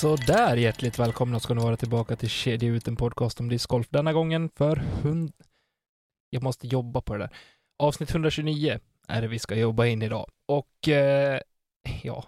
Sådär, 0.00 0.56
hjärtligt 0.56 0.98
välkomna 0.98 1.40
ska 1.40 1.54
ni 1.54 1.62
vara 1.62 1.76
tillbaka 1.76 2.16
till 2.16 2.28
Kedja 2.28 2.68
ut 2.68 2.88
en 2.88 2.96
podcast 2.96 3.40
om 3.40 3.48
discgolf. 3.48 3.86
Denna 3.90 4.12
gången 4.12 4.48
för 4.48 4.76
hund... 4.76 5.32
Jag 6.30 6.42
måste 6.42 6.66
jobba 6.66 7.00
på 7.00 7.12
det 7.12 7.18
där. 7.18 7.36
Avsnitt 7.78 8.10
129 8.10 8.78
är 9.08 9.22
det 9.22 9.28
vi 9.28 9.38
ska 9.38 9.54
jobba 9.54 9.86
in 9.86 10.02
idag. 10.02 10.30
Och 10.46 10.88
eh, 10.88 11.40
ja, 12.02 12.24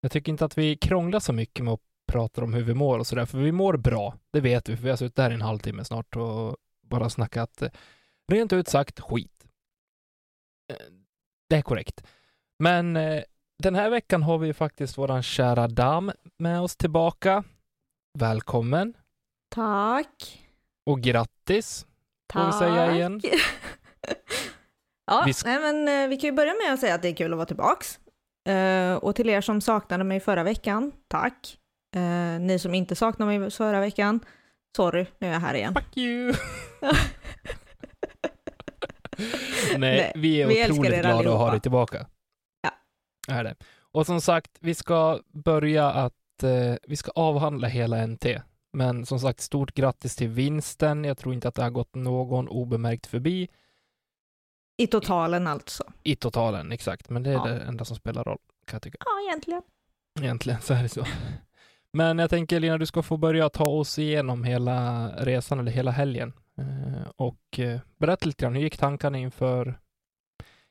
jag 0.00 0.12
tycker 0.12 0.32
inte 0.32 0.44
att 0.44 0.58
vi 0.58 0.76
krånglar 0.76 1.20
så 1.20 1.32
mycket 1.32 1.64
med 1.64 1.74
att 1.74 1.80
prata 2.12 2.42
om 2.42 2.54
hur 2.54 2.62
vi 2.62 2.74
mår 2.74 2.98
och 2.98 3.06
sådär, 3.06 3.26
för 3.26 3.38
vi 3.38 3.52
mår 3.52 3.76
bra. 3.76 4.14
Det 4.32 4.40
vet 4.40 4.68
vi, 4.68 4.76
för 4.76 4.84
vi 4.84 4.90
har 4.90 4.96
suttit 4.96 5.18
här 5.18 5.30
i 5.30 5.34
en 5.34 5.42
halvtimme 5.42 5.84
snart 5.84 6.16
och 6.16 6.56
bara 6.82 7.10
snackat 7.10 7.62
eh, 7.62 7.70
rent 8.32 8.52
ut 8.52 8.68
sagt 8.68 9.00
skit. 9.00 9.46
Eh, 10.72 10.86
det 11.48 11.56
är 11.56 11.62
korrekt. 11.62 12.06
Men 12.58 12.96
eh, 12.96 13.22
den 13.60 13.74
här 13.74 13.90
veckan 13.90 14.22
har 14.22 14.38
vi 14.38 14.52
faktiskt 14.52 14.98
våran 14.98 15.22
kära 15.22 15.68
dam 15.68 16.12
med 16.38 16.60
oss 16.60 16.76
tillbaka. 16.76 17.44
Välkommen 18.18 18.94
Tack. 19.54 20.40
och 20.86 21.00
grattis, 21.00 21.86
får 22.32 22.40
vi 22.40 22.50
Tack. 22.50 22.58
säga 22.58 22.94
igen. 22.94 23.20
ja, 25.06 25.22
Vi 25.26 25.32
nej, 25.44 25.60
men 25.60 25.88
eh, 25.88 26.08
vi 26.08 26.16
kan 26.16 26.30
ju 26.30 26.36
börja 26.36 26.54
med 26.64 26.74
att 26.74 26.80
säga 26.80 26.94
att 26.94 27.02
det 27.02 27.08
är 27.08 27.16
kul 27.16 27.32
att 27.32 27.36
vara 27.36 27.46
tillbaks. 27.46 27.98
Eh, 28.48 28.94
och 28.94 29.16
till 29.16 29.28
er 29.28 29.40
som 29.40 29.60
saknade 29.60 30.04
mig 30.04 30.20
förra 30.20 30.42
veckan, 30.42 30.92
tack. 31.08 31.58
Eh, 31.96 32.40
ni 32.40 32.58
som 32.58 32.74
inte 32.74 32.96
saknade 32.96 33.38
mig 33.38 33.50
förra 33.50 33.80
veckan, 33.80 34.20
sorry, 34.76 35.06
nu 35.18 35.28
är 35.28 35.32
jag 35.32 35.40
här 35.40 35.54
igen. 35.54 35.74
Fuck 35.74 35.96
you! 35.96 36.34
Nej, 39.76 39.78
Nej, 39.78 40.12
vi 40.14 40.42
är 40.42 40.46
vi 40.46 40.64
otroligt 40.64 41.00
glada 41.00 41.32
att 41.32 41.38
ha 41.38 41.50
dig 41.50 41.60
tillbaka. 41.60 42.06
Är 43.30 43.44
det. 43.44 43.54
Och 43.92 44.06
som 44.06 44.20
sagt, 44.20 44.50
vi 44.60 44.74
ska 44.74 45.20
börja 45.32 45.90
att, 45.90 46.42
eh, 46.42 46.74
vi 46.82 46.96
ska 46.96 47.10
avhandla 47.14 47.68
hela 47.68 48.06
NT. 48.06 48.26
Men 48.72 49.06
som 49.06 49.20
sagt, 49.20 49.40
stort 49.40 49.74
grattis 49.74 50.16
till 50.16 50.28
vinsten. 50.28 51.04
Jag 51.04 51.18
tror 51.18 51.34
inte 51.34 51.48
att 51.48 51.54
det 51.54 51.62
har 51.62 51.70
gått 51.70 51.94
någon 51.94 52.48
obemärkt 52.48 53.06
förbi 53.06 53.48
I 54.76 54.86
totalen 54.86 55.46
alltså. 55.46 55.84
i 56.02 56.16
totalen, 56.16 56.72
exakt. 56.72 57.10
Men 57.10 57.22
det 57.22 57.30
är 57.30 57.34
Ja. 57.34 57.44
det 57.44 57.60
enda 57.60 57.84
som 57.84 57.96
spelar 57.96 58.24
roll, 58.24 58.38
kan 58.66 58.74
jag 58.76 58.82
tycka. 58.82 58.96
Ja, 59.00 59.28
egentligen. 59.28 59.62
Egentligen 60.20 60.60
så 60.60 60.74
är 60.74 60.82
det 60.82 60.88
så. 60.88 61.04
Men 61.92 62.18
jag 62.18 62.30
tänker 62.30 62.60
Lina, 62.60 62.78
du 62.78 62.86
ska 62.86 63.02
få 63.02 63.16
börja 63.16 63.48
ta 63.48 63.64
oss 63.64 63.98
igenom 63.98 64.44
hela 64.44 65.08
resan 65.16 65.58
eller 65.58 65.72
hela 65.72 65.90
helgen. 65.90 66.32
Eh, 66.58 67.08
och 67.16 67.58
eh, 67.58 67.80
berätta 67.98 68.26
lite 68.26 68.42
grann, 68.44 68.54
hur 68.54 68.62
gick 68.62 68.76
tankarna 68.78 69.18
inför, 69.18 69.80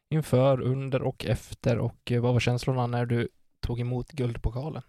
inför, 0.09 0.61
under 0.61 1.01
och 1.01 1.25
efter 1.25 1.77
och 1.77 2.11
eh, 2.11 2.21
vad 2.21 2.33
var 2.33 2.39
känslorna 2.39 2.87
när 2.87 3.05
du 3.05 3.27
tog 3.61 3.79
emot 3.79 4.11
guldpokalen? 4.11 4.83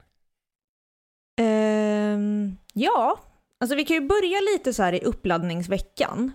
Um, 1.41 2.57
ja, 2.75 3.21
alltså 3.61 3.77
vi 3.77 3.85
kan 3.85 3.97
ju 3.97 4.09
börja 4.09 4.41
lite 4.41 4.75
så 4.75 4.83
här 4.83 4.93
i 4.93 5.01
uppladdningsveckan. 5.01 6.33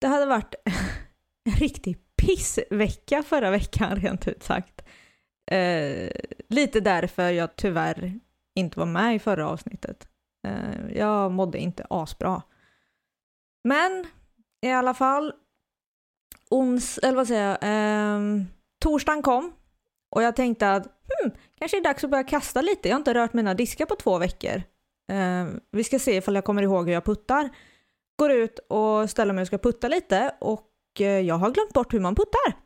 Det 0.00 0.06
hade 0.06 0.26
varit 0.26 0.54
en 1.44 1.52
riktig 1.52 1.98
pissvecka 2.16 3.22
förra 3.22 3.50
veckan 3.50 3.96
rent 4.00 4.28
ut 4.28 4.42
sagt. 4.42 4.82
Uh, 5.52 6.10
lite 6.48 6.80
därför 6.80 7.30
jag 7.30 7.56
tyvärr 7.56 8.20
inte 8.54 8.78
var 8.78 8.86
med 8.86 9.14
i 9.14 9.18
förra 9.18 9.48
avsnittet. 9.48 10.08
Uh, 10.46 10.92
jag 10.96 11.32
mådde 11.32 11.58
inte 11.58 11.86
asbra. 11.90 12.42
Men 13.64 14.06
i 14.62 14.70
alla 14.70 14.94
fall, 14.94 15.32
ons, 16.54 16.98
eller 16.98 17.16
vad 17.16 17.28
säger 17.28 17.48
jag, 17.48 17.58
ehm, 17.62 18.46
torsdagen 18.80 19.22
kom 19.22 19.52
och 20.10 20.22
jag 20.22 20.36
tänkte 20.36 20.72
att 20.72 20.86
hmm, 20.86 21.32
kanske 21.58 21.76
är 21.76 21.80
det 21.80 21.88
dags 21.88 22.04
att 22.04 22.10
börja 22.10 22.24
kasta 22.24 22.62
lite. 22.62 22.88
Jag 22.88 22.94
har 22.94 23.00
inte 23.00 23.14
rört 23.14 23.32
mina 23.32 23.54
diskar 23.54 23.86
på 23.86 23.96
två 23.96 24.18
veckor. 24.18 24.62
Eh, 25.12 25.46
vi 25.70 25.84
ska 25.84 25.98
se 25.98 26.16
ifall 26.16 26.34
jag 26.34 26.44
kommer 26.44 26.62
ihåg 26.62 26.86
hur 26.86 26.92
jag 26.94 27.04
puttar. 27.04 27.50
Går 28.18 28.30
ut 28.30 28.58
och 28.58 29.10
ställer 29.10 29.32
mig 29.32 29.42
och 29.42 29.46
ska 29.46 29.58
putta 29.58 29.88
lite 29.88 30.36
och 30.40 30.70
eh, 31.00 31.06
jag 31.06 31.34
har 31.34 31.50
glömt 31.50 31.72
bort 31.72 31.94
hur 31.94 32.00
man 32.00 32.14
puttar. 32.14 32.64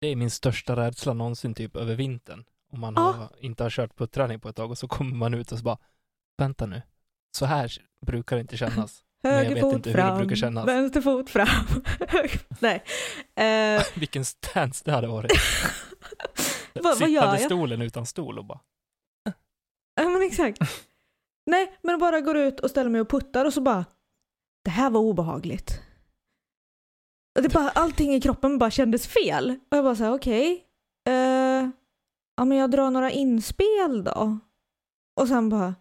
Det 0.00 0.06
är 0.06 0.16
min 0.16 0.30
största 0.30 0.76
rädsla 0.76 1.14
någonsin 1.14 1.54
typ 1.54 1.76
över 1.76 1.94
vintern. 1.94 2.44
Om 2.72 2.80
man 2.80 2.96
har, 2.96 3.28
inte 3.40 3.62
har 3.62 3.70
kört 3.70 3.96
putträning 3.96 4.40
på 4.40 4.48
ett 4.48 4.56
tag 4.56 4.70
och 4.70 4.78
så 4.78 4.88
kommer 4.88 5.16
man 5.16 5.34
ut 5.34 5.52
och 5.52 5.58
så 5.58 5.64
bara, 5.64 5.78
vänta 6.38 6.66
nu, 6.66 6.82
så 7.30 7.44
här 7.46 7.72
brukar 8.06 8.36
det 8.36 8.40
inte 8.40 8.56
kännas. 8.56 9.04
Höger 9.22 9.60
fot 9.60 9.86
fram, 9.86 10.66
vänster 10.66 11.00
fot 11.00 11.30
fram. 11.30 11.82
Nej. 12.60 12.84
Eh, 13.36 13.84
Vilken 13.94 14.24
stance 14.24 14.82
det 14.84 14.92
hade 14.92 15.06
varit. 15.06 15.32
vad, 16.74 16.96
Sittande 16.96 17.38
stolen 17.38 17.82
utan 17.82 18.06
stol 18.06 18.38
och 18.38 18.44
bara, 18.44 18.60
Ja 20.00 20.08
men 20.08 20.22
exakt. 20.22 20.58
Nej, 21.46 21.78
men 21.82 21.98
bara 21.98 22.20
går 22.20 22.36
ut 22.36 22.60
och 22.60 22.70
ställer 22.70 22.90
mig 22.90 23.00
och 23.00 23.10
puttar 23.10 23.44
och 23.44 23.54
så 23.54 23.60
bara, 23.60 23.84
det 24.64 24.70
här 24.70 24.90
var 24.90 25.00
obehagligt. 25.00 25.80
Det 27.40 27.48
bara, 27.48 27.70
allting 27.70 28.14
i 28.14 28.20
kroppen 28.20 28.58
bara 28.58 28.70
kändes 28.70 29.06
fel. 29.06 29.50
Och 29.70 29.76
jag 29.76 29.84
bara 29.84 29.96
såhär, 29.96 30.12
okej. 30.14 30.64
eh, 31.08 31.68
ja 32.36 32.44
men 32.44 32.58
jag 32.58 32.70
drar 32.70 32.90
några 32.90 33.10
inspel 33.10 34.04
då. 34.04 34.38
Och 35.20 35.28
sen 35.28 35.48
bara, 35.48 35.74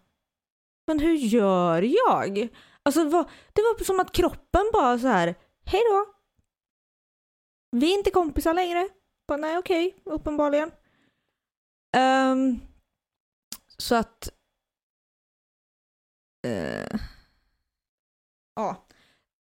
men 0.88 1.00
hur 1.00 1.14
gör 1.14 1.81
jag? 1.81 2.48
Alltså 2.88 3.03
det 3.03 3.09
var, 3.09 3.30
det 3.53 3.62
var 3.62 3.84
som 3.84 4.00
att 4.00 4.12
kroppen 4.12 4.70
bara 4.74 5.00
så 5.00 5.08
här, 5.08 5.36
hej 5.66 5.81
då. 5.92 6.06
Vi 7.72 7.94
är 7.94 7.98
inte 7.98 8.12
kompisar 8.12 8.53
längre. 8.53 8.90
Bara, 9.28 9.38
nej 9.38 9.58
okej, 9.58 9.96
uppenbarligen. 10.03 10.72
Um, 11.98 12.59
så 13.78 13.96
att... 13.96 14.30
Uh, 16.48 17.00
ja, 18.56 18.88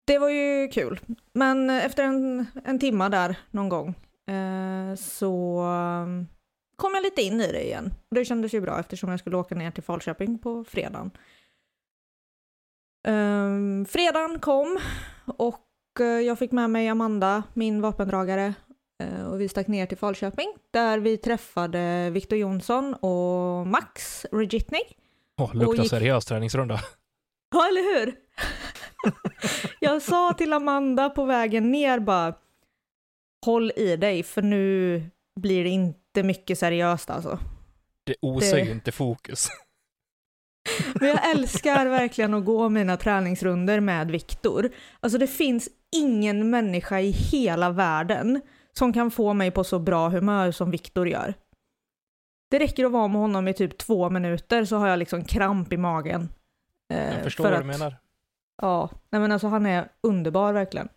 det 0.05 0.17
var 0.17 0.29
ju 0.29 0.67
kul. 0.67 0.99
Men 1.33 1.69
efter 1.69 2.03
en, 2.03 2.45
en 2.63 2.79
timma 2.79 3.09
där 3.09 3.39
någon 3.51 3.69
gång 3.69 3.87
uh, 4.31 4.95
så 4.95 5.59
ehm, 5.61 6.27
kom 6.75 6.93
jag 6.93 7.03
lite 7.03 7.21
in 7.21 7.41
i 7.41 7.51
det 7.51 7.63
igen. 7.63 7.93
Det 8.09 8.25
kändes 8.25 8.53
ju 8.53 8.61
bra 8.61 8.79
eftersom 8.79 9.09
jag 9.09 9.19
skulle 9.19 9.37
åka 9.37 9.55
ner 9.55 9.71
till 9.71 9.83
Falköping 9.83 10.39
på 10.39 10.63
fredagen. 10.63 11.11
Um, 13.07 13.85
fredagen 13.85 14.39
kom 14.39 14.79
och 15.25 15.65
eh, 15.99 16.05
jag 16.05 16.39
fick 16.39 16.51
med 16.51 16.69
mig 16.69 16.87
Amanda, 16.87 17.43
min 17.53 17.81
vapendragare, 17.81 18.53
eh, 19.03 19.27
och 19.27 19.41
vi 19.41 19.49
stack 19.49 19.67
ner 19.67 19.85
till 19.85 19.97
Falköping 19.97 20.53
där 20.71 20.99
vi 20.99 21.17
träffade 21.17 22.09
Victor 22.09 22.37
Jonsson 22.37 22.93
och 22.93 23.67
Max 23.67 24.25
Regitnik. 24.31 24.97
åh, 25.41 25.55
luktar 25.55 25.83
gick- 25.83 25.89
seriös 25.89 26.25
träningsrunda. 26.25 26.79
Ja, 27.51 27.67
eller 27.67 27.99
hur? 27.99 28.15
jag 29.79 30.01
sa 30.01 30.33
till 30.33 30.53
Amanda 30.53 31.09
på 31.09 31.25
vägen 31.25 31.71
ner 31.71 31.99
bara 31.99 32.33
håll 33.45 33.71
i 33.75 33.95
dig 33.95 34.23
för 34.23 34.41
nu 34.41 35.03
blir 35.39 35.63
det 35.63 35.69
inte 35.69 36.23
mycket 36.23 36.59
seriöst 36.59 37.09
alltså. 37.09 37.39
Det 38.03 38.15
osar 38.21 38.57
Det- 38.57 38.63
ju 38.63 38.71
inte 38.71 38.91
fokus. 38.91 39.47
Men 40.99 41.09
jag 41.09 41.29
älskar 41.31 41.85
verkligen 41.85 42.33
att 42.33 42.45
gå 42.45 42.69
mina 42.69 42.97
träningsrunder 42.97 43.79
med 43.79 44.11
Viktor. 44.11 44.69
Alltså 44.99 45.17
det 45.17 45.27
finns 45.27 45.69
ingen 45.95 46.49
människa 46.49 46.99
i 46.99 47.11
hela 47.11 47.69
världen 47.69 48.41
som 48.77 48.93
kan 48.93 49.11
få 49.11 49.33
mig 49.33 49.51
på 49.51 49.63
så 49.63 49.79
bra 49.79 50.09
humör 50.09 50.51
som 50.51 50.71
Viktor 50.71 51.07
gör. 51.07 51.33
Det 52.51 52.59
räcker 52.59 52.85
att 52.85 52.91
vara 52.91 53.07
med 53.07 53.21
honom 53.21 53.47
i 53.47 53.53
typ 53.53 53.77
två 53.77 54.09
minuter 54.09 54.65
så 54.65 54.75
har 54.77 54.87
jag 54.87 54.99
liksom 54.99 55.23
kramp 55.23 55.73
i 55.73 55.77
magen. 55.77 56.29
Eh, 56.93 57.13
Jag 57.15 57.23
förstår 57.23 57.43
för 57.43 57.51
vad 57.51 57.65
du 57.65 57.71
att- 57.73 57.79
menar. 57.79 57.95
Ja, 58.61 58.89
nej 59.09 59.21
men 59.21 59.31
alltså 59.31 59.47
han 59.47 59.65
är 59.65 59.89
underbar 60.03 60.53
verkligen. 60.53 60.89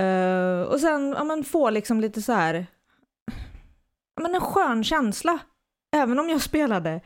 Uh, 0.00 0.62
och 0.62 0.80
sen 0.80 1.14
ja, 1.18 1.24
man 1.24 1.44
får 1.44 1.70
liksom 1.70 2.00
lite 2.00 2.22
så 2.22 2.32
här, 2.32 2.66
ja, 4.16 4.22
men 4.22 4.34
en 4.34 4.40
skön 4.40 4.84
känsla. 4.84 5.38
Även 5.96 6.18
om 6.18 6.28
jag 6.28 6.40
spelade 6.40 7.00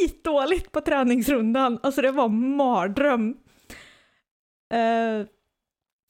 skitdåligt 0.00 0.72
på 0.72 0.80
träningsrundan, 0.80 1.78
alltså 1.82 2.02
det 2.02 2.10
var 2.10 2.28
mardröm. 2.28 3.36
Uh, 4.74 5.26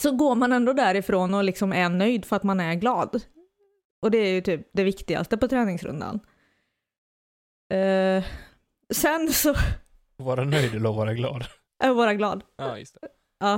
så 0.03 0.11
går 0.11 0.35
man 0.35 0.53
ändå 0.53 0.73
därifrån 0.73 1.35
och 1.35 1.45
liksom 1.45 1.73
är 1.73 1.89
nöjd 1.89 2.25
för 2.25 2.37
att 2.37 2.43
man 2.43 2.61
är 2.61 2.75
glad. 2.75 3.23
Och 4.03 4.11
det 4.11 4.19
är 4.19 4.33
ju 4.33 4.41
typ 4.41 4.69
det 4.73 4.85
viktigaste 4.85 5.37
på 5.37 5.49
träningsrundan. 5.49 6.21
Uh, 7.75 8.25
sen 8.95 9.33
så... 9.33 9.55
Vara 10.17 10.45
nöjd 10.45 10.75
eller 10.75 10.93
vara 10.93 11.15
glad? 11.15 11.45
Äh, 11.85 11.95
vara 11.95 12.15
glad. 12.15 12.43
Ja, 12.57 12.79
just 12.79 12.97
det. 13.01 13.09
Ja. 13.41 13.55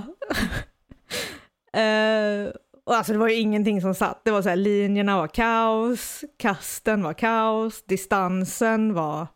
uh, 1.76 2.52
och 2.87 2.94
alltså 2.94 3.12
det 3.12 3.19
var 3.19 3.29
ju 3.29 3.34
ingenting 3.34 3.81
som 3.81 3.94
satt. 3.94 4.25
Det 4.25 4.31
var 4.31 4.43
så 4.43 4.49
här, 4.49 4.56
linjerna 4.56 5.17
var 5.17 5.29
kaos, 5.29 6.25
kasten 6.37 7.02
var 7.02 7.12
kaos, 7.12 7.82
distansen 7.82 8.94
var 8.94 9.26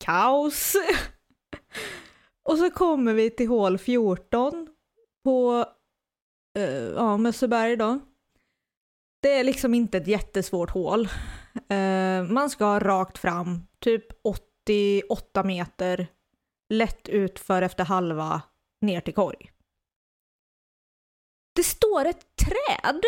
kaos. 0.00 0.76
och 2.48 2.58
så 2.58 2.70
kommer 2.70 3.14
vi 3.14 3.30
till 3.30 3.48
hål 3.48 3.78
14 3.78 4.68
på 5.24 5.64
uh, 6.58 6.64
ja, 6.94 7.16
Mösseberg 7.16 7.76
då. 7.76 8.00
Det 9.22 9.32
är 9.32 9.44
liksom 9.44 9.74
inte 9.74 9.98
ett 9.98 10.06
jättesvårt 10.06 10.70
hål. 10.70 11.08
Uh, 11.72 12.22
man 12.22 12.50
ska 12.50 12.78
rakt 12.78 13.18
fram, 13.18 13.66
typ 13.78 14.06
88 14.24 15.44
meter, 15.44 16.06
lätt 16.68 17.08
utför 17.08 17.62
efter 17.62 17.84
halva, 17.84 18.42
ner 18.80 19.00
till 19.00 19.14
korg. 19.14 19.50
Det 21.56 21.62
står 21.62 22.04
ett 22.04 22.26
träd 22.36 23.02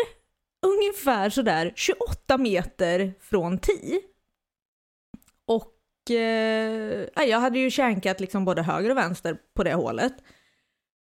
ungefär 0.65 1.29
sådär 1.29 1.73
28 1.75 2.37
meter 2.37 3.13
från 3.19 3.57
Ti. 3.57 4.01
Och 6.03 6.11
eh, 6.11 7.07
jag 7.25 7.39
hade 7.39 7.59
ju 7.59 7.69
kärnkat 7.69 8.19
liksom 8.19 8.45
både 8.45 8.61
höger 8.61 8.89
och 8.89 8.97
vänster 8.97 9.37
på 9.53 9.63
det 9.63 9.73
hålet. 9.73 10.13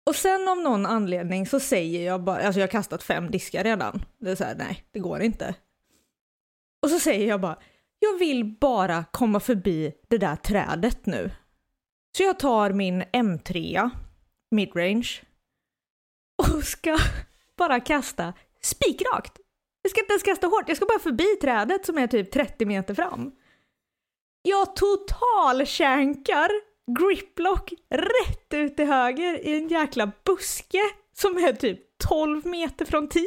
Och 0.06 0.16
sen 0.16 0.48
av 0.48 0.58
någon 0.58 0.86
anledning 0.86 1.46
så 1.46 1.60
säger 1.60 2.06
jag 2.06 2.22
bara, 2.22 2.46
alltså 2.46 2.60
jag 2.60 2.66
har 2.66 2.72
kastat 2.72 3.02
fem 3.02 3.30
diskar 3.30 3.64
redan. 3.64 4.04
Det 4.18 4.30
är 4.30 4.36
såhär, 4.36 4.54
nej, 4.54 4.84
det 4.92 4.98
går 4.98 5.20
inte. 5.20 5.54
Och 6.82 6.90
så 6.90 6.98
säger 6.98 7.28
jag 7.28 7.40
bara, 7.40 7.58
jag 7.98 8.18
vill 8.18 8.44
bara 8.44 9.04
komma 9.10 9.40
förbi 9.40 9.92
det 10.08 10.18
där 10.18 10.36
trädet 10.36 11.06
nu. 11.06 11.30
Så 12.16 12.22
jag 12.22 12.38
tar 12.38 12.70
min 12.70 13.02
M3, 13.02 13.90
midrange, 14.50 15.08
och 16.38 16.64
ska 16.64 16.98
bara 17.56 17.80
kasta 17.80 18.32
spikrakt. 18.60 19.38
Jag 19.82 19.90
ska 19.90 20.00
inte 20.00 20.12
ens 20.12 20.22
kasta 20.22 20.46
hårt, 20.46 20.68
jag 20.68 20.76
ska 20.76 20.86
bara 20.86 20.98
förbi 20.98 21.36
trädet 21.40 21.86
som 21.86 21.98
är 21.98 22.06
typ 22.06 22.30
30 22.30 22.66
meter 22.66 22.94
fram. 22.94 23.32
Jag 24.48 24.76
totalkänkar 24.76 26.50
griplock 26.98 27.72
rätt 27.90 28.54
ut 28.54 28.76
till 28.76 28.86
höger 28.86 29.46
i 29.46 29.56
en 29.56 29.68
jäkla 29.68 30.12
buske 30.24 30.80
som 31.14 31.38
är 31.38 31.52
typ 31.52 31.80
12 32.08 32.46
meter 32.46 32.84
från 32.84 33.08
10. 33.08 33.24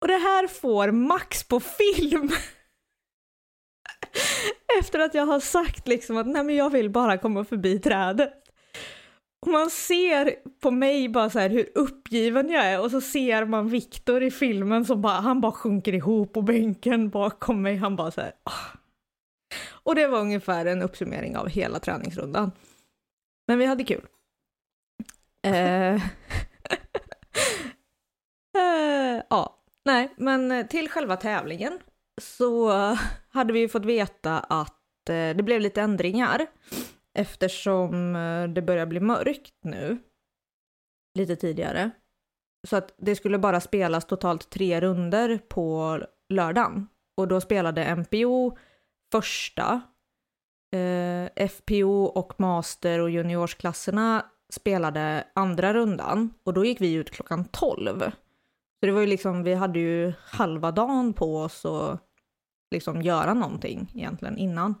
Och 0.00 0.08
det 0.08 0.16
här 0.16 0.46
får 0.46 0.90
Max 0.90 1.44
på 1.48 1.60
film. 1.60 2.30
Efter 4.78 4.98
att 4.98 5.14
jag 5.14 5.26
har 5.26 5.40
sagt 5.40 5.88
liksom 5.88 6.16
att 6.16 6.26
nej 6.26 6.44
men 6.44 6.56
jag 6.56 6.70
vill 6.70 6.90
bara 6.90 7.18
komma 7.18 7.44
förbi 7.44 7.78
trädet. 7.78 8.32
Och 9.46 9.52
man 9.52 9.70
ser 9.70 10.34
på 10.60 10.70
mig 10.70 11.08
bara 11.08 11.30
så 11.30 11.38
här 11.38 11.50
hur 11.50 11.68
uppgiven 11.74 12.50
jag 12.50 12.64
är 12.64 12.80
och 12.80 12.90
så 12.90 13.00
ser 13.00 13.44
man 13.44 13.68
Viktor 13.68 14.22
i 14.22 14.30
filmen 14.30 14.84
som 14.84 15.02
bara, 15.02 15.20
han 15.20 15.40
bara 15.40 15.52
sjunker 15.52 15.94
ihop 15.94 16.32
på 16.32 16.42
bänken 16.42 17.10
bakom 17.10 17.62
mig. 17.62 17.76
Han 17.76 17.96
bara 17.96 18.10
så 18.10 18.20
här, 18.20 18.32
oh. 18.44 18.79
Och 19.68 19.94
det 19.94 20.06
var 20.06 20.20
ungefär 20.20 20.66
en 20.66 20.82
uppsummering 20.82 21.36
av 21.36 21.48
hela 21.48 21.78
träningsrundan. 21.78 22.52
Men 23.48 23.58
vi 23.58 23.66
hade 23.66 23.84
kul. 23.84 24.06
eh. 25.42 25.94
eh, 28.58 29.22
ja, 29.30 29.62
nej, 29.84 30.14
men 30.16 30.68
till 30.68 30.88
själva 30.88 31.16
tävlingen 31.16 31.78
så 32.20 32.70
hade 33.28 33.52
vi 33.52 33.68
fått 33.68 33.84
veta 33.84 34.40
att 34.40 35.08
eh, 35.08 35.36
det 35.36 35.42
blev 35.42 35.60
lite 35.60 35.80
ändringar 35.82 36.46
eftersom 37.18 38.16
eh, 38.16 38.48
det 38.48 38.62
börjar 38.62 38.86
bli 38.86 39.00
mörkt 39.00 39.54
nu 39.64 39.98
lite 41.18 41.36
tidigare. 41.36 41.90
Så 42.68 42.76
att 42.76 42.94
det 42.98 43.16
skulle 43.16 43.38
bara 43.38 43.60
spelas 43.60 44.04
totalt 44.04 44.50
tre 44.50 44.80
runder 44.80 45.38
på 45.48 45.98
lördagen 46.28 46.88
och 47.16 47.28
då 47.28 47.40
spelade 47.40 47.96
MPO 47.96 48.56
första, 49.12 49.80
eh, 50.72 51.48
FPO 51.48 52.04
och 52.04 52.40
master 52.40 52.98
och 52.98 53.10
juniorsklasserna 53.10 54.26
spelade 54.50 55.24
andra 55.34 55.74
rundan 55.74 56.34
och 56.44 56.54
då 56.54 56.64
gick 56.64 56.80
vi 56.80 56.92
ut 56.92 57.10
klockan 57.10 57.44
12. 57.44 58.00
Så 58.80 58.86
det 58.86 58.92
var 58.92 59.00
ju 59.00 59.06
liksom, 59.06 59.42
vi 59.42 59.54
hade 59.54 59.78
ju 59.78 60.12
halva 60.20 60.70
dagen 60.70 61.12
på 61.12 61.36
oss 61.38 61.64
att 61.64 62.00
liksom 62.70 63.02
göra 63.02 63.34
någonting 63.34 63.92
egentligen 63.94 64.38
innan. 64.38 64.74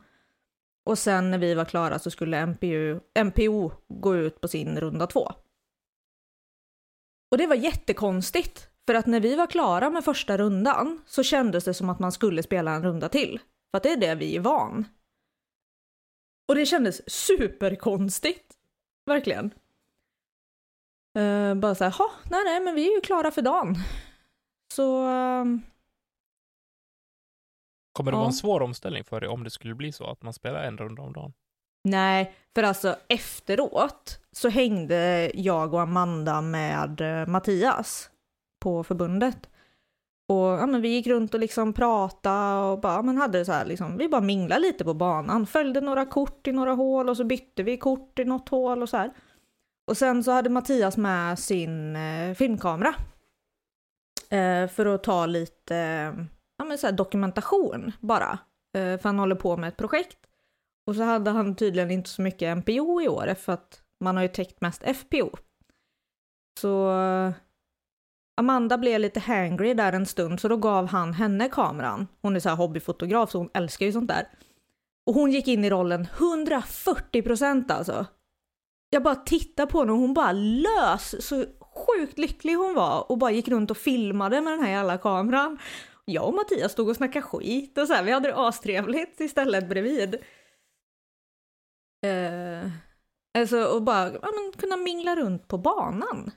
Och 0.84 0.98
sen 0.98 1.30
när 1.30 1.38
vi 1.38 1.54
var 1.54 1.64
klara 1.64 1.98
så 1.98 2.10
skulle 2.10 2.46
MPU, 2.46 3.00
MPO 3.24 3.72
gå 3.88 4.16
ut 4.16 4.40
på 4.40 4.48
sin 4.48 4.80
runda 4.80 5.06
två. 5.06 5.32
Och 7.30 7.38
det 7.38 7.46
var 7.46 7.56
jättekonstigt, 7.56 8.68
för 8.86 8.94
att 8.94 9.06
när 9.06 9.20
vi 9.20 9.36
var 9.36 9.46
klara 9.46 9.90
med 9.90 10.04
första 10.04 10.38
rundan 10.38 11.02
så 11.06 11.22
kändes 11.22 11.64
det 11.64 11.74
som 11.74 11.90
att 11.90 11.98
man 11.98 12.12
skulle 12.12 12.42
spela 12.42 12.70
en 12.70 12.82
runda 12.82 13.08
till. 13.08 13.38
För 13.70 13.76
att 13.76 13.82
det 13.82 13.92
är 13.92 13.96
det 13.96 14.14
vi 14.14 14.36
är 14.36 14.40
van. 14.40 14.86
Och 16.48 16.54
det 16.54 16.66
kändes 16.66 17.10
superkonstigt. 17.10 18.56
Verkligen. 19.06 19.54
Uh, 21.18 21.54
bara 21.54 21.74
såhär, 21.74 21.90
ha, 21.90 22.10
nej 22.30 22.44
nej 22.44 22.60
men 22.60 22.74
vi 22.74 22.88
är 22.88 22.94
ju 22.94 23.00
klara 23.00 23.30
för 23.30 23.42
dagen. 23.42 23.76
Så 24.74 25.08
uh, 25.08 25.44
Kommer 27.92 28.10
det 28.10 28.14
ja. 28.14 28.18
vara 28.18 28.28
en 28.28 28.32
svår 28.32 28.62
omställning 28.62 29.04
för 29.04 29.20
dig 29.20 29.28
om 29.28 29.44
det 29.44 29.50
skulle 29.50 29.74
bli 29.74 29.92
så 29.92 30.10
att 30.10 30.22
man 30.22 30.32
spelar 30.32 30.62
en 30.62 30.78
runda 30.78 31.02
om 31.02 31.12
dagen? 31.12 31.32
Nej, 31.84 32.34
för 32.54 32.62
alltså 32.62 32.96
efteråt 33.08 34.20
så 34.32 34.48
hängde 34.48 35.30
jag 35.34 35.74
och 35.74 35.80
Amanda 35.80 36.40
med 36.40 37.00
eh, 37.00 37.26
Mattias 37.26 38.10
på 38.60 38.84
förbundet. 38.84 39.50
Och 40.30 40.36
ja, 40.36 40.66
men 40.66 40.82
vi 40.82 40.88
gick 40.88 41.06
runt 41.06 41.34
och 41.34 41.40
liksom 41.40 41.72
pratade 41.72 42.70
och 42.70 42.80
bara, 42.80 43.02
men 43.02 43.16
hade 43.16 43.44
så 43.44 43.52
här 43.52 43.64
liksom, 43.64 43.96
vi 43.96 44.08
bara 44.08 44.20
minglade 44.20 44.60
lite 44.60 44.84
på 44.84 44.94
banan, 44.94 45.46
följde 45.46 45.80
några 45.80 46.06
kort 46.06 46.46
i 46.46 46.52
några 46.52 46.72
hål 46.72 47.08
och 47.08 47.16
så 47.16 47.24
bytte 47.24 47.62
vi 47.62 47.76
kort 47.76 48.18
i 48.18 48.24
något 48.24 48.48
hål 48.48 48.82
och 48.82 48.88
så 48.88 48.96
här. 48.96 49.12
Och 49.86 49.96
sen 49.96 50.24
så 50.24 50.30
hade 50.30 50.50
Mattias 50.50 50.96
med 50.96 51.38
sin 51.38 51.96
eh, 51.96 52.34
filmkamera. 52.34 52.94
Eh, 54.30 54.68
för 54.68 54.86
att 54.86 55.02
ta 55.02 55.26
lite 55.26 55.76
eh, 55.76 56.24
ja, 56.58 56.64
men 56.64 56.78
så 56.78 56.86
här 56.86 56.94
dokumentation 56.94 57.92
bara. 58.00 58.38
Eh, 58.76 58.98
för 59.00 59.04
han 59.04 59.18
håller 59.18 59.36
på 59.36 59.56
med 59.56 59.68
ett 59.68 59.76
projekt. 59.76 60.18
Och 60.86 60.96
så 60.96 61.02
hade 61.02 61.30
han 61.30 61.56
tydligen 61.56 61.90
inte 61.90 62.10
så 62.10 62.22
mycket 62.22 62.58
MPO 62.58 63.02
i 63.02 63.08
år 63.08 63.34
för 63.34 63.52
att 63.52 63.82
man 64.00 64.16
har 64.16 64.22
ju 64.22 64.28
täckt 64.28 64.60
mest 64.60 64.82
FPO. 64.82 65.30
Så 66.60 66.92
Amanda 68.40 68.78
blev 68.78 69.00
lite 69.00 69.20
hangry 69.20 69.74
där 69.74 69.92
en 69.92 70.06
stund 70.06 70.40
så 70.40 70.48
då 70.48 70.56
gav 70.56 70.86
han 70.86 71.12
henne 71.14 71.48
kameran. 71.48 72.06
Hon 72.22 72.36
är 72.36 72.40
så 72.40 72.48
här 72.48 72.56
hobbyfotograf 72.56 73.30
så 73.30 73.38
hon 73.38 73.50
älskar 73.54 73.86
ju 73.86 73.92
sånt 73.92 74.08
där. 74.08 74.28
Och 75.06 75.14
hon 75.14 75.30
gick 75.30 75.48
in 75.48 75.64
i 75.64 75.70
rollen 75.70 76.08
140 76.18 77.22
procent 77.22 77.70
alltså. 77.70 78.06
Jag 78.90 79.02
bara 79.02 79.14
tittade 79.14 79.72
på 79.72 79.78
henne 79.80 79.92
och 79.92 79.98
hon 79.98 80.14
bara 80.14 80.32
lös, 80.32 81.26
så 81.26 81.44
sjukt 81.60 82.18
lycklig 82.18 82.54
hon 82.54 82.74
var 82.74 83.10
och 83.10 83.18
bara 83.18 83.30
gick 83.30 83.48
runt 83.48 83.70
och 83.70 83.76
filmade 83.76 84.40
med 84.40 84.52
den 84.52 84.62
här 84.62 84.70
jävla 84.70 84.98
kameran 84.98 85.58
jag 86.04 86.28
och 86.28 86.34
Mattias 86.34 86.72
stod 86.72 86.88
och 86.88 86.96
snackade 86.96 87.22
skit 87.22 87.78
och 87.78 87.86
så 87.86 87.94
här, 87.94 88.04
vi 88.04 88.12
hade 88.12 88.28
det 88.28 88.36
astrevligt 88.36 89.20
istället 89.20 89.68
bredvid. 89.68 90.14
Uh, 92.06 92.70
alltså 93.38 93.64
och 93.64 93.82
bara 93.82 94.12
ja, 94.12 94.28
men, 94.34 94.52
kunna 94.56 94.76
mingla 94.76 95.16
runt 95.16 95.48
på 95.48 95.58
banan. 95.58 96.30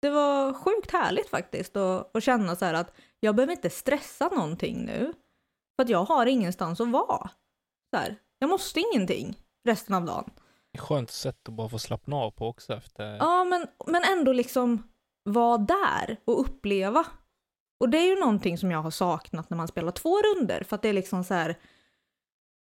Det 0.00 0.10
var 0.10 0.52
sjukt 0.52 0.90
härligt 0.90 1.28
faktiskt 1.28 1.76
att 1.76 2.22
känna 2.22 2.56
så 2.56 2.64
här 2.64 2.74
att 2.74 2.92
jag 3.20 3.34
behöver 3.34 3.52
inte 3.52 3.70
stressa 3.70 4.28
någonting 4.28 4.84
nu. 4.84 5.12
För 5.76 5.82
att 5.84 5.88
jag 5.88 6.04
har 6.04 6.26
ingenstans 6.26 6.80
att 6.80 6.90
vara. 6.90 7.30
Så 7.94 8.00
här, 8.00 8.16
jag 8.38 8.50
måste 8.50 8.80
ingenting 8.80 9.38
resten 9.64 9.94
av 9.94 10.04
dagen. 10.04 10.30
Skönt 10.78 11.10
sätt 11.10 11.48
att 11.48 11.54
bara 11.54 11.68
få 11.68 11.78
slappna 11.78 12.16
av 12.16 12.30
på 12.30 12.46
också 12.46 12.74
efter... 12.74 13.16
Ja, 13.16 13.44
men, 13.44 13.66
men 13.86 14.02
ändå 14.04 14.32
liksom 14.32 14.82
vara 15.24 15.58
där 15.58 16.16
och 16.24 16.40
uppleva 16.40 17.06
och 17.80 17.88
det 17.88 17.98
är 17.98 18.06
ju 18.06 18.20
någonting 18.20 18.58
som 18.58 18.70
jag 18.70 18.82
har 18.82 18.90
saknat 18.90 19.50
när 19.50 19.56
man 19.56 19.68
spelar 19.68 19.92
två 19.92 20.18
runder 20.22 20.64
för 20.64 20.76
att 20.76 20.82
det 20.82 20.88
är 20.88 20.92
liksom 20.92 21.24
så 21.24 21.34
här. 21.34 21.58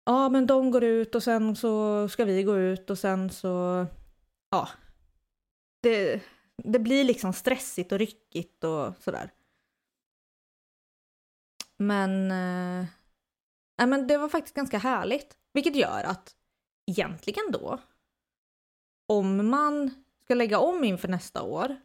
Ja, 0.05 0.29
men 0.29 0.47
de 0.47 0.71
går 0.71 0.83
ut 0.83 1.15
och 1.15 1.23
sen 1.23 1.55
så 1.55 2.07
ska 2.09 2.25
vi 2.25 2.43
gå 2.43 2.57
ut 2.57 2.89
och 2.89 2.97
sen 2.97 3.29
så. 3.29 3.85
Ja. 4.49 4.69
Det, 5.81 6.21
det 6.63 6.79
blir 6.79 7.03
liksom 7.03 7.33
stressigt 7.33 7.91
och 7.91 7.99
ryckigt 7.99 8.63
och 8.63 8.93
sådär. 8.99 9.31
Men, 11.77 12.31
eh, 12.31 12.87
nej, 13.77 13.87
men 13.87 14.07
det 14.07 14.17
var 14.17 14.29
faktiskt 14.29 14.55
ganska 14.55 14.77
härligt. 14.77 15.37
Vilket 15.53 15.75
gör 15.75 16.03
att 16.03 16.35
egentligen 16.91 17.51
då, 17.51 17.79
om 19.07 19.49
man 19.49 20.03
ska 20.23 20.35
lägga 20.35 20.59
om 20.59 20.83
inför 20.83 21.07
nästa 21.07 21.41
år 21.43 21.75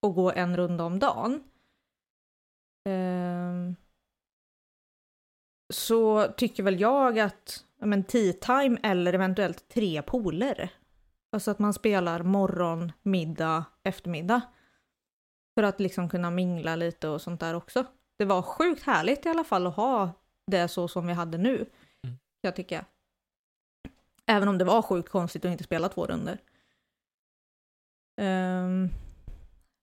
och 0.00 0.14
gå 0.14 0.32
en 0.32 0.56
runda 0.56 0.84
om 0.84 0.98
dagen, 0.98 1.42
eh, 2.84 3.72
så 5.72 6.28
tycker 6.36 6.62
väl 6.62 6.80
jag 6.80 7.18
att 7.18 7.64
ja, 7.78 7.86
men 7.86 8.04
tea 8.04 8.32
time 8.32 8.78
eller 8.82 9.12
eventuellt 9.12 9.68
tre 9.68 10.02
poler. 10.02 10.70
Alltså 11.32 11.50
att 11.50 11.58
man 11.58 11.74
spelar 11.74 12.22
morgon, 12.22 12.92
middag, 13.02 13.64
eftermiddag. 13.82 14.40
För 15.54 15.62
att 15.62 15.80
liksom 15.80 16.08
kunna 16.08 16.30
mingla 16.30 16.76
lite 16.76 17.08
och 17.08 17.22
sånt 17.22 17.40
där 17.40 17.54
också. 17.54 17.84
Det 18.18 18.24
var 18.24 18.42
sjukt 18.42 18.82
härligt 18.82 19.26
i 19.26 19.28
alla 19.28 19.44
fall 19.44 19.66
att 19.66 19.76
ha 19.76 20.10
det 20.46 20.68
så 20.68 20.88
som 20.88 21.06
vi 21.06 21.12
hade 21.12 21.38
nu. 21.38 21.54
Mm. 22.04 22.16
Jag 22.40 22.56
tycker. 22.56 22.84
Även 24.26 24.48
om 24.48 24.58
det 24.58 24.64
var 24.64 24.82
sjukt 24.82 25.08
konstigt 25.08 25.44
att 25.44 25.50
inte 25.52 25.64
spela 25.64 25.88
två 25.88 26.06
runder. 26.06 26.38
Ehm, 28.20 28.88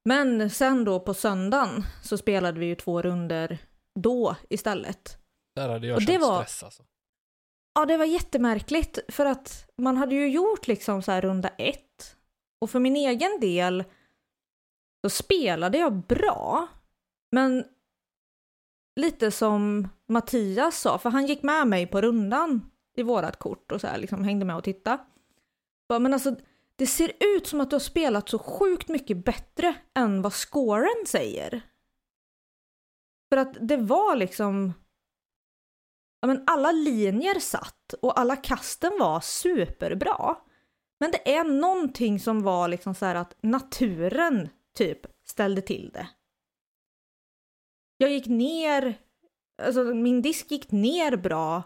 men 0.05 0.49
sen 0.49 0.83
då 0.83 0.99
på 0.99 1.13
söndagen 1.13 1.83
så 2.03 2.17
spelade 2.17 2.59
vi 2.59 2.65
ju 2.65 2.75
två 2.75 3.01
runder 3.01 3.57
då 3.95 4.35
istället. 4.49 5.17
Där 5.55 5.69
hade 5.69 5.87
jag 5.87 5.95
Och 5.95 6.01
det 6.01 6.05
känt 6.11 6.21
var- 6.21 6.43
stress 6.43 6.63
alltså. 6.63 6.83
Ja, 7.73 7.85
det 7.85 7.97
var 7.97 8.05
jättemärkligt 8.05 8.99
för 9.07 9.25
att 9.25 9.69
man 9.77 9.97
hade 9.97 10.15
ju 10.15 10.29
gjort 10.29 10.67
liksom 10.67 11.01
så 11.01 11.11
här 11.11 11.21
runda 11.21 11.49
ett. 11.49 12.15
Och 12.59 12.69
för 12.69 12.79
min 12.79 12.95
egen 12.95 13.39
del 13.39 13.83
så 15.01 15.09
spelade 15.09 15.77
jag 15.77 15.93
bra. 15.93 16.67
Men 17.31 17.65
lite 18.95 19.31
som 19.31 19.87
Mattias 20.07 20.81
sa, 20.81 20.97
för 20.97 21.09
han 21.09 21.25
gick 21.25 21.43
med 21.43 21.67
mig 21.67 21.87
på 21.87 22.01
rundan 22.01 22.71
i 22.95 23.03
vårat 23.03 23.39
kort 23.39 23.71
och 23.71 23.81
så 23.81 23.87
här 23.87 23.97
liksom 23.97 24.23
hängde 24.23 24.45
med 24.45 24.55
och 24.55 24.63
tittade. 24.63 24.97
Bara, 25.89 25.99
Men 25.99 26.13
alltså, 26.13 26.35
det 26.75 26.87
ser 26.87 27.11
ut 27.19 27.47
som 27.47 27.61
att 27.61 27.69
du 27.69 27.73
har 27.73 27.79
spelat 27.79 28.29
så 28.29 28.39
sjukt 28.39 28.87
mycket 28.87 29.25
bättre 29.25 29.75
än 29.95 30.21
vad 30.21 30.33
scoren 30.33 31.05
säger. 31.07 31.61
För 33.29 33.37
att 33.37 33.57
det 33.61 33.77
var 33.77 34.15
liksom 34.15 34.73
ja, 36.21 36.27
men 36.27 36.43
alla 36.47 36.71
linjer 36.71 37.39
satt 37.39 37.93
och 38.01 38.19
alla 38.19 38.35
kasten 38.35 38.91
var 38.99 39.19
superbra. 39.19 40.35
Men 40.99 41.11
det 41.11 41.35
är 41.35 41.43
någonting 41.43 42.19
som 42.19 42.43
var 42.43 42.67
liksom 42.67 42.95
så 42.95 43.05
här 43.05 43.15
att 43.15 43.35
naturen 43.41 44.49
typ 44.77 44.99
ställde 45.25 45.61
till 45.61 45.89
det. 45.93 46.09
Jag 47.97 48.11
gick 48.11 48.27
ner, 48.27 48.99
alltså 49.61 49.83
min 49.83 50.21
disk 50.21 50.51
gick 50.51 50.71
ner 50.71 51.17
bra, 51.17 51.63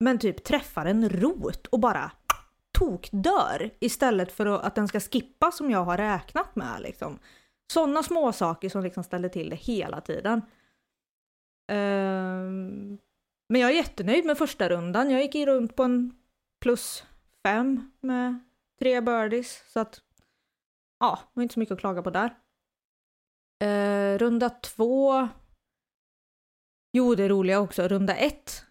men 0.00 0.18
typ 0.18 0.44
träffar 0.44 0.86
en 0.86 1.08
rot 1.08 1.66
och 1.66 1.80
bara 1.80 2.12
tokdör 2.78 3.70
istället 3.80 4.32
för 4.32 4.46
att 4.46 4.74
den 4.74 4.88
ska 4.88 5.00
skippa 5.00 5.52
som 5.52 5.70
jag 5.70 5.84
har 5.84 5.96
räknat 5.96 6.56
med 6.56 6.80
liksom. 6.80 7.18
Sådana 7.72 8.02
små 8.02 8.32
saker 8.32 8.68
som 8.68 8.82
liksom 8.82 9.04
ställde 9.04 9.28
till 9.28 9.50
det 9.50 9.56
hela 9.56 10.00
tiden. 10.00 10.42
Ehm, 11.72 12.98
men 13.48 13.60
jag 13.60 13.70
är 13.70 13.74
jättenöjd 13.74 14.24
med 14.24 14.38
första 14.38 14.68
rundan. 14.68 15.10
Jag 15.10 15.22
gick 15.22 15.34
i 15.34 15.46
runt 15.46 15.76
på 15.76 15.82
en 15.82 16.16
plus 16.60 17.04
fem 17.46 17.90
med 18.00 18.38
tre 18.78 19.00
birdies. 19.00 19.62
Så 19.72 19.80
att, 19.80 20.00
ja, 21.00 21.18
det 21.22 21.30
var 21.38 21.42
inte 21.42 21.52
så 21.52 21.60
mycket 21.60 21.72
att 21.72 21.80
klaga 21.80 22.02
på 22.02 22.10
där. 22.10 22.34
Eh, 23.60 24.18
runda 24.18 24.50
två. 24.50 25.28
Jo, 26.92 27.14
det 27.14 27.24
är 27.24 27.28
roliga 27.28 27.60
också. 27.60 27.88
Runda 27.88 28.16
ett. 28.16 28.64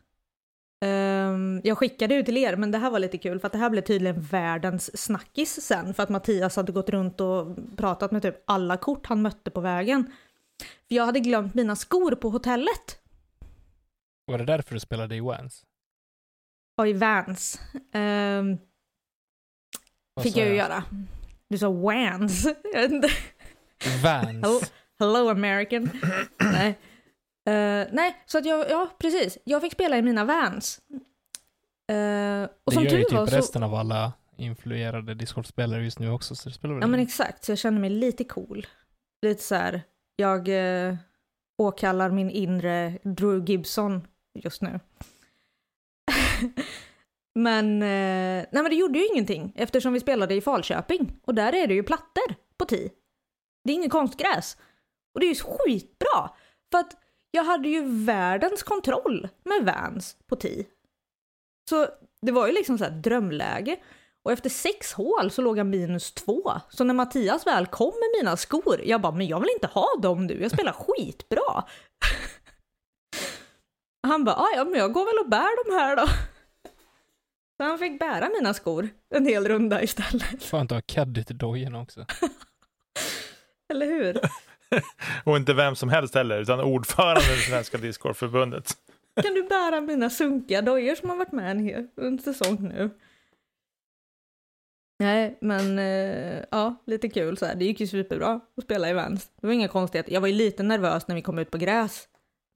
Ehm, 0.86 1.62
jag 1.64 1.78
skickade 1.78 2.16
ut 2.16 2.26
till 2.26 2.38
er, 2.38 2.56
men 2.56 2.72
det 2.72 2.78
här 2.78 2.90
var 2.90 3.00
lite 3.00 3.18
kul 3.18 3.40
för 3.40 3.48
att 3.48 3.52
det 3.52 3.60
här 3.60 3.70
blev 3.70 3.82
tydligen 3.82 4.22
världens 4.22 5.04
snackis 5.04 5.62
sen 5.62 5.94
för 5.94 6.04
att 6.04 6.10
Mattias 6.10 6.56
hade 6.56 6.72
gått 6.72 6.90
runt 6.90 7.22
och 7.22 7.48
pratat 7.78 8.12
med 8.12 8.22
typ 8.22 8.44
alla 8.46 8.78
kort 8.78 9.08
han 9.08 9.22
mötte 9.22 9.52
på 9.52 9.62
vägen. 9.62 10.12
För 10.88 10.96
jag 10.96 11.06
hade 11.06 11.20
glömt 11.20 11.54
mina 11.54 11.76
skor 11.76 12.12
på 12.12 12.30
hotellet. 12.30 13.07
Var 14.28 14.38
det 14.38 14.46
därför 14.46 14.74
du 14.74 14.80
spelade 14.80 15.16
i 15.16 15.20
Wans? 15.20 15.66
Ja, 16.76 16.88
i 16.88 16.94
Vans. 16.94 17.62
Vad 20.14 20.24
fick 20.24 20.38
jag 20.38 20.48
ju 20.48 20.56
göra. 20.56 20.84
Du 21.50 21.58
sa 21.58 21.70
Vans. 21.70 22.46
Jag 22.74 22.82
vet 22.82 22.92
inte. 22.92 23.10
Hello, 23.80 24.02
Vans. 24.04 24.74
hello 25.00 25.30
American. 25.30 25.90
nej. 26.40 26.80
Eh, 27.48 27.88
nej, 27.92 28.24
så 28.26 28.38
att 28.38 28.46
jag, 28.46 28.70
ja 28.70 28.90
precis. 29.00 29.38
Jag 29.44 29.62
fick 29.62 29.74
spela 29.74 29.98
i 29.98 30.02
mina 30.02 30.26
Vans. 30.26 30.82
Eh, 31.92 32.44
och 32.44 32.72
det 32.72 32.74
som 32.74 32.84
gör 32.84 32.98
ju 32.98 33.04
typ 33.04 33.14
var 33.14 33.28
så... 33.28 33.36
resten 33.36 33.64
av 33.64 33.76
alla 33.76 34.14
influerade 34.38 35.14
discgolfspelare 35.14 35.84
just 35.84 36.00
nu 36.00 36.10
också, 36.10 36.36
så 36.36 36.50
det 36.50 36.56
spelar 36.56 36.74
väl 36.74 36.84
Ja 36.84 36.88
men 36.88 37.00
exakt, 37.00 37.44
så 37.44 37.52
jag 37.52 37.60
känner 37.60 37.80
mig 37.80 37.90
lite 37.90 38.24
cool. 38.24 38.68
Lite 39.22 39.44
så 39.44 39.56
här, 39.56 39.82
jag 40.16 40.48
eh, 40.50 40.96
åkallar 41.58 42.10
min 42.10 42.30
inre 42.30 42.98
Drew 43.04 43.46
Gibson 43.46 44.08
just 44.44 44.62
nu. 44.62 44.80
men, 47.36 47.82
eh, 47.82 48.46
nej 48.52 48.64
men 48.64 48.70
det 48.70 48.76
gjorde 48.76 49.00
ju 49.00 49.08
ingenting 49.08 49.54
eftersom 49.56 49.94
vi 49.94 50.00
spelade 50.00 50.36
i 50.36 50.42
Falköping 50.42 51.20
och 51.26 51.36
där 51.36 51.56
är 51.56 51.68
det 51.68 51.74
ju 51.74 51.84
plattor 51.84 52.36
på 52.58 52.66
ti. 52.66 52.92
Det 53.64 53.72
är 53.72 53.76
inget 53.76 53.92
konstgräs. 53.92 54.58
Och 55.14 55.20
det 55.20 55.26
är 55.26 55.34
ju 55.34 55.36
skitbra! 55.36 56.30
För 56.72 56.80
att 56.80 56.98
jag 57.32 57.44
hade 57.44 57.70
ju 57.70 58.06
världens 58.06 58.64
kontroll 58.64 59.28
med 59.44 59.66
Vans 59.66 60.18
på 60.28 60.36
ti. 60.36 60.68
Så 61.70 61.88
det 62.22 62.32
var 62.32 62.48
ju 62.48 62.54
liksom 62.54 62.78
så 62.78 62.84
här 62.84 62.92
drömläge. 62.92 63.78
Och 64.24 64.32
efter 64.32 64.50
sex 64.50 64.94
hål 64.94 65.32
så 65.32 65.42
låg 65.42 65.58
jag 65.58 65.66
minus 65.66 66.12
två. 66.12 66.52
Så 66.70 66.84
när 66.84 66.94
Mattias 66.94 67.48
väl 67.48 67.68
kom 67.68 67.94
med 67.94 68.20
mina 68.20 68.38
skor, 68.38 68.82
jag 68.84 69.02
bara, 69.02 69.12
men 69.12 69.28
jag 69.28 69.40
vill 69.40 69.50
inte 69.54 69.68
ha 69.68 69.88
dem 70.02 70.26
nu, 70.28 70.42
jag 70.42 70.52
spelar 70.52 70.72
skitbra. 70.72 71.64
Han 74.08 74.24
bara, 74.24 74.36
"Ah, 74.36 74.48
ja 74.56 74.64
men 74.64 74.80
jag 74.80 74.94
går 74.94 75.06
väl 75.06 75.24
och 75.26 75.30
bär 75.30 75.66
de 75.70 75.76
här 75.80 75.96
då. 75.96 76.08
Så 77.58 77.64
han 77.64 77.80
fick 77.80 78.00
bära 78.00 78.30
mina 78.30 78.54
skor 78.54 78.90
en 79.16 79.26
hel 79.26 79.48
runda 79.48 79.84
istället. 79.84 80.44
Skönt 80.44 80.72
att 80.72 80.76
ha 80.76 80.82
caddy 80.82 81.24
till 81.24 81.38
dojorna 81.38 81.82
också. 81.82 82.06
Eller 83.70 83.86
hur? 83.86 84.20
Och 85.24 85.38
inte 85.38 85.54
vem 85.54 85.76
som 85.76 85.90
helst 85.90 86.16
heller, 86.16 86.40
utan 86.42 86.60
ordföranden 86.60 87.34
i 87.34 87.42
Svenska 87.42 87.78
Discgolfförbundet. 87.78 88.72
Kan 89.24 89.34
du 89.34 89.44
bära 89.44 89.82
mina 89.82 90.10
sunkiga 90.10 90.62
dojor 90.62 90.96
som 90.96 91.10
har 91.10 91.18
varit 91.18 91.32
med 91.32 91.52
en 91.52 91.60
hel 91.60 91.88
en 92.02 92.20
säsong 92.20 92.58
nu? 92.74 92.90
Nej, 95.00 95.38
men 95.42 95.80
eh, 95.80 96.44
ja, 96.52 96.76
lite 96.86 97.10
kul 97.10 97.38
så 97.38 97.46
här. 97.46 97.56
Det 97.56 97.66
gick 97.66 97.80
ju 97.80 97.88
superbra 97.88 98.40
att 98.58 98.64
spela 98.64 98.90
i 98.90 98.94
Vans. 98.94 99.32
Det 99.42 99.48
var 99.48 99.54
inga 99.54 99.68
konstigheter. 99.68 100.14
Jag 100.14 100.22
var 100.22 100.28
ju 100.28 100.34
lite 100.34 100.64
nervös 100.64 101.08
när 101.08 101.16
vi 101.16 101.22
kom 101.22 101.40
ut 101.40 101.52
på 101.52 101.58
gräs. 101.58 102.08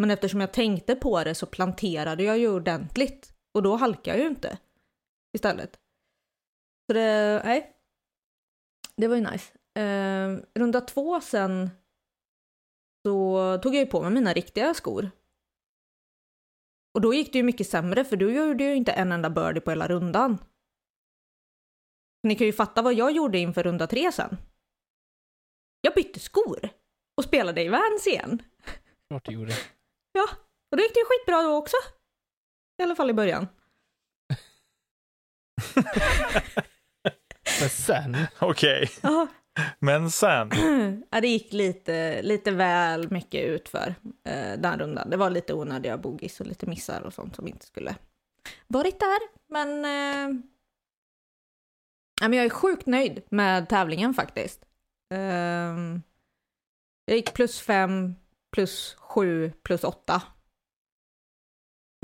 Men 0.01 0.11
eftersom 0.11 0.39
jag 0.39 0.53
tänkte 0.53 0.95
på 0.95 1.23
det 1.23 1.35
så 1.35 1.45
planterade 1.45 2.23
jag 2.23 2.37
ju 2.37 2.49
ordentligt. 2.49 3.33
Och 3.53 3.63
då 3.63 3.75
halkade 3.75 4.17
jag 4.17 4.23
ju 4.23 4.29
inte. 4.29 4.57
Istället. 5.33 5.79
Så 6.87 6.93
det, 6.93 7.41
nej. 7.45 7.75
Det 8.95 9.07
var 9.07 9.15
ju 9.15 9.21
nice. 9.31 9.53
Eh, 9.79 10.59
runda 10.59 10.81
två 10.81 11.21
sen 11.21 11.69
så 13.05 13.59
tog 13.63 13.75
jag 13.75 13.79
ju 13.79 13.85
på 13.85 14.01
mig 14.01 14.11
mina 14.11 14.33
riktiga 14.33 14.73
skor. 14.73 15.11
Och 16.93 17.01
då 17.01 17.13
gick 17.13 17.33
det 17.33 17.39
ju 17.39 17.43
mycket 17.43 17.67
sämre 17.67 18.05
för 18.05 18.17
då 18.17 18.29
gjorde 18.31 18.63
jag 18.63 18.71
ju 18.71 18.77
inte 18.77 18.91
en 18.91 19.11
enda 19.11 19.29
birdie 19.29 19.61
på 19.61 19.69
hela 19.69 19.87
rundan. 19.87 20.37
Ni 22.23 22.35
kan 22.35 22.47
ju 22.47 22.53
fatta 22.53 22.81
vad 22.81 22.93
jag 22.93 23.11
gjorde 23.11 23.37
inför 23.37 23.63
runda 23.63 23.87
tre 23.87 24.11
sen. 24.11 24.37
Jag 25.81 25.93
bytte 25.93 26.19
skor 26.19 26.69
och 27.17 27.23
spelade 27.23 27.61
i 27.63 27.69
Vans 27.69 28.07
igen. 28.07 28.43
Klart 29.07 29.25
du 29.25 29.31
gjorde. 29.31 29.53
Ja, 30.11 30.27
och 30.71 30.77
då 30.77 30.83
gick 30.83 30.93
det 30.93 30.99
ju 30.99 31.05
skitbra 31.05 31.41
då 31.41 31.55
också. 31.55 31.77
I 32.79 32.83
alla 32.83 32.95
fall 32.95 33.09
i 33.09 33.13
början. 33.13 33.47
Men 37.59 37.69
sen, 37.69 38.17
Okej, 38.39 38.89
Ja, 39.01 39.27
men 39.79 40.11
sen. 40.11 40.49
ja, 41.11 41.21
det 41.21 41.27
gick 41.27 41.53
lite, 41.53 42.21
lite 42.21 42.51
väl 42.51 43.11
mycket 43.11 43.45
utför 43.45 43.95
eh, 44.25 44.59
den 44.59 44.79
rundan. 44.79 45.09
Det 45.09 45.17
var 45.17 45.29
lite 45.29 45.53
onödiga 45.53 45.97
bogies 45.97 46.39
och 46.39 46.47
lite 46.47 46.65
missar 46.65 47.01
och 47.01 47.13
sånt 47.13 47.35
som 47.35 47.47
inte 47.47 47.65
skulle 47.65 47.95
varit 48.67 48.99
där. 48.99 49.19
Men, 49.47 49.85
eh, 49.85 50.41
ja, 52.21 52.27
men 52.27 52.33
jag 52.33 52.45
är 52.45 52.49
sjukt 52.49 52.85
nöjd 52.85 53.21
med 53.29 53.69
tävlingen 53.69 54.13
faktiskt. 54.13 54.65
Ehm, 55.13 56.01
jag 57.05 57.17
gick 57.17 57.33
plus 57.33 57.61
fem, 57.61 58.15
plus 58.51 58.95
sju, 58.99 59.51
plus 59.63 59.83
åtta. 59.83 60.21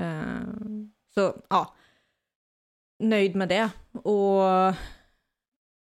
Eh, 0.02 0.40
så 1.14 1.42
ja, 1.50 1.74
nöjd 2.98 3.36
med 3.36 3.48
det. 3.48 3.70
Och 3.92 4.42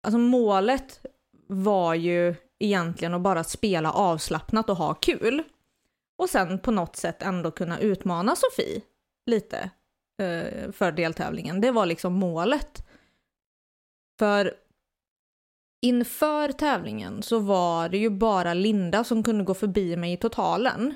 alltså 0.03 0.17
målet 0.17 1.05
var 1.47 1.93
ju 1.93 2.35
egentligen 2.59 3.13
att 3.13 3.21
bara 3.21 3.43
spela 3.43 3.91
avslappnat 3.91 4.69
och 4.69 4.77
ha 4.77 4.93
kul. 4.93 5.43
Och 6.17 6.29
sen 6.29 6.59
på 6.59 6.71
något 6.71 6.95
sätt 6.95 7.21
ändå 7.21 7.51
kunna 7.51 7.79
utmana 7.79 8.35
Sofie 8.35 8.81
lite 9.25 9.69
eh, 10.21 10.71
för 10.71 10.91
deltävlingen. 10.91 11.61
Det 11.61 11.71
var 11.71 11.85
liksom 11.85 12.13
målet. 12.13 12.87
För 14.19 14.53
inför 15.87 16.51
tävlingen 16.51 17.23
så 17.23 17.39
var 17.39 17.89
det 17.89 17.97
ju 17.97 18.09
bara 18.09 18.53
Linda 18.53 19.03
som 19.03 19.23
kunde 19.23 19.43
gå 19.43 19.53
förbi 19.53 19.95
mig 19.97 20.13
i 20.13 20.17
totalen. 20.17 20.93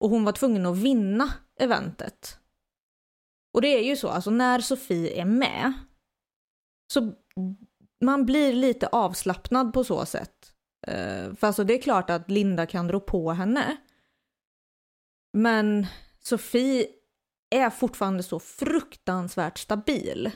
Och 0.00 0.10
hon 0.10 0.24
var 0.24 0.32
tvungen 0.32 0.66
att 0.66 0.76
vinna 0.76 1.32
eventet. 1.60 2.38
Och 3.54 3.62
det 3.62 3.68
är 3.68 3.82
ju 3.82 3.96
så, 3.96 4.08
alltså 4.08 4.30
när 4.30 4.60
Sofie 4.60 5.20
är 5.20 5.24
med 5.24 5.72
så 6.92 7.12
man 8.00 8.26
blir 8.26 8.52
lite 8.52 8.86
avslappnad 8.86 9.72
på 9.72 9.84
så 9.84 10.06
sätt. 10.06 10.52
Eh, 10.86 11.34
för 11.34 11.46
alltså 11.46 11.64
det 11.64 11.74
är 11.74 11.82
klart 11.82 12.10
att 12.10 12.30
Linda 12.30 12.66
kan 12.66 12.92
rå 12.92 13.00
på 13.00 13.32
henne. 13.32 13.76
Men 15.32 15.86
Sofie 16.20 16.86
är 17.50 17.70
fortfarande 17.70 18.22
så 18.22 18.40
fruktansvärt 18.40 19.58
stabil. 19.58 20.30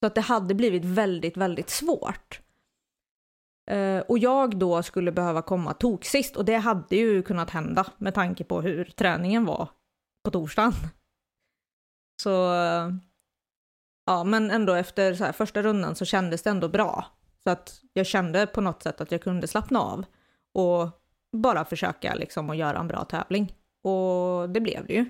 Så 0.00 0.06
att 0.06 0.14
det 0.14 0.20
hade 0.20 0.54
blivit 0.54 0.84
väldigt, 0.84 1.36
väldigt 1.36 1.70
svårt. 1.70 2.40
Eh, 3.70 4.00
och 4.00 4.18
jag 4.18 4.58
då 4.58 4.82
skulle 4.82 5.12
behöva 5.12 5.42
komma 5.42 5.74
toksist 5.74 6.36
och 6.36 6.44
det 6.44 6.56
hade 6.56 6.96
ju 6.96 7.22
kunnat 7.22 7.50
hända 7.50 7.86
med 7.98 8.14
tanke 8.14 8.44
på 8.44 8.60
hur 8.60 8.84
träningen 8.84 9.44
var 9.44 9.68
på 10.24 10.30
torsdagen. 10.30 10.72
Så 12.22 12.30
ja, 14.06 14.24
men 14.24 14.50
ändå 14.50 14.74
efter 14.74 15.14
så 15.14 15.24
här, 15.24 15.32
första 15.32 15.62
rundan 15.62 15.94
så 15.94 16.04
kändes 16.04 16.42
det 16.42 16.50
ändå 16.50 16.68
bra. 16.68 17.06
Så 17.44 17.50
att 17.50 17.80
jag 17.92 18.06
kände 18.06 18.46
på 18.46 18.60
något 18.60 18.82
sätt 18.82 19.00
att 19.00 19.12
jag 19.12 19.22
kunde 19.22 19.48
slappna 19.48 19.80
av 19.80 20.04
och 20.54 20.88
bara 21.36 21.64
försöka 21.64 22.14
liksom 22.14 22.50
att 22.50 22.56
göra 22.56 22.78
en 22.78 22.88
bra 22.88 23.04
tävling. 23.04 23.54
Och 23.82 24.50
det 24.50 24.60
blev 24.60 24.86
det 24.86 24.92
ju. 24.94 25.06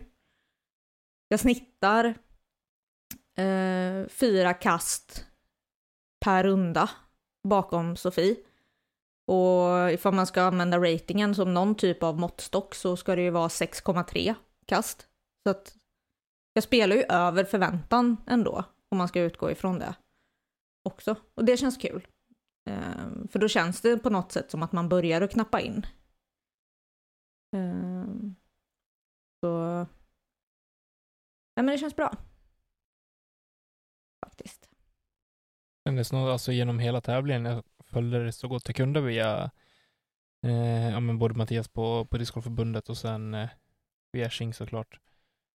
Jag 1.29 1.41
snittar 1.41 2.05
eh, 3.37 4.09
fyra 4.09 4.55
kast 4.55 5.27
per 6.25 6.45
runda 6.45 6.91
bakom 7.49 7.97
Sofie. 7.97 8.37
Och 9.27 9.93
ifall 9.93 10.15
man 10.15 10.27
ska 10.27 10.43
använda 10.43 10.79
ratingen 10.79 11.35
som 11.35 11.55
någon 11.55 11.75
typ 11.75 12.03
av 12.03 12.19
måttstock 12.19 12.75
så 12.75 12.97
ska 12.97 13.17
det 13.17 13.23
ju 13.23 13.31
vara 13.31 13.49
6,3 13.49 14.35
kast. 14.67 15.09
Så 15.43 15.51
att 15.51 15.77
jag 16.53 16.65
spelar 16.65 16.97
ju 16.97 17.03
över 17.03 17.45
förväntan 17.45 18.17
ändå 18.27 18.65
om 18.89 18.99
man 18.99 19.09
ska 19.09 19.21
utgå 19.21 19.51
ifrån 19.51 19.79
det 19.79 19.95
också. 20.83 21.17
Och 21.35 21.45
det 21.45 21.57
känns 21.57 21.77
kul. 21.77 22.07
Um, 22.71 23.29
för 23.29 23.39
då 23.39 23.49
känns 23.49 23.81
det 23.81 23.99
på 23.99 24.11
något 24.11 24.33
sätt 24.33 24.51
som 24.51 24.63
att 24.63 24.73
man 24.73 24.89
börjar 24.89 25.23
att 25.23 25.31
knappa 25.31 25.61
in. 25.61 25.87
Um, 27.57 28.37
så... 29.41 29.87
Ja, 31.55 31.63
men 31.63 31.67
det 31.67 31.79
känns 31.79 31.97
bra. 31.97 32.17
Faktiskt. 34.25 34.69
Kändes 35.89 36.13
nog 36.13 36.29
alltså 36.29 36.53
genom 36.53 36.79
hela 36.79 37.01
tävlingen, 37.01 37.63
följde 37.91 38.25
det 38.25 38.33
så 38.33 38.49
gott 38.49 38.63
jag 38.67 38.77
kunde 38.77 39.01
via 39.01 39.51
eh, 40.47 40.91
ja, 40.91 41.01
men 41.01 41.19
både 41.19 41.35
Mattias 41.35 41.69
på, 41.69 42.05
på 42.05 42.19
Discgolfförbundet 42.19 42.89
och 42.89 42.97
sen 42.97 43.35
eh, 43.35 43.49
via 44.13 44.29
Xing 44.29 44.55
såklart. 44.55 45.01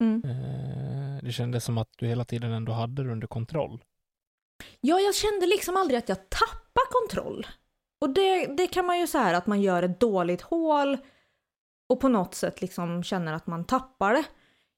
Mm. 0.02 0.22
Eh, 0.26 1.24
det 1.24 1.32
kändes 1.32 1.64
som 1.64 1.78
att 1.78 1.90
du 1.98 2.08
hela 2.08 2.26
tiden 2.26 2.52
ändå 2.52 2.72
hade 2.72 3.04
det 3.04 3.12
under 3.12 3.28
kontroll. 3.28 3.84
Ja, 4.82 5.00
jag 5.00 5.16
kände 5.16 5.46
liksom 5.46 5.78
aldrig 5.78 5.98
att 5.98 6.10
jag 6.10 6.30
tappade 6.30 6.88
kontroll. 6.92 7.48
Och 8.02 8.10
det, 8.10 8.46
det 8.46 8.68
kan 8.68 8.86
man 8.86 9.00
ju 9.00 9.08
säga 9.08 9.38
att 9.38 9.48
man 9.48 9.62
gör 9.62 9.84
ett 9.84 10.00
dåligt 10.00 10.42
hål 10.42 10.98
och 11.90 12.00
på 12.00 12.08
något 12.08 12.36
sätt 12.36 12.62
liksom 12.62 13.04
känner 13.04 13.34
att 13.34 13.48
man 13.48 13.66
tappar 13.66 14.14
det. 14.14 14.26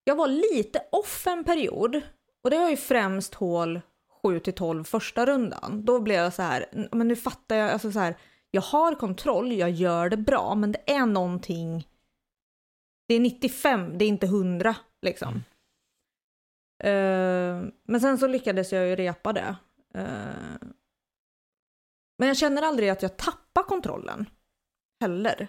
Jag 0.04 0.16
var 0.16 0.28
lite 0.28 0.82
off 0.92 1.28
en 1.28 1.44
period 1.44 2.02
och 2.44 2.50
det 2.50 2.58
var 2.58 2.70
ju 2.70 2.78
främst 2.78 3.34
hål 3.34 3.82
7 4.24 4.40
till 4.40 4.54
12 4.54 4.84
första 4.84 5.26
rundan. 5.26 5.86
Då 5.86 6.02
blev 6.02 6.16
jag 6.16 6.34
så 6.34 6.42
här, 6.42 6.66
men 6.92 7.08
nu 7.08 7.16
fattar 7.16 7.56
jag, 7.56 7.72
alltså 7.72 7.92
så 7.92 8.00
här, 8.00 8.18
jag 8.52 8.62
har 8.62 8.96
kontroll, 8.96 9.52
jag 9.52 9.70
gör 9.70 10.10
det 10.10 10.18
bra, 10.18 10.56
men 10.56 10.72
det 10.72 10.92
är 10.92 11.06
någonting. 11.06 11.88
Det 13.08 13.14
är 13.16 13.20
95, 13.20 13.98
det 13.98 14.06
är 14.06 14.10
inte 14.10 14.26
100 14.26 14.76
liksom. 15.02 15.44
Mm. 16.84 17.64
Uh, 17.66 17.72
men 17.84 18.02
sen 18.02 18.18
så 18.18 18.28
lyckades 18.28 18.74
jag 18.74 18.88
ju 18.88 18.96
repa 18.96 19.34
det. 19.34 19.56
Uh, 19.98 20.70
men 22.18 22.28
jag 22.28 22.38
känner 22.38 22.62
aldrig 22.62 22.90
att 22.90 23.02
jag 23.02 23.18
tappar 23.18 23.64
kontrollen. 23.64 24.26
Heller. 25.02 25.48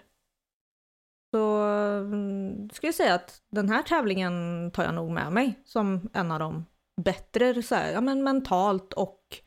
Så 1.31 1.63
um, 1.63 2.71
ska 2.71 2.87
jag 2.87 2.95
säga 2.95 3.15
att 3.15 3.43
den 3.51 3.69
här 3.69 3.83
tävlingen 3.83 4.71
tar 4.71 4.85
jag 4.85 4.95
nog 4.95 5.11
med 5.11 5.33
mig 5.33 5.63
som 5.65 6.11
en 6.13 6.33
av 6.33 6.39
de 6.39 6.65
bättre, 6.99 7.63
så 7.63 7.75
här, 7.75 7.93
ja 7.93 8.01
men 8.01 8.23
mentalt 8.23 8.93
och 8.93 9.39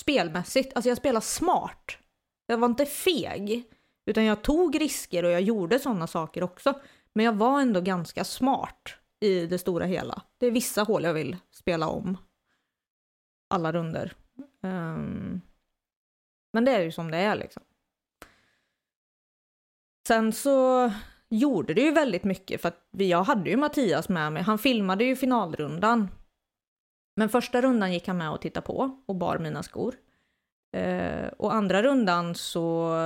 spelmässigt. 0.00 0.72
Alltså 0.74 0.88
jag 0.88 0.98
spelade 0.98 1.26
smart. 1.26 1.98
Jag 2.46 2.58
var 2.58 2.68
inte 2.68 2.86
feg, 2.86 3.64
utan 4.06 4.24
jag 4.24 4.42
tog 4.42 4.80
risker 4.80 5.24
och 5.24 5.30
jag 5.30 5.40
gjorde 5.40 5.78
sådana 5.78 6.06
saker 6.06 6.42
också. 6.42 6.80
Men 7.12 7.24
jag 7.24 7.32
var 7.32 7.60
ändå 7.60 7.80
ganska 7.80 8.24
smart 8.24 8.94
i 9.20 9.46
det 9.46 9.58
stora 9.58 9.86
hela. 9.86 10.22
Det 10.38 10.46
är 10.46 10.50
vissa 10.50 10.82
hål 10.82 11.04
jag 11.04 11.14
vill 11.14 11.36
spela 11.50 11.88
om. 11.88 12.16
Alla 13.50 13.72
runder. 13.72 14.12
Um, 14.62 15.40
men 16.52 16.64
det 16.64 16.70
är 16.70 16.80
ju 16.80 16.92
som 16.92 17.10
det 17.10 17.18
är 17.18 17.36
liksom. 17.36 17.62
Sen 20.06 20.32
så 20.32 20.90
gjorde 21.28 21.74
det 21.74 21.80
ju 21.80 21.90
väldigt 21.90 22.24
mycket 22.24 22.60
för 22.60 22.68
att 22.68 22.88
jag 22.90 23.24
hade 23.24 23.50
ju 23.50 23.56
Mattias 23.56 24.08
med 24.08 24.32
mig. 24.32 24.42
Han 24.42 24.58
filmade 24.58 25.04
ju 25.04 25.16
finalrundan. 25.16 26.08
Men 27.16 27.28
första 27.28 27.62
rundan 27.62 27.92
gick 27.92 28.06
han 28.06 28.18
med 28.18 28.30
och 28.30 28.40
tittade 28.40 28.66
på 28.66 29.02
och 29.06 29.16
bar 29.16 29.38
mina 29.38 29.62
skor. 29.62 29.94
Eh, 30.76 31.26
och 31.26 31.54
andra 31.54 31.82
rundan 31.82 32.34
så 32.34 32.96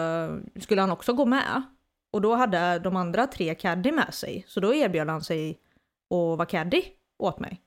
skulle 0.61 0.81
han 0.81 0.91
också 0.91 1.13
gå 1.13 1.25
med. 1.27 1.63
Och 2.13 2.21
då 2.21 2.35
hade 2.35 2.79
de 2.79 2.97
andra 2.97 3.27
tre 3.27 3.55
caddy 3.55 3.93
med 3.93 4.15
sig. 4.15 4.45
Så 4.49 4.61
då 4.61 4.75
erbjöd 4.75 5.09
han 5.09 5.21
sig 5.21 5.51
att 6.11 6.39
vara 6.39 6.47
caddy 6.47 6.83
åt 7.19 7.41
mig. 7.41 7.63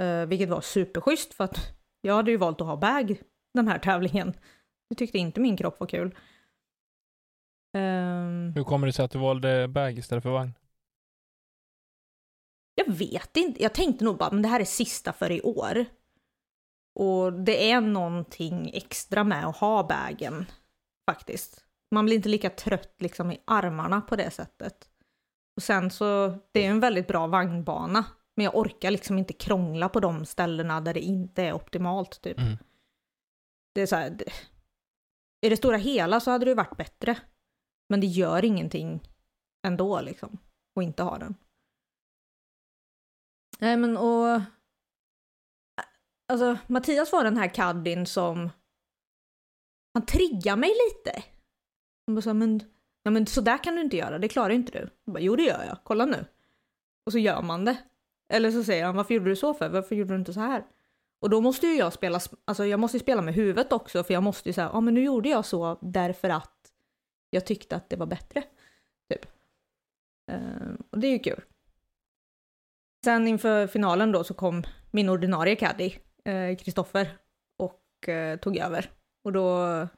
Eh, 0.00 0.26
vilket 0.26 0.48
var 0.48 0.60
superschysst 0.60 1.34
för 1.34 1.44
att 1.44 1.58
jag 2.00 2.14
hade 2.14 2.30
ju 2.30 2.36
valt 2.36 2.60
att 2.60 2.66
ha 2.66 2.76
bag 2.76 3.22
den 3.54 3.68
här 3.68 3.78
tävlingen. 3.78 4.34
Det 4.88 4.94
tyckte 4.94 5.18
inte 5.18 5.40
min 5.40 5.56
kropp 5.56 5.80
var 5.80 5.86
kul. 5.86 6.14
Um, 7.76 8.52
Hur 8.54 8.64
kommer 8.64 8.86
det 8.86 8.92
sig 8.92 9.04
att 9.04 9.10
du 9.10 9.18
valde 9.18 9.68
bag 9.68 9.98
istället 9.98 10.22
för 10.22 10.30
vagn? 10.30 10.52
Jag 12.74 12.92
vet 12.92 13.36
inte. 13.36 13.62
Jag 13.62 13.74
tänkte 13.74 14.04
nog 14.04 14.16
bara, 14.16 14.30
men 14.30 14.42
det 14.42 14.48
här 14.48 14.60
är 14.60 14.64
sista 14.64 15.12
för 15.12 15.32
i 15.32 15.42
år. 15.42 15.84
Och 16.94 17.32
det 17.32 17.70
är 17.70 17.80
någonting 17.80 18.70
extra 18.74 19.24
med 19.24 19.46
att 19.46 19.56
ha 19.56 19.88
bagen, 19.88 20.46
faktiskt. 21.10 21.64
Man 21.90 22.04
blir 22.04 22.16
inte 22.16 22.28
lika 22.28 22.50
trött 22.50 22.94
liksom 22.98 23.32
i 23.32 23.38
armarna 23.44 24.00
på 24.00 24.16
det 24.16 24.30
sättet. 24.30 24.88
Och 25.56 25.62
sen 25.62 25.90
så, 25.90 26.38
det 26.52 26.66
är 26.66 26.70
en 26.70 26.80
väldigt 26.80 27.06
bra 27.06 27.26
vagnbana. 27.26 28.04
Men 28.36 28.44
jag 28.44 28.56
orkar 28.56 28.90
liksom 28.90 29.18
inte 29.18 29.32
krångla 29.32 29.88
på 29.88 30.00
de 30.00 30.26
ställena 30.26 30.80
där 30.80 30.94
det 30.94 31.00
inte 31.00 31.42
är 31.42 31.52
optimalt 31.52 32.20
typ. 32.20 32.38
Mm. 32.38 32.56
Det 33.74 33.80
är 33.80 33.86
så 33.86 33.96
här, 33.96 34.10
det, 34.10 34.24
i 35.46 35.48
det 35.48 35.56
stora 35.56 35.76
hela 35.76 36.20
så 36.20 36.30
hade 36.30 36.44
det 36.44 36.54
varit 36.54 36.76
bättre. 36.76 37.18
Men 37.88 38.00
det 38.00 38.06
gör 38.06 38.44
ingenting 38.44 39.08
ändå 39.66 40.00
liksom, 40.00 40.38
att 40.76 40.84
inte 40.84 41.02
ha 41.02 41.18
den. 41.18 41.34
Nej 43.58 43.76
men 43.76 43.96
och... 43.96 44.28
Eh, 44.28 44.42
alltså 46.28 46.58
Mattias 46.66 47.12
var 47.12 47.24
den 47.24 47.36
här 47.36 47.54
caddien 47.54 48.06
som... 48.06 48.50
Han 49.94 50.06
triggar 50.06 50.56
mig 50.56 50.70
lite. 50.70 51.24
Han 52.06 52.14
bara 52.14 52.22
så, 52.22 52.34
men 52.34 52.74
Ja 53.04 53.10
men 53.10 53.26
så 53.26 53.40
där 53.40 53.58
kan 53.64 53.74
du 53.74 53.80
inte 53.80 53.96
göra, 53.96 54.18
det 54.18 54.28
klarar 54.28 54.50
inte 54.50 54.72
du. 54.72 54.88
Jag 55.04 55.14
bara, 55.14 55.20
jo 55.20 55.36
det 55.36 55.42
gör 55.42 55.64
jag, 55.64 55.78
kolla 55.84 56.04
nu. 56.04 56.24
Och 57.06 57.12
så 57.12 57.18
gör 57.18 57.42
man 57.42 57.64
det. 57.64 57.76
Eller 58.32 58.50
så 58.50 58.64
säger 58.64 58.84
han, 58.84 58.96
varför 58.96 59.14
gjorde 59.14 59.30
du 59.30 59.36
så 59.36 59.54
för? 59.54 59.68
Varför 59.68 59.94
gjorde 59.94 60.14
du 60.14 60.18
inte 60.18 60.32
så 60.32 60.40
här? 60.40 60.64
Och 61.20 61.30
då 61.30 61.40
måste 61.40 61.66
ju 61.66 61.76
jag 61.76 61.92
spela, 61.92 62.20
alltså 62.44 62.66
jag 62.66 62.80
måste 62.80 62.98
spela 62.98 63.22
med 63.22 63.34
huvudet 63.34 63.72
också 63.72 64.04
för 64.04 64.14
jag 64.14 64.22
måste 64.22 64.48
ju 64.48 64.52
säga, 64.52 64.70
ja 64.72 64.80
men 64.80 64.94
nu 64.94 65.04
gjorde 65.04 65.28
jag 65.28 65.44
så 65.44 65.78
därför 65.82 66.28
att 66.28 66.72
jag 67.30 67.46
tyckte 67.46 67.76
att 67.76 67.88
det 67.88 67.96
var 67.96 68.06
bättre. 68.06 68.42
Typ. 69.08 69.26
Uh, 70.32 70.74
och 70.90 70.98
det 70.98 71.06
är 71.06 71.12
ju 71.12 71.18
kul. 71.18 71.40
Sen 73.04 73.28
inför 73.28 73.66
finalen 73.66 74.12
då 74.12 74.24
så 74.24 74.34
kom 74.34 74.62
min 74.90 75.08
ordinarie 75.08 75.56
caddy, 75.56 75.92
Kristoffer, 76.58 77.04
uh, 77.04 77.10
och 77.58 78.08
uh, 78.08 78.36
tog 78.36 78.56
över. 78.56 78.90
Och 79.24 79.32
då 79.32 79.88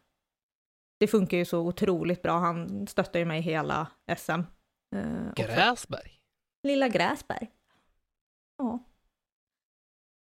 det 0.98 1.06
funkar 1.06 1.36
ju 1.36 1.44
så 1.44 1.60
otroligt 1.60 2.22
bra. 2.22 2.38
Han 2.38 2.86
stöttar 2.86 3.18
ju 3.18 3.24
mig 3.24 3.40
hela 3.40 3.90
SM. 4.16 4.30
Eh, 4.96 5.32
Gräsberg? 5.36 6.20
Lilla 6.62 6.88
Gräsberg. 6.88 7.50
Ja. 8.58 8.84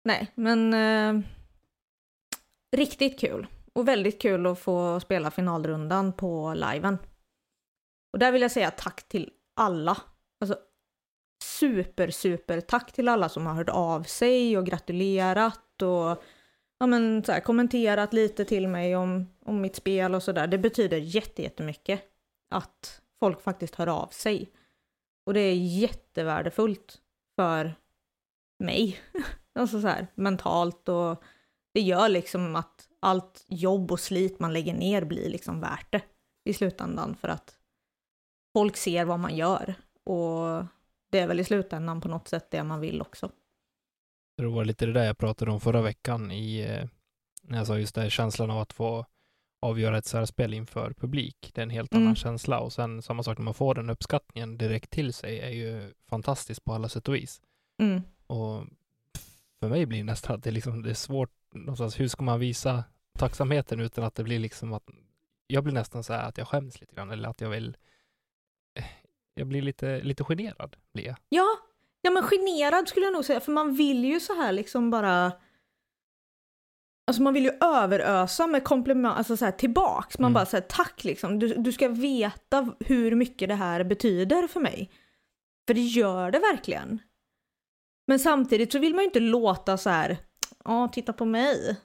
Nej, 0.06 0.32
men 0.36 0.74
eh, 0.74 1.26
riktigt 2.76 3.19
kul. 3.19 3.48
och 3.74 3.88
väldigt 3.88 4.22
kul 4.22 4.46
att 4.46 4.60
få 4.60 5.00
spela 5.00 5.32
finalrundan 5.32 6.13
på 6.13 6.54
liven. 6.54 6.98
Och 8.13 8.19
där 8.19 8.32
vill 8.32 8.41
jag 8.41 8.52
säga 8.52 8.72
tack 8.72 9.08
till 9.08 9.32
alla. 9.56 10.02
Alltså 10.39 10.58
super, 11.43 12.10
super 12.12 12.62
tack 12.62 12.91
till 12.91 13.08
alla 13.08 13.29
som 13.29 13.45
har 13.45 13.53
hört 13.53 13.69
av 13.69 14.03
sig 14.03 14.58
och 14.58 14.65
gratulerat 14.65 15.82
och 15.82 16.23
ja, 16.79 16.88
men, 16.88 17.23
så 17.23 17.32
här, 17.32 17.39
kommenterat 17.39 18.13
lite 18.13 18.45
till 18.45 18.67
mig 18.67 18.95
om, 18.95 19.29
om 19.45 19.62
mitt 19.62 19.75
spel 19.75 20.15
och 20.15 20.23
sådär. 20.23 20.47
Det 20.47 20.58
betyder 20.58 20.97
jättemycket 20.97 22.01
att 22.49 23.01
folk 23.19 23.41
faktiskt 23.41 23.75
hör 23.75 23.88
av 23.88 24.08
sig. 24.08 24.51
Och 25.25 25.34
det 25.34 25.39
är 25.39 25.56
jättevärdefullt 25.56 27.01
för 27.36 27.75
mig. 28.60 28.99
alltså 29.56 29.82
så 29.82 29.88
här, 29.88 30.08
mentalt 30.15 30.89
och 30.89 31.23
det 31.73 31.82
gör 31.82 32.10
liksom 32.10 32.56
att 32.56 32.88
allt 32.99 33.45
jobb 33.47 33.91
och 33.91 33.99
slit 33.99 34.39
man 34.39 34.53
lägger 34.53 34.73
ner 34.73 35.06
blir 35.06 35.29
liksom 35.29 35.60
värt 35.60 35.91
det 35.91 36.01
i 36.45 36.53
slutändan 36.53 37.15
för 37.15 37.27
att 37.27 37.58
folk 38.53 38.77
ser 38.77 39.06
vad 39.06 39.19
man 39.19 39.36
gör 39.36 39.75
och 40.03 40.65
det 41.13 41.19
är 41.19 41.28
väl 41.28 41.39
i 41.39 41.43
slutändan 41.43 42.02
på 42.02 42.08
något 42.08 42.28
sätt 42.28 42.52
det 42.52 42.63
man 42.63 42.80
vill 42.80 43.02
också. 43.02 43.32
Det 44.38 44.47
var 44.47 44.65
lite 44.65 44.86
det 44.86 44.93
där 44.93 45.04
jag 45.06 45.17
pratade 45.17 45.52
om 45.52 45.60
förra 45.62 45.82
veckan 45.82 46.32
i, 46.32 46.60
eh, 46.60 46.88
när 47.41 47.58
jag 47.58 47.67
sa 47.67 47.78
just 47.80 47.95
det 47.95 48.02
här 48.02 48.10
känslan 48.10 48.52
av 48.52 48.60
att 48.60 48.73
få 48.73 49.06
avgöra 49.62 49.97
ett 49.97 50.06
särspel 50.06 50.54
inför 50.54 50.93
publik. 50.93 51.52
Det 51.54 51.62
är 51.62 51.63
en 51.63 51.69
helt 51.69 51.93
Mm. 51.93 52.04
annan 52.04 52.15
känsla 52.15 52.60
och 52.60 52.73
sen 52.73 53.02
samma 53.02 53.23
sak 53.23 53.38
när 53.38 53.45
man 53.45 53.54
får 53.54 53.76
den 53.76 53.89
uppskattningen 53.89 54.58
direkt 54.58 54.89
till 54.89 55.13
sig 55.13 55.39
är 55.39 55.49
ju 55.49 55.93
fantastiskt 56.10 56.63
på 56.63 56.73
alla 56.73 56.89
sätt 56.89 57.08
och 57.08 57.15
vis. 57.15 57.41
Mm. 57.82 58.02
Och 58.28 58.65
för 59.60 59.69
mig 59.69 59.86
blir 59.86 59.97
det 59.97 60.04
nästan 60.04 60.36
att 60.36 60.43
det, 60.43 60.49
är 60.49 60.52
liksom, 60.52 60.82
det 60.82 60.89
är 60.89 60.93
svårt 60.93 61.32
någonstans, 61.54 61.99
hur 61.99 62.08
ska 62.08 62.23
man 62.23 62.39
visa 62.39 62.84
tacksamheten 63.17 63.80
utan 63.80 64.04
att 64.04 64.15
det 64.15 64.23
blir 64.23 64.39
liksom 64.39 64.73
att 64.73 64.89
jag 65.47 65.63
blir 65.63 65.73
nästan 65.73 66.04
så 66.04 66.13
här 66.13 66.28
att 66.28 66.38
jag 66.38 66.47
skäms 66.47 66.82
lite 66.82 66.95
grann 66.95 67.12
eller 67.12 67.30
att 67.30 67.41
jag 67.41 67.49
vill 67.49 67.78
jag 69.34 69.48
blir 69.48 69.62
lite, 69.62 70.02
lite 70.02 70.24
generad 70.24 70.76
blir 70.93 71.06
jag. 71.06 71.15
Ja, 71.30 71.48
ja 72.02 72.12
men 72.12 72.24
generad 72.24 72.88
skulle 72.88 73.06
jag 73.06 73.13
nog 73.13 73.26
säga, 73.26 73.39
för 73.39 73.52
man 73.52 73.74
vill 73.76 74.06
ju 74.06 74.19
så 74.19 74.34
här 74.34 74.52
liksom 74.52 74.89
bara 74.91 75.32
Alltså 77.08 77.22
man 77.22 77.34
vill 77.34 77.43
ju 77.43 77.52
överösa 77.62 78.48
med 78.48 78.63
komplimang, 78.63 79.17
alltså 79.17 79.38
så 79.38 79.46
här 79.46 79.52
tillbaks. 79.52 80.19
Man 80.19 80.26
Mm. 80.26 80.34
bara 80.34 80.46
säger 80.46 80.67
tack 80.67 81.04
liksom. 81.04 81.39
Du, 81.39 81.48
du 81.54 81.72
ska 81.72 81.88
veta 81.89 82.76
hur 82.80 83.15
mycket 83.15 83.50
det 83.50 83.56
här 83.56 83.84
betyder 83.84 84.48
för 84.48 84.60
mig. 84.60 84.91
För 85.67 85.74
det 85.74 85.82
gör 85.82 86.32
det 86.32 86.39
verkligen. 86.39 87.00
Men 88.08 88.19
samtidigt 88.19 88.72
så 88.72 88.80
vill 88.80 88.93
man 88.93 89.02
ju 89.04 89.06
inte 89.06 89.19
låta 89.19 89.78
så 89.78 89.89
här, 89.89 90.17
ja 90.65 90.88
titta 90.88 91.13
på 91.13 91.26
mig. 91.26 91.80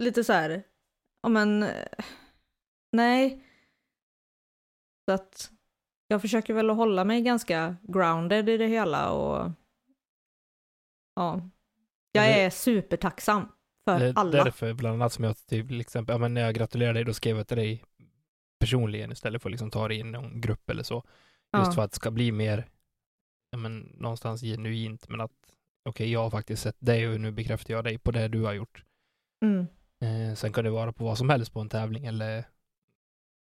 Lite 0.00 0.24
så 0.24 0.32
här, 0.32 0.62
ja 1.22 1.28
men, 1.28 1.62
eh, 1.62 2.04
nej. 2.92 3.44
Så 5.08 5.14
att 5.14 5.50
jag 6.12 6.20
försöker 6.20 6.54
väl 6.54 6.70
att 6.70 6.76
hålla 6.76 7.04
mig 7.04 7.22
ganska 7.22 7.76
grounded 7.82 8.48
i 8.48 8.56
det 8.56 8.66
hela 8.66 9.10
och 9.12 9.50
ja, 11.16 11.48
jag 12.12 12.24
Det- 12.24 12.42
är 12.42 12.50
supertacksam 12.50 13.48
för 13.84 13.98
Det 14.00 14.06
är 14.06 14.12
alla. 14.18 14.44
därför 14.44 14.72
bland 14.72 14.94
annat 14.94 15.12
som 15.12 15.24
jag 15.24 15.36
till 15.36 15.80
exempel, 15.80 16.14
ja, 16.14 16.18
men 16.18 16.34
när 16.34 16.40
jag 16.40 16.54
gratulerar 16.54 16.94
dig, 16.94 17.04
då 17.04 17.14
skrev 17.14 17.36
jag 17.36 17.48
till 17.48 17.56
dig 17.56 17.84
personligen 18.60 19.12
istället 19.12 19.42
för 19.42 19.48
att 19.48 19.52
liksom 19.52 19.70
ta 19.70 19.88
det 19.88 19.94
i 19.94 20.02
någon 20.02 20.40
grupp 20.40 20.70
eller 20.70 20.82
så. 20.82 20.94
Just 21.56 21.66
Ja. 21.66 21.72
för 21.72 21.82
att 21.82 21.90
det 21.90 21.96
ska 21.96 22.10
bli 22.10 22.32
mer, 22.32 22.68
ja, 23.50 23.58
men 23.58 23.78
någonstans 23.80 24.40
genuint, 24.42 25.08
men 25.08 25.20
att 25.20 25.32
okej, 25.88 26.12
jag 26.12 26.20
har 26.22 26.30
faktiskt 26.30 26.62
sett 26.62 26.76
dig 26.78 27.08
och 27.08 27.20
nu 27.20 27.30
bekräftar 27.30 27.74
jag 27.74 27.84
dig 27.84 27.98
på 27.98 28.10
det 28.10 28.28
du 28.28 28.42
har 28.42 28.52
gjort. 28.52 28.84
Mm. 29.44 29.66
Eh, 30.00 30.34
sen 30.34 30.52
kan 30.52 30.64
det 30.64 30.70
vara 30.70 30.92
på 30.92 31.04
vad 31.04 31.18
som 31.18 31.30
helst 31.30 31.52
på 31.52 31.60
en 31.60 31.68
tävling 31.68 32.06
eller 32.06 32.44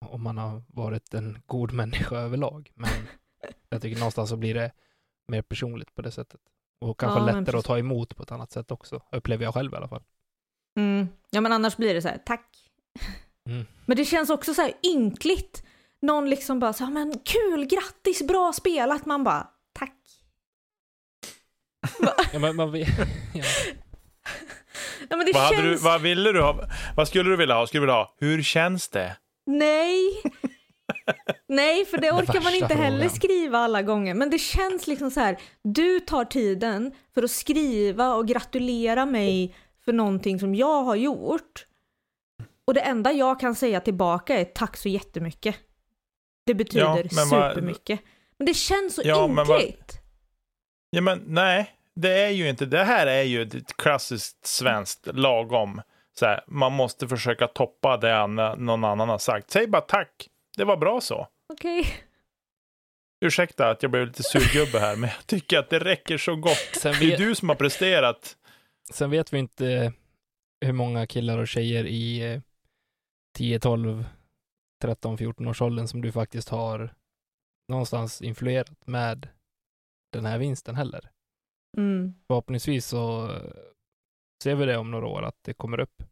om 0.01 0.23
man 0.23 0.39
har 0.39 0.63
varit 0.69 1.15
en 1.15 1.39
god 1.47 1.73
människa 1.73 2.17
överlag. 2.17 2.71
Men 2.75 2.91
jag 3.69 3.83
tycker 3.83 3.99
någonstans 3.99 4.31
så 4.31 4.37
blir 4.37 4.55
det 4.55 4.73
mer 5.29 5.43
personligt 5.43 5.95
på 5.95 6.03
det 6.03 6.11
sättet. 6.11 6.41
Och 6.81 7.01
kanske 7.01 7.21
Ja, 7.21 7.41
lättare 7.41 7.59
att 7.59 7.65
ta 7.65 7.79
emot 7.79 8.17
på 8.17 8.23
ett 8.23 8.33
annat 8.33 8.53
sätt 8.53 8.71
också, 8.71 9.03
upplever 9.13 9.45
jag 9.45 9.55
själv 9.55 9.73
i 9.73 9.77
alla 9.77 9.89
fall. 9.89 10.03
Mm. 10.79 11.09
Ja 11.31 11.41
men 11.41 11.53
annars 11.53 11.77
blir 11.77 11.95
det 11.95 12.03
så 12.03 12.09
här, 12.09 12.19
tack. 12.27 12.71
Mm. 13.49 13.67
Men 13.87 13.97
det 13.97 14.05
känns 14.05 14.31
också 14.31 14.55
så 14.55 14.63
här 14.63 14.73
ynkligt. 14.83 15.63
Någon 16.01 16.31
liksom 16.31 16.59
bara 16.59 16.73
så 16.73 16.85
här, 16.85 16.93
men 16.93 17.19
kul, 17.25 17.67
grattis, 17.67 18.27
bra 18.27 18.53
spelat. 18.53 19.07
Man 19.07 19.25
bara, 19.25 19.49
tack. 19.73 19.97
Ja, 22.33 22.39
men 22.39 22.57
man 22.57 22.73
vet, 22.73 22.89
ja. 23.35 23.45
Ja, 25.09 25.17
men 25.17 25.27
det 25.27 25.33
Vad, 25.35 25.49
känns... 25.49 25.63
du, 25.63 25.77
vad 25.77 26.01
ville 26.01 26.33
du 26.33 26.43
ha? 26.43 26.69
Vad 26.97 27.09
skulle 27.09 27.31
du 27.31 27.37
vilja 27.37 27.55
ha? 27.55 27.67
Skulle 27.67 27.81
du 27.81 27.87
vilja 27.87 27.95
ha? 27.95 28.15
Hur 28.19 28.43
känns 28.43 28.89
det? 28.89 29.17
Nej. 29.47 30.23
Nej, 31.49 31.85
för 31.85 31.99
det 31.99 32.11
orkar 32.13 32.41
man 32.41 32.55
inte 32.55 32.75
heller 32.75 32.99
frågan. 32.99 33.17
skriva 33.17 33.59
alla 33.59 33.83
gånger. 33.83 34.15
Men 34.15 34.31
det 34.31 34.39
känns 34.39 34.87
liksom 34.87 35.11
så 35.11 35.21
här, 35.21 35.39
du 35.63 36.01
tar 36.01 36.25
tiden 36.25 36.93
för 37.15 37.23
att 37.23 37.31
skriva 37.31 38.15
och 38.15 38.29
gratulera 38.29 39.07
mig 39.07 39.55
för 39.85 39.93
någonting 39.93 40.41
som 40.41 40.55
jag 40.55 40.83
har 40.83 40.97
gjort. 40.97 41.67
Och 42.65 42.75
det 42.75 42.81
enda 42.81 43.13
jag 43.13 43.41
kan 43.41 43.55
säga 43.55 43.81
tillbaka 43.81 44.41
är 44.41 44.45
tack 44.45 44.77
så 44.77 44.89
jättemycket. 44.89 45.57
Det 46.47 46.55
betyder 46.55 46.85
Ja, 46.87 46.95
men 47.13 47.29
vad- 47.29 47.51
supermycket. 47.53 48.01
Men 48.39 48.47
det 48.47 48.55
känns 48.55 48.95
så 48.95 49.03
Ja, 49.05 49.27
vad- 49.27 49.61
ynkligt. 49.63 49.99
Ja, 50.91 51.01
men 51.01 51.23
nej, 51.27 51.71
det 51.97 52.09
är 52.25 52.31
ju 52.31 52.49
inte. 52.49 52.67
Det 52.67 52.85
här 52.85 53.07
är 53.07 53.23
ju 53.23 53.43
ett 53.43 53.77
klassiskt 53.77 54.47
svenskt 54.47 55.07
lagom. 55.07 55.83
Så 56.19 56.27
här, 56.27 56.45
man 56.47 56.73
måste 56.73 57.09
försöka 57.09 57.47
toppa 57.49 57.97
det 57.97 58.27
någon 58.27 58.85
annan 58.85 59.09
har 59.09 59.19
sagt. 59.19 59.51
Säg 59.51 59.67
bara 59.67 59.83
tack. 59.83 60.29
Det 60.57 60.65
var 60.65 60.77
bra 60.77 61.01
så. 61.01 61.29
Okej. 61.53 61.87
Ursäkta 63.25 63.71
att 63.71 63.83
jag 63.83 63.91
blev 63.93 64.07
lite 64.07 64.23
surgubbe 64.23 64.79
här, 64.79 64.97
men 64.97 65.11
jag 65.11 65.27
tycker 65.27 65.59
att 65.59 65.71
det 65.71 65.79
räcker 65.79 66.19
så 66.19 66.37
gott. 66.37 66.71
Sen, 66.81 66.95
Det 67.01 67.05
är 67.07 67.11
vet, 67.11 67.19
du 67.19 67.35
som 67.35 67.49
har 67.49 67.57
presterat. 67.57 68.37
sen 68.93 69.11
vet 69.11 69.33
vi 69.33 69.39
inte 69.39 69.93
hur 70.65 70.73
många 70.73 71.07
killar 71.07 71.39
och 71.39 71.49
tjejer 71.49 71.85
i 71.87 72.33
eh, 72.35 72.41
10, 73.37 73.61
12, 73.61 74.05
13, 74.83 75.19
14 75.19 75.49
års 75.49 75.63
åldern 75.63 75.89
som 75.89 76.01
du 76.03 76.13
faktiskt 76.13 76.49
har 76.49 76.95
någonstans 77.69 78.23
influerat 78.23 78.87
med 78.87 79.29
den 80.13 80.25
här 80.27 80.39
vinsten 80.39 80.75
heller. 80.75 81.11
Mm. 81.77 82.15
Förhoppningsvis 82.27 82.87
så 82.87 83.33
eh, 83.33 83.41
ser 84.42 84.55
vi 84.55 84.66
det 84.66 84.77
om 84.77 84.90
några 84.90 85.07
år 85.07 85.22
att 85.22 85.38
det 85.42 85.55
kommer 85.55 85.81
upp 85.81 86.03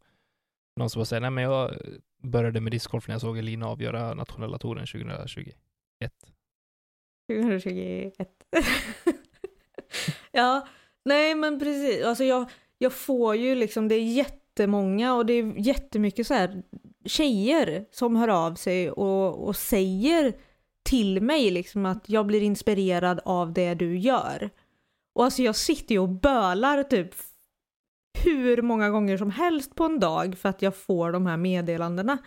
någon 0.75 0.89
som 0.89 1.05
säger 1.05 1.21
nej 1.21 1.29
men 1.29 1.43
jag 1.43 1.75
började 2.23 2.61
med 2.61 2.71
discgolf 2.71 3.07
när 3.07 3.15
jag 3.15 3.21
såg 3.21 3.37
Elina 3.37 3.67
avgöra 3.67 4.13
nationella 4.13 4.57
touren 4.57 4.85
2021. 4.85 5.55
2021. 7.31 8.29
ja, 10.31 10.67
nej 11.05 11.35
men 11.35 11.59
precis. 11.59 12.05
Alltså 12.05 12.23
jag, 12.23 12.49
jag 12.77 12.93
får 12.93 13.35
ju 13.35 13.55
liksom, 13.55 13.87
det 13.87 13.95
är 13.95 14.03
jättemånga 14.03 15.15
och 15.15 15.25
det 15.25 15.33
är 15.33 15.53
jättemycket 15.57 16.27
så 16.27 16.33
här 16.33 16.63
tjejer 17.05 17.85
som 17.91 18.15
hör 18.15 18.27
av 18.27 18.55
sig 18.55 18.91
och, 18.91 19.47
och 19.47 19.55
säger 19.55 20.33
till 20.83 21.21
mig 21.21 21.51
liksom 21.51 21.85
att 21.85 22.09
jag 22.09 22.25
blir 22.25 22.41
inspirerad 22.41 23.19
av 23.25 23.53
det 23.53 23.73
du 23.73 23.97
gör. 23.97 24.49
Och 25.13 25.23
alltså 25.23 25.41
jag 25.41 25.55
sitter 25.55 25.95
ju 25.95 25.99
och 25.99 26.09
bölar 26.09 26.83
typ 26.83 27.13
hur 28.23 28.61
många 28.61 28.89
gånger 28.89 29.17
som 29.17 29.31
helst 29.31 29.75
på 29.75 29.83
en 29.83 29.99
dag 29.99 30.37
för 30.37 30.49
att 30.49 30.61
jag 30.61 30.75
får 30.75 31.11
de 31.11 31.25
här 31.25 31.37
meddelandena. 31.37 32.17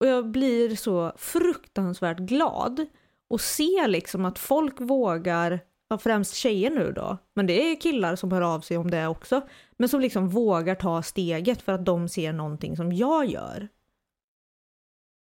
Och 0.00 0.06
jag 0.06 0.30
blir 0.30 0.76
så 0.76 1.12
fruktansvärt 1.16 2.18
glad 2.18 2.86
och 3.30 3.40
ser 3.40 3.88
liksom 3.88 4.24
att 4.24 4.38
folk 4.38 4.80
vågar, 4.80 5.60
främst 6.00 6.34
tjejer 6.34 6.70
nu 6.70 6.92
då, 6.92 7.18
men 7.34 7.46
det 7.46 7.72
är 7.72 7.80
killar 7.80 8.16
som 8.16 8.32
hör 8.32 8.42
av 8.42 8.60
sig 8.60 8.76
om 8.76 8.90
det 8.90 9.06
också, 9.06 9.48
men 9.76 9.88
som 9.88 10.00
liksom 10.00 10.28
vågar 10.28 10.74
ta 10.74 11.02
steget 11.02 11.62
för 11.62 11.72
att 11.72 11.84
de 11.84 12.08
ser 12.08 12.32
någonting 12.32 12.76
som 12.76 12.92
jag 12.92 13.26
gör. 13.26 13.68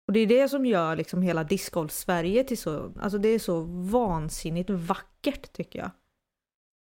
Och 0.08 0.14
det 0.14 0.20
är 0.20 0.28
det 0.28 0.50
som 0.50 0.66
gör 0.66 0.96
liksom 0.96 1.22
hela 1.22 1.44
discgolf-Sverige 1.44 2.44
till 2.44 2.58
så, 2.58 2.94
alltså 3.00 3.18
det 3.18 3.30
är 3.30 3.40
så 3.40 3.62
vansinnigt 3.92 4.70
vackert 4.70 5.54
tycker 5.54 5.80
jag. 5.80 5.92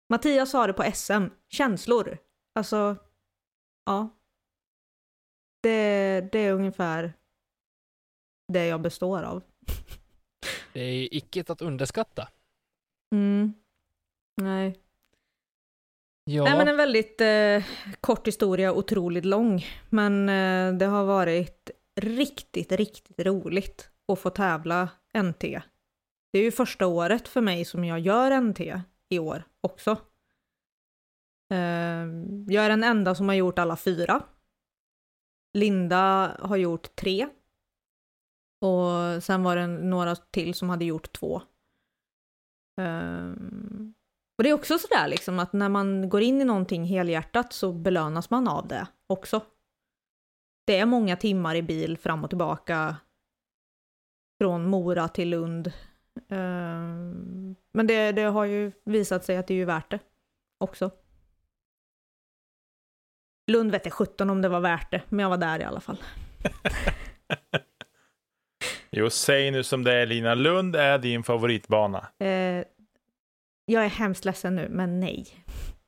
Mattias 0.08 0.50
sa 0.50 0.66
det 0.66 0.72
på 0.72 0.92
SM, 0.94 1.24
känslor. 1.48 2.18
Alltså, 2.54 2.96
ja. 3.86 4.08
Det, 5.62 6.20
det 6.32 6.38
är 6.38 6.52
ungefär 6.52 7.12
det 8.52 8.66
jag 8.66 8.80
består 8.80 9.22
av. 9.22 9.42
Det 10.72 10.80
är 10.80 11.14
icke 11.14 11.44
att 11.48 11.62
underskatta. 11.62 12.28
Mm. 13.14 13.52
Nej. 14.36 14.78
Ja, 16.24 16.44
Nej 16.44 16.56
men 16.56 16.68
en 16.68 16.76
väldigt 16.76 17.20
eh, 17.20 17.64
kort 18.00 18.26
historia, 18.26 18.72
otroligt 18.72 19.24
lång. 19.24 19.64
Men 19.90 20.28
eh, 20.28 20.78
det 20.78 20.86
har 20.86 21.04
varit 21.04 21.70
riktigt, 22.00 22.72
riktigt 22.72 23.18
roligt 23.18 23.90
att 24.12 24.18
få 24.18 24.30
tävla 24.30 24.88
NT. 25.14 25.40
Det 26.32 26.38
är 26.38 26.42
ju 26.42 26.50
första 26.50 26.86
året 26.86 27.28
för 27.28 27.40
mig 27.40 27.64
som 27.64 27.84
jag 27.84 28.00
gör 28.00 28.40
NT 28.40 28.60
i 29.08 29.18
år 29.18 29.42
också. 29.60 29.96
Ehm, 31.52 32.46
jag 32.48 32.64
är 32.64 32.68
den 32.68 32.84
enda 32.84 33.14
som 33.14 33.28
har 33.28 33.34
gjort 33.34 33.58
alla 33.58 33.76
fyra. 33.76 34.22
Linda 35.54 36.36
har 36.40 36.56
gjort 36.56 36.96
tre. 36.96 37.28
Och 38.60 39.22
sen 39.22 39.42
var 39.42 39.56
det 39.56 39.66
några 39.66 40.16
till 40.16 40.54
som 40.54 40.70
hade 40.70 40.84
gjort 40.84 41.12
två. 41.12 41.42
Ehm, 42.80 43.94
och 44.38 44.44
det 44.44 44.50
är 44.50 44.54
också 44.54 44.78
sådär 44.78 45.08
liksom 45.08 45.38
att 45.38 45.52
när 45.52 45.68
man 45.68 46.08
går 46.08 46.22
in 46.22 46.40
i 46.40 46.44
någonting 46.44 46.84
helhjärtat 46.84 47.52
så 47.52 47.72
belönas 47.72 48.30
man 48.30 48.48
av 48.48 48.68
det 48.68 48.86
också. 49.06 49.40
Det 50.66 50.78
är 50.78 50.86
många 50.86 51.16
timmar 51.16 51.54
i 51.54 51.62
bil 51.62 51.98
fram 51.98 52.24
och 52.24 52.30
tillbaka 52.30 52.96
från 54.40 54.66
Mora 54.66 55.08
till 55.08 55.28
Lund. 55.28 55.72
Ehm, 56.28 57.56
men 57.72 57.86
det, 57.86 58.12
det 58.12 58.22
har 58.22 58.44
ju 58.44 58.72
visat 58.84 59.24
sig 59.24 59.36
att 59.36 59.46
det 59.46 59.54
är 59.54 59.58
ju 59.58 59.64
värt 59.64 59.90
det 59.90 59.98
också. 60.60 60.90
Lund 63.46 63.70
vet 63.70 63.84
jag 63.86 63.92
17 63.92 64.30
om 64.30 64.42
det 64.42 64.48
var 64.48 64.60
värt 64.60 64.90
det, 64.90 65.02
men 65.08 65.18
jag 65.18 65.30
var 65.30 65.36
där 65.36 65.58
i 65.60 65.64
alla 65.64 65.80
fall. 65.80 65.96
Jo, 68.96 69.10
säg 69.10 69.50
nu 69.50 69.62
som 69.62 69.84
det 69.84 69.92
är 69.94 70.06
Lina. 70.06 70.34
Lund 70.34 70.76
är 70.76 70.98
din 70.98 71.22
favoritbana. 71.22 72.08
Eh, 72.18 72.64
jag 73.64 73.84
är 73.84 73.88
hemskt 73.88 74.24
ledsen 74.24 74.56
nu, 74.56 74.68
men 74.68 75.00
nej. 75.00 75.26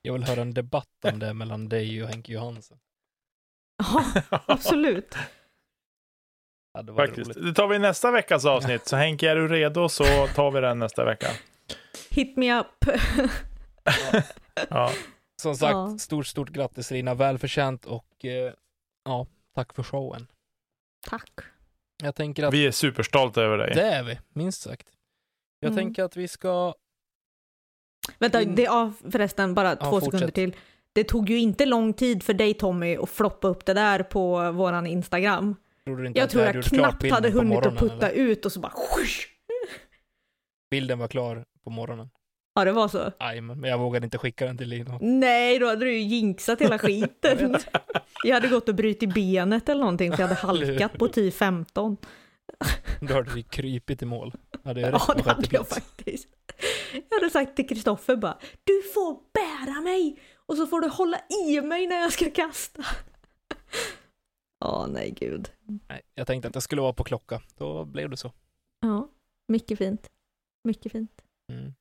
Jag 0.03 0.13
vill 0.13 0.25
höra 0.25 0.41
en 0.41 0.55
debatt 0.55 0.89
om 1.13 1.19
det 1.19 1.35
mellan 1.35 1.69
dig 1.69 2.03
och 2.03 2.09
Henke 2.09 2.33
Johansson. 2.33 2.79
Ja, 3.79 4.05
absolut. 4.47 5.15
Ja, 6.77 6.83
det 6.83 6.93
var 6.93 7.07
Faktiskt. 7.07 7.31
roligt. 7.37 7.45
Det 7.45 7.55
tar 7.55 7.69
vi 7.69 7.79
nästa 7.79 8.11
veckas 8.11 8.45
avsnitt. 8.45 8.87
Så 8.89 8.97
Henke, 8.97 9.31
är 9.31 9.37
du 9.37 9.49
redo 9.49 9.89
så 9.89 10.05
tar 10.35 10.51
vi 10.51 10.61
den 10.61 10.79
nästa 10.79 11.05
vecka. 11.05 11.27
Hit 12.11 12.37
me 12.37 12.61
up. 12.61 12.67
Ja. 14.71 14.91
Som 15.45 15.57
sagt, 15.57 15.73
Ja. 15.73 15.99
stort, 15.99 16.27
stort 16.27 16.51
grattis 16.51 16.91
Lina. 16.91 17.15
Välförtjänt 17.15 17.85
och 17.85 18.25
eh, 18.25 18.53
ja, 19.05 19.27
tack 19.55 19.75
för 19.75 19.83
showen. 19.83 20.27
Tack. 21.07 21.31
Jag 22.03 22.15
tänker 22.15 22.45
att 22.45 22.55
Vi 22.55 22.67
är 22.67 22.71
superstolta 22.71 23.43
över 23.43 23.59
dig. 23.59 23.73
det 23.75 23.83
är 23.83 24.03
vi, 24.03 24.19
minst 24.33 24.63
sagt. 24.63 24.89
Jag 25.61 25.73
Mm. 25.73 25.85
tänker 25.85 26.05
att 26.05 26.17
vi 26.17 26.29
ska 26.29 26.75
Vänta, 28.19 28.43
In- 28.43 28.55
det, 28.55 28.63
ja, 28.63 28.93
förresten, 29.11 29.55
bara 29.55 29.77
två 29.77 29.91
fortsätt. 29.91 30.05
sekunder 30.05 30.31
till. 30.31 30.57
Det 30.93 31.05
tog 31.05 31.31
ju 31.31 31.39
inte 31.39 31.67
lång 31.67 31.93
tid 31.93 32.23
för 32.23 32.35
dig 32.35 32.55
Tommy 32.55 32.97
att 32.97 33.11
floppa 33.11 33.49
upp 33.49 33.65
det 33.67 33.75
där 33.75 34.03
på 34.03 34.53
våran 34.53 34.87
Instagram. 34.87 35.57
Tror 35.85 35.97
du 35.97 36.07
inte 36.07 36.19
Jag 36.21 36.31
tror 36.31 36.45
jag 36.45 36.65
knappt 36.65 37.11
hade 37.11 37.31
hunnit 37.31 37.67
att 37.67 37.79
putta 37.79 38.11
eller? 38.11 38.23
ut 38.23 38.47
och 38.47 38.53
så 38.53 38.61
bara. 38.61 38.73
Bilden 40.71 40.99
var 40.99 41.09
klar 41.09 41.45
på 41.65 41.71
morgonen. 41.71 42.11
Ja, 42.55 42.65
det 42.65 42.73
var 42.73 42.89
så. 42.89 43.13
Aj, 43.19 43.41
men 43.41 43.65
jag 43.65 43.79
vågade 43.79 44.05
inte 44.05 44.19
skicka 44.19 44.47
den 44.47 44.59
till 44.59 44.69
Lina. 44.69 44.99
Nej, 45.01 45.59
då 45.59 45.67
hade 45.67 45.85
du 45.85 45.93
ju 45.93 45.99
jinxat 46.01 46.61
hela 46.61 46.79
skiten. 46.79 47.57
jag 48.25 48.35
hade 48.35 48.49
gått 48.49 48.69
och 48.69 48.75
brutit 48.75 49.15
benet 49.15 49.69
eller 49.69 49.81
någonting 49.81 50.13
för 50.13 50.23
jag 50.23 50.29
hade 50.29 50.41
halkat 50.41 50.93
på 50.99 51.09
10-15. 51.09 51.97
Då 53.01 53.15
hade 53.15 53.31
vi 53.31 53.43
krypit 53.43 54.03
i 54.03 54.07
mål. 54.07 54.35
Hade 54.65 54.81
jag 54.81 54.95
Ja, 54.95 55.15
det 55.17 55.23
hade 55.31 55.49
jag 55.51 55.69
faktiskt. 55.69 56.29
Jag 57.11 57.19
hade 57.21 57.31
sagt 57.31 57.57
till 57.57 57.69
Kristoffer 57.69 58.17
bara, 58.17 58.39
du 58.65 58.83
får 58.95 59.19
bära 59.33 59.81
mig 59.81 60.19
och 60.47 60.57
så 60.57 60.67
får 60.67 60.81
du 60.81 60.89
hålla 60.89 61.19
i 61.47 61.61
mig 61.61 61.87
när 61.87 61.97
jag 61.97 62.13
ska 62.13 62.31
kasta. 62.31 62.85
Ja, 64.61 64.87
nej 64.91 65.11
gud. 65.21 65.51
Nej, 65.89 66.01
jag 66.15 66.27
tänkte 66.27 66.49
att 66.49 66.55
jag 66.55 66.63
skulle 66.63 66.83
vara 66.83 66.93
på 66.93 67.05
klocka. 67.05 67.41
Då 67.59 67.85
blev 67.85 68.11
det 68.11 68.17
så. 68.17 68.33
Ja, 68.81 69.09
mycket 69.49 69.79
fint. 69.79 70.11
Mycket 70.65 70.93
fint. 70.93 71.23
Mm. 71.53 71.75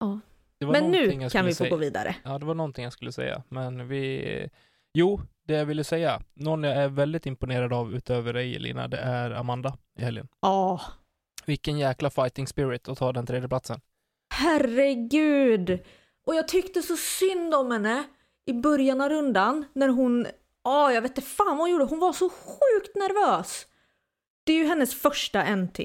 Ja. 0.00 0.20
Men 0.60 0.90
nu 0.90 1.28
kan 1.30 1.44
vi 1.44 1.50
få 1.50 1.54
säga. 1.56 1.70
gå 1.70 1.76
vidare. 1.76 2.16
Ja, 2.24 2.38
det 2.38 2.46
var 2.46 2.54
någonting 2.54 2.84
jag 2.84 2.92
skulle 2.92 3.12
säga, 3.12 3.42
men 3.48 3.88
vi... 3.88 4.48
Jo, 4.94 5.20
det 5.46 5.54
jag 5.54 5.66
ville 5.66 5.84
säga. 5.84 6.22
Någon 6.34 6.62
jag 6.64 6.76
är 6.76 6.88
väldigt 6.88 7.26
imponerad 7.26 7.72
av 7.72 7.94
utöver 7.94 8.32
dig, 8.32 8.58
Lina, 8.58 8.88
det 8.88 8.96
är 8.98 9.30
Amanda 9.30 9.76
i 9.98 10.02
helgen. 10.02 10.28
Ja, 10.40 10.80
Vilken 11.46 11.78
jäkla 11.78 12.10
fighting 12.10 12.46
spirit 12.46 12.88
att 12.88 12.98
ta 12.98 13.12
den 13.12 13.26
tredje 13.26 13.48
platsen. 13.48 13.80
herregud. 14.34 15.78
Och 16.26 16.34
jag 16.34 16.48
tyckte 16.48 16.82
så 16.82 16.96
synd 16.96 17.54
om 17.54 17.70
henne 17.70 18.04
i 18.46 18.52
början 18.52 19.00
av 19.00 19.08
rundan 19.08 19.64
när 19.72 19.88
hon, 19.88 20.26
ja 20.64 20.92
jag 20.92 21.02
vet 21.02 21.10
inte 21.18 21.30
fan 21.30 21.46
vad 21.46 21.58
hon 21.58 21.70
gjorde, 21.70 21.84
hon 21.84 21.98
var 21.98 22.12
så 22.12 22.28
sjukt 22.28 22.94
nervös. 22.96 23.66
Det 24.44 24.52
är 24.52 24.56
ju 24.56 24.64
hennes 24.64 24.94
första 24.94 25.56
NT. 25.56 25.80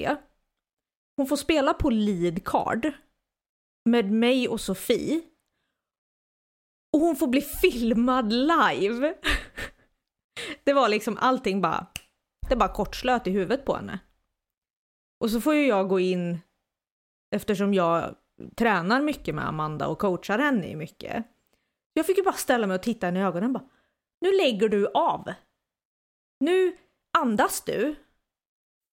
Hon 1.16 1.26
får 1.26 1.36
spela 1.36 1.74
på 1.74 1.90
lead 1.90 2.44
card 2.44 2.92
med 3.84 4.10
mig 4.10 4.48
och 4.48 4.60
Sofie. 4.60 5.22
Och 6.92 7.00
hon 7.00 7.16
får 7.16 7.26
bli 7.26 7.40
filmad 7.40 8.32
live. 8.32 9.14
Det 10.64 10.72
var 10.72 10.88
liksom 10.88 11.18
allting 11.20 11.60
bara, 11.60 11.86
det 12.48 12.56
bara 12.56 12.72
kortslöt 12.72 13.26
i 13.26 13.30
huvudet 13.30 13.64
på 13.64 13.76
henne. 13.76 13.98
Och 15.20 15.30
så 15.30 15.40
får 15.40 15.54
ju 15.54 15.66
jag 15.66 15.88
gå 15.88 16.00
in, 16.00 16.38
eftersom 17.34 17.74
jag 17.74 18.14
tränar 18.56 19.02
mycket 19.02 19.34
med 19.34 19.48
Amanda 19.48 19.86
och 19.88 19.98
coachar 19.98 20.38
henne 20.38 20.66
i 20.66 20.76
mycket. 20.76 21.24
Jag 21.92 22.06
fick 22.06 22.18
ju 22.18 22.24
bara 22.24 22.34
ställa 22.34 22.66
mig 22.66 22.74
och 22.74 22.82
titta 22.82 23.06
henne 23.06 23.20
i 23.20 23.22
ögonen 23.22 23.44
och 23.56 23.62
bara, 23.62 23.70
nu 24.20 24.32
lägger 24.32 24.68
du 24.68 24.86
av. 24.86 25.32
Nu 26.40 26.76
andas 27.18 27.64
du 27.64 27.94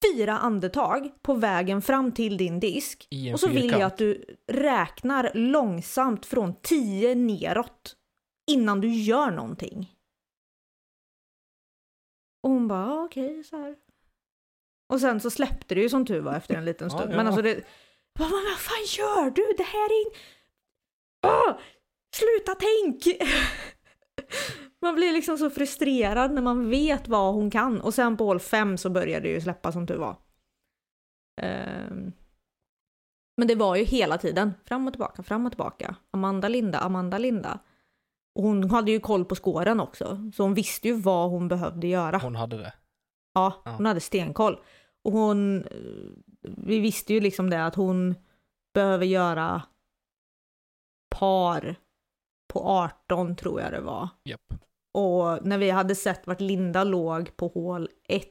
fyra 0.06 0.38
andetag 0.38 1.12
på 1.22 1.34
vägen 1.34 1.82
fram 1.82 2.12
till 2.12 2.38
din 2.38 2.60
disk. 2.60 3.08
Och 3.34 3.40
så 3.40 3.48
vill 3.48 3.72
jag 3.72 3.82
att 3.82 3.98
du 3.98 4.26
räknar 4.48 5.32
långsamt 5.34 6.26
från 6.26 6.56
10 6.62 7.16
neråt 7.16 7.96
innan 8.52 8.82
du 8.82 8.94
gör 8.94 9.32
någonting. 9.32 9.96
Och 12.44 12.50
hon 12.50 12.68
bara, 12.68 12.86
"Ja, 12.88 13.04
okej, 13.06 13.44
så 13.44 13.58
här. 13.58 13.76
Och 14.94 15.00
sen 15.00 15.20
så 15.20 15.30
släppte 15.30 15.76
det 15.76 15.82
ju 15.82 15.90
som 15.90 16.06
tur 16.06 16.22
var 16.22 16.36
efter 16.36 16.56
en 16.56 16.66
liten 16.66 16.88
Ja, 16.92 16.98
stund. 16.98 17.12
ja. 17.14 17.18
Men 17.18 17.28
alltså 17.28 17.42
det... 17.42 17.64
Vad, 18.20 18.30
vad, 18.32 18.42
fan 18.60 18.86
gör 18.98 19.30
du? 19.32 19.54
Det 19.58 19.64
här 19.64 19.86
är... 19.90 20.06
in- 20.06 20.14
Åh! 21.28 21.58
Sluta 22.16 22.56
tänk! 22.56 23.04
man 24.82 24.96
blir 24.96 25.14
liksom 25.14 25.38
så 25.38 25.50
frustrerad 25.50 26.32
när 26.34 26.42
man 26.42 26.70
vet 26.70 27.08
vad 27.08 27.34
hon 27.34 27.52
kan. 27.52 27.82
Och 27.82 27.94
sen 27.94 28.18
på 28.18 28.26
hål 28.26 28.40
fem 28.40 28.78
så 28.78 28.90
började 28.90 29.28
det 29.28 29.34
ju 29.34 29.42
släppa 29.42 29.72
som 29.72 29.88
tur 29.88 29.98
var. 29.98 30.16
Ehm. 31.42 32.12
Men 33.38 33.48
det 33.48 33.56
var 33.56 33.76
ju 33.76 33.84
hela 33.84 34.18
tiden 34.18 34.54
fram 34.66 34.88
och 34.88 34.94
tillbaka, 34.94 35.24
fram 35.24 35.46
och 35.46 35.52
tillbaka. 35.52 35.96
Amanda 36.12 36.48
Linda, 36.48 36.80
Amanda 36.80 37.18
Linda. 37.18 37.60
Och 38.36 38.44
hon 38.44 38.70
hade 38.70 38.92
ju 38.92 39.00
koll 39.00 39.26
på 39.26 39.36
skåren 39.36 39.80
också, 39.80 40.32
så 40.36 40.44
hon 40.44 40.54
visste 40.54 40.88
ju 40.88 40.94
vad 41.02 41.30
hon 41.30 41.48
behövde 41.48 41.88
göra. 41.88 42.18
Hon 42.18 42.36
hade 42.36 42.58
det. 42.58 42.74
Ja, 43.34 43.62
Ja. 43.66 43.72
hon 43.72 43.86
hade 43.86 44.00
stenkoll. 44.00 44.60
Och 45.04 45.12
hon, 45.12 45.64
vi 46.42 46.80
visste 46.80 47.14
ju 47.14 47.20
liksom 47.20 47.50
det 47.50 47.66
att 47.66 47.76
hon 47.76 48.16
behöver 48.74 49.06
göra 49.06 49.62
par 51.10 51.76
på 52.54 52.60
18 52.60 53.36
tror 53.36 53.62
jag 53.62 53.72
det 53.72 53.82
var. 53.82 54.10
Japp. 54.24 54.54
Och 54.94 55.46
när 55.46 55.58
vi 55.58 55.70
hade 55.70 55.96
sett 55.96 56.28
vart 56.28 56.40
Linda 56.42 56.84
låg 56.84 57.38
på 57.38 57.48
hål 57.48 57.90
1. 58.08 58.28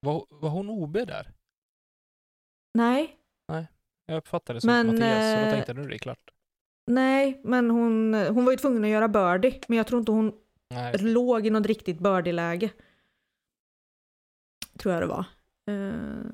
Var, 0.00 0.26
var 0.30 0.48
hon 0.50 0.70
OB 0.70 0.92
där? 0.92 1.32
Nej, 2.74 3.16
Jag 4.06 4.16
uppfattade 4.16 4.56
det 4.56 4.60
som 4.60 4.68
Men, 4.70 4.86
Mattias, 4.86 5.34
så 5.34 5.40
då 5.40 5.46
eh, 5.46 5.52
tänkte 5.52 5.70
jag 5.72 5.76
nu 5.76 5.82
är 5.82 5.88
det 5.88 5.98
klart. 5.98 6.30
nej, 6.86 7.40
men 7.44 7.70
hon, 7.70 8.14
hon 8.14 8.44
var 8.44 8.52
ju 8.52 8.58
tvungen 8.58 8.84
att 8.84 8.90
göra 8.90 9.08
birdie. 9.08 9.60
Men 9.68 9.76
jag 9.78 9.86
tror 9.86 9.98
inte 9.98 10.12
hon 10.12 10.32
Nej, 10.70 10.98
låg 10.98 11.46
i 11.46 11.50
något 11.50 11.66
riktigt 11.66 11.98
birdie-läge. 11.98 12.70
Tror 14.78 14.94
jag 14.94 15.02
det 15.02 15.06
var. 15.06 15.24
Eh, 15.66 16.24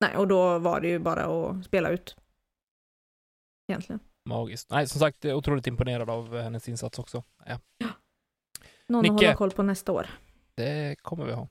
nej, 0.00 0.16
och 0.16 0.28
då 0.28 0.58
var 0.58 0.80
det 0.80 0.88
ju 0.88 0.98
bara 0.98 1.24
att 1.24 1.64
spela 1.64 1.88
ut. 1.90 2.16
Egentligen. 3.68 4.00
magiskt. 4.28 4.70
Nej, 4.70 4.86
som 4.86 5.00
sagt, 5.00 5.24
otroligt 5.24 5.66
imponerad 5.66 6.10
av 6.10 6.36
hennes 6.38 6.68
insats 6.68 6.98
också. 6.98 7.22
Ja, 7.46 7.58
Någon 8.92 9.02
Nicke. 9.02 9.14
att 9.14 9.20
hålla 9.20 9.34
koll 9.34 9.50
på 9.50 9.62
nästa 9.62 9.92
år. 9.92 10.06
det 10.54 10.96
kommer 11.02 11.24
vi 11.24 11.32
ha. 11.32 11.48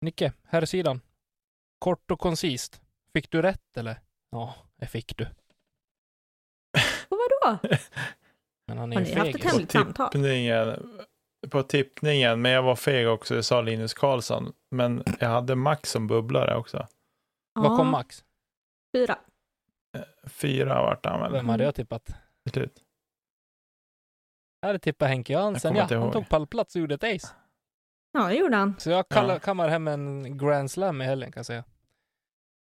Nicke, 0.00 0.32
här 0.44 0.64
sidan. 0.64 1.00
Kort 1.78 2.10
och 2.10 2.20
koncist. 2.20 2.80
Fick 3.12 3.30
du 3.30 3.42
rätt 3.42 3.76
eller? 3.76 4.00
Ja, 4.30 4.54
det 4.76 4.86
fick 4.86 5.16
du. 5.16 5.24
Och 7.08 7.18
vadå? 7.42 7.58
Men 8.66 8.78
han 8.78 8.92
är 8.92 8.96
Har 8.96 9.02
ni 9.02 9.14
haft 9.14 9.34
ett 9.34 9.44
hemligt 9.44 9.70
samtal? 9.72 10.10
Tippningen, 10.10 11.00
på 11.50 11.62
tippningen, 11.62 12.42
men 12.42 12.52
jag 12.52 12.62
var 12.62 12.76
feg 12.76 13.08
också, 13.08 13.34
det 13.34 13.42
sa 13.42 13.60
Linus 13.60 13.94
Karlsson. 13.94 14.52
Men 14.70 15.02
jag 15.20 15.28
hade 15.28 15.54
Max 15.54 15.90
som 15.90 16.06
bubblare 16.06 16.56
också. 16.56 16.86
Vad 17.52 17.76
kom 17.76 17.88
Max? 17.88 18.24
Fyra. 18.96 19.18
Fyra 20.26 20.82
vart 20.82 21.06
han 21.06 21.20
väl 21.20 21.32
Vem 21.32 21.48
hade 21.48 21.64
jag 21.64 21.74
tippat? 21.74 22.04
till 22.42 22.52
slut. 22.52 22.83
Jag 24.64 24.68
hade 24.68 24.78
tippat 24.78 25.08
Henke 25.08 25.32
Jansen, 25.32 25.76
ja. 25.76 25.82
Han 25.82 25.92
ihåg. 26.02 26.12
tog 26.12 26.28
pallplats 26.28 26.74
och 26.74 26.80
gjorde 26.80 26.94
ett 26.94 27.04
ace. 27.04 27.28
Ja, 28.12 28.24
det 28.24 28.34
gjorde 28.34 28.56
han. 28.56 28.74
Så 28.78 28.90
jag 28.90 29.08
kallar, 29.08 29.34
Ja. 29.34 29.38
kammar 29.40 29.68
hem 29.68 29.88
en 29.88 30.38
grand 30.38 30.70
slam 30.70 31.02
i 31.02 31.04
helgen 31.04 31.32
kan 31.32 31.38
jag 31.38 31.46
säga. 31.46 31.64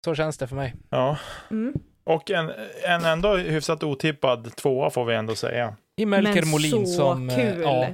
Så 0.06 0.16
känns 0.16 0.38
det 0.38 0.48
för 0.48 0.56
mig. 0.56 0.76
Ja, 0.90 1.18
Mm. 1.52 1.74
och 2.04 2.32
en, 2.32 2.52
en 2.84 3.06
ändå 3.06 3.36
hyfsat 3.38 3.84
otippad 3.84 4.56
tvåa 4.56 4.90
får 4.90 5.06
vi 5.06 5.16
ändå 5.16 5.36
säga. 5.36 5.76
I 5.96 6.06
Melker 6.06 6.34
Men 6.42 6.50
Molin 6.50 6.88
så 6.88 6.94
som... 7.12 7.30
eh, 7.30 7.36
kul. 7.36 7.62
Ja, 7.62 7.88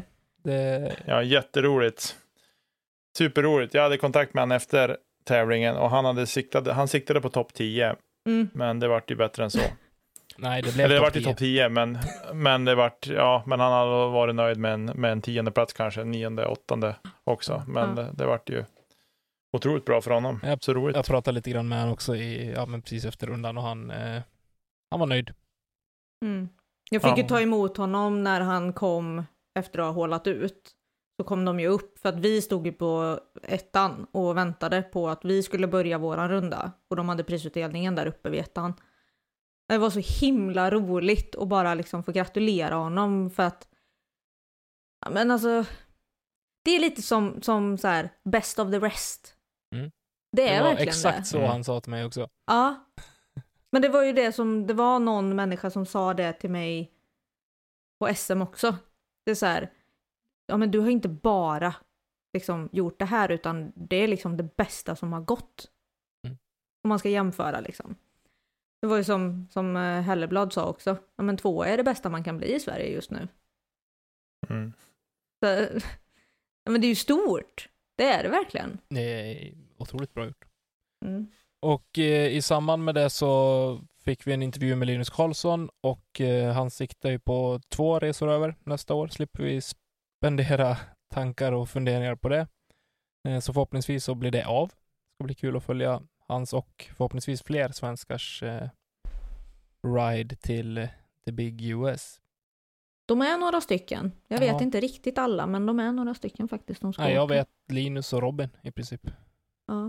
Det, 0.43 0.95
Ja, 1.05 1.23
jätteroligt. 1.23 2.15
Superroligt. 3.17 3.73
Jag 3.73 3.84
hade 3.84 3.97
kontakt 3.97 4.34
med 4.34 4.41
honom 4.41 4.55
efter 4.55 4.97
tävlingen 5.23 5.75
och 5.75 5.89
han, 5.89 6.05
hade 6.05 6.27
siktade, 6.27 6.73
han 6.73 6.88
siktade 6.88 7.21
på 7.21 7.29
topp 7.29 7.53
10, 7.53 7.95
Mm. 8.27 8.49
men 8.53 8.79
det 8.79 8.88
vart 8.88 9.12
ju 9.12 9.15
bättre 9.15 9.43
än 9.43 9.51
så. 9.51 9.60
Nej, 10.38 10.62
det 10.62 10.74
blev 10.74 10.86
Eller 10.86 10.96
det 10.96 11.02
vart 11.02 11.14
10. 11.14 11.24
topp 11.24 11.38
10, 11.38 11.70
men, 11.70 11.98
men 12.34 12.66
det 12.66 12.76
vart, 12.76 13.08
ja, 13.08 13.44
men 13.46 13.60
han 13.60 13.72
hade 13.72 13.90
varit 14.12 14.36
nöjd 14.36 14.58
med 14.58 14.74
en, 14.74 14.86
med 14.86 15.12
en 15.12 15.22
tionde 15.22 15.52
plats 15.52 15.74
kanske, 15.74 16.04
nionde, 16.04 16.46
åttonde 16.46 16.96
också. 17.24 17.64
Men 17.68 17.90
Ja. 17.98 18.04
det, 18.04 18.10
det 18.14 18.26
vart 18.26 18.50
ju 18.50 18.66
otroligt 19.54 19.86
bra 19.86 20.02
för 20.02 20.12
honom. 20.12 20.40
Ja, 20.44 20.58
Så 20.62 20.74
roligt. 20.74 20.96
Jag 20.96 21.06
pratade 21.06 21.36
lite 21.36 21.50
grann 21.52 21.68
med 21.68 21.78
honom 21.80 21.94
också 21.94 22.16
i, 22.16 22.54
ja, 22.56 22.66
men 22.66 22.82
precis 22.82 23.06
efter 23.06 23.28
rundan 23.28 23.58
och 23.58 23.64
han, 23.64 23.92
eh, 23.92 24.22
han 24.92 25.00
var 25.00 25.08
nöjd. 25.08 25.34
Mm. 26.26 26.50
Jag 26.92 27.02
fick 27.02 27.12
Ja. 27.12 27.18
ju 27.18 27.24
ta 27.24 27.42
emot 27.42 27.78
honom 27.78 28.24
när 28.24 28.42
han 28.42 28.74
kom 28.74 29.24
efter 29.60 29.80
att 29.80 29.86
ha 29.86 29.92
hålat 29.92 30.28
ut. 30.28 30.72
Så 31.22 31.24
kom 31.28 31.46
de 31.46 31.60
ju 31.60 31.68
upp 31.68 32.00
för 32.00 32.10
att 32.10 32.20
vi 32.20 32.42
stod 32.42 32.66
ju 32.66 32.72
på 32.74 33.20
ettan 33.44 34.08
och 34.12 34.38
väntade 34.38 34.82
på 34.82 35.10
att 35.10 35.26
vi 35.26 35.44
skulle 35.44 35.68
börja 35.68 35.98
våran 35.98 36.30
runda. 36.30 36.72
Och 36.90 36.96
de 36.96 37.10
hade 37.10 37.24
prisutdelningen 37.24 37.96
där 37.96 38.06
uppe 38.06 38.30
vid 38.30 38.40
ettan. 38.40 38.74
Det 39.67 39.78
var 39.78 39.89
så 39.89 40.25
himla 40.25 40.71
roligt 40.71 41.36
att 41.36 41.47
bara 41.47 41.73
liksom 41.73 42.04
få 42.04 42.12
gratulera 42.12 42.75
honom 42.75 43.30
för 43.30 43.43
att 43.43 43.67
ja, 45.06 45.10
men 45.10 45.32
alltså 45.32 45.65
det 46.65 46.71
är 46.71 46.80
lite 46.80 47.01
som, 47.01 47.41
som 47.41 47.78
så 47.78 47.88
här 47.88 48.10
best 48.23 48.60
of 48.60 48.71
the 48.71 48.80
rest. 48.80 49.36
Mm. 49.75 49.91
Det 50.32 50.49
är 50.49 50.58
det 50.58 50.63
var 50.63 50.69
verkligen 50.69 50.89
exakt 50.89 51.17
det. 51.17 51.25
så 51.25 51.38
Mm. 51.38 51.49
han 51.49 51.63
sa 51.63 51.80
till 51.82 51.91
mig 51.91 52.06
också. 52.06 52.30
Ja. 52.45 52.86
Men 53.71 53.82
det 53.82 53.89
var 53.89 54.04
ju 54.04 54.13
det 54.13 54.32
som, 54.32 54.67
det 54.67 54.73
var 54.73 54.99
någon 54.99 55.36
människa 55.36 55.69
som 55.69 55.86
sa 55.86 56.13
det 56.13 56.34
till 56.34 56.49
mig 56.49 56.91
på 57.99 58.13
SM 58.15 58.41
också. 58.41 58.75
Det 59.25 59.32
är 59.32 59.36
så 59.36 59.45
här, 59.45 59.71
ja 60.45 60.58
men 60.58 60.71
du 60.71 60.80
har 60.80 60.89
inte 60.89 61.10
bara 61.10 61.75
liksom 62.34 62.69
gjort 62.71 62.99
det 62.99 63.06
här 63.06 63.32
utan 63.32 63.71
det 63.75 63.95
är 63.95 64.08
liksom 64.08 64.38
det 64.38 64.56
bästa 64.56 64.95
som 64.95 65.13
har 65.13 65.21
gått. 65.21 65.71
Mm. 66.25 66.38
Om 66.84 66.89
man 66.89 66.99
ska 66.99 67.10
jämföra 67.10 67.60
liksom. 67.60 67.95
Det 68.86 68.89
var 68.89 68.98
ju 68.98 69.04
som, 69.04 69.48
som 69.52 69.76
eh, 69.76 70.02
Helleblad 70.02 70.54
sa 70.54 70.65
också, 70.65 70.98
ja 71.15 71.24
men 71.24 71.38
två 71.38 71.63
är 71.63 71.78
det 71.78 71.84
bästa 71.84 72.10
man 72.10 72.24
kan 72.24 72.38
bli 72.38 72.56
i 72.56 72.60
Sverige 72.60 72.89
just 72.89 73.12
nu. 73.12 73.28
Mm. 74.50 74.74
Så, 75.39 75.45
ja 76.63 76.71
men 76.71 76.82
det 76.82 76.88
är 76.88 76.89
ju 76.89 76.95
stort. 76.95 77.69
Det 77.98 78.04
är 78.04 78.24
det 78.24 78.30
verkligen. 78.30 78.78
Det 78.89 79.02
är 79.02 79.54
otroligt 79.78 80.13
bra 80.13 80.26
gjort. 80.26 80.45
Mm. 81.06 81.28
Och 81.62 82.00
eh, 82.00 82.28
i 82.28 82.41
samband 82.41 82.84
med 82.84 82.95
det 82.95 83.10
så 83.10 83.82
fick 84.04 84.28
vi 84.28 84.34
en 84.34 84.43
intervju 84.43 84.76
med 84.76 84.88
Linus 84.88 85.10
Karlsson 85.10 85.69
och 85.82 86.21
eh, 86.21 86.54
han 86.54 86.71
siktar 86.71 87.10
ju 87.10 87.19
på 87.19 87.60
två 87.69 88.00
resor 88.00 88.30
över 88.30 88.56
nästa 88.63 88.93
år. 88.93 89.08
Slipper 89.08 89.43
vi 89.43 89.62
spendera 89.62 90.78
tankar 91.13 91.52
och 91.52 91.69
funderingar 91.69 92.15
på 92.15 92.30
det. 92.30 92.48
Eh, 93.28 93.39
så 93.39 93.54
förhoppningsvis 93.54 94.04
så 94.04 94.15
blir 94.15 94.32
det 94.32 94.45
av. 94.45 94.67
Det 94.67 95.15
ska 95.15 95.24
bli 95.24 95.36
kul 95.36 95.58
att 95.58 95.63
följa 95.63 96.02
hans 96.28 96.54
och 96.54 96.90
förhoppningsvis 96.96 97.44
fler 97.44 97.70
svenskars 97.70 98.44
eh, 98.44 98.70
ride 99.84 100.36
till 100.36 100.78
eh, 100.78 100.88
the 101.26 101.32
big 101.32 101.62
US. 101.62 102.22
De 103.06 103.22
är 103.22 103.38
några 103.38 103.62
stycken. 103.62 104.12
Jag 104.28 104.44
Ja. 104.44 104.54
vet 104.54 104.62
inte 104.62 104.80
riktigt 104.80 105.18
alla, 105.18 105.48
men 105.48 105.66
de 105.66 105.80
är 105.80 105.92
några 105.92 106.14
stycken 106.14 106.48
faktiskt. 106.48 106.82
De 106.82 106.94
ska 106.94 107.02
Nej, 107.04 107.14
jag 107.14 107.28
vet 107.28 107.50
Linus 107.68 108.14
och 108.14 108.22
Robin 108.22 108.50
i 108.62 108.72
princip. 108.72 109.02
Ja, 109.68 109.82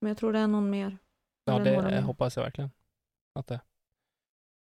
men 0.00 0.08
jag 0.08 0.16
tror 0.18 0.32
det 0.32 0.38
är 0.38 0.46
någon 0.46 0.70
mer. 0.70 0.98
Ja, 1.44 1.58
det 1.58 1.82
mer. 1.82 2.00
hoppas 2.02 2.36
jag 2.36 2.42
verkligen. 2.44 2.70
Att 3.34 3.46
det. 3.46 3.60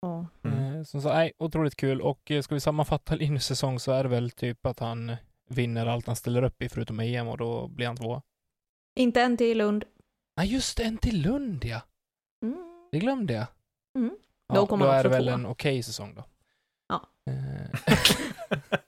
Ja. 0.00 0.26
Mm. 0.42 0.74
Eh, 0.76 0.82
Som 0.82 1.02
sagt, 1.02 1.14
nej, 1.14 1.32
otroligt 1.38 1.76
kul. 1.76 2.00
Och 2.00 2.30
eh, 2.30 2.42
ska 2.42 2.54
vi 2.54 2.60
sammanfatta 2.60 3.14
Linus 3.16 3.44
säsong 3.46 3.80
så 3.80 3.92
är 3.92 4.02
det 4.02 4.08
väl 4.08 4.30
typ 4.30 4.66
att 4.66 4.78
han 4.78 5.16
vinner 5.48 5.86
allt 5.86 6.06
han 6.06 6.16
ställer 6.16 6.42
upp 6.42 6.62
i 6.62 6.68
förutom 6.68 7.00
EM 7.00 7.28
och 7.28 7.38
då 7.38 7.68
blir 7.68 7.86
han 7.86 7.96
tvåa. 7.96 8.22
Inte 8.94 9.22
en 9.22 9.36
till 9.36 9.58
Lund. 9.58 9.84
Nej, 10.38 10.52
just 10.52 10.76
det, 10.76 10.82
en 10.82 10.98
till 10.98 11.22
Lund 11.22 11.64
ja. 11.64 11.80
Mm. 12.42 12.88
Det 12.92 12.98
glömde 12.98 13.32
jag. 13.32 13.46
Mm. 13.98 14.16
Ja, 14.48 14.54
Då 14.54 14.66
kommer 14.66 14.86
då 14.86 14.92
är 14.92 15.02
det 15.02 15.08
väl 15.08 15.28
en 15.28 15.46
okej 15.46 15.82
säsong 15.82 16.14
då. 16.14 16.24
Ja. 16.88 17.08
Eh, 17.32 17.98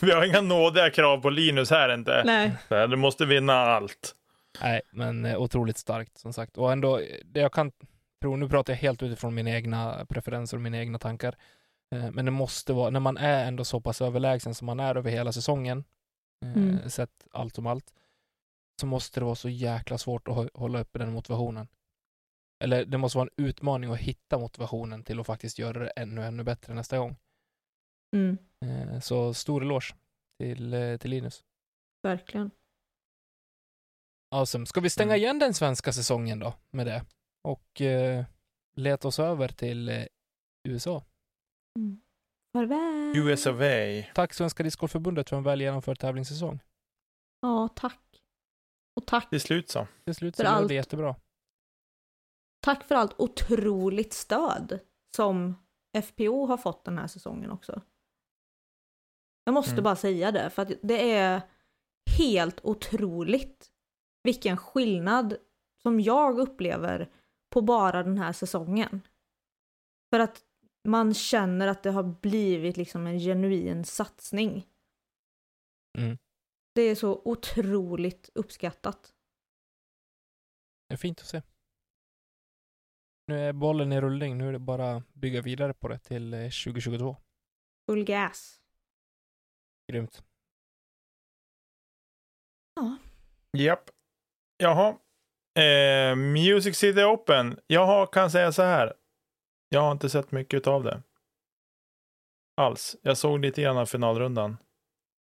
Vi 0.00 0.12
har 0.12 0.24
inga 0.24 0.40
nådiga 0.40 0.90
krav 0.90 1.18
på 1.20 1.30
Linus 1.30 1.70
här 1.70 1.94
inte. 1.94 2.22
Nej. 2.26 2.52
Du 2.88 2.96
måste 2.96 3.26
vinna 3.26 3.52
allt. 3.54 4.14
nej, 4.62 4.80
men 4.92 5.24
eh, 5.24 5.38
otroligt 5.40 5.78
starkt 5.78 6.18
som 6.18 6.32
sagt. 6.32 6.58
Och 6.58 6.72
ändå, 6.72 6.98
eh, 6.98 7.04
det 7.24 7.40
jag 7.40 7.52
kan 7.52 7.72
tro, 8.22 8.36
nu 8.36 8.48
pratar 8.48 8.72
jag 8.72 8.78
helt 8.78 9.02
utifrån 9.02 9.34
mina 9.34 9.50
egna 9.50 10.06
preferenser 10.08 10.56
och 10.56 10.60
mina 10.62 10.78
egna 10.78 10.98
tankar. 10.98 11.34
Men 12.12 12.24
det 12.24 12.30
måste 12.30 12.72
vara, 12.72 12.90
när 12.90 13.00
man 13.00 13.16
är 13.16 13.44
ändå 13.44 13.64
så 13.64 13.80
pass 13.80 14.00
överlägsen 14.02 14.54
som 14.54 14.66
man 14.66 14.80
är 14.80 14.94
över 14.94 15.10
hela 15.10 15.32
säsongen, 15.32 15.84
Mm. 16.44 16.90
sett 16.90 17.26
allt 17.32 17.54
som 17.54 17.66
allt, 17.66 17.84
så 18.80 18.86
måste 18.86 19.20
det 19.20 19.24
vara 19.24 19.34
så 19.34 19.48
jäkla 19.48 19.98
svårt 19.98 20.28
att 20.28 20.34
hå- 20.34 20.50
hålla 20.54 20.80
uppe 20.80 20.98
den 20.98 21.12
motivationen. 21.12 21.68
Eller 22.64 22.84
det 22.84 22.98
måste 22.98 23.18
vara 23.18 23.28
en 23.36 23.44
utmaning 23.44 23.90
att 23.90 23.98
hitta 23.98 24.38
motivationen 24.38 25.04
till 25.04 25.20
att 25.20 25.26
faktiskt 25.26 25.58
göra 25.58 25.78
det 25.78 25.90
ännu, 25.90 26.22
ännu 26.24 26.44
bättre 26.44 26.74
nästa 26.74 26.98
gång. 26.98 27.16
Mm. 28.16 28.38
Eh, 28.64 29.00
Så 29.00 29.34
stor 29.34 29.62
eloge 29.62 29.94
till, 30.38 30.74
eh, 30.74 30.96
till 30.96 31.10
Linus. 31.10 31.44
Verkligen. 32.02 32.50
Awesome. 34.34 34.66
Ska 34.66 34.80
vi 34.80 34.90
stänga 34.90 35.10
Mm. 35.14 35.20
igen 35.22 35.38
den 35.38 35.54
svenska 35.54 35.92
säsongen 35.92 36.38
då 36.38 36.54
med 36.70 36.86
det? 36.86 37.04
Och 37.48 37.80
eh, 37.80 38.24
leta 38.76 39.08
oss 39.08 39.18
över 39.18 39.48
till 39.48 39.88
eh, 39.88 40.04
USA. 40.68 41.04
Mm. 41.78 42.00
Farväl. 42.52 43.16
US 43.16 43.46
of 43.46 43.56
A. 43.60 44.10
Tack 44.14 44.34
Svenska 44.34 44.62
Discgolfförbundet 44.62 45.28
för 45.28 45.36
en 45.36 45.42
väl 45.42 45.60
genomförd 45.60 45.98
tävlingssäsong. 45.98 46.60
Ja, 47.40 47.68
tack. 47.76 48.00
Och 48.96 49.06
tack, 49.06 49.30
Till 49.30 49.40
slut 49.40 49.70
så. 49.70 49.86
Till 50.04 50.14
slut 50.14 50.36
så 50.36 50.42
blev 50.42 50.68
det 50.68 50.74
jättebra. 50.74 51.16
tack 52.60 52.84
för 52.84 52.94
allt 52.94 53.14
otroligt 53.20 54.12
stöd 54.12 54.80
som 55.16 55.54
FPO 56.04 56.46
har 56.46 56.56
fått 56.56 56.84
den 56.84 56.98
här 56.98 57.06
säsongen 57.06 57.50
också. 57.50 57.82
Jag 59.44 59.52
måste 59.54 59.72
Mm. 59.72 59.84
bara 59.84 59.96
säga 59.96 60.32
det, 60.32 60.50
för 60.50 60.62
att 60.62 60.72
det 60.82 61.10
är 61.12 61.42
helt 62.18 62.60
otroligt 62.64 63.72
vilken 64.22 64.56
skillnad 64.56 65.36
som 65.82 66.00
jag 66.00 66.38
upplever 66.38 67.12
på 67.50 67.60
bara 67.62 68.02
den 68.02 68.18
här 68.18 68.32
säsongen. 68.32 69.00
För 70.10 70.20
att 70.20 70.44
man 70.88 71.14
känner 71.14 71.68
att 71.68 71.82
det 71.82 71.90
har 71.90 72.02
blivit 72.02 72.76
liksom 72.76 73.06
en 73.06 73.18
genuin 73.18 73.84
satsning. 73.84 74.66
Mm. 75.98 76.18
Det 76.80 76.84
är 76.84 76.94
så 76.94 77.22
otroligt 77.24 78.30
uppskattat. 78.34 79.14
Det 80.88 80.94
är 80.94 80.96
fint 80.96 81.20
att 81.20 81.26
se. 81.26 81.42
Nu 83.26 83.38
är 83.38 83.52
bollen 83.52 83.92
i 83.92 84.00
rullning. 84.00 84.38
Nu 84.38 84.48
är 84.48 84.52
det 84.52 84.58
bara 84.58 84.96
att 84.96 85.14
bygga 85.14 85.42
vidare 85.42 85.74
på 85.74 85.88
det 85.88 85.98
till 85.98 86.34
eh, 86.34 86.40
2022. 86.40 87.16
Full 87.86 88.04
gas. 88.04 88.60
Grymt. 89.92 90.22
Japp. 93.58 93.90
Jaha. 94.56 94.88
Eh, 95.58 96.16
Music 96.16 96.76
City 96.76 97.02
Open. 97.02 97.60
Jag 97.66 97.86
har, 97.86 98.06
kan 98.06 98.30
säga 98.30 98.52
så 98.52 98.62
här. 98.62 98.94
Jag 99.68 99.80
har 99.80 99.92
inte 99.92 100.10
sett 100.10 100.32
mycket 100.32 100.66
av 100.66 100.84
det. 100.84 101.02
Alls. 102.56 102.96
Jag 103.02 103.18
såg 103.18 103.40
lite 103.40 103.62
grann 103.62 103.78
av 103.78 103.86
finalrundan. 103.86 104.56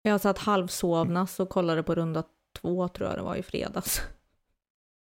Jag 0.07 0.21
satt 0.21 0.37
halvsovnas 0.37 1.39
och 1.39 1.49
kollade 1.49 1.83
på 1.83 1.95
runda 1.95 2.23
två 2.61 2.87
tror 2.87 3.09
jag 3.09 3.17
det 3.17 3.23
var 3.23 3.35
i 3.35 3.43
fredags. 3.43 4.01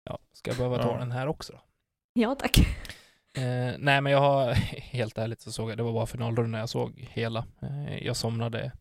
Ja, 0.04 0.18
ska 0.32 0.50
jag 0.50 0.58
behöva 0.58 0.82
ta 0.82 0.92
Ja. 0.92 0.98
den 0.98 1.12
här 1.12 1.26
också 1.26 1.52
då? 1.52 1.60
Ja 2.12 2.34
tack. 2.34 2.58
Eh, 3.34 3.74
nej, 3.78 4.00
men 4.00 4.06
jag 4.06 4.20
har 4.20 4.52
helt 4.80 5.18
ärligt 5.18 5.40
så 5.40 5.52
såg 5.52 5.70
jag, 5.70 5.76
det 5.76 5.82
var 5.82 5.92
bara 5.92 6.06
finalrundan 6.06 6.60
jag 6.60 6.68
såg 6.68 7.00
hela. 7.10 7.46
Eh, 7.62 7.98
jag 8.06 8.16
somnade 8.16 8.72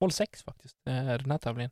håll 0.00 0.12
sex 0.12 0.42
faktiskt, 0.42 0.76
eh, 0.86 1.04
den 1.06 1.30
här 1.30 1.38
tävlingen. 1.38 1.70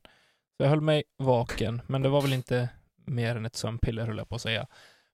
Så 0.57 0.63
jag 0.63 0.69
höll 0.69 0.81
mig 0.81 1.03
vaken, 1.17 1.81
men 1.87 2.01
det 2.01 2.09
var 2.09 2.21
väl 2.21 2.33
inte 2.33 2.69
mer 3.05 3.35
än 3.35 3.45
ett 3.45 3.55
sömnpiller 3.55 4.05
höll 4.07 4.17
jag 4.17 4.29
på 4.29 4.35
att 4.35 4.41
säga. 4.41 4.67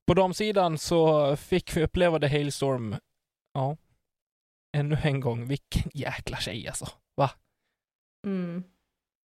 På 0.07 0.13
damsidan 0.13 0.77
så 0.77 1.35
fick 1.35 1.77
vi 1.77 1.83
uppleva 1.83 2.19
The 2.19 2.27
Hailstorm, 2.27 2.95
ja, 3.53 3.77
ännu 4.77 4.97
en 5.03 5.19
gång. 5.19 5.47
Vilken 5.47 5.91
jäkla 5.93 6.37
tjej 6.37 6.67
alltså. 6.67 6.87
Mm. 8.25 8.63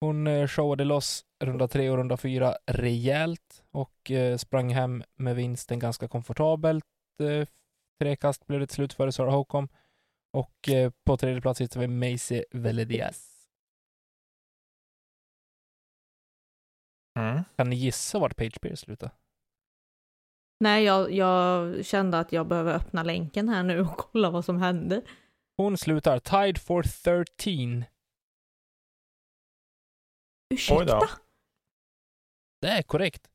Hon 0.00 0.26
eh, 0.26 0.46
showade 0.46 0.84
loss 0.84 1.24
runda 1.44 1.68
tre 1.68 1.90
och 1.90 1.96
runda 1.96 2.16
fyra 2.16 2.56
rejält 2.66 3.64
och 3.70 4.10
eh, 4.10 4.36
sprang 4.36 4.70
hem 4.70 5.04
med 5.16 5.36
vinsten 5.36 5.78
ganska 5.78 6.08
komfortabelt. 6.08 6.84
Eh, 7.22 7.48
tre 8.00 8.16
kast 8.16 8.46
blev 8.46 8.60
det 8.60 8.66
till 8.66 8.74
slut 8.74 8.92
före 8.92 9.12
Sarah 9.12 9.34
Holcomb. 9.34 9.72
Och 10.32 10.68
på 11.06 11.16
tredje 11.16 11.40
plats 11.40 11.60
hittar 11.60 11.80
vi 11.80 11.88
Macy 11.88 12.44
Veledias. 12.50 13.48
Mm. 17.18 17.44
Kan 17.56 17.70
ni 17.70 17.76
gissa 17.76 18.18
vart 18.18 18.36
Page 18.36 18.60
Pierce 18.60 18.80
slutade? 18.80 19.12
Nej, 20.60 20.84
jag, 20.84 21.12
jag 21.12 21.84
kände 21.84 22.18
att 22.18 22.32
jag 22.32 22.46
behöver 22.46 22.74
öppna 22.74 23.02
länken 23.02 23.48
här 23.48 23.62
nu 23.62 23.80
och 23.80 23.96
kolla 23.96 24.30
vad 24.30 24.44
som 24.44 24.58
hände. 24.58 25.02
Hon 25.56 25.78
slutar 25.78 26.18
tied 26.18 26.58
for 26.58 26.82
13. 26.82 27.84
Ursäkta? 30.50 31.00
Det 32.60 32.68
är 32.68 32.82
korrekt. 32.82 33.30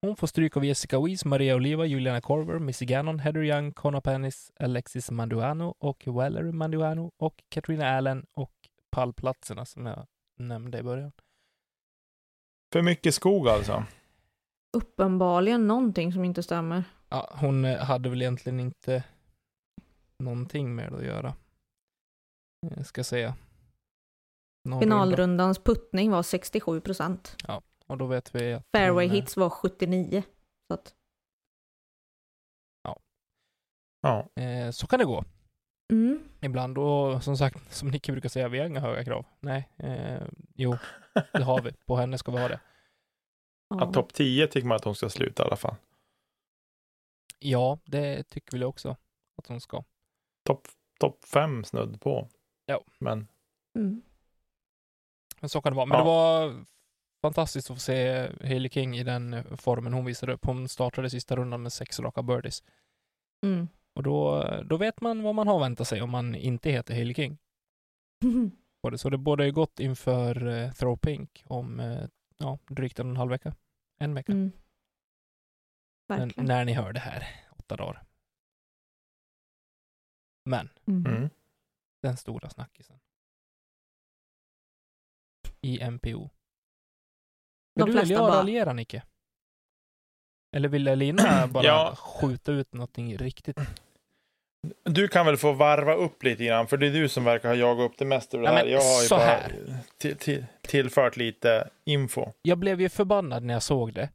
Hon 0.00 0.16
får 0.16 0.26
stryk 0.26 0.56
av 0.56 0.64
Jessica 0.64 1.00
Weiss, 1.00 1.24
Maria 1.24 1.54
Oliva, 1.54 1.86
Juliana 1.86 2.20
Korver, 2.20 2.58
Missy 2.58 2.86
Gannon, 2.86 3.18
Heather 3.18 3.42
Young, 3.42 3.72
Connor 3.72 4.00
Pennis, 4.00 4.52
Alexis 4.60 5.10
Manduano 5.10 5.74
och 5.78 6.06
Valerie 6.06 6.52
Manduano 6.52 7.12
och 7.16 7.42
Katrina 7.48 7.88
Allen 7.88 8.26
och 8.32 8.52
pallplatserna 8.90 9.64
som 9.64 9.86
jag 9.86 10.06
nämnde 10.38 10.78
i 10.78 10.82
början. 10.82 11.12
För 12.72 12.82
mycket 12.82 13.14
skog 13.14 13.48
alltså. 13.48 13.84
Uppenbarligen 14.76 15.66
någonting 15.66 16.12
som 16.12 16.24
inte 16.24 16.42
stämmer. 16.42 16.84
Ja, 17.08 17.34
hon 17.40 17.64
eh, 17.64 17.78
hade 17.78 18.08
väl 18.08 18.22
egentligen 18.22 18.60
inte 18.60 19.04
någonting 20.18 20.74
med 20.74 20.92
det 20.92 20.98
att 20.98 21.04
göra. 21.04 21.34
Jag 22.76 22.86
ska 22.86 23.04
säga. 23.04 23.34
Någon 24.64 24.80
runda. 24.80 24.84
Finalrundans 24.84 25.58
puttning 25.58 26.10
var 26.10 26.22
67 26.22 26.80
procent. 26.80 27.36
Och 27.86 27.98
då 27.98 28.06
vet 28.06 28.34
vi 28.34 28.52
att 28.52 28.66
Fairway 28.72 29.06
eh, 29.06 29.12
hits 29.12 29.36
var 29.36 29.50
79. 29.50 30.22
Så 30.68 30.74
att, 30.74 30.94
Ja. 34.02 34.28
Eh, 34.42 34.70
så 34.70 34.86
kan 34.86 34.98
det 34.98 35.04
gå. 35.04 35.24
mm. 35.92 36.28
Ibland 36.40 36.78
och 36.78 37.22
som 37.24 37.36
sagt, 37.36 37.72
som 37.74 37.88
Nicke 37.88 38.12
brukar 38.12 38.28
säga, 38.28 38.48
vi 38.48 38.58
har 38.58 38.66
inga 38.66 38.80
höga 38.80 39.04
krav. 39.04 39.26
Nej, 39.40 39.68
eh, 39.76 40.22
jo, 40.54 40.76
det 41.32 41.42
har 41.42 41.62
vi. 41.62 41.72
På 41.72 41.96
henne 41.96 42.18
ska 42.18 42.32
vi 42.32 42.38
ha 42.38 42.48
det. 42.48 42.60
Ja, 43.68 43.76
Ja. 43.80 43.92
Topp 43.92 44.12
10 44.14 44.46
tycker 44.46 44.66
man 44.68 44.76
att 44.76 44.84
hon 44.84 44.94
ska 44.94 45.08
sluta 45.10 45.42
i 45.42 45.46
alla 45.46 45.56
fall. 45.56 45.74
Ja, 47.38 47.78
det 47.84 48.22
tycker 48.28 48.58
vi 48.58 48.64
också 48.64 48.96
att 49.36 49.46
hon 49.46 49.60
ska. 49.60 49.84
Topp 50.44 50.68
top 51.00 51.24
5 51.24 51.64
snudd 51.64 52.00
på. 52.00 52.28
Ja. 52.66 52.84
Men 52.98 53.28
Mm. 53.78 54.02
Men 55.44 55.48
så 55.48 55.62
kan 55.62 55.72
det 55.72 55.76
vara. 55.76 55.86
Men 55.86 55.98
Ja. 55.98 56.04
det 56.04 56.08
var 56.10 56.64
fantastiskt 57.22 57.70
att 57.70 57.76
få 57.76 57.80
se 57.80 58.28
Hailey 58.40 58.70
King 58.70 58.96
i 58.96 59.02
den 59.04 59.34
eh, 59.34 59.56
formen 59.56 59.92
hon 59.92 60.04
visade 60.04 60.32
upp. 60.32 60.44
Hon 60.44 60.68
startade 60.68 61.10
sista 61.10 61.36
rundan 61.36 61.62
med 61.62 61.72
sex 61.72 62.00
raka 62.00 62.22
birdies. 62.22 62.62
Mm. 63.46 63.68
Och 63.94 64.02
då, 64.02 64.42
då 64.64 64.76
vet 64.76 65.00
man 65.00 65.22
vad 65.22 65.34
man 65.34 65.48
har 65.48 65.60
väntat 65.60 65.88
sig 65.88 66.02
om 66.02 66.10
man 66.10 66.34
inte 66.34 66.70
heter 66.70 66.94
Hailey 66.94 67.14
King. 67.14 67.38
Så 68.96 69.10
det 69.10 69.18
borde 69.18 69.50
gott 69.50 69.80
inför 69.80 70.46
eh, 70.46 70.72
Throw 70.72 70.96
Pink 70.96 71.42
om 71.46 71.80
eh, 71.80 72.04
ja, 72.38 72.58
drygt 72.68 72.98
en 72.98 73.06
och 73.06 73.10
en 73.10 73.16
halv 73.16 73.30
vecka. 73.30 73.54
En 73.98 74.14
vecka. 74.14 74.32
Mm. 74.32 74.52
Men 76.08 76.32
när 76.36 76.64
ni 76.64 76.72
hör 76.72 76.92
det 76.92 77.00
här, 77.00 77.26
åtta 77.50 77.76
dagar. 77.76 78.02
Men 80.44 80.70
Mm. 80.86 81.06
mm. 81.06 81.30
den 82.02 82.16
stora 82.16 82.50
snackisen. 82.50 83.00
I 85.64 85.80
MPO. 85.90 86.30
De 87.76 87.80
Ska 87.80 87.86
du 87.86 87.92
flesta 87.92 88.00
välja 88.02 88.18
bara- 88.18 88.38
raljera, 88.38 88.72
Nicke? 88.72 89.02
Eller 90.56 90.68
vill 90.68 90.88
Elina 90.88 91.46
bara 91.52 91.64
Ja. 91.64 91.94
skjuta 91.98 92.52
ut 92.52 92.72
någonting 92.72 93.16
riktigt? 93.18 93.56
Du 94.84 95.08
kan 95.08 95.26
väl 95.26 95.36
få 95.36 95.52
varva 95.52 95.94
upp 95.94 96.22
lite 96.22 96.44
grann, 96.44 96.66
för 96.66 96.76
det 96.76 96.86
är 96.86 96.92
du 96.92 97.08
som 97.08 97.24
verkar 97.24 97.48
ha 97.48 97.56
jagat 97.56 97.90
upp 97.90 97.98
det 97.98 98.04
mesta 98.04 98.36
Ja, 98.36 98.46
här. 98.46 98.64
men 98.64 98.72
Jag 98.72 98.80
har 98.80 99.02
ju 99.02 99.08
så 99.08 99.14
bara 99.14 99.24
här. 99.24 99.76
till, 99.98 100.16
till, 100.16 100.46
tillfört 100.62 101.16
lite 101.16 101.70
info. 101.84 102.32
Jag 102.42 102.58
blev 102.58 102.80
ju 102.80 102.88
förbannad 102.88 103.42
när 103.42 103.54
jag 103.54 103.62
såg 103.62 103.94
det. 103.94 104.08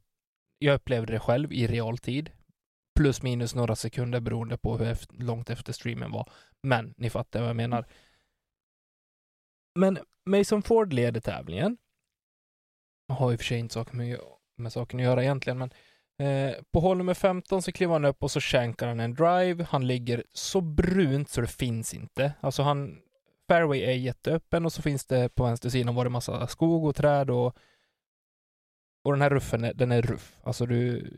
Jag 0.58 0.74
upplevde 0.74 1.12
det 1.12 1.20
själv 1.20 1.52
i 1.52 1.66
realtid. 1.66 2.30
Plus 2.98 3.22
minus 3.22 3.54
några 3.54 3.76
sekunder 3.76 4.20
beroende 4.20 4.58
på 4.58 4.76
hur 4.78 4.96
långt 5.24 5.50
efter 5.50 5.72
streamen 5.72 6.10
var. 6.10 6.30
Men 6.62 6.94
ni 6.96 7.10
fattar 7.10 7.40
vad 7.40 7.48
jag 7.48 7.56
menar. 7.56 7.84
Men 9.78 9.98
Mason 10.30 10.62
Ford 10.62 10.92
leder 10.92 11.20
tävlingen. 11.20 11.76
Har 13.08 13.32
i 13.32 13.36
och 13.36 13.40
för 13.40 13.44
sig 13.44 13.58
inte 13.58 13.74
saker 13.74 13.96
med, 13.96 14.18
med 14.56 14.72
saken 14.72 15.00
att 15.00 15.04
göra 15.04 15.22
egentligen, 15.22 15.58
men 15.58 15.70
eh, 16.28 16.54
på 16.72 16.80
hål 16.80 16.96
nummer 16.98 17.14
15 17.14 17.62
så 17.62 17.72
kliver 17.72 17.92
han 17.92 18.04
upp 18.04 18.22
och 18.22 18.30
så 18.30 18.40
shankar 18.40 18.86
han 18.88 19.00
en 19.00 19.14
drive. 19.14 19.64
Han 19.70 19.86
ligger 19.86 20.24
så 20.32 20.60
brunt 20.60 21.28
så 21.28 21.40
det 21.40 21.46
finns 21.46 21.94
inte. 21.94 22.32
Alltså 22.40 22.62
han, 22.62 22.98
fairway 23.48 23.80
är 23.80 23.92
jätteöppen 23.92 24.64
och 24.64 24.72
så 24.72 24.82
finns 24.82 25.06
det 25.06 25.28
på 25.34 25.44
vänster 25.44 25.68
sidan 25.70 25.94
var 25.94 26.04
det 26.04 26.10
massa 26.10 26.46
skog 26.46 26.84
och 26.84 26.96
träd 26.96 27.30
och 27.30 27.56
och 29.04 29.12
den 29.12 29.22
här 29.22 29.30
ruffen, 29.30 29.64
är- 29.64 29.74
den 29.74 29.92
är 29.92 30.02
ruff. 30.02 30.36
Alltså 30.42 30.66
du, 30.66 31.10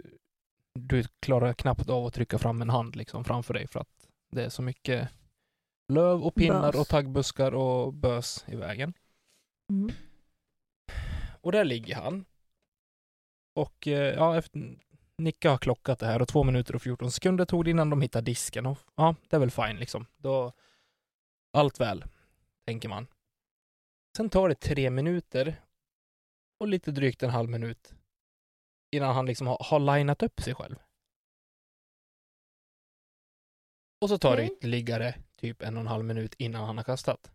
du 0.74 1.04
klarar 1.20 1.52
knappt 1.52 1.90
av 1.90 2.06
att 2.06 2.14
trycka 2.14 2.38
fram 2.38 2.62
en 2.62 2.70
hand 2.70 2.96
liksom 2.96 3.24
framför 3.24 3.54
dig 3.54 3.66
för 3.66 3.80
att 3.80 4.08
det 4.32 4.44
är 4.44 4.48
så 4.48 4.62
mycket 4.62 5.08
löv 5.92 6.22
och 6.22 6.34
pinnar 6.34 6.72
Bös. 6.72 6.80
och 6.80 6.88
taggbuskar 6.88 7.54
och 7.54 7.92
bös 7.94 8.44
i 8.48 8.56
vägen. 8.56 8.94
Mm. 9.70 9.92
Och 11.40 11.52
där 11.52 11.64
ligger 11.64 11.94
han. 11.94 12.24
Och 13.54 13.88
eh, 13.88 14.14
ja, 14.14 14.36
efter, 14.36 14.78
Nicka 15.18 15.50
har 15.50 15.58
klockat 15.58 15.98
det 15.98 16.06
här 16.06 16.22
och 16.22 16.28
två 16.28 16.44
minuter 16.44 16.74
och 16.74 16.82
14 16.82 17.10
sekunder 17.10 17.44
tog 17.44 17.64
det 17.64 17.70
innan 17.70 17.90
de 17.90 18.02
hittade 18.02 18.24
disken. 18.24 18.66
Och 18.66 18.78
ja, 18.94 19.14
det 19.28 19.36
är 19.36 19.40
väl 19.40 19.50
fine 19.50 19.76
liksom. 19.76 20.06
Då, 20.16 20.52
allt 21.52 21.80
väl, 21.80 22.04
tänker 22.66 22.88
man. 22.88 23.06
Sen 24.16 24.30
tar 24.30 24.48
det 24.48 24.54
tre 24.54 24.90
minuter 24.90 25.62
och 26.60 26.68
lite 26.68 26.90
drygt 26.90 27.22
en 27.22 27.30
halv 27.30 27.50
minut 27.50 27.94
innan 28.90 29.14
han 29.14 29.26
liksom 29.26 29.46
har, 29.46 29.58
har 29.60 29.96
linat 29.96 30.22
upp 30.22 30.40
sig 30.40 30.54
själv. 30.54 30.76
Och 34.00 34.08
så 34.08 34.18
tar 34.18 34.36
det 34.36 34.42
Okej. 34.42 34.56
ytterligare 34.56 35.14
typ 35.36 35.62
en 35.62 35.76
och 35.76 35.80
en 35.80 35.86
halv 35.86 36.04
minut 36.04 36.34
innan 36.38 36.64
han 36.64 36.76
har 36.76 36.84
kastat. 36.84 37.30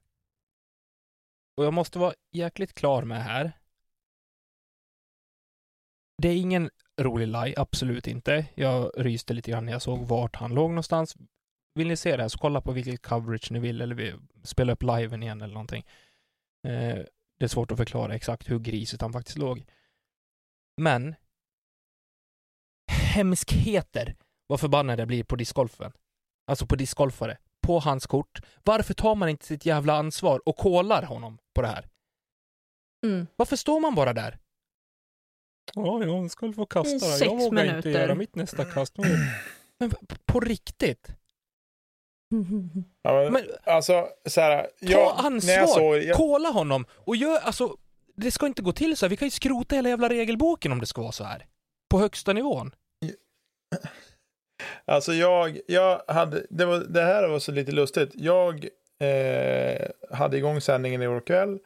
Och 1.58 1.66
jag 1.66 1.74
måste 1.74 2.00
vara 2.00 2.14
jäkligt 2.32 2.74
klar 2.74 3.04
med 3.04 3.24
här. 3.24 3.52
Det 6.22 6.28
är 6.30 6.38
ingen 6.38 6.70
rolig 7.02 7.28
lie, 7.28 7.54
absolut 7.58 8.08
inte. 8.08 8.46
Jag 8.56 8.92
ryste 8.98 9.34
lite 9.34 9.52
grann 9.52 9.66
när 9.66 9.72
jag 9.72 9.82
såg 9.82 10.08
vart 10.08 10.36
han 10.36 10.54
låg 10.54 10.70
någonstans. 10.70 11.16
Vill 11.76 11.88
ni 11.88 11.98
se 11.98 12.18
det 12.18 12.22
här 12.22 12.30
så 12.30 12.38
kolla 12.38 12.62
på 12.62 12.72
vilket 12.72 13.02
coverage 13.02 13.52
ni 13.52 13.60
vill 13.60 13.82
eller 13.82 13.96
vi 13.96 14.14
spela 14.44 14.74
upp 14.74 14.84
liven 14.84 15.24
igen 15.24 15.42
eller 15.42 15.54
någonting. 15.54 15.86
Eh, 16.68 16.98
det 17.40 17.46
är 17.46 17.48
svårt 17.48 17.72
att 17.72 17.78
förklara 17.78 18.16
exakt 18.16 18.50
hur 18.50 18.60
grisigt 18.60 19.02
han 19.02 19.14
faktiskt 19.14 19.38
låg. 19.38 19.66
Men 20.78 21.16
hemskheter 22.92 24.16
vad 24.48 24.60
förbannad 24.60 25.00
jag 25.00 25.08
blir 25.08 25.24
på 25.24 25.36
discgolfen. 25.36 25.92
Alltså 26.48 26.66
på 26.66 26.76
discgolfare. 26.76 27.38
På 27.68 27.80
hans 27.80 28.08
kort. 28.08 28.40
Varför 28.64 28.94
tar 28.94 29.16
man 29.16 29.30
inte 29.30 29.46
sitt 29.46 29.66
jävla 29.66 29.94
ansvar 29.94 30.42
och 30.46 30.58
kollar 30.58 31.04
honom 31.04 31.38
på 31.56 31.62
det 31.62 31.68
här? 31.68 31.88
Mm. 33.06 33.28
Varför 33.36 33.56
står 33.56 33.80
man 33.80 33.96
bara 33.96 34.14
där? 34.14 34.38
Ja, 35.74 36.04
jag 36.04 36.32
ska 36.32 36.54
få 36.54 36.66
kasta. 36.66 36.90
I 36.90 37.10
Jag 37.10 37.20
sex 37.20 37.32
vågar 37.32 37.44
inte 37.44 37.54
minuter. 37.64 37.90
göra 37.90 38.16
mitt 38.16 38.36
nästa 38.36 38.66
kast. 38.66 38.98
Men 39.80 39.90
på, 39.90 39.98
på 40.26 40.40
riktigt? 40.40 41.08
Ja, 43.02 43.14
men, 43.14 43.34
Men 43.34 43.44
alltså, 43.64 44.08
så 44.26 44.42
här, 44.42 44.62
ta 44.64 44.70
jag, 44.80 45.14
ansvar! 45.18 45.54
När 45.54 45.60
jag 45.60 45.70
såg, 45.70 45.98
jag, 45.98 46.18
Kolla 46.18 46.50
honom! 46.50 46.86
Och 46.92 47.16
gör, 47.16 47.40
alltså, 47.40 47.78
det 48.16 48.32
ska 48.32 48.48
inte 48.48 48.62
gå 48.62 48.72
till 48.72 48.98
så 48.98 49.06
här. 49.06 49.10
Vi 49.10 49.18
kan 49.18 49.26
ju 49.26 49.32
skrota 49.32 49.76
hela 49.76 49.90
jävla 49.90 50.10
regelboken 50.10 50.72
om 50.72 50.80
det 50.80 50.86
ska 50.86 51.02
vara 51.02 51.12
så 51.12 51.24
här. 51.24 51.46
På 51.90 52.00
högsta 52.00 52.34
nivån. 52.34 52.72
Alltså 54.88 55.14
jag, 55.14 55.60
jag 55.68 56.02
hade, 56.08 56.46
det, 56.50 56.66
var, 56.66 56.78
det 56.78 57.02
här 57.02 57.28
var 57.28 57.40
så 57.40 57.52
lite 57.52 57.72
lustigt. 57.72 58.12
Jag 58.14 58.68
eh, 59.00 59.88
hade 60.12 60.38
igång 60.38 60.62
sändningen 60.62 61.02
igår 61.02 61.20
kväll 61.20 61.60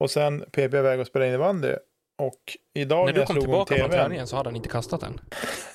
och 0.00 0.10
sen 0.10 0.40
PP 0.40 0.74
iväg 0.74 1.00
och 1.00 1.06
spelade 1.06 1.28
innebandy. 1.28 1.74
Och 2.18 2.56
idag 2.74 3.06
När 3.06 3.12
du 3.12 3.18
jag 3.18 3.26
kom 3.26 3.34
slog 3.34 3.44
igång 3.44 3.66
tillbaka 3.66 3.74
från 3.74 3.90
TVn 3.90 4.02
träningen 4.02 4.26
så 4.26 4.36
hade 4.36 4.48
han 4.48 4.56
inte 4.56 4.68
kastat 4.68 5.00
den. 5.00 5.20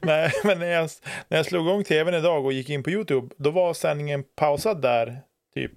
Nej, 0.01 0.31
men 0.43 0.59
när 0.59 0.67
jag, 0.67 0.89
när 1.27 1.37
jag 1.37 1.45
slog 1.45 1.67
igång 1.67 1.83
tvn 1.83 2.13
idag 2.13 2.45
och 2.45 2.53
gick 2.53 2.69
in 2.69 2.83
på 2.83 2.89
YouTube, 2.89 3.35
då 3.37 3.51
var 3.51 3.73
sändningen 3.73 4.23
pausad 4.35 4.81
där, 4.81 5.21
typ 5.53 5.71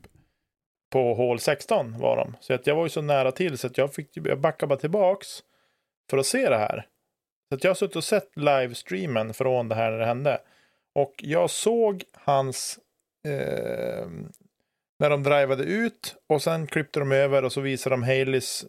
på 0.91 1.15
hål 1.15 1.41
16 1.41 1.99
var 1.99 2.17
de. 2.17 2.37
Så 2.41 2.55
att 2.55 2.67
jag 2.67 2.75
var 2.75 2.83
ju 2.83 2.89
så 2.89 3.03
nära 3.03 3.33
till 3.33 3.59
så 3.59 3.67
att 3.67 3.79
jag 3.79 3.95
fick 3.95 4.11
jag 4.17 4.41
backade 4.41 4.69
bara 4.69 4.79
tillbaks 4.79 5.29
för 6.11 6.19
att 6.19 6.27
se 6.27 6.49
det 6.49 6.59
här. 6.59 6.87
Så 7.49 7.59
jag 7.61 7.71
har 7.71 7.75
suttit 7.75 7.97
och 7.97 8.05
sett 8.05 8.37
livestreamen 8.37 9.35
från 9.35 9.69
det 9.69 9.75
här 9.75 9.91
när 9.91 9.99
det 9.99 10.07
hände. 10.07 10.41
Och 10.93 11.15
jag 11.19 11.51
såg 11.51 12.05
hans 12.13 12.79
eh, 13.25 14.09
när 14.99 15.11
de 15.11 15.23
drivade 15.23 15.63
ut 15.63 16.17
och 16.27 16.43
sen 16.43 16.67
klippte 16.67 17.01
de 17.01 17.13
över 17.13 17.45
och 17.45 17.53
så 17.53 17.61
visade 17.61 17.93
de 17.93 18.03
Haleys 18.03 18.65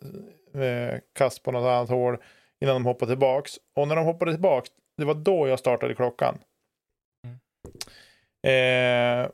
eh, 0.54 1.00
kast 1.14 1.44
på 1.44 1.52
något 1.52 1.68
annat 1.68 1.90
hål 1.90 2.18
innan 2.62 2.76
de 2.76 2.86
hoppade 2.86 3.12
tillbaks. 3.12 3.60
Och 3.76 3.88
när 3.88 3.96
de 3.96 4.06
hoppade 4.06 4.32
tillbaks, 4.32 4.70
det 4.98 5.06
var 5.06 5.14
då 5.14 5.48
jag 5.48 5.60
startade 5.60 5.96
klockan. 5.96 6.40
Eh, 8.48 9.30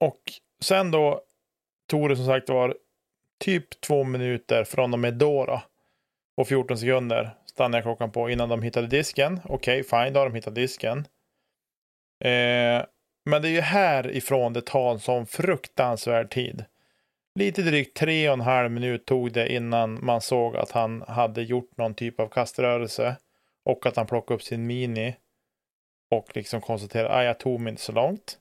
och 0.00 0.20
sen 0.62 0.90
då 0.90 1.20
tog 1.90 2.08
det 2.08 2.16
som 2.16 2.26
sagt 2.26 2.48
var 2.48 2.76
typ 3.38 3.80
två 3.80 4.04
minuter 4.04 4.64
från 4.64 4.92
och 4.92 4.98
med 4.98 5.14
då, 5.14 5.44
då 5.44 5.62
och 6.36 6.48
14 6.48 6.78
sekunder 6.78 7.34
stannade 7.56 7.76
jag 7.76 7.84
klockan 7.84 8.10
på 8.12 8.30
innan 8.30 8.48
de 8.48 8.62
hittade 8.62 8.86
disken. 8.86 9.40
Okej, 9.44 9.82
fine, 9.82 10.12
då 10.12 10.20
har 10.20 10.26
de 10.26 10.34
hittat 10.34 10.54
disken. 10.54 10.98
Eh, 12.24 12.84
men 13.24 13.42
det 13.42 13.48
är 13.48 13.52
ju 13.52 13.60
härifrån 13.60 14.52
det 14.52 14.60
tar 14.60 14.90
en 14.90 15.00
sån 15.00 15.26
fruktansvärd 15.26 16.30
tid. 16.30 16.64
lite 17.34 17.62
drygt 17.62 17.96
tre 17.96 18.28
och 18.28 18.32
en 18.32 18.40
halv 18.40 18.70
minut 18.70 19.06
tog 19.06 19.32
det 19.32 19.52
innan 19.52 20.04
man 20.04 20.20
såg 20.20 20.56
att 20.56 20.70
han 20.70 21.02
hade 21.08 21.42
gjort 21.42 21.76
någon 21.76 21.94
typ 21.94 22.20
av 22.20 22.28
kaströrelse 22.28 23.16
och 23.64 23.86
att 23.86 23.96
han 23.96 24.06
plockade 24.06 24.34
upp 24.34 24.42
sin 24.42 24.66
mini 24.66 25.16
och 26.10 26.36
liksom 26.36 26.60
konstaterade 26.60 27.14
att 27.14 27.24
jag 27.24 27.38
tog 27.38 27.60
mig 27.60 27.70
inte 27.70 27.82
så 27.82 27.92
långt. 27.92 28.38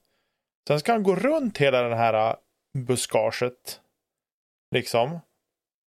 Sen 0.68 0.80
ska 0.80 0.91
han 0.91 1.03
gå 1.03 1.16
runt 1.16 1.57
hela 1.57 1.82
det 1.82 1.95
här 1.95 2.30
äh, 2.30 2.36
buskaget. 2.78 3.82
Liksom. 4.72 5.20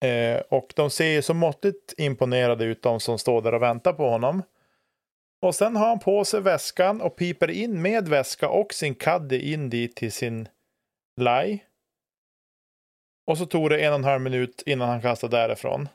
Eh, 0.05 0.39
och 0.49 0.73
de 0.75 0.89
ser 0.89 1.11
ju 1.11 1.21
så 1.21 1.33
måttligt 1.33 1.93
imponerade 1.97 2.65
ut, 2.65 2.81
de 2.81 2.99
som 2.99 3.19
står 3.19 3.41
där 3.41 3.53
och 3.53 3.61
väntar 3.61 3.93
på 3.93 4.09
honom. 4.09 4.43
Och 5.41 5.55
sen 5.55 5.75
har 5.75 5.87
han 5.87 5.99
på 5.99 6.25
sig 6.25 6.41
väskan 6.41 7.01
och 7.01 7.15
piper 7.15 7.49
in 7.49 7.81
med 7.81 8.07
väska 8.07 8.49
och 8.49 8.73
sin 8.73 8.95
caddy 8.95 9.53
in 9.53 9.69
dit 9.69 9.95
till 9.95 10.11
sin 10.11 10.47
laj. 11.17 11.65
Och 13.27 13.37
så 13.37 13.45
tog 13.45 13.69
det 13.69 13.85
en 13.85 13.93
och 13.93 13.99
en 13.99 14.03
halv 14.03 14.21
minut 14.21 14.63
innan 14.65 14.89
han 14.89 15.01
kastade 15.01 15.37
därifrån. 15.37 15.89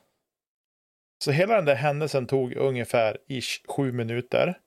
Så 1.25 1.31
hela 1.31 1.57
den 1.57 1.65
där 1.65 1.75
händelsen 1.75 2.27
tog 2.27 2.53
ungefär 2.53 3.19
ish 3.29 3.67
sju 3.69 3.93
minuter. 3.93 4.61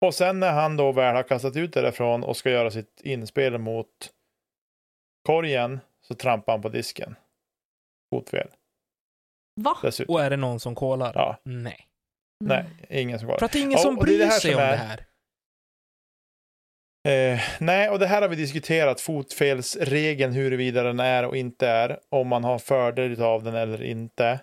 Och 0.00 0.14
sen 0.14 0.40
när 0.40 0.52
han 0.52 0.76
då 0.76 0.92
väl 0.92 1.14
har 1.14 1.22
kastat 1.22 1.56
ut 1.56 1.72
därifrån 1.72 2.24
och 2.24 2.36
ska 2.36 2.50
göra 2.50 2.70
sitt 2.70 3.00
inspel 3.04 3.58
mot 3.58 4.12
korgen 5.26 5.80
så 6.00 6.14
trampar 6.14 6.52
han 6.52 6.62
på 6.62 6.68
disken. 6.68 7.16
Fotfel. 8.12 8.48
Va? 9.60 9.78
Dessutom. 9.82 10.14
Och 10.14 10.22
är 10.22 10.30
det 10.30 10.36
någon 10.36 10.60
som 10.60 10.74
kollar? 10.74 11.12
Ja, 11.14 11.40
Nej. 11.44 11.88
nej, 12.44 12.64
ingen 12.88 13.18
som 13.18 13.28
kollar. 13.28 13.38
För 13.38 13.46
att 13.46 13.52
det 13.52 13.58
är 13.58 13.62
ingen 13.62 13.72
Ja, 13.72 13.78
som 13.78 13.94
det 13.96 14.00
bryr 14.02 14.18
det 14.18 14.24
här 14.26 14.38
sig 14.40 14.54
om 14.54 14.60
är- 14.60 14.70
det 14.70 14.76
här. 14.76 15.06
Eh, 17.08 17.40
nej, 17.60 17.90
och 17.90 17.98
det 17.98 18.06
här 18.06 18.22
har 18.22 18.28
vi 18.28 18.36
diskuterat, 18.36 19.00
fotfelsregeln, 19.00 20.32
huruvida 20.32 20.82
den 20.82 21.00
är 21.00 21.24
och 21.26 21.36
inte 21.36 21.68
är, 21.68 22.00
om 22.08 22.28
man 22.28 22.44
har 22.44 22.58
fördel 22.58 23.22
av 23.22 23.42
den 23.42 23.54
eller 23.54 23.82
inte. 23.82 24.40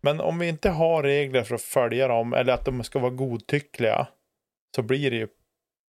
Men 0.00 0.20
om 0.20 0.38
vi 0.38 0.48
inte 0.48 0.70
har 0.70 1.02
regler 1.02 1.42
för 1.44 1.54
att 1.54 1.62
följa 1.62 2.08
dem, 2.08 2.32
eller 2.32 2.52
att 2.52 2.64
de 2.64 2.84
ska 2.84 2.98
vara 2.98 3.10
godtyckliga, 3.10 4.08
så 4.76 4.82
blir 4.82 5.10
det 5.10 5.16
ju 5.16 5.28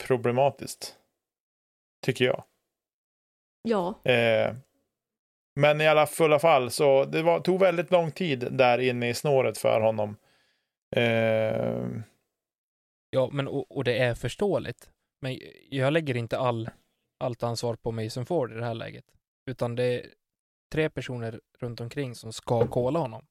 problematiskt. 0.07 0.97
Tycker 2.07 2.25
jag. 2.25 2.45
Ja. 3.63 4.01
Eh, 4.05 4.55
men 5.61 5.81
i 5.81 5.89
alla 5.89 6.07
fulla 6.07 6.39
fall, 6.39 6.71
så 6.71 7.05
det 7.05 7.23
var, 7.23 7.41
tog 7.41 7.61
väldigt 7.61 7.91
lång 7.91 8.11
tid 8.11 8.49
där 8.51 8.79
inne 8.79 9.09
i 9.09 9.15
snåret 9.15 9.59
för 9.59 9.81
honom. 9.81 10.17
Eh, 10.97 12.03
Ja, 13.11 13.29
men 13.33 13.49
och, 13.49 13.77
och 13.77 13.85
det 13.85 13.99
är 13.99 14.15
förståeligt. 14.15 14.91
Men 15.21 15.39
jag 15.71 15.93
lägger 15.93 16.17
inte 16.17 16.39
all, 16.39 16.71
allt 17.19 17.43
ansvar 17.43 17.75
på 17.77 17.93
Mason 17.93 18.27
Ford 18.27 18.53
i 18.53 18.55
det 18.55 18.65
här 18.65 18.75
läget. 18.75 19.05
Utan 19.47 19.75
det 19.75 19.85
är 19.85 20.07
tre 20.73 20.91
personer 20.91 21.41
runt 21.59 21.81
omkring 21.81 22.15
som 22.15 22.33
ska 22.33 22.67
kolla 22.67 22.99
honom. 22.99 23.27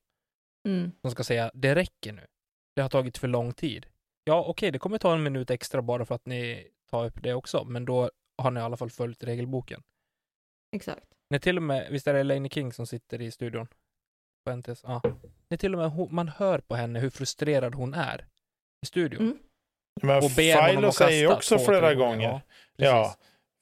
Mm. 0.67 0.91
Som 1.01 1.11
ska 1.11 1.23
säga, 1.23 1.51
det 1.53 1.75
räcker 1.75 2.13
nu. 2.13 2.27
Det 2.75 2.81
har 2.81 2.89
tagit 2.89 3.17
för 3.17 3.27
lång 3.27 3.53
tid. 3.53 3.85
Ja, 4.23 4.43
okej, 4.47 4.71
det 4.71 4.79
kommer 4.79 4.97
ta 4.97 5.13
en 5.13 5.23
minut 5.23 5.49
extra 5.49 5.81
bara 5.81 6.05
för 6.05 6.15
att 6.15 6.25
ni 6.25 6.67
tar 6.89 7.05
upp 7.05 7.23
det 7.23 7.33
också, 7.33 7.63
men 7.63 7.85
då 7.85 8.11
har 8.37 8.51
ni 8.51 8.59
i 8.59 8.63
alla 8.63 8.77
fall 8.77 8.89
följt 8.89 9.23
regelboken. 9.23 9.83
Exakt. 10.71 11.07
När 11.29 11.39
till 11.39 11.57
och 11.57 11.63
med, 11.63 11.87
visst 11.91 12.07
är 12.07 12.13
det 12.13 12.19
Elaine 12.19 12.49
King 12.49 12.73
som 12.73 12.87
sitter 12.87 13.21
i 13.21 13.31
studion? 13.31 13.67
På 14.45 14.55
NTS? 14.55 14.83
Ja. 14.83 15.01
När 15.49 15.57
till 15.57 15.73
och 15.73 15.79
med 15.79 15.89
hon, 15.89 16.15
man 16.15 16.27
hör 16.27 16.59
på 16.59 16.75
henne 16.75 16.99
hur 16.99 17.09
frustrerad 17.09 17.75
hon 17.75 17.93
är 17.93 18.25
i 18.81 18.85
studion. 18.85 19.21
Mm. 19.21 19.37
men 20.01 20.17
Och 20.17 20.31
ber 20.35 20.55
honom 20.55 20.75
Philo 20.75 20.91
säger 20.91 21.31
också 21.31 21.59
flera 21.59 21.93
gånger. 21.93 22.41
Ja, 22.75 23.15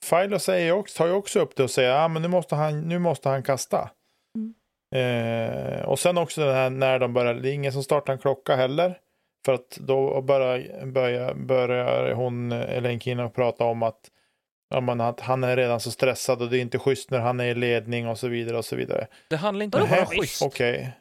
Ja, 0.04 0.38
säger 0.38 0.72
också, 0.72 0.98
tar 0.98 1.06
ju 1.06 1.12
också 1.12 1.40
upp 1.40 1.56
det 1.56 1.62
och 1.62 1.70
säger 1.70 1.90
att 1.90 2.04
ah, 2.04 2.08
men 2.08 2.22
nu, 2.22 2.28
måste 2.28 2.54
han, 2.54 2.80
nu 2.80 2.98
måste 2.98 3.28
han 3.28 3.42
kasta. 3.42 3.90
Mm. 4.34 4.54
Eh, 4.94 5.82
och 5.82 5.98
sen 5.98 6.18
också 6.18 6.40
den 6.40 6.54
här 6.54 6.70
när 6.70 6.98
de 6.98 7.12
börjar, 7.12 7.34
det 7.34 7.50
är 7.50 7.52
ingen 7.52 7.72
som 7.72 7.82
startar 7.82 8.12
en 8.12 8.18
klocka 8.18 8.56
heller. 8.56 8.98
För 9.44 9.52
att 9.52 9.78
då 9.80 10.22
börjar, 10.22 10.86
börjar, 10.86 11.34
börjar 11.34 12.12
hon, 12.12 12.52
Elaine 12.52 13.00
Kina, 13.00 13.28
prata 13.28 13.64
om 13.64 13.82
att, 13.82 14.10
ja, 14.68 14.80
men 14.80 15.00
att 15.00 15.20
han 15.20 15.44
är 15.44 15.56
redan 15.56 15.80
så 15.80 15.90
stressad 15.90 16.42
och 16.42 16.50
det 16.50 16.58
är 16.58 16.60
inte 16.60 16.78
schysst 16.78 17.10
när 17.10 17.18
han 17.18 17.40
är 17.40 17.44
i 17.46 17.54
ledning 17.54 18.08
och 18.08 18.18
så 18.18 18.28
vidare 18.28 18.58
och 18.58 18.64
så 18.64 18.76
vidare. 18.76 19.06
Det 19.28 19.36
handlar 19.36 19.64
inte 19.64 19.78
om 19.78 19.84
att 19.84 19.90
vara 19.90 20.06
schysst? 20.06 20.42
Okej. 20.42 20.92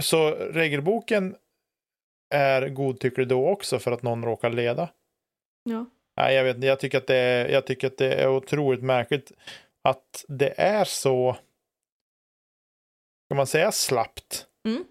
Så 0.00 0.30
regelboken 0.30 1.36
är 2.34 2.68
godtycklig 2.68 3.28
då 3.28 3.48
också 3.48 3.78
för 3.78 3.92
att 3.92 4.02
någon 4.02 4.24
råkar 4.24 4.50
leda? 4.50 4.88
Ja. 5.62 5.86
Nej, 6.16 6.34
jag 6.34 6.44
vet 6.44 6.54
inte. 6.56 6.66
Jag 6.66 6.80
tycker 6.80 6.98
att 6.98 7.06
det 7.06 7.16
är, 7.16 7.48
jag 7.48 7.66
tycker 7.66 7.86
att 7.86 7.96
det 7.96 8.14
är 8.14 8.28
otroligt 8.28 8.82
märkligt 8.82 9.32
att 9.82 10.24
det 10.28 10.54
är 10.60 10.84
så, 10.84 11.36
kan 13.28 13.36
man 13.36 13.46
säga 13.46 13.72
slappt, 13.72 14.46
Mm. 14.66 14.84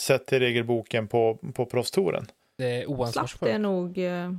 sett 0.00 0.26
till 0.26 0.38
regelboken 0.38 1.08
på, 1.08 1.38
på 1.54 1.66
proffstouren. 1.66 2.26
Det 2.58 2.64
är 2.64 2.80
Slappt 2.82 2.88
är 2.90 3.00
oansvarsfullt. 3.00 3.60
nog 3.60 3.98
eh, 3.98 4.30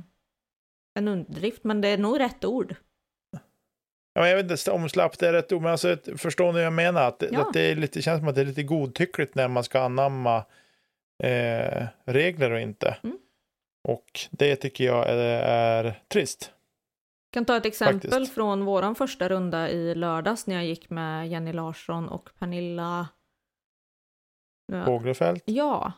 en 0.94 1.08
underdrift, 1.08 1.64
men 1.64 1.80
det 1.80 1.88
är 1.88 1.98
nog 1.98 2.20
rätt 2.20 2.44
ord. 2.44 2.74
Ja, 4.16 4.28
jag 4.28 4.36
vet 4.36 4.50
inte 4.50 4.70
om 4.70 4.88
slappt 4.88 5.22
är 5.22 5.32
rätt 5.32 5.52
ord, 5.52 5.62
men 5.62 5.72
alltså, 5.72 5.96
förstår 6.16 6.46
ni 6.46 6.52
vad 6.52 6.62
jag 6.62 6.72
menar? 6.72 7.08
Att, 7.08 7.22
Ja. 7.30 7.40
att 7.40 7.52
det, 7.52 7.60
är 7.60 7.76
lite, 7.76 8.02
känns 8.02 8.18
som 8.20 8.28
att 8.28 8.34
det 8.34 8.40
är 8.40 8.44
lite 8.44 8.62
godtyckligt 8.62 9.34
när 9.34 9.48
man 9.48 9.64
ska 9.64 9.80
anamma 9.80 10.44
eh, 11.22 11.86
regler 12.04 12.50
och 12.50 12.60
inte. 12.60 12.96
Mm. 13.02 13.18
Och 13.88 14.20
det 14.30 14.56
tycker 14.56 14.84
jag 14.84 15.08
är, 15.08 15.16
är 15.42 16.00
trist. 16.08 16.52
kan 17.32 17.44
ta 17.44 17.56
ett 17.56 17.66
exempel 17.66 18.10
Faktiskt. 18.10 18.34
från 18.34 18.64
våran 18.64 18.94
första 18.94 19.28
runda 19.28 19.70
i 19.70 19.94
lördags 19.94 20.46
när 20.46 20.54
jag 20.54 20.64
gick 20.64 20.90
med 20.90 21.28
Jenny 21.28 21.52
Larsson 21.52 22.08
och 22.08 22.30
Pernilla... 22.38 23.08
Nu- 24.72 24.84
Fågelfält. 24.84 25.42
Ja, 25.46 25.92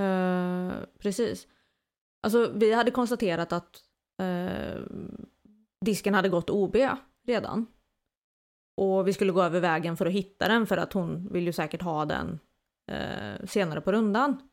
eh, 0.00 0.70
precis. 0.98 1.46
Alltså 2.22 2.52
vi 2.54 2.72
hade 2.72 2.90
konstaterat 2.90 3.52
att 3.52 3.80
eh, 4.22 4.80
disken 5.84 6.14
hade 6.14 6.28
gått 6.28 6.50
OB 6.50 6.76
redan. 7.26 7.66
Och 8.76 9.08
vi 9.08 9.12
skulle 9.12 9.32
gå 9.32 9.42
över 9.42 9.60
vägen 9.60 9.96
för 9.96 10.06
att 10.06 10.12
hitta 10.12 10.48
den 10.48 10.66
för 10.66 10.76
att 10.76 10.92
hon 10.92 11.32
vill 11.32 11.46
ju 11.46 11.52
säkert 11.52 11.82
ha 11.82 12.04
den 12.04 12.40
eh, 12.90 13.46
senare 13.46 13.80
på 13.80 13.92
rundan. 13.92 14.48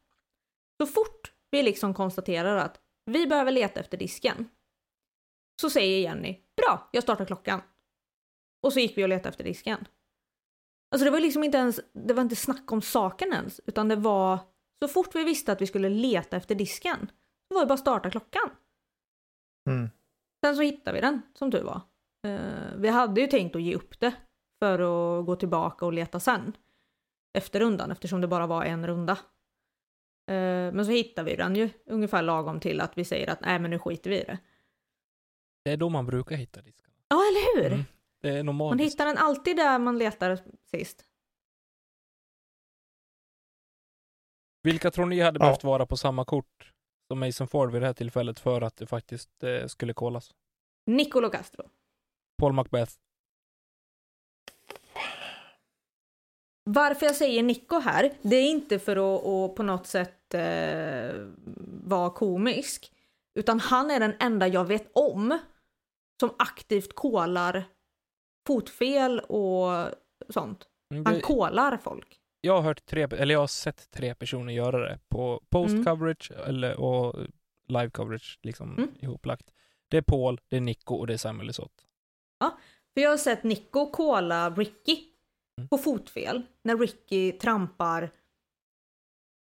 Så 0.82 0.86
fort 0.86 1.34
vi 1.52 1.64
liksom 1.64 1.94
konstaterar 1.94 2.58
att 2.58 2.82
vi 3.06 3.28
behöver 3.28 3.52
leta 3.52 3.80
efter 3.80 3.98
disken 3.98 4.50
så 5.62 5.70
säger 5.70 6.02
Jenny 6.02 6.40
bra, 6.58 6.90
jag 6.92 7.04
startar 7.04 7.26
klockan. 7.26 7.62
Och 8.64 8.74
så 8.74 8.80
gick 8.80 8.98
vi 8.98 9.04
och 9.04 9.10
letade 9.10 9.30
efter 9.30 9.44
disken. 9.44 9.88
Alltså 10.92 11.06
det 11.06 11.12
var 11.12 11.20
liksom 11.20 11.44
inte 11.44 11.58
ens, 11.58 11.80
det 11.94 12.14
var 12.14 12.22
inte 12.22 12.36
snack 12.36 12.72
om 12.72 12.82
saken 12.82 13.34
ens, 13.34 13.62
utan 13.66 13.88
det 13.88 13.96
var 13.96 14.40
så 14.82 14.88
fort 14.88 15.16
vi 15.16 15.24
visste 15.24 15.52
att 15.52 15.62
vi 15.62 15.68
skulle 15.68 15.90
leta 15.90 16.38
efter 16.38 16.56
disken, 16.56 17.12
så 17.48 17.54
var 17.54 17.62
det 17.62 17.68
bara 17.68 17.74
att 17.74 17.80
starta 17.80 18.12
klockan. 18.12 18.50
Mm. 19.70 19.90
Sen 20.46 20.56
så 20.56 20.62
hittade 20.62 20.96
vi 20.96 21.02
den, 21.02 21.22
som 21.34 21.52
tur 21.52 21.64
var. 21.64 21.82
Eh, 22.28 22.76
vi 22.76 22.90
hade 22.90 23.22
ju 23.22 23.28
tänkt 23.28 23.56
att 23.56 23.62
ge 23.62 23.76
upp 23.76 24.00
det 24.00 24.14
för 24.60 24.80
att 25.20 25.26
gå 25.26 25.36
tillbaka 25.36 25.86
och 25.86 25.94
leta 25.94 26.20
sen. 26.20 26.58
Efter 27.38 27.60
rundan, 27.60 27.92
eftersom 27.92 28.22
det 28.22 28.28
bara 28.28 28.48
var 28.48 28.64
en 28.66 28.88
runda. 28.88 29.12
Eh, 30.28 30.72
men 30.74 30.86
så 30.86 30.92
hittade 30.92 31.30
vi 31.32 31.36
den 31.36 31.56
ju 31.56 31.70
ungefär 31.86 32.22
lagom 32.22 32.60
till 32.60 32.82
att 32.82 32.98
vi 32.98 33.06
säger 33.06 33.30
att 33.30 33.42
nej 33.42 33.60
men 33.60 33.72
nu 33.72 33.80
skiter 33.80 34.10
vi 34.10 34.22
i 34.22 34.24
det. 34.24 34.38
Det 35.64 35.72
är 35.72 35.78
då 35.78 35.90
man 35.90 36.06
brukar 36.06 36.36
hitta 36.36 36.62
diskarna. 36.62 36.94
Ja, 37.08 37.16
eller 37.16 37.56
hur? 37.64 37.74
Mm. 37.74 37.86
Det 38.22 38.30
är 38.30 38.44
normalt. 38.44 38.72
Man 38.72 38.80
hittar 38.80 39.06
den 39.06 39.18
alltid 39.18 39.58
där 39.58 39.80
man 39.80 39.98
letar 39.98 40.40
sist. 40.66 41.06
Vilka 44.64 44.92
tror 44.92 45.06
ni 45.06 45.20
hade 45.20 45.38
Ja. 45.40 45.40
behövt 45.46 45.64
vara 45.64 45.86
på 45.86 45.98
samma 45.98 46.26
kort 46.26 46.74
som 47.08 47.20
Mason 47.20 47.48
Ford 47.48 47.72
vid 47.72 47.82
det 47.82 47.86
här 47.86 47.94
tillfället 47.94 48.40
för 48.40 48.62
att 48.62 48.76
det 48.78 48.86
faktiskt 48.88 49.44
eh, 49.44 49.66
skulle 49.68 49.94
kollas? 49.94 50.32
Nicolo 50.86 51.30
Castro. 51.30 51.70
Paul 52.40 52.54
Macbeth. 52.54 52.92
Varför 56.64 57.06
jag 57.06 57.16
säger 57.16 57.44
Nico 57.44 57.80
här, 57.80 58.12
det 58.22 58.36
är 58.36 58.50
inte 58.50 58.80
för 58.80 58.96
att, 59.16 59.26
att 59.26 59.56
på 59.56 59.64
något 59.64 59.88
sätt 59.88 60.34
eh, 60.34 61.28
vara 61.84 62.10
komisk. 62.10 62.92
Utan 63.40 63.60
han 63.60 63.92
är 63.92 64.00
den 64.00 64.14
enda 64.20 64.48
jag 64.48 64.66
vet 64.66 64.92
om 64.94 65.40
som 66.20 66.30
aktivt 66.40 66.96
kolar 66.96 67.64
fotfel 68.48 69.20
och 69.20 69.90
sånt. 70.30 70.68
Mm, 70.94 71.06
Han 71.06 71.22
kolar 71.22 71.78
folk. 71.78 72.20
jag 72.42 72.54
har 72.54 72.62
hört 72.62 72.86
tre, 72.86 73.04
eller 73.04 73.34
jag 73.34 73.40
har 73.40 73.48
sett 73.48 73.92
tre 73.92 74.16
personer 74.16 74.54
göra 74.54 74.90
det 74.90 75.00
på 75.10 75.44
post 75.50 75.72
Mm. 75.74 75.86
coverage 75.86 76.32
eller, 76.48 76.80
och 76.80 77.16
live 77.68 77.90
coverage 77.90 78.40
liksom 78.44 78.78
Mm. 78.78 78.90
ihoplagt. 79.00 79.52
Det 79.88 79.98
är 79.98 80.02
Paul, 80.02 80.40
det 80.48 80.58
är 80.58 80.62
Nico 80.62 80.96
och 80.96 81.08
det 81.08 81.14
är 81.14 81.18
Samuel 81.18 81.48
Lisotte. 82.42 82.58
För 82.94 83.02
jag 83.02 83.10
har 83.10 83.18
sett 83.18 83.44
Nico 83.44 83.92
kola 83.92 84.50
Ricky 84.50 85.06
Mm. 85.60 85.68
på 85.70 85.78
fotfel 85.78 86.42
när 86.64 86.78
Ricky 86.78 87.32
trampar 87.32 88.12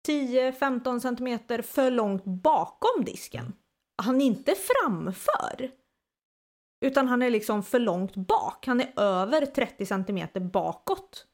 10-15 0.09 1.01
centimeter 1.01 1.62
för 1.62 1.91
långt 1.91 2.24
bakom 2.24 3.05
disken. 3.05 3.53
Han 4.03 4.20
är 4.20 4.24
inte 4.26 4.55
framför. 4.55 5.70
Utan 6.84 7.09
han 7.09 7.22
är 7.22 7.30
liksom 7.30 7.62
för 7.62 7.78
långt 7.78 8.16
bak. 8.16 8.66
Han 8.66 8.80
är 8.80 8.93
över 9.01 9.47
30 9.47 9.87
centimeter 9.87 10.41
bakåt. 10.41 11.26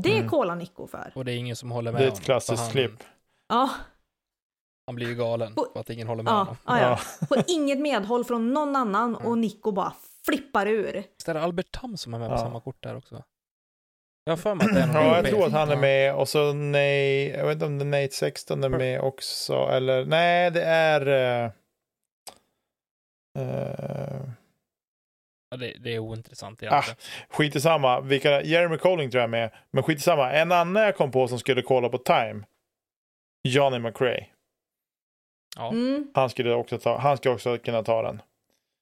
Det 0.00 0.16
Mm. 0.16 0.28
kollar 0.30 0.56
Nico 0.56 0.86
för. 0.86 1.12
Och 1.14 1.24
det 1.24 1.32
är 1.32 1.36
ingen 1.36 1.56
som 1.56 1.70
håller 1.70 1.92
med 1.92 2.00
Det 2.00 2.04
är 2.04 2.08
ett 2.08 2.12
honom, 2.14 2.24
klassiskt 2.24 2.62
han, 2.62 2.70
klipp. 2.70 3.04
Ja, 3.48 3.70
Han 4.86 4.94
blir 4.94 5.08
ju 5.08 5.14
galen 5.14 5.52
Och- 5.56 5.70
för 5.72 5.80
att 5.80 5.90
ingen 5.90 6.08
håller 6.08 6.22
med 6.22 6.30
ja, 6.30 6.38
honom. 6.38 6.56
ja, 6.66 6.80
ja. 6.80 6.96
Får 7.26 7.38
inget 7.46 7.78
medhåll 7.80 8.24
från 8.24 8.52
någon 8.52 8.76
annan 8.76 9.16
och 9.16 9.38
Nico 9.38 9.72
bara 9.72 9.92
flippar 10.26 10.66
ur. 10.66 10.92
Visst 11.16 11.28
är 11.28 11.34
det 11.34 11.40
Albert 11.40 11.70
Tam 11.72 11.96
som 11.96 12.14
är 12.14 12.18
med 12.18 12.28
på 12.28 12.34
Ja. 12.34 12.38
samma 12.38 12.60
kort 12.60 12.82
där 12.82 12.96
också? 12.96 13.24
Jag 14.24 14.32
har 14.32 14.36
för 14.36 14.54
mig 14.54 14.66
att 14.66 14.74
det 14.74 14.80
är 14.80 14.86
någon 14.86 14.96
Ja, 14.96 15.16
jag 15.16 15.26
tror 15.26 15.46
att 15.46 15.52
han 15.52 15.70
är 15.70 15.76
med 15.76 16.14
och 16.14 16.28
så 16.28 16.52
nej, 16.52 17.28
jag 17.28 17.46
vet 17.46 17.52
inte 17.54 17.64
om 17.66 17.78
det 17.78 17.84
är 17.84 18.02
Nate 18.02 18.14
16 18.14 18.64
är 18.64 18.68
med 18.68 19.00
också 19.00 19.54
eller 19.54 20.04
nej, 20.04 20.50
det 20.50 20.62
är 20.64 21.06
eh, 21.06 21.50
Ja, 25.50 25.56
det, 25.56 25.76
det 25.80 25.94
är 25.94 25.98
ointressant 25.98 26.62
Ah, 26.62 26.66
egentligen. 26.66 26.96
skit 27.28 27.56
i 27.56 27.60
samma. 27.60 28.00
Vilka, 28.00 28.42
Jeremy 28.42 28.76
Colling 28.78 29.10
tror 29.10 29.18
jag 29.20 29.24
är 29.28 29.30
med, 29.30 29.50
men 29.70 29.82
skit 29.84 29.98
i 29.98 30.02
samma. 30.02 30.32
En 30.32 30.52
annan 30.52 30.82
jag 30.82 30.96
kom 30.96 31.10
på 31.10 31.28
som 31.28 31.38
skulle 31.38 31.62
kolla 31.62 31.88
på 31.88 31.98
time. 31.98 32.44
Johnny 33.48 33.78
McRae. 33.78 34.26
Ja. 35.56 35.68
Mm, 35.72 36.10
Han 36.14 36.30
skulle 36.30 36.54
också 36.54 36.78
ta, 36.78 36.98
han 36.98 37.16
skulle 37.16 37.34
också 37.34 37.58
kunna 37.58 37.82
ta 37.82 38.02
den. 38.02 38.22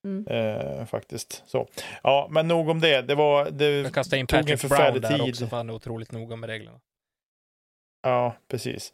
Mm. 0.05 0.27
Eh, 0.27 0.87
faktiskt. 0.87 1.43
Så. 1.47 1.69
Ja, 2.03 2.29
men 2.31 2.49
nog 2.49 2.69
om 2.69 2.81
det. 2.81 3.03
Det 3.03 3.15
var, 3.15 3.51
det 3.51 3.65
Jag 3.71 3.95
kastar 3.95 4.17
in 4.17 4.27
tog 4.27 4.39
en 4.39 4.45
Patrick 4.47 4.69
Brown 4.71 5.01
där 5.01 5.19
tid. 5.19 5.21
också 5.29 5.47
för 5.47 5.57
han 5.57 5.69
är 5.71 5.75
otroligt 5.75 6.13
noga 6.13 6.37
med 6.37 6.49
reglerna. 6.51 6.81
Ja, 8.03 8.37
precis. 8.49 8.93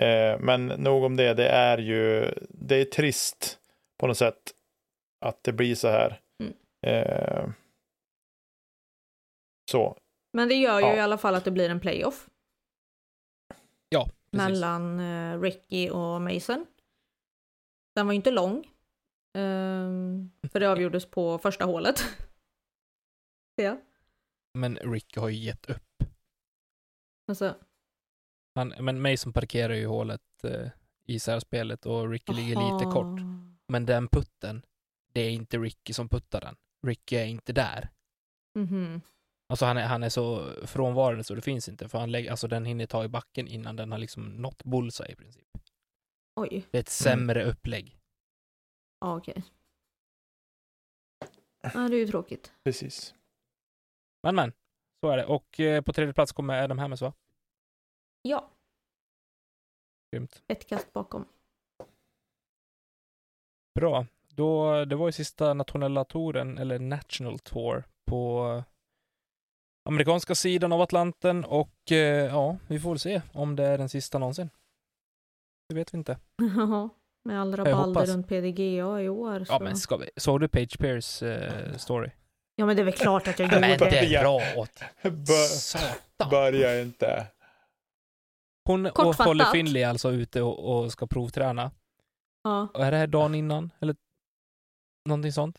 Eh, 0.00 0.38
men 0.40 0.66
nog 0.66 1.04
om 1.04 1.16
det. 1.16 1.34
Det 1.34 1.48
är 1.48 1.78
ju, 1.78 2.30
det 2.48 2.76
är 2.76 2.84
trist 2.84 3.58
på 4.00 4.06
något 4.06 4.18
sätt 4.18 4.54
att 5.24 5.42
det 5.42 5.52
blir 5.52 5.74
så 5.74 5.88
här. 5.88 6.20
Mm. 6.42 6.54
Eh, 6.86 7.48
så. 9.70 9.98
Men 10.32 10.48
det 10.48 10.54
gör 10.54 10.80
ju 10.80 10.86
Ja. 10.86 10.96
i 10.96 11.00
alla 11.00 11.18
fall 11.18 11.34
att 11.34 11.44
det 11.44 11.50
blir 11.50 11.70
en 11.70 11.80
playoff 11.80 12.28
Ja, 13.88 14.04
precis. 14.04 14.48
mellan 14.48 15.00
eh, 15.00 15.40
Ricky 15.40 15.90
och 15.90 16.22
Mason. 16.22 16.66
Den 17.94 18.06
var 18.06 18.12
ju 18.12 18.16
inte 18.16 18.30
lång. 18.30 18.64
Ehm, 19.38 20.30
för 20.52 20.60
det 20.60 20.70
avgjordes 20.70 21.06
på 21.10 21.38
första 21.38 21.64
hålet. 21.64 22.00
ja. 23.56 23.80
Men 24.54 24.76
Rick 24.76 25.16
har 25.16 25.28
ju 25.28 25.36
gett 25.36 25.70
upp. 25.70 26.02
Alltså, 27.28 27.56
Han, 28.54 28.74
men 28.80 29.02
Mason 29.02 29.32
parkerar 29.32 29.74
ju 29.74 29.86
hålet 29.86 30.44
eh, 30.44 30.68
i 31.04 31.18
särspelet 31.18 31.86
och 31.86 32.10
Ricky 32.10 32.32
ligger 32.32 32.72
lite 32.72 32.84
kort. 32.92 33.20
Men 33.68 33.86
den 33.86 34.08
putten, 34.08 34.62
det 35.12 35.20
är 35.20 35.30
inte 35.30 35.58
Ricky 35.58 35.92
som 35.92 36.08
puttar 36.08 36.40
den. 36.40 36.56
Ricky 36.86 37.16
är 37.16 37.24
inte 37.24 37.52
där. 37.52 37.88
Mhm. 38.58 39.00
Alltså 39.48 39.66
han 39.66 39.76
är, 39.76 39.86
han 39.86 40.02
är 40.02 40.08
så 40.08 40.52
frånvarande 40.66 41.24
så 41.24 41.34
det 41.34 41.40
finns 41.40 41.68
inte. 41.68 41.88
För 41.88 41.98
han 41.98 42.12
lägger, 42.12 42.30
alltså 42.30 42.48
den 42.48 42.64
hinner 42.64 42.86
ta 42.86 43.04
i 43.04 43.08
backen 43.08 43.48
innan 43.48 43.76
den 43.76 43.92
har 43.92 43.98
liksom 43.98 44.24
nått 44.28 44.64
bullseye 44.64 45.12
i 45.12 45.16
princip. 45.16 45.48
Oj, 46.36 46.66
Det 46.70 46.78
är 46.78 46.80
ett 46.80 46.88
sämre 46.88 47.44
upplägg. 47.44 47.97
Ja 49.00 49.16
okej. 49.16 49.44
Ja, 51.60 51.88
det 51.88 51.96
är 51.96 52.00
ju 52.00 52.06
tråkigt. 52.06 52.52
Precis. 52.64 53.14
Men 54.22 54.34
men, 54.34 54.52
så 55.00 55.10
är 55.10 55.16
det. 55.16 55.26
Och 55.26 55.60
eh, 55.60 55.82
på 55.82 55.92
tredje 55.92 56.14
plats 56.14 56.32
kommer 56.32 56.62
Adam 56.62 56.78
Hammes 56.78 57.02
va? 57.02 57.12
Ja, 58.22 58.50
Grymt. 60.12 60.42
ett 60.46 60.66
kast 60.66 60.92
bakom. 60.92 61.26
Bra. 63.74 64.06
Då, 64.28 64.84
det 64.84 64.96
var 64.96 65.08
ju 65.08 65.12
sista 65.12 65.54
nationella 65.54 66.04
touren, 66.04 66.58
eller 66.58 66.78
National 66.78 67.38
Tour, 67.38 67.84
på 68.10 68.64
amerikanska 69.88 70.34
sidan 70.34 70.72
av 70.72 70.80
Atlanten 70.80 71.44
och 71.44 71.92
eh, 71.92 72.26
ja, 72.26 72.58
vi 72.68 72.80
får 72.80 72.90
väl 72.90 72.98
se 72.98 73.22
om 73.32 73.56
det 73.56 73.64
är 73.64 73.78
den 73.78 73.88
sista 73.88 74.18
någonsin. 74.18 74.50
Det 75.68 75.74
vet 75.74 75.94
vi 75.94 75.98
inte. 75.98 76.18
Ja, 76.38 76.88
med 77.24 77.40
all 77.40 77.50
Jag 77.50 77.58
rabalder 77.58 78.06
runt 78.06 78.28
PDGA 78.28 79.00
i 79.00 79.08
år. 79.08 79.44
Så. 79.44 79.52
Ja, 79.52 79.58
men 79.58 79.76
ska 79.76 79.96
vi, 79.96 80.10
såg 80.16 80.40
du 80.40 80.48
Page 80.48 80.78
Pierce 80.78 81.22
eh, 81.22 81.76
story? 81.76 82.10
ja, 82.56 82.66
men 82.66 82.76
det 82.76 82.82
är 82.82 82.84
väl 82.84 82.94
klart 82.94 83.28
att 83.28 83.38
jag 83.38 83.50
Men 83.60 83.70
gjorde 83.70 83.84
det. 83.84 83.90
det 83.90 84.14
är 84.14 84.20
bra 84.20 84.40
åt 84.56 84.82
satan. 85.50 86.30
börja 86.30 86.80
inte. 86.80 87.26
Hon 88.64 88.86
och. 88.86 89.14
Holly 89.14 89.44
Finley 89.52 89.82
är 89.82 89.88
alltså 89.88 90.10
ute 90.10 90.42
och, 90.42 90.78
och 90.84 90.92
ska 90.92 91.06
provträna. 91.06 91.70
Ja, 92.44 92.68
Och 92.74 92.84
är 92.84 92.90
det 92.90 92.96
här 92.96 93.06
dagen 93.06 93.34
innan? 93.34 93.70
Eller 93.80 93.96
någonting 95.08 95.32
sånt? 95.32 95.58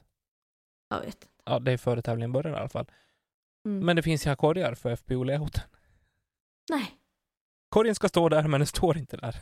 jag 0.89 1.01
vet. 1.01 1.17
Ja, 1.45 1.59
det 1.59 1.71
är 1.71 1.77
före 1.77 2.01
tävlingen 2.01 2.31
börjar 2.31 2.53
i 2.53 2.59
alla 2.59 2.69
fall. 2.69 2.85
Mm. 3.65 3.85
Men 3.85 3.95
det 3.95 4.01
finns 4.01 4.25
inga 4.25 4.35
korgar 4.35 4.73
för 4.73 4.95
FBO 4.95 5.23
Lehoten. 5.23 5.63
Nej, 6.71 6.91
Korgen 7.69 7.95
ska 7.95 8.09
stå 8.09 8.29
där, 8.29 8.43
men 8.47 8.59
den 8.59 8.67
står 8.67 8.97
inte 8.97 9.17
där. 9.17 9.35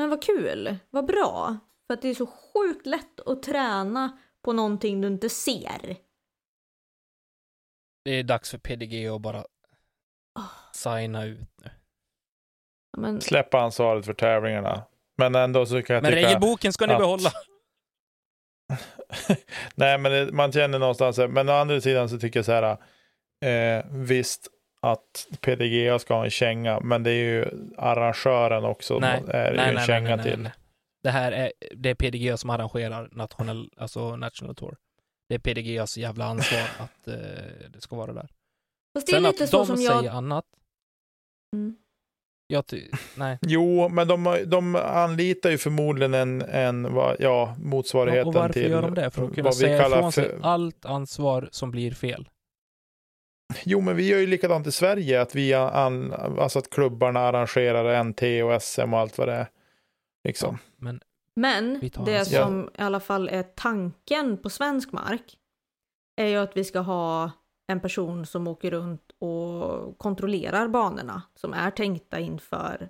Men 0.00 0.10
vad 0.10 0.22
kul. 0.22 0.76
Vad 0.90 1.06
bra. 1.06 1.56
För 1.86 1.94
att 1.94 2.02
det 2.02 2.08
är 2.08 2.14
så 2.14 2.26
sjukt 2.26 2.86
lätt 2.86 3.20
att 3.20 3.42
träna 3.42 4.18
på 4.42 4.52
någonting 4.52 5.00
du 5.00 5.08
inte 5.08 5.28
ser. 5.28 5.96
Det 8.04 8.10
är 8.10 8.22
dags 8.22 8.50
för 8.50 8.58
PDG 8.58 9.06
att 9.08 9.20
bara 9.20 9.44
Ah. 10.34 10.72
signa 10.74 11.24
ut 11.24 11.48
nu. 11.62 11.70
Men, 12.98 13.20
Släppa 13.20 13.60
ansvaret 13.60 14.06
för 14.06 14.14
tävlingarna. 14.14 14.82
Men 15.16 15.34
ändå 15.34 15.66
så 15.66 15.82
kan 15.82 15.94
jag 15.94 16.02
Men 16.02 16.12
tycka... 16.12 16.26
regelboken 16.26 16.72
ska 16.72 16.86
ni 16.86 16.92
att- 16.92 16.98
behålla. 16.98 17.30
Nej, 19.74 19.98
men 19.98 20.12
det, 20.12 20.32
man 20.32 20.52
känner 20.52 20.78
någonstans, 20.78 21.18
men 21.28 21.48
å 21.48 21.52
andra 21.52 21.80
sidan 21.80 22.08
så 22.08 22.18
tycker 22.18 22.38
jag 22.38 22.46
så 22.46 22.52
här, 22.52 22.76
eh, 23.44 23.84
visst 23.90 24.48
att 24.82 25.28
PDGA 25.40 25.98
ska 25.98 26.14
ha 26.14 26.24
en 26.24 26.30
känga, 26.30 26.80
men 26.80 27.02
det 27.02 27.10
är 27.10 27.14
ju 27.24 27.44
arrangören 27.78 28.64
också, 28.64 28.98
Nej, 28.98 29.22
är 29.28 29.54
nej, 29.54 29.68
en 29.68 29.74
nej, 29.74 29.86
känga 29.86 30.08
nej, 30.08 30.16
nej, 30.16 30.24
till. 30.32 30.42
nej. 30.42 30.52
Det 31.02 31.10
här 31.10 31.32
är, 31.32 31.52
det 31.76 31.90
är 31.90 31.94
PDG 31.94 32.38
som 32.38 32.50
arrangerar 32.50 33.08
nationell, 33.12 33.70
alltså 33.76 34.16
National 34.16 34.54
Tour. 34.54 34.76
Det 35.28 35.34
är 35.34 35.38
PDGs 35.38 35.98
jävla 35.98 36.24
ansvar 36.24 36.60
att 36.78 37.08
eh, 37.08 37.14
det 37.70 37.80
ska 37.80 37.96
vara 37.96 38.12
där. 38.12 38.28
fast 38.94 39.06
det 39.06 39.12
är 39.12 39.14
Sen 39.14 39.22
lite 39.22 39.44
att 39.44 39.50
så 39.50 39.56
de 39.58 39.66
som 39.66 39.76
säger 39.76 39.90
jag... 40.02 40.06
annat, 40.06 40.44
Mm. 41.56 41.76
jag 42.46 42.66
ty- 42.66 42.88
nej. 43.16 43.38
Jo, 43.46 43.88
men 43.88 44.08
de, 44.08 44.38
de 44.46 44.76
anlitar 44.76 45.50
ju 45.50 45.58
förmodligen 45.58 46.14
en, 46.14 46.42
en 46.42 46.94
vad- 46.94 47.16
ja, 47.18 47.56
motsvarigheten 47.62 48.28
Och 48.28 48.34
varför 48.34 48.52
till 48.52 48.70
gör 48.70 48.82
de 48.82 48.94
det? 48.94 49.10
För 49.10 49.24
att 49.24 49.34
kunna 49.34 49.52
säga 49.52 49.86
ifrån 49.86 50.12
sig 50.12 50.24
för... 50.24 50.38
allt 50.42 50.84
ansvar 50.84 51.48
som 51.52 51.70
blir 51.70 51.90
fel. 51.92 52.28
Jo, 53.64 53.80
men 53.80 53.96
vi 53.96 54.08
gör 54.08 54.18
ju 54.18 54.26
likadant 54.26 54.66
i 54.66 54.72
Sverige, 54.72 55.20
att 55.20 55.34
vi 55.34 55.54
an, 55.54 56.12
alltså 56.12 56.58
att 56.58 56.70
klubbarna 56.70 57.20
arrangerar 57.20 58.04
NT 58.04 58.22
och 58.44 58.62
SM 58.62 58.94
och 58.94 59.00
allt 59.00 59.18
vad 59.18 59.28
det 59.28 59.34
är. 59.34 59.46
Liksom. 60.24 60.58
Men 60.76 61.00
Men 61.34 61.90
tar 61.90 62.04
det 62.04 62.18
ansvar. 62.18 62.42
som 62.42 62.70
i 62.78 62.82
alla 62.82 63.00
fall 63.00 63.28
är 63.28 63.42
tanken 63.42 64.36
på 64.38 64.50
svensk 64.50 64.92
mark 64.92 65.38
är 66.16 66.26
ju 66.26 66.36
att 66.36 66.56
vi 66.56 66.64
ska 66.64 66.78
ha 66.80 67.30
en 67.66 67.80
person 67.80 68.26
som 68.26 68.46
åker 68.46 68.70
runt 68.70 69.10
och 69.18 69.98
kontrollerar 69.98 70.68
banorna 70.68 71.22
som 71.34 71.52
är 71.52 71.70
tänkta 71.70 72.18
inför 72.20 72.88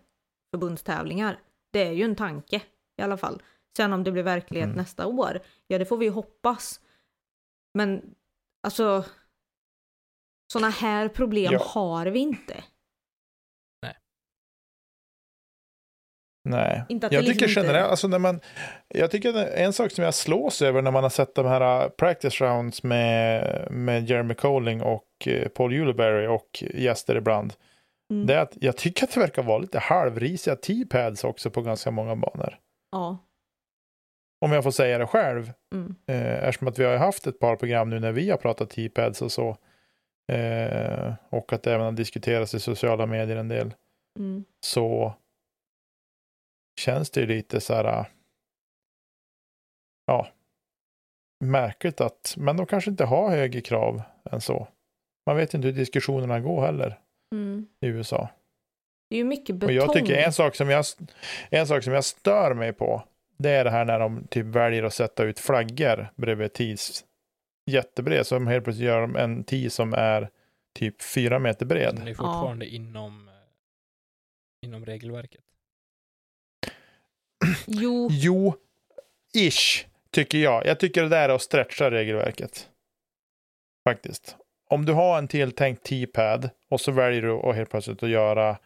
förbundstävlingar. 0.51 1.39
Det 1.73 1.87
är 1.87 1.93
ju 1.93 2.05
en 2.05 2.17
tanke 2.17 2.63
i 2.99 3.03
alla 3.03 3.17
fall. 3.17 3.43
Sen 3.77 3.93
om 3.93 4.05
det 4.05 4.13
blir 4.13 4.23
verklighet 4.23 4.67
Mm. 4.67 4.77
nästa 4.77 5.07
år, 5.07 5.41
ja 5.67 5.79
det 5.79 5.85
får 5.87 5.97
vi 5.97 6.05
ju 6.05 6.11
hoppas. 6.11 6.81
Men 7.75 8.03
alltså, 8.63 9.05
sådana 10.53 10.71
här 10.71 11.09
problem 11.09 11.53
Ja. 11.53 11.63
har 11.65 12.07
vi 12.07 12.19
inte. 12.19 12.65
Nej, 16.49 16.83
Inte 16.89 17.07
att 17.07 17.11
det 17.11 17.17
jag 17.17 17.25
liksom 17.25 17.39
tycker 17.39 17.49
inte- 17.61 17.61
generellt, 17.61 17.91
alltså 17.91 18.09
när 18.09 18.19
man, 18.19 18.41
jag 18.89 19.11
tycker 19.11 19.35
en 19.35 19.73
sak 19.73 19.93
som 19.93 20.05
jag 20.05 20.15
slås 20.15 20.63
över 20.63 20.83
när 20.83 20.91
man 20.91 21.03
har 21.03 21.11
sett 21.11 21.35
de 21.35 21.47
här 21.47 21.85
uh, 21.85 21.91
practice 21.91 22.41
rounds 22.41 22.83
med, 22.83 23.69
med 23.73 24.11
Jeremy 24.11 24.35
Colling 24.35 24.83
och 24.83 25.07
uh, 25.27 25.49
Paul 25.49 25.73
Uleberry 25.73 26.27
och 26.27 26.65
gäster 26.75 27.17
ibland. 27.17 27.55
Mm. 28.13 28.27
Det 28.27 28.35
är 28.35 28.39
att 28.43 28.57
jag 28.61 28.77
tycker 28.77 29.05
att 29.05 29.15
det 29.15 29.21
verkar 29.21 29.43
vara 29.43 29.59
lite 29.59 29.79
halvrisiga 29.79 30.57
T-pads 30.57 31.25
också 31.25 31.51
på 31.51 31.63
ganska 31.63 31.91
många 31.91 32.17
banor. 32.17 32.59
Ja. 32.93 33.19
Om 34.45 34.53
jag 34.53 34.65
får 34.65 34.71
säga 34.71 34.99
det 34.99 35.07
själv. 35.07 35.53
Mm. 35.75 35.95
Eh, 36.07 36.45
eftersom 36.49 36.69
att 36.69 36.79
vi 36.79 36.85
har 36.85 36.97
haft 36.97 37.27
ett 37.27 37.39
par 37.39 37.57
program 37.57 37.91
nu 37.91 38.01
när 38.01 38.13
vi 38.13 38.31
har 38.31 38.39
pratat 38.39 38.71
T-pads 38.71 39.23
och 39.23 39.33
så. 39.33 39.57
Eh, 40.31 41.15
och 41.29 41.53
att 41.53 41.63
det 41.63 41.73
även 41.75 41.85
har 41.85 41.93
diskuterats 41.93 42.55
i 42.55 42.61
sociala 42.61 43.07
medier 43.07 43.37
en 43.37 43.49
del. 43.49 43.75
Mm. 44.19 44.45
så 44.67 45.15
känns 46.81 47.11
det 47.11 47.21
ju 47.21 47.27
lite 47.27 47.61
så 47.61 47.75
här. 47.75 47.85
äh, 48.01 48.07
Ja, 50.07 50.29
märkligt 51.45 52.01
att, 52.01 52.35
men 52.39 52.57
de 52.57 52.67
kanske 52.67 52.91
inte 52.91 53.05
har 53.05 53.31
högre 53.31 53.61
krav 53.61 54.03
än 54.31 54.41
så. 54.41 54.69
Man 55.27 55.37
vet 55.37 55.55
inte 55.55 55.67
hur 55.69 55.75
diskussionerna 55.75 56.41
går 56.41 56.61
heller 56.63 56.99
Mm. 57.35 57.67
i 57.81 57.87
USA. 57.87 58.29
Det 59.11 59.17
är 59.17 59.19
ju 59.19 59.25
mycket 59.25 59.57
betong. 59.57 59.69
Och 59.77 59.83
jag 59.83 59.93
tycker 59.93 60.17
en 60.17 60.33
sak 60.33 60.55
som 60.57 60.71
jag, 60.71 60.85
en 61.51 61.67
sak 61.67 61.85
som 61.85 61.93
jag 61.93 62.05
stör 62.05 62.55
mig 62.55 62.73
på, 62.73 63.03
det 63.37 63.51
är 63.51 63.65
det 63.65 63.71
här 63.71 63.85
när 63.85 63.99
de 63.99 64.27
typ 64.27 64.47
väljer 64.47 64.83
att 64.83 64.95
sätta 64.95 65.25
ut 65.25 65.39
flaggor 65.39 66.09
bredvid 66.17 66.53
tids, 66.53 67.05
jättebred 67.71 68.27
som 68.27 68.47
helt 68.47 68.65
plötsligt 68.65 68.87
gör 68.87 69.01
de 69.01 69.17
en 69.17 69.45
tee 69.45 69.71
som 69.71 69.95
är 69.95 70.31
typ 70.75 71.03
fyra 71.03 71.39
meter 71.39 71.67
bred. 71.67 71.95
Den 71.97 72.09
är 72.09 72.15
fortfarande 72.15 72.67
inom, 72.67 73.29
eh, 73.29 73.35
inom 74.67 74.85
regelverket. 74.87 75.45
Jo, 77.67 78.09
Jo, 78.11 78.55
ish, 79.35 79.87
tycker 80.11 80.39
jag. 80.39 80.67
Jag 80.67 80.81
tycker 80.81 81.03
det 81.03 81.09
där 81.09 81.29
är 81.29 81.35
att 81.35 81.43
stretcha 81.43 81.91
regelverket. 81.91 82.69
Faktiskt. 83.89 84.37
Om 84.71 84.85
du 84.85 84.93
har 84.93 85.19
en 85.19 85.29
tilltänkt 85.29 85.85
T-pad 85.85 86.51
och 86.71 86.81
så 86.81 86.93
väljer 86.93 87.23
du 87.23 87.33
att 87.33 87.57
helt 87.57 87.71
plötsligt 87.71 88.03
att 88.03 88.09
göra 88.09 88.59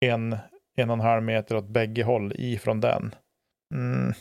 en, 0.00 0.36
en 0.76 0.90
och 0.90 0.94
en 0.94 1.00
halv 1.00 1.22
meter 1.22 1.56
åt 1.56 1.68
bägge 1.68 2.02
håll 2.02 2.32
ifrån 2.36 2.80
den. 2.80 3.14
Mm. 3.74 4.12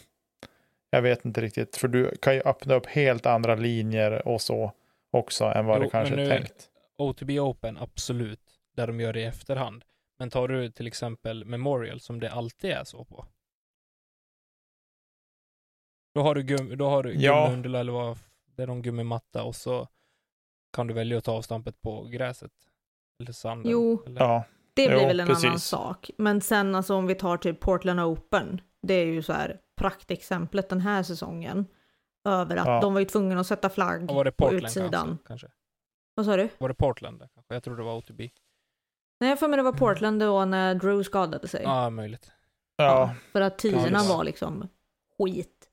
Jag 0.94 1.02
vet 1.02 1.26
inte 1.26 1.42
riktigt, 1.42 1.78
för 1.78 1.88
du 1.88 2.16
kan 2.22 2.34
ju 2.36 2.42
öppna 2.42 2.74
upp 2.76 2.86
helt 2.86 3.26
andra 3.26 3.56
linjer 3.56 4.28
och 4.28 4.42
så 4.42 4.72
också 5.12 5.46
än 5.46 5.66
vad 5.66 5.78
Jo, 5.78 5.84
det 5.84 5.90
kanske 5.90 6.14
är 6.14 6.18
nu- 6.18 6.30
tänkt. 6.30 6.70
OTB 6.98 7.30
Open, 7.40 7.78
absolut, 7.78 8.60
där 8.76 8.88
de 8.88 9.00
gör 9.00 9.14
det 9.14 9.20
i 9.20 9.24
efterhand. 9.26 9.86
Men 10.20 10.30
tar 10.30 10.48
du 10.48 10.72
till 10.72 10.88
exempel 10.88 11.46
Memorial, 11.46 12.00
som 12.00 12.20
det 12.20 12.32
alltid 12.32 12.72
är 12.72 12.84
så 12.84 13.06
på. 13.06 13.26
Då 16.16 16.22
har 16.22 16.36
du, 16.36 16.44
gum, 16.44 16.78
då 16.78 16.90
har 16.90 17.04
du 17.04 17.14
Ja. 17.14 17.44
gummiundel 17.46 17.76
eller 17.76 17.92
vad, 17.94 18.18
det 18.56 18.64
är 18.64 18.68
någon 18.68 18.82
gummimatta 18.82 19.44
och 19.44 19.56
så 19.56 19.88
kan 20.74 20.88
du 20.88 20.94
välja 20.94 21.18
att 21.18 21.24
ta 21.24 21.32
avstampet 21.32 21.82
på 21.82 22.04
gräset. 22.04 22.52
Eller 23.20 23.32
sanden. 23.32 23.72
Jo. 23.72 24.04
Eller, 24.06 24.22
Ja, 24.22 24.44
det 24.74 24.88
blir 24.88 25.00
Jo, 25.02 25.08
väl 25.08 25.20
en 25.20 25.26
annan 25.28 25.42
precis. 25.42 25.64
sak. 25.64 26.10
Men 26.18 26.42
sen 26.42 26.76
alltså 26.76 26.96
om 26.96 27.08
vi 27.08 27.16
tar 27.16 27.38
typ 27.38 27.60
Portland 27.60 28.00
Open, 28.00 28.62
det 28.82 28.94
är 28.94 29.06
ju 29.06 29.22
så 29.24 29.34
här 29.34 29.60
praktexemplet 29.82 30.70
den 30.70 30.82
här 30.82 31.04
säsongen. 31.04 31.66
Över 32.26 32.58
att 32.58 32.68
Ja. 32.68 32.82
de 32.82 32.94
var 32.94 33.00
ju 33.00 33.06
tvungna 33.06 33.40
att 33.40 33.48
sätta 33.48 33.70
flagg 33.70 34.10
Och 34.10 34.16
var 34.16 34.24
det 34.26 34.32
på 34.32 34.44
Portland 34.46 34.66
utsidan. 34.66 34.92
kanske, 34.92 35.28
kanske? 35.28 35.48
Vad 36.16 36.26
sa 36.26 36.38
du? 36.38 36.50
Var 36.58 36.68
det 36.70 36.74
Portland 36.76 37.20
kanske? 37.20 37.54
Jag 37.54 37.64
tror 37.64 37.78
det 37.78 37.84
var 37.84 37.96
OTB. 37.98 38.20
Nej, 39.20 39.30
jag 39.30 39.40
får 39.40 39.48
mig 39.48 39.58
det 39.58 39.64
var 39.64 39.74
Portland 39.74 40.20
då 40.20 40.46
när 40.46 40.76
Drew 40.76 41.04
skadade 41.04 41.48
sig. 41.48 41.62
Ja, 41.64 41.90
möjligt. 41.90 42.32
ja. 42.76 43.16
För 43.32 43.42
att 43.42 43.58
tiorna 43.58 43.84
Precis. 43.84 44.10
var 44.10 44.24
liksom 44.24 44.68
skit. 45.18 45.68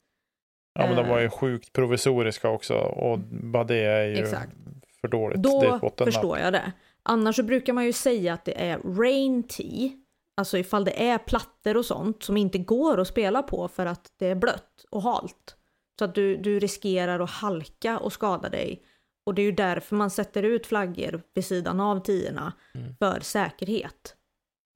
ja 0.75 0.87
men 0.87 0.97
de 0.97 1.09
var 1.09 1.19
ju 1.19 1.25
Eh. 1.25 1.31
sjukt 1.31 1.73
provisoriska 1.73 2.49
också 2.49 2.75
och 2.75 3.19
bara 3.31 3.65
det 3.65 3.77
är 3.85 4.05
ju 4.05 4.17
Exakt. 4.17 4.53
för 5.01 5.09
dåligt. 5.09 5.43
Då 5.43 5.81
förstår 6.05 6.39
jag 6.39 6.53
det. 6.53 6.73
Annars 7.03 7.37
så 7.37 7.43
brukar 7.43 7.73
man 7.73 7.85
ju 7.85 7.93
säga 7.93 8.35
att 8.35 8.45
det 8.45 8.63
är 8.71 8.79
rain 8.79 9.43
tea. 9.43 9.91
Alltså 10.39 10.59
ifall 10.59 10.85
det 10.85 11.09
är 11.09 11.19
plattor 11.19 11.77
och 11.77 11.85
sånt 11.85 12.23
som 12.23 12.37
inte 12.37 12.59
går 12.59 13.01
att 13.01 13.09
spela 13.09 13.43
på 13.43 13.69
för 13.69 13.87
att 13.87 14.13
det 14.17 14.27
är 14.27 14.35
blött 14.35 14.85
och 14.91 15.03
halt. 15.03 15.57
Så 15.99 16.05
att 16.05 16.15
du, 16.15 16.37
du 16.37 16.59
riskerar 16.59 17.21
att 17.21 17.31
halka 17.31 17.99
och 17.99 18.13
skada 18.13 18.49
dig. 18.49 18.83
Och 19.27 19.35
det 19.35 19.43
är 19.43 19.47
ju 19.47 19.53
därför 19.53 19.97
man 19.97 20.11
sätter 20.11 20.43
ut 20.43 20.67
flaggor 20.67 21.23
vid 21.35 21.45
sidan 21.45 21.81
av 21.81 22.01
tiorna 22.01 22.53
Mm. 22.75 22.97
för 22.97 23.21
säkerhet. 23.21 24.17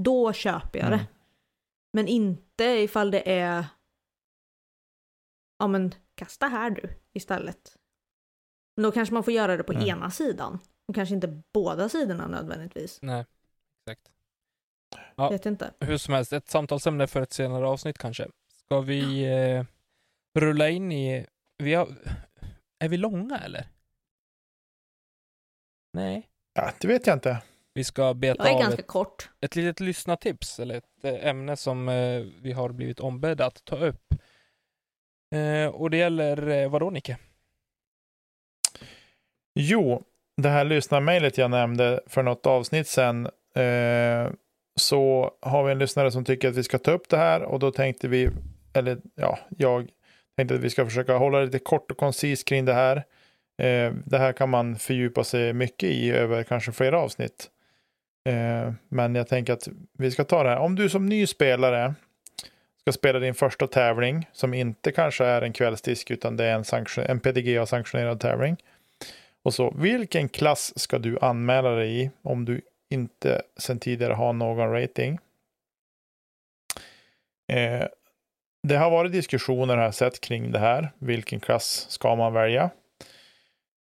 Då 0.03 0.33
köper 0.33 0.79
jag 0.79 0.87
Mm. 0.89 0.99
det. 0.99 1.07
Men 1.93 2.09
inte 2.09 2.65
ifall 2.65 3.11
det 3.11 3.33
är 3.39 3.65
ja 5.59 5.67
men 5.67 5.95
kasta 6.15 6.47
här 6.47 6.71
du 6.71 6.89
istället. 7.13 7.77
Men 8.77 8.83
då 8.83 8.93
kanske 8.93 9.15
man 9.15 9.25
får 9.25 9.33
göra 9.33 9.57
det 9.57 9.63
på 9.65 9.73
Mm. 9.73 9.87
ena 9.89 10.11
sidan. 10.11 10.59
Och 10.89 10.95
kanske 10.95 11.15
inte 11.15 11.43
båda 11.53 11.89
sidorna 11.89 12.27
nödvändigtvis. 12.27 12.99
Nej, 13.03 13.27
exakt. 13.87 14.09
Ja. 15.17 15.31
Vet 15.31 15.47
inte. 15.47 15.71
Hur 15.81 15.97
som 15.97 16.15
helst, 16.15 16.33
ett 16.33 16.49
samtalsämne 16.49 17.07
för 17.07 17.23
ett 17.23 17.33
senare 17.33 17.67
avsnitt 17.67 17.99
kanske. 17.99 18.29
Ska 18.65 18.81
vi 18.81 19.25
eh, 19.25 19.65
rulla 20.41 20.69
in 20.69 20.93
i... 20.93 21.27
Vi 21.59 21.75
har, 21.75 21.89
är 22.79 22.89
vi 22.89 22.97
långa 22.97 23.39
eller? 23.39 23.67
Nej. 25.93 26.29
Ja, 26.55 26.71
det 26.81 26.89
vet 26.89 27.07
jag 27.07 27.17
inte. 27.17 27.43
Vi 27.75 27.85
ska 27.85 28.15
beta 28.15 28.45
Jag 28.45 28.51
är 28.51 28.55
av 28.55 28.61
ganska 28.63 28.83
ett, 28.83 28.87
kort. 28.89 29.31
ett 29.41 29.57
litet 29.57 29.81
lyssnartips, 29.81 30.61
eller 30.61 30.75
ett 30.75 31.05
eh, 31.05 31.27
ämne 31.27 31.57
som 31.57 31.89
eh, 31.89 32.23
vi 32.43 32.53
har 32.53 32.69
blivit 32.69 33.01
ombedda 33.01 33.47
att 33.47 33.65
ta 33.65 33.77
upp. 33.77 34.15
Eh, 35.35 35.67
och 35.67 35.91
det 35.91 35.97
gäller, 35.97 36.49
eh, 36.49 36.71
vadå 36.71 36.91
Nicke? 36.91 37.19
Jo, 39.55 40.05
det 40.37 40.49
här 40.49 40.65
lyssnarmejlet 40.65 41.39
jag 41.39 41.51
nämnde 41.51 42.01
för 42.07 42.23
något 42.23 42.47
avsnitt 42.47 42.89
sedan. 42.89 43.27
Eh, 43.55 44.31
så 44.77 45.31
har 45.41 45.65
vi 45.65 45.73
en 45.73 45.79
lyssnare 45.79 46.11
som 46.11 46.25
tycker 46.25 46.49
att 46.49 46.57
vi 46.57 46.63
ska 46.63 46.79
ta 46.79 46.91
upp 46.91 47.09
det 47.09 47.17
här 47.17 47.43
och 47.43 47.59
då 47.59 47.71
tänkte 47.71 48.09
vi, 48.09 48.31
eller 48.73 48.99
ja, 49.15 49.39
jag 49.59 49.89
tänkte 50.37 50.55
att 50.55 50.61
vi 50.61 50.71
ska 50.71 50.85
försöka 50.85 51.17
hålla 51.17 51.39
det 51.39 51.45
lite 51.45 51.59
kort 51.59 51.91
och 51.91 51.97
koncist 51.97 52.49
kring 52.49 52.65
det 52.65 52.75
här. 52.75 52.97
Eh, 53.63 53.93
det 54.05 54.19
här 54.19 54.33
kan 54.33 54.49
man 54.49 54.77
fördjupa 54.77 55.25
sig 55.25 55.53
mycket 55.53 55.89
i 55.89 56.11
över 56.11 56.43
kanske 56.43 56.73
flera 56.73 57.01
avsnitt. 57.01 57.51
Eh, 58.29 58.73
men 58.89 59.15
jag 59.15 59.29
tänker 59.29 59.53
att 59.53 59.69
vi 59.99 60.11
ska 60.11 60.25
ta 60.25 60.43
det 60.43 60.49
här. 60.49 60.59
Om 60.59 60.75
du 60.75 60.89
som 60.89 61.07
ny 61.07 61.27
spelare 61.27 61.95
ska 62.81 62.93
spela 62.93 63.19
din 63.19 63.35
första 63.35 63.67
tävling 63.67 64.29
som 64.33 64.55
inte 64.55 64.93
kanske 64.93 65.25
är 65.25 65.43
en 65.43 65.53
kvällsdisk 65.53 66.11
utan 66.11 66.37
det 66.37 66.45
är 66.45 66.55
en, 66.55 66.87
en 67.09 67.21
PDGA-sanktionerad 67.21 68.21
tävling. 68.21 68.57
Och 69.43 69.55
så, 69.55 69.75
vilken 69.79 70.29
klass 70.29 70.79
ska 70.79 70.99
du 70.99 71.19
anmäla 71.21 71.71
dig 71.71 72.03
i 72.03 72.11
om 72.23 72.45
du 72.45 72.61
inte 72.93 73.43
sedan 73.57 73.79
tidigare 73.79 74.13
har 74.13 74.33
någon 74.33 74.73
rating? 74.73 75.19
Eh, 77.53 77.87
det 78.69 78.77
har 78.77 78.91
varit 78.91 79.13
diskussioner 79.13 79.77
här 79.77 79.91
sett 79.91 80.21
kring 80.21 80.53
det 80.53 80.59
här. 80.59 80.93
Vilken 80.99 81.41
klass 81.41 81.87
ska 81.91 82.17
man 82.17 82.33
välja? 82.33 82.71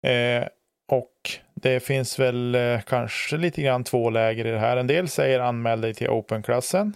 Eh, 0.08 0.48
och 0.92 1.30
det 1.54 1.80
finns 1.80 2.20
väl 2.20 2.56
eh, 2.56 2.82
kanske 2.82 3.38
lite 3.38 3.62
grann 3.62 3.84
två 3.84 4.10
läger 4.10 4.46
i 4.46 4.52
det 4.52 4.60
här. 4.60 4.78
En 4.78 4.88
del 4.88 5.08
säger 5.08 5.40
anmäl 5.40 5.82
dig 5.82 5.94
till 5.94 6.10
open-klassen. 6.10 6.96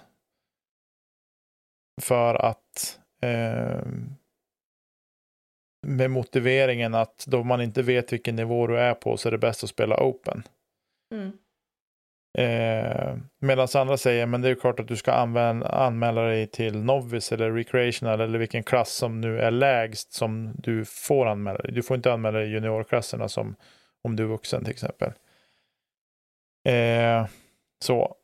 För 2.01 2.36
att 2.36 2.99
eh, 3.22 3.82
med 5.88 6.12
motiveringen 6.12 6.93
att 6.93 7.26
då 7.28 7.43
man 7.43 7.62
inte 7.62 7.82
vet 7.82 8.14
vilken 8.14 8.36
nivå 8.36 8.68
du 8.68 8.80
är 8.80 8.93
på 8.93 9.18
så 9.18 9.30
är 9.30 9.32
det 9.32 9.38
bäst 9.38 9.64
att 9.64 9.70
spela 9.70 10.04
open. 10.04 10.43
Mm. 11.14 11.38
Eh, 12.38 13.17
Medan 13.39 13.67
andra 13.75 13.97
säger 13.97 14.25
men 14.25 14.41
det 14.41 14.49
är 14.49 14.55
klart 14.55 14.79
att 14.79 14.88
du 14.88 14.95
ska 14.95 15.11
använda, 15.11 15.67
anmäla 15.67 16.21
dig 16.21 16.47
till 16.47 16.84
Novice 16.84 17.31
eller 17.31 17.51
Recreational 17.51 18.21
eller 18.21 18.39
vilken 18.39 18.63
klass 18.63 18.93
som 18.93 19.21
nu 19.21 19.39
är 19.39 19.51
lägst 19.51 20.13
som 20.13 20.53
du 20.57 20.86
får 20.86 21.25
anmäla 21.25 21.57
dig. 21.57 21.71
Du 21.71 21.84
får 21.84 21.95
inte 21.95 22.13
anmäla 22.13 22.39
dig 22.39 22.47
i 22.47 22.51
juniorklasserna 22.51 23.29
som 23.29 23.55
om 24.03 24.15
du 24.15 24.23
är 24.23 24.27
vuxen 24.27 24.63
till 24.63 24.71
exempel. 24.71 25.11
Eh, 26.65 27.27
så. 27.84 28.15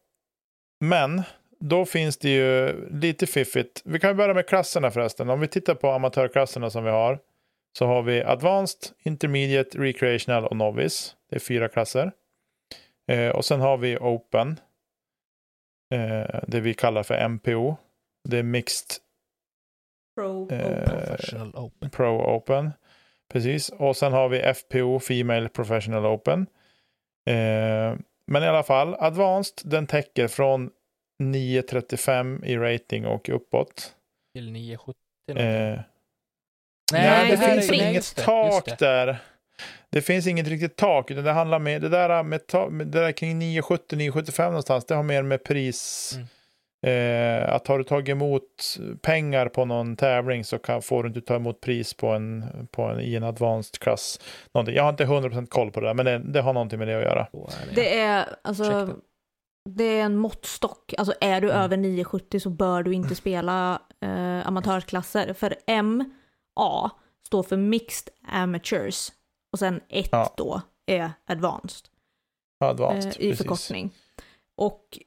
Men 0.79 1.23
då 1.59 1.85
finns 1.85 2.17
det 2.17 2.29
ju 2.29 2.73
lite 2.91 3.27
fiffigt. 3.27 3.81
Vi 3.85 3.99
kan 3.99 4.17
börja 4.17 4.33
med 4.33 4.47
klasserna 4.47 4.91
förresten. 4.91 5.29
Om 5.29 5.39
vi 5.39 5.47
tittar 5.47 5.75
på 5.75 5.91
amatörklasserna 5.91 6.69
som 6.69 6.83
vi 6.83 6.89
har 6.89 7.19
så 7.77 7.85
har 7.85 8.01
vi 8.01 8.23
Advanced, 8.23 8.91
Intermediate, 9.03 9.77
Recreational 9.77 10.45
och 10.45 10.57
Novice. 10.57 11.15
Det 11.29 11.35
är 11.35 11.39
fyra 11.39 11.69
klasser. 11.69 12.11
Eh, 13.09 13.29
och 13.29 13.45
sen 13.45 13.59
har 13.61 13.77
vi 13.77 13.97
Open. 13.97 14.59
Eh, 15.93 16.39
det 16.47 16.59
vi 16.59 16.73
kallar 16.73 17.03
för 17.03 17.27
MPO. 17.29 17.75
Det 18.29 18.37
är 18.37 18.43
Mixed 18.43 18.87
Pro 20.15 20.51
Eh, 20.51 20.71
Open. 20.71 20.85
Professional 20.85 21.55
Open. 21.55 21.89
Pro 21.89 22.35
Open. 22.35 22.71
Precis. 23.31 23.69
Och 23.69 23.97
sen 23.97 24.13
har 24.13 24.29
vi 24.29 24.53
FPO, 24.53 24.99
Female 24.99 25.49
Professional 25.49 26.05
Open. 26.05 26.41
Eh, 27.29 27.95
men 28.25 28.43
i 28.43 28.47
alla 28.47 28.63
fall, 28.63 28.95
Advanced, 28.99 29.71
den 29.71 29.87
täcker 29.87 30.27
från 30.27 30.71
9.35 31.23 32.45
i 32.45 32.57
rating 32.57 33.05
och 33.05 33.29
uppåt. 33.29 33.95
Till 34.33 34.51
970. 34.51 34.95
Eh, 35.27 35.35
Nej, 35.35 35.83
Nej, 36.91 37.31
det, 37.31 37.37
finns 37.37 37.71
inget 37.71 38.15
det, 38.15 38.21
tak 38.21 38.65
det. 38.65 38.79
där. 38.79 39.17
Det 39.89 40.01
finns 40.01 40.27
inget 40.27 40.47
riktigt 40.47 40.75
tak, 40.75 41.11
utan 41.11 41.23
det 41.23 41.31
handlar 41.31 41.59
med 41.59 41.81
det 41.81 41.89
där, 41.89 42.23
med, 42.23 42.47
ta- 42.47 42.69
med 42.69 42.87
det 42.87 42.99
där 42.99 43.11
kring 43.11 43.41
970-975 43.41 44.45
någonstans. 44.45 44.85
Det 44.85 44.95
har 44.95 45.03
mer 45.03 45.23
med 45.23 45.43
pris. 45.43 46.11
Mm. 46.15 46.27
Eh, 46.81 47.53
att 47.53 47.67
har 47.67 47.77
du 47.77 47.83
tagit 47.83 48.09
emot 48.09 48.77
pengar 49.01 49.47
på 49.49 49.65
någon 49.65 49.95
tävling 49.95 50.43
så 50.45 50.57
kan, 50.57 50.81
får 50.81 51.03
du 51.03 51.07
inte 51.07 51.21
ta 51.21 51.35
emot 51.35 51.61
pris 51.61 51.93
på 51.93 52.07
en, 52.07 52.45
på 52.71 52.81
en, 52.83 52.99
i 52.99 53.15
en 53.15 53.23
advanced 53.23 53.79
klass. 53.79 54.19
Någonting. 54.53 54.75
Jag 54.75 54.83
har 54.83 54.89
inte 54.89 55.05
100% 55.05 55.45
koll 55.47 55.71
på 55.71 55.79
det, 55.79 55.87
där, 55.87 55.93
men 55.93 56.05
det, 56.05 56.17
det 56.19 56.41
har 56.41 56.53
någonting 56.53 56.79
med 56.79 56.87
det 56.87 56.95
att 56.97 57.03
göra. 57.03 57.27
Det. 57.75 57.99
Är 57.99 58.25
alltså 58.41 58.89
det 59.69 59.83
är 59.83 60.03
en 60.03 60.15
måttstock. 60.17 60.93
Alltså 60.97 61.13
är 61.21 61.41
du 61.41 61.49
Mm. 61.49 61.61
över 61.61 61.77
970 61.77 62.39
så 62.39 62.49
bör 62.49 62.83
du 62.83 62.93
inte 62.93 63.15
spela 63.15 63.81
eh, 64.01 64.47
amatörsklasser. 64.47 65.33
För 65.33 65.55
MA 65.83 66.91
står 67.25 67.43
för 67.43 67.57
Mixed 67.57 68.13
Amateurs 68.31 69.11
och 69.51 69.59
sen 69.59 69.81
1 69.89 70.09
Ja. 70.11 70.33
då 70.37 70.61
är 70.85 71.11
Advanced. 71.25 71.87
Advanced, 72.59 73.05
eh, 73.05 73.25
i 73.25 73.29
precis. 73.29 73.37
förkortning. 73.37 73.93
Och 74.55 74.99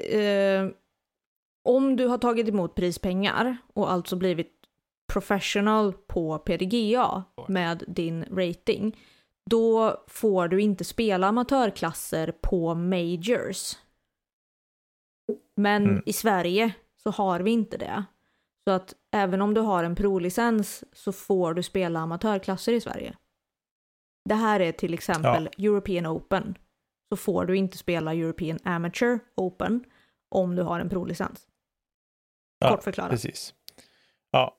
eh, 0.00 0.68
om 1.68 1.96
du 1.96 2.06
har 2.06 2.18
tagit 2.18 2.48
emot 2.48 2.74
prispengar 2.74 3.56
och 3.74 3.90
alltså 3.92 4.16
blivit 4.16 4.52
professional 5.12 5.92
på 5.92 6.38
PDGA 6.38 7.24
med 7.48 7.84
din 7.88 8.24
rating, 8.24 8.96
då 9.50 9.96
får 10.08 10.48
du 10.48 10.60
inte 10.60 10.84
spela 10.84 11.26
amatörklasser 11.26 12.32
på 12.42 12.74
majors. 12.74 13.76
Men 15.56 15.84
Mm. 15.84 16.02
i 16.06 16.12
Sverige 16.12 16.74
så 17.02 17.10
har 17.10 17.40
vi 17.40 17.50
inte 17.50 17.76
det. 17.76 18.04
Så 18.64 18.70
att 18.70 18.94
även 19.12 19.42
om 19.42 19.54
du 19.54 19.60
har 19.60 19.84
en 19.84 19.94
prolicens 19.96 20.84
så 20.92 21.12
får 21.12 21.54
du 21.54 21.62
spela 21.62 22.00
amatörklasser 22.00 22.72
i 22.72 22.80
Sverige. 22.80 23.16
Det 24.26 24.34
här 24.34 24.60
är 24.60 24.72
till 24.72 24.94
exempel 24.94 25.48
European 25.58 26.06
Open. 26.06 26.58
Så 27.08 27.16
får 27.16 27.44
du 27.44 27.56
inte 27.56 27.78
spela 27.78 28.14
European 28.14 28.58
Amateur 28.64 29.18
Open 29.34 29.84
om 30.30 30.56
du 30.56 30.62
har 30.62 30.80
en 30.80 30.88
prolicens. 30.88 31.46
Ja, 32.58 32.70
Kort 32.70 32.84
förklarat. 32.84 33.10
Precis. 33.10 33.54
Ja, 34.30 34.56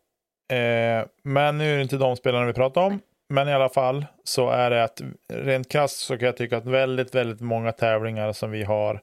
eh, 0.55 1.05
men 1.23 1.57
nu 1.57 1.71
är 1.71 1.75
det 1.75 1.83
inte 1.83 1.97
de 1.97 2.15
spelarna 2.15 2.45
vi 2.45 2.53
pratar 2.53 2.81
om. 2.81 2.99
Men 3.29 3.47
i 3.47 3.53
alla 3.53 3.69
fall 3.69 4.05
så 4.23 4.49
är 4.49 4.69
det 4.69 4.83
att 4.83 5.01
rent 5.33 5.69
krasst 5.69 5.97
så 5.99 6.17
kan 6.17 6.25
jag 6.25 6.37
tycka 6.37 6.57
att 6.57 6.65
väldigt, 6.65 7.15
väldigt 7.15 7.41
många 7.41 7.71
tävlingar 7.71 8.33
som 8.33 8.51
vi 8.51 8.63
har 8.63 9.01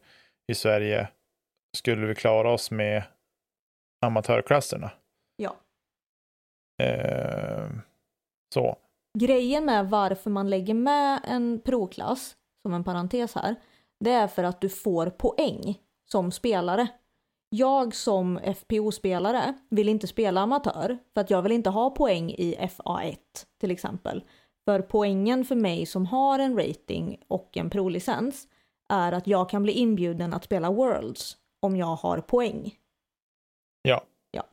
i 0.52 0.54
Sverige 0.54 1.08
skulle 1.76 2.06
vi 2.06 2.14
klara 2.14 2.50
oss 2.52 2.70
med 2.70 3.02
amatörklasserna. 4.06 4.90
Ja. 5.36 5.56
Eh, 6.82 7.68
så. 8.54 8.76
Grejen 9.18 9.64
med 9.64 9.90
varför 9.90 10.30
man 10.30 10.50
lägger 10.50 10.74
med 10.74 11.20
en 11.24 11.60
proklass, 11.60 12.36
som 12.62 12.74
en 12.74 12.84
parentes 12.84 13.34
här, 13.34 13.56
det 14.00 14.10
är 14.10 14.28
för 14.28 14.44
att 14.44 14.60
du 14.60 14.68
får 14.68 15.10
poäng 15.10 15.78
som 16.10 16.32
spelare. 16.32 16.88
Jag 17.48 17.94
som 17.94 18.38
FPO-spelare 18.38 19.54
vill 19.70 19.88
inte 19.88 20.06
spela 20.06 20.40
amatör 20.40 20.98
för 21.14 21.20
att 21.20 21.30
jag 21.30 21.42
vill 21.42 21.52
inte 21.52 21.70
ha 21.70 21.90
poäng 21.90 22.30
i 22.30 22.56
FA1 22.56 23.16
till 23.60 23.70
exempel. 23.70 24.24
För 24.64 24.82
poängen 24.82 25.44
för 25.44 25.56
mig 25.56 25.86
som 25.86 26.06
har 26.06 26.38
en 26.38 26.56
rating 26.58 27.20
och 27.28 27.56
en 27.56 27.70
prolicens 27.70 28.48
är 28.88 29.12
att 29.12 29.26
jag 29.26 29.50
kan 29.50 29.62
bli 29.62 29.72
inbjuden 29.72 30.34
att 30.34 30.44
spela 30.44 30.70
Worlds 30.70 31.36
om 31.60 31.76
jag 31.76 31.96
har 31.96 32.20
poäng. 32.20 32.78
Ja. 33.82 34.04
Ja. 34.30 34.44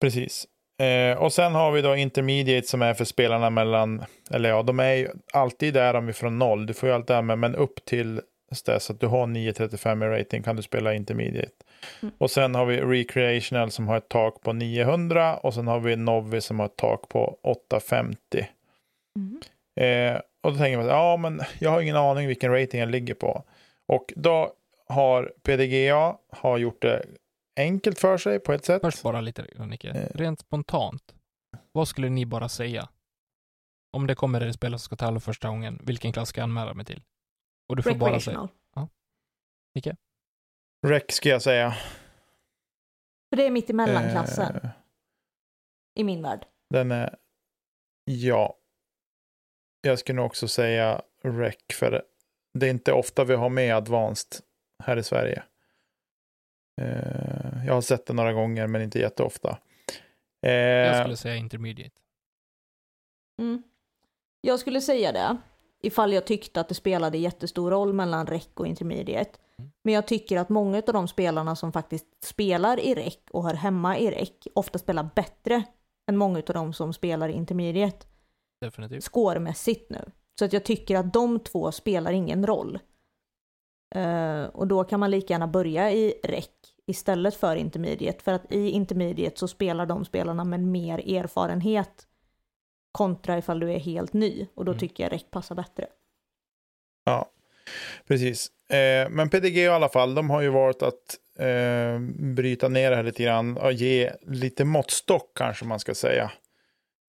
Precis. 0.00 0.48
Eh, 0.78 1.18
och 1.18 1.32
sen 1.32 1.54
har 1.54 1.72
vi 1.72 1.82
då 1.82 1.96
intermediate 1.96 2.66
som 2.66 2.82
är 2.82 2.94
för 2.94 3.04
spelarna 3.04 3.50
mellan, 3.50 4.04
eller 4.30 4.48
ja, 4.48 4.62
de 4.62 4.80
är 4.80 4.94
ju 4.94 5.08
alltid 5.32 5.74
där 5.74 5.94
om 5.94 6.06
vi 6.06 6.12
från 6.12 6.38
noll. 6.38 6.66
Du 6.66 6.74
får 6.74 6.88
ju 6.88 6.94
alltid 6.94 7.24
med, 7.24 7.38
men 7.38 7.54
upp 7.54 7.84
till 7.84 8.20
dess 8.64 8.90
att 8.90 9.00
du 9.00 9.06
har 9.06 9.26
935 9.26 10.02
i 10.02 10.06
rating 10.06 10.42
kan 10.42 10.56
du 10.56 10.62
spela 10.62 10.94
intermediate. 10.94 11.52
Mm. 12.02 12.14
Och 12.18 12.30
sen 12.30 12.54
har 12.54 12.66
vi 12.66 12.80
recreational 12.80 13.70
som 13.70 13.88
har 13.88 13.96
ett 13.96 14.08
tak 14.08 14.40
på 14.42 14.52
900 14.52 15.36
och 15.36 15.54
sen 15.54 15.66
har 15.66 15.80
vi 15.80 15.96
novice 15.96 16.44
som 16.44 16.58
har 16.58 16.66
ett 16.66 16.76
tak 16.76 17.08
på 17.08 17.38
850. 17.42 18.46
Mm. 19.16 19.40
Eh, 19.76 20.20
och 20.40 20.52
då 20.52 20.58
tänker 20.58 20.78
man, 20.78 20.86
ja 20.86 21.16
men 21.16 21.40
jag 21.58 21.70
har 21.70 21.80
ingen 21.80 21.96
aning 21.96 22.26
vilken 22.26 22.52
rating 22.52 22.80
jag 22.80 22.88
ligger 22.88 23.14
på. 23.14 23.44
Och 23.86 24.12
då 24.16 24.52
har 24.88 25.32
PDGA 25.42 26.16
har 26.30 26.58
gjort 26.58 26.82
det 26.82 27.02
enkelt 27.58 27.98
för 27.98 28.18
sig 28.18 28.40
på 28.40 28.52
ett 28.52 28.64
sätt. 28.64 28.82
Först 28.82 29.02
bara 29.02 29.20
lite, 29.20 29.46
Nicke. 29.66 29.88
Eh. 29.90 30.10
Rent 30.14 30.40
spontant, 30.40 31.14
vad 31.72 31.88
skulle 31.88 32.08
ni 32.08 32.26
bara 32.26 32.48
säga? 32.48 32.88
Om 33.92 34.06
det 34.06 34.14
kommer 34.14 34.40
en 34.40 34.52
spelare 34.54 34.78
som 34.78 34.84
ska 34.84 34.96
tävla 34.96 35.20
första 35.20 35.48
gången, 35.48 35.80
vilken 35.82 36.12
klass 36.12 36.28
ska 36.28 36.40
jag 36.40 36.44
anmäla 36.44 36.74
mig 36.74 36.84
till? 36.84 37.02
Och 37.68 37.76
du 37.76 37.82
får 37.82 37.94
bara 37.94 38.20
säga, 38.20 38.48
Recreational. 39.74 39.96
Rec 40.86 41.04
ska 41.08 41.28
jag 41.28 41.42
säga. 41.42 41.70
För 43.30 43.36
det 43.36 43.46
är 43.46 43.50
mitt 43.50 43.70
emellan 43.70 44.10
klassen 44.10 44.56
Eh, 44.56 44.70
i 45.94 46.04
min 46.04 46.22
värld. 46.22 46.46
den 46.70 46.90
är, 46.90 47.16
ja. 48.04 48.54
Jag 49.80 49.98
skulle 49.98 50.16
nog 50.16 50.26
också 50.26 50.48
säga 50.48 51.02
rec 51.22 51.56
för 51.72 52.02
det 52.58 52.66
är 52.66 52.70
inte 52.70 52.92
ofta 52.92 53.24
vi 53.24 53.34
har 53.34 53.48
med 53.48 53.74
advanced 53.76 54.40
här 54.84 54.96
i 54.96 55.02
Sverige. 55.02 55.42
Eh, 56.80 57.37
jag 57.68 57.74
har 57.74 57.80
sett 57.80 58.06
det 58.06 58.12
några 58.12 58.32
gånger 58.32 58.66
men 58.66 58.82
inte 58.82 58.98
jätteofta. 58.98 59.58
Eh, 60.46 60.52
jag 60.52 60.96
skulle 60.96 61.16
säga 61.16 61.36
intermediate. 61.36 62.00
Mm. 63.40 63.62
Jag 64.40 64.60
skulle 64.60 64.80
säga 64.80 65.12
det, 65.12 65.36
ifall 65.82 66.12
jag 66.12 66.24
tyckte 66.26 66.60
att 66.60 66.68
det 66.68 66.74
spelade 66.74 67.18
jättestor 67.18 67.70
roll 67.70 67.92
mellan 67.92 68.26
REC 68.26 68.48
och 68.54 68.66
intermediate. 68.66 69.30
Mm. 69.58 69.70
Men 69.84 69.94
jag 69.94 70.06
tycker 70.06 70.36
att 70.36 70.48
många 70.48 70.78
av 70.78 70.92
de 70.92 71.08
spelarna 71.08 71.56
som 71.56 71.72
faktiskt 71.72 72.06
spelar 72.24 72.80
i 72.80 72.94
REC 72.94 73.18
och 73.30 73.44
hör 73.44 73.54
hemma 73.54 73.98
i 73.98 74.10
REC 74.10 74.30
ofta 74.54 74.78
spelar 74.78 75.10
bättre 75.14 75.62
än 76.10 76.16
många 76.16 76.38
av 76.38 76.54
de 76.54 76.72
som 76.72 76.92
spelar 76.92 77.28
i 77.28 77.32
intermediate 77.32 78.06
Definitivt. 78.60 79.04
scoremässigt 79.04 79.90
nu. 79.90 80.10
Så 80.38 80.44
att 80.44 80.52
jag 80.52 80.64
tycker 80.64 80.96
att 80.96 81.12
de 81.12 81.40
två 81.40 81.72
spelar 81.72 82.12
ingen 82.12 82.46
roll. 82.46 82.78
Eh, 83.94 84.44
och 84.44 84.66
då 84.66 84.84
kan 84.84 85.00
man 85.00 85.10
lika 85.10 85.34
gärna 85.34 85.46
börja 85.46 85.92
i 85.92 86.20
REC 86.22 86.48
istället 86.88 87.34
för 87.34 87.56
intermediate. 87.56 88.24
För 88.24 88.32
att 88.32 88.52
i 88.52 88.70
intermediate 88.70 89.38
så 89.38 89.48
spelar 89.48 89.86
de 89.86 90.04
spelarna 90.04 90.44
med 90.44 90.60
mer 90.60 90.98
erfarenhet 91.16 92.06
kontra 92.92 93.38
ifall 93.38 93.60
du 93.60 93.72
är 93.72 93.78
helt 93.78 94.12
ny. 94.12 94.46
Och 94.54 94.64
då 94.64 94.72
Mm. 94.72 94.80
tycker 94.80 95.04
jag 95.04 95.12
REC 95.12 95.24
passar 95.30 95.54
bättre. 95.54 95.86
Ja, 97.04 97.30
precis. 98.08 98.48
Eh, 98.70 99.08
men 99.10 99.30
PDG 99.30 99.56
i 99.56 99.68
alla 99.68 99.88
fall, 99.88 100.14
de 100.14 100.30
har 100.30 100.40
ju 100.40 100.48
valt 100.48 100.82
att 100.82 101.18
eh, 101.38 101.98
bryta 102.34 102.68
ner 102.68 102.90
det 102.90 102.96
här 102.96 103.02
lite 103.02 103.22
grann 103.22 103.56
och 103.56 103.72
ge 103.72 104.12
lite 104.26 104.64
måttstock 104.64 105.30
kanske 105.34 105.64
man 105.64 105.80
ska 105.80 105.94
säga. 105.94 106.30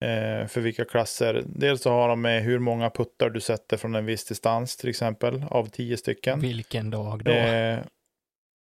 Eh, 0.02 0.46
för 0.46 0.60
vilka 0.60 0.84
klasser. 0.84 1.42
Dels 1.46 1.82
så 1.82 1.90
har 1.90 2.08
de 2.08 2.20
med 2.20 2.42
hur 2.42 2.58
många 2.58 2.90
puttar 2.90 3.30
du 3.30 3.40
sätter 3.40 3.76
från 3.76 3.94
en 3.94 4.06
viss 4.06 4.24
distans 4.24 4.76
till 4.76 4.88
exempel 4.90 5.44
av 5.50 5.66
tio 5.66 5.96
stycken. 5.96 6.40
Vilken 6.40 6.90
dag 6.90 7.24
då? 7.24 7.30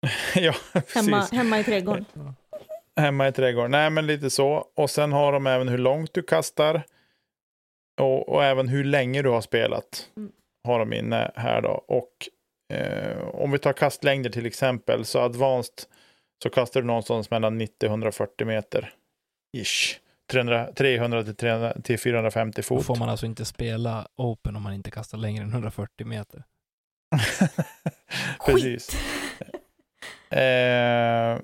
Ja, 0.35 0.55
precis. 0.73 0.95
Hemma, 0.95 1.21
hemma 1.33 1.61
i 1.61 1.65
trädgården. 1.65 2.05
Hemma 2.97 3.29
i 3.29 3.33
trädgården. 3.33 3.71
Nej, 3.71 3.91
men 3.91 4.07
lite 4.07 4.31
så. 4.31 4.65
Och 4.77 4.91
sen 4.91 5.13
har 5.13 5.33
de 5.33 5.47
även 5.47 5.69
hur 5.69 5.79
långt 5.79 6.15
du 6.15 6.23
kastar. 6.23 6.83
Och, 8.01 8.29
och 8.29 8.45
även 8.45 8.69
hur 8.69 8.85
länge 8.85 9.23
du 9.23 9.29
har 9.29 9.41
spelat. 9.41 10.09
Mm. 10.17 10.33
Har 10.65 10.79
de 10.79 10.93
inne 10.93 11.31
här 11.35 11.63
då. 11.63 11.85
Och 11.89 12.29
eh, 12.77 13.19
om 13.29 13.51
vi 13.51 13.59
tar 13.59 13.73
kastlängder 13.73 14.31
till 14.31 14.47
exempel. 14.47 15.05
Så 15.05 15.19
advanced 15.21 15.75
så 16.43 16.51
kastar 16.51 16.81
du 16.81 16.87
någonstans 16.87 17.31
mellan 17.31 17.59
90 17.59 17.87
och 17.87 17.91
140 17.91 18.47
meter. 18.47 18.93
Ish. 19.57 20.01
300, 20.31 20.73
300 20.77 21.25
till, 21.25 21.37
300 21.37 21.75
till 21.85 21.99
450 21.99 22.57
Då 22.57 22.63
fot. 22.63 22.87
får 22.87 22.97
man 22.97 23.09
alltså 23.09 23.27
inte 23.27 23.45
spela 23.45 24.09
open 24.17 24.57
om 24.57 24.63
man 24.63 24.73
inte 24.73 24.91
kastar 24.91 25.19
längre 25.19 25.43
än 25.45 25.51
140 25.51 26.07
meter. 26.07 26.45
Precis. 28.47 28.97
Eh, 30.31 31.39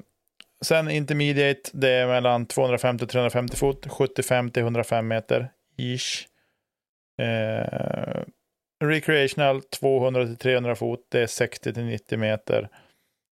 sen 0.64 0.90
intermediate, 0.90 1.70
det 1.72 1.90
är 1.90 2.06
mellan 2.06 2.46
250-350 2.46 3.56
fot, 3.56 3.86
75-105 3.86 5.02
meter, 5.02 5.48
ish. 5.76 6.26
Eh, 7.22 8.22
recreational, 8.84 9.60
200-300 9.60 10.74
fot, 10.74 11.06
det 11.08 11.20
är 11.20 11.26
60-90 11.26 12.16
meter. 12.16 12.68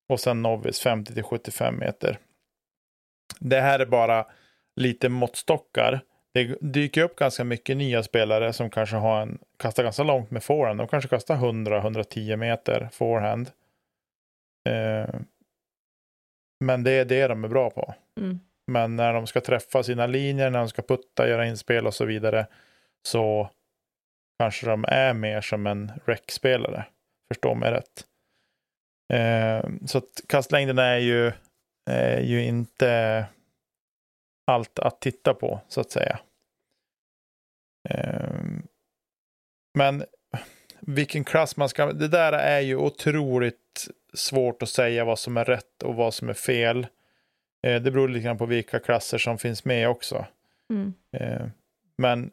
Och 0.09 0.21
sen 0.21 0.43
novice, 0.43 0.87
50-75 0.87 1.73
meter. 1.73 2.19
Det 3.41 3.61
här 3.61 3.79
är 3.79 3.87
bara 3.87 4.27
lite 4.77 5.09
måttstockar. 5.09 6.01
Det 6.35 6.57
dyker 6.61 7.03
upp 7.03 7.17
ganska 7.17 7.45
mycket 7.45 7.77
nya 7.77 8.03
spelare 8.03 8.53
som 8.53 8.71
kanske 8.71 8.97
har 8.97 9.23
en, 9.23 9.39
kastar 9.57 9.83
ganska 9.83 10.03
långt 10.03 10.31
med 10.31 10.43
forehand. 10.43 10.81
De 10.81 10.89
kanske 10.89 11.09
kastar 11.09 11.37
100-110 11.37 12.37
meter 12.37 12.89
forehand. 12.93 13.51
Eh, 14.69 15.15
men 16.61 16.83
det 16.85 16.91
är 16.91 17.05
det 17.05 17.29
de 17.29 17.45
är 17.45 17.49
bra 17.49 17.71
på. 17.71 17.95
Mm. 18.21 18.41
Men 18.67 18.97
när 18.97 19.13
de 19.13 19.27
ska 19.27 19.41
träffa 19.41 19.83
sina 19.83 20.07
linjer, 20.07 20.51
när 20.51 20.59
de 20.59 20.69
ska 20.69 20.83
putta, 20.83 21.29
göra 21.29 21.47
inspel 21.47 21.87
och 21.87 21.95
så 21.95 22.05
vidare, 22.05 22.47
så 23.09 23.51
kanske 24.39 24.67
de 24.67 24.85
är 24.89 25.15
mer 25.15 25.41
som 25.41 25.67
en 25.67 25.93
rec-spelare. 26.05 26.87
Förstå 27.29 27.55
mig 27.55 27.71
rätt. 27.71 28.07
Eh, 29.13 29.71
så 29.87 29.99
att 29.99 30.21
kastlängden 30.29 30.79
är 30.79 30.97
ju, 30.97 31.33
är 31.91 32.21
ju 32.21 32.45
inte 32.45 33.27
allt 34.47 34.79
att 34.79 35.01
titta 35.01 35.35
på, 35.35 35.61
så 35.69 35.81
att 35.81 35.91
säga. 35.91 36.21
Eh, 37.91 38.35
men 39.79 40.05
vilken 40.87 41.25
klass 41.25 41.57
man 41.57 41.69
ska... 41.69 41.93
Det 41.93 42.09
där 42.09 42.33
är 42.33 42.61
ju 42.61 42.77
otroligt 42.77 43.89
svårt 44.15 44.63
att 44.63 44.69
säga 44.69 45.05
vad 45.05 45.19
som 45.19 45.37
är 45.37 45.45
rätt 45.45 45.83
och 45.83 45.95
vad 45.95 46.15
som 46.15 46.29
är 46.29 46.35
fel. 46.35 46.87
Eh, 47.67 47.83
det 47.83 47.91
beror 47.91 48.09
lite 48.09 48.25
grann 48.25 48.39
på 48.39 48.47
vilka 48.47 48.79
klasser 48.79 49.19
som 49.19 49.39
finns 49.39 49.65
med 49.65 49.89
också. 49.89 50.27
Mm. 50.71 50.95
Eh, 51.13 51.47
men 51.99 52.31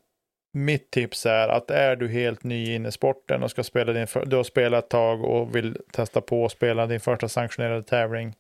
mitt 0.53 0.91
tips 0.91 1.25
är 1.25 1.47
att 1.47 1.71
är 1.71 1.95
du 1.95 2.07
helt 2.07 2.43
ny 2.43 2.75
in 2.75 2.85
i 2.85 2.91
sporten 2.91 3.43
och 3.43 3.51
ska 3.51 3.63
spela 3.63 3.93
din, 3.93 4.07
för- 4.07 4.25
du 4.25 4.35
har 4.35 4.43
spelat 4.43 4.83
ett 4.83 4.89
tag 4.89 5.23
och 5.23 5.55
vill 5.55 5.77
testa 5.91 6.21
på 6.21 6.45
att 6.45 6.51
spela 6.51 6.87
din 6.87 6.99
första 6.99 7.29
sanktionerade 7.29 7.83
tävling. 7.83 8.35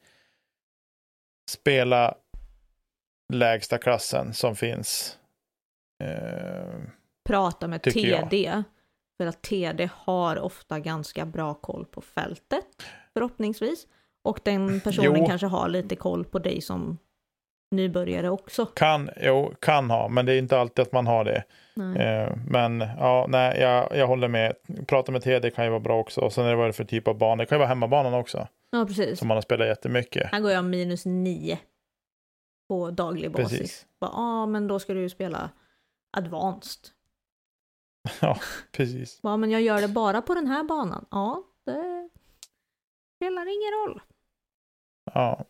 Spela 1.49 2.15
lägsta 3.33 3.77
klassen 3.77 4.33
som 4.33 4.55
finns. 4.55 5.17
Eh, 6.03 6.79
Prata 7.29 7.67
med 7.67 7.81
Tycker 7.81 7.99
jag. 8.07 8.29
För 9.21 9.31
TD 9.31 9.89
har 9.93 10.39
ofta 10.39 10.79
ganska 10.79 11.25
bra 11.25 11.53
koll 11.53 11.85
på 11.85 12.01
fältet, 12.01 12.65
förhoppningsvis. 13.13 13.87
Och 14.23 14.39
den 14.43 14.79
personen 14.83 15.19
Jo. 15.19 15.27
kanske 15.27 15.47
har 15.47 15.69
lite 15.69 15.95
koll 15.95 16.25
på 16.25 16.39
dig 16.39 16.61
som 16.61 16.97
nybörjare 17.71 18.29
också. 18.29 18.65
kan, 18.65 19.09
jo, 19.21 19.53
kan 19.59 19.89
ha, 19.89 20.07
men 20.07 20.25
det 20.25 20.33
är 20.33 20.37
inte 20.37 20.59
alltid 20.59 20.83
att 20.83 20.91
man 20.91 21.07
har 21.07 21.25
det. 21.25 21.43
Eh, 21.75 22.37
men 22.47 22.79
ja, 22.79 23.25
nej, 23.29 23.59
jag, 23.59 23.97
jag 23.97 24.07
håller 24.07 24.27
med. 24.27 24.53
Prata 24.87 25.11
med 25.11 25.21
TD 25.21 25.51
kan 25.51 25.65
ju 25.65 25.69
vara 25.69 25.79
bra 25.79 25.99
också. 25.99 26.21
Och 26.21 26.33
sen 26.33 26.45
är 26.45 26.49
det 26.49 26.55
vad 26.55 26.69
det 26.69 26.73
för 26.73 26.83
typ 26.83 27.07
av 27.07 27.17
bana. 27.17 27.43
Det 27.43 27.45
kan 27.45 27.55
ju 27.55 27.59
vara 27.59 27.69
hemmabanan 27.69 28.13
också. 28.13 28.47
Ja, 28.69 28.85
precis. 28.85 29.19
Som 29.19 29.27
man 29.27 29.37
har 29.37 29.41
spelat 29.41 29.67
jättemycket. 29.67 30.31
Här 30.31 30.39
går 30.39 30.51
jag 30.51 30.65
minus 30.65 31.05
nio 31.05 31.59
på 32.69 32.91
daglig 32.91 33.31
basis. 33.31 33.49
Precis. 33.59 33.85
Ja, 33.99 34.09
ah, 34.13 34.45
men 34.45 34.67
då 34.67 34.79
ska 34.79 34.93
du 34.93 35.01
ju 35.01 35.09
spela 35.09 35.49
advanced. 36.17 36.89
Ja, 38.21 38.37
precis. 38.71 39.19
Ja, 39.23 39.37
men 39.37 39.51
jag 39.51 39.61
gör 39.61 39.81
det 39.81 39.87
bara 39.87 40.21
på 40.21 40.33
den 40.33 40.47
här 40.47 40.63
banan. 40.63 41.05
Ja, 41.11 41.43
det 41.65 42.09
spelar 43.15 43.41
ingen 43.41 43.71
roll. 43.87 44.01
Ja. 45.13 45.45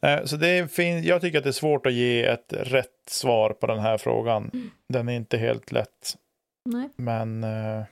Eh, 0.00 0.24
Så 0.24 0.36
det 0.36 0.48
är 0.48 0.66
fin- 0.66 1.02
jag 1.04 1.20
tycker 1.20 1.38
att 1.38 1.44
det 1.44 1.50
är 1.50 1.52
svårt 1.52 1.86
att 1.86 1.92
ge 1.92 2.24
ett 2.24 2.52
rätt 2.52 3.02
svar 3.08 3.50
på 3.52 3.66
den 3.66 3.78
här 3.78 3.98
frågan. 3.98 4.50
Mm. 4.52 4.70
Den 4.88 5.08
är 5.08 5.12
inte 5.12 5.38
helt 5.38 5.72
lätt. 5.72 6.16
Nej. 6.64 6.88
Men 6.96 7.44
eh, 7.44 7.84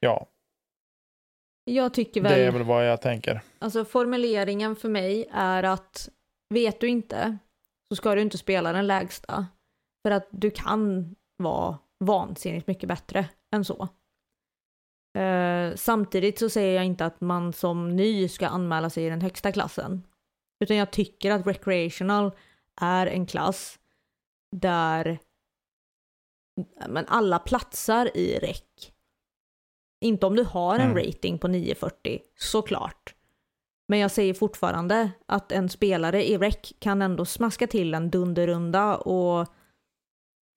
ja, 0.00 0.26
Jag 1.64 1.94
tycker 1.94 2.20
väl, 2.20 2.32
det 2.32 2.44
är 2.44 2.52
väl 2.52 2.62
vad 2.62 2.88
jag 2.88 3.00
tänker. 3.02 3.40
alltså 3.58 3.84
formuleringen 3.84 4.76
för 4.76 4.88
mig 4.88 5.28
är 5.32 5.62
att 5.62 6.08
vet 6.54 6.80
du 6.80 6.88
inte 6.88 7.38
så 7.88 7.96
ska 7.96 8.14
du 8.14 8.20
inte 8.20 8.38
spela 8.38 8.72
den 8.72 8.86
lägsta. 8.86 9.46
För 10.02 10.10
att 10.10 10.28
du 10.30 10.50
kan 10.50 11.14
vara 11.36 11.78
vansinnigt 12.04 12.66
mycket 12.66 12.88
bättre 12.88 13.28
än 13.52 13.64
så. 13.64 13.88
Eh, 15.18 15.74
samtidigt 15.74 16.38
så 16.38 16.48
säger 16.50 16.76
jag 16.76 16.84
inte 16.84 17.06
att 17.06 17.20
man 17.20 17.52
som 17.52 17.96
ny 17.96 18.28
ska 18.28 18.48
anmäla 18.48 18.90
sig 18.90 19.06
i 19.06 19.10
den 19.10 19.20
högsta 19.20 19.52
klassen. 19.52 20.06
Utan 20.64 20.76
jag 20.76 20.90
tycker 20.90 21.30
att 21.30 21.46
recreational 21.46 22.30
är 22.80 23.06
en 23.06 23.26
klass 23.26 23.78
där 24.56 25.18
men 26.88 27.06
alla 27.08 27.38
platsar 27.38 28.16
i 28.16 28.38
rec. 28.38 28.92
Inte 30.00 30.26
om 30.26 30.36
du 30.36 30.44
har 30.44 30.74
en 30.74 30.90
Mm. 30.90 30.96
rating 30.96 31.38
på 31.38 31.48
940, 31.48 32.20
såklart. 32.36 33.14
Men 33.88 33.98
jag 33.98 34.10
säger 34.10 34.34
fortfarande 34.34 35.10
att 35.26 35.52
en 35.52 35.68
spelare 35.68 36.28
i 36.28 36.38
rec 36.38 36.72
kan 36.78 37.02
ändå 37.02 37.24
smaska 37.24 37.66
till 37.66 37.94
en 37.94 38.10
dunderrunda 38.10 38.96
och 38.96 39.48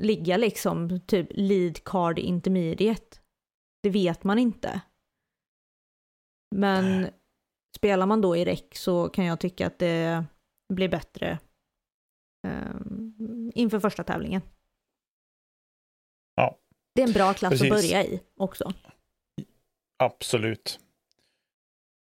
ligga 0.03 0.37
liksom 0.37 0.99
typ 0.99 1.27
lead 1.29 1.83
card 1.83 2.19
intermediate. 2.19 3.17
Det 3.83 3.89
vet 3.89 4.23
man 4.23 4.39
inte. 4.39 4.81
Men 6.55 7.07
spelar 7.75 8.05
man 8.05 8.21
då 8.21 8.37
i 8.37 8.45
rec 8.45 8.63
så 8.73 9.09
kan 9.09 9.25
jag 9.25 9.39
tycka 9.39 9.67
att 9.67 9.79
det 9.79 10.25
blir 10.73 10.89
bättre 10.89 11.39
um, 12.47 13.51
inför 13.55 13.79
första 13.79 14.03
tävlingen. 14.03 14.41
Ja. 16.35 16.57
Det 16.95 17.01
är 17.01 17.07
en 17.07 17.13
bra 17.13 17.33
klass 17.33 17.51
Precis. 17.51 17.71
att 17.71 17.77
börja 17.77 18.03
i 18.03 18.21
också. 18.35 18.73
Absolut. 20.03 20.79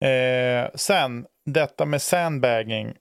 Eh, 0.05 0.71
sen, 0.75 1.27
detta 1.45 1.87
med 1.87 2.03
sandbagging. 2.03 2.97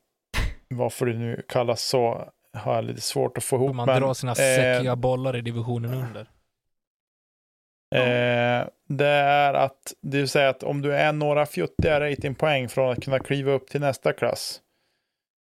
Varför 0.68 1.06
det 1.06 1.18
nu 1.18 1.46
kallas 1.48 1.84
så 1.84 2.34
har 2.56 2.76
jag 2.76 2.84
lite 2.86 3.01
svårt 3.01 3.38
att 3.38 3.43
få 3.43 3.56
ihop. 3.56 3.76
Man 3.76 3.86
men, 3.86 4.01
drar 4.01 4.14
sina 4.14 4.32
eh, 4.32 4.36
säckiga 4.36 4.95
bollar 4.95 5.36
i 5.36 5.41
divisionen 5.41 5.93
under. 5.93 6.28
Eh, 7.95 8.68
det 8.88 9.08
är 9.08 9.53
att, 9.53 9.93
det 10.01 10.18
vill 10.18 10.30
säga 10.30 10.49
att 10.49 10.64
om 10.64 10.82
du 10.82 10.93
är 10.93 11.14
några 11.14 11.45
fjuttiga 11.45 11.99
ratingpoäng 11.99 12.70
från 12.70 12.91
att 12.91 13.03
kunna 13.03 13.20
kliva 13.20 13.51
upp 13.51 13.70
till 13.70 13.82
nästa 13.82 14.14
klass. 14.14 14.62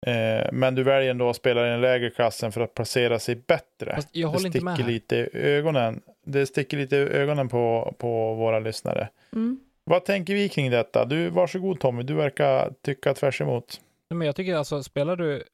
Eh, 0.06 0.52
men 0.52 0.74
du 0.74 0.82
väljer 0.82 1.10
ändå 1.10 1.30
att 1.30 1.36
spela 1.36 1.66
i 1.66 1.70
den 1.70 1.80
lägre 1.80 2.10
klassen 2.10 2.52
för 2.52 2.60
att 2.60 2.74
placera 2.74 3.18
sig 3.18 3.34
bättre. 3.34 3.94
Fast 3.94 4.08
jag 4.12 4.30
det 4.30 4.36
håller 4.36 4.46
inte 4.46 4.64
med 4.64 4.74
sticker 4.74 4.86
här. 4.86 4.92
lite 4.92 5.16
i 5.16 5.28
ögonen. 5.32 6.00
Det 6.24 6.46
sticker 6.46 6.76
lite 6.76 6.96
i 6.96 6.98
ögonen 6.98 7.48
på, 7.48 7.94
på 7.98 8.34
våra 8.34 8.58
lyssnare. 8.58 9.08
Mm. 9.32 9.60
Vad 9.84 10.04
tänker 10.04 10.34
vi 10.34 10.48
kring 10.48 10.70
detta? 10.70 11.04
Du, 11.04 11.28
varsågod 11.28 11.80
Tommy, 11.80 12.02
du 12.02 12.14
verkar 12.14 12.72
tycka 12.82 13.14
tvärs 13.14 13.40
emot. 13.40 13.80
Men 14.14 14.26
jag 14.26 14.36
tycker 14.36 14.54
alltså, 14.54 14.82
spelar 14.82 15.16
du 15.16 15.44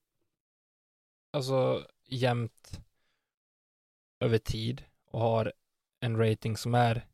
alltså 1.32 1.86
jämnt 2.04 2.80
över 4.20 4.38
tid 4.38 4.84
och 5.04 5.20
har 5.20 5.52
en 6.00 6.16
rating 6.16 6.56
som 6.56 6.74
är 6.74 7.08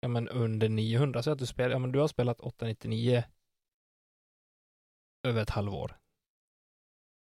ja, 0.00 0.08
men 0.08 0.28
under 0.28 0.68
900, 0.68 1.22
så 1.22 1.30
att 1.30 1.38
du 1.38 1.46
spelar, 1.46 1.70
ja, 1.70 1.78
men 1.78 1.92
du 1.92 1.98
har 1.98 2.08
spelat 2.08 2.40
899 2.40 3.24
över 5.22 5.42
ett 5.42 5.50
halvår. 5.50 5.98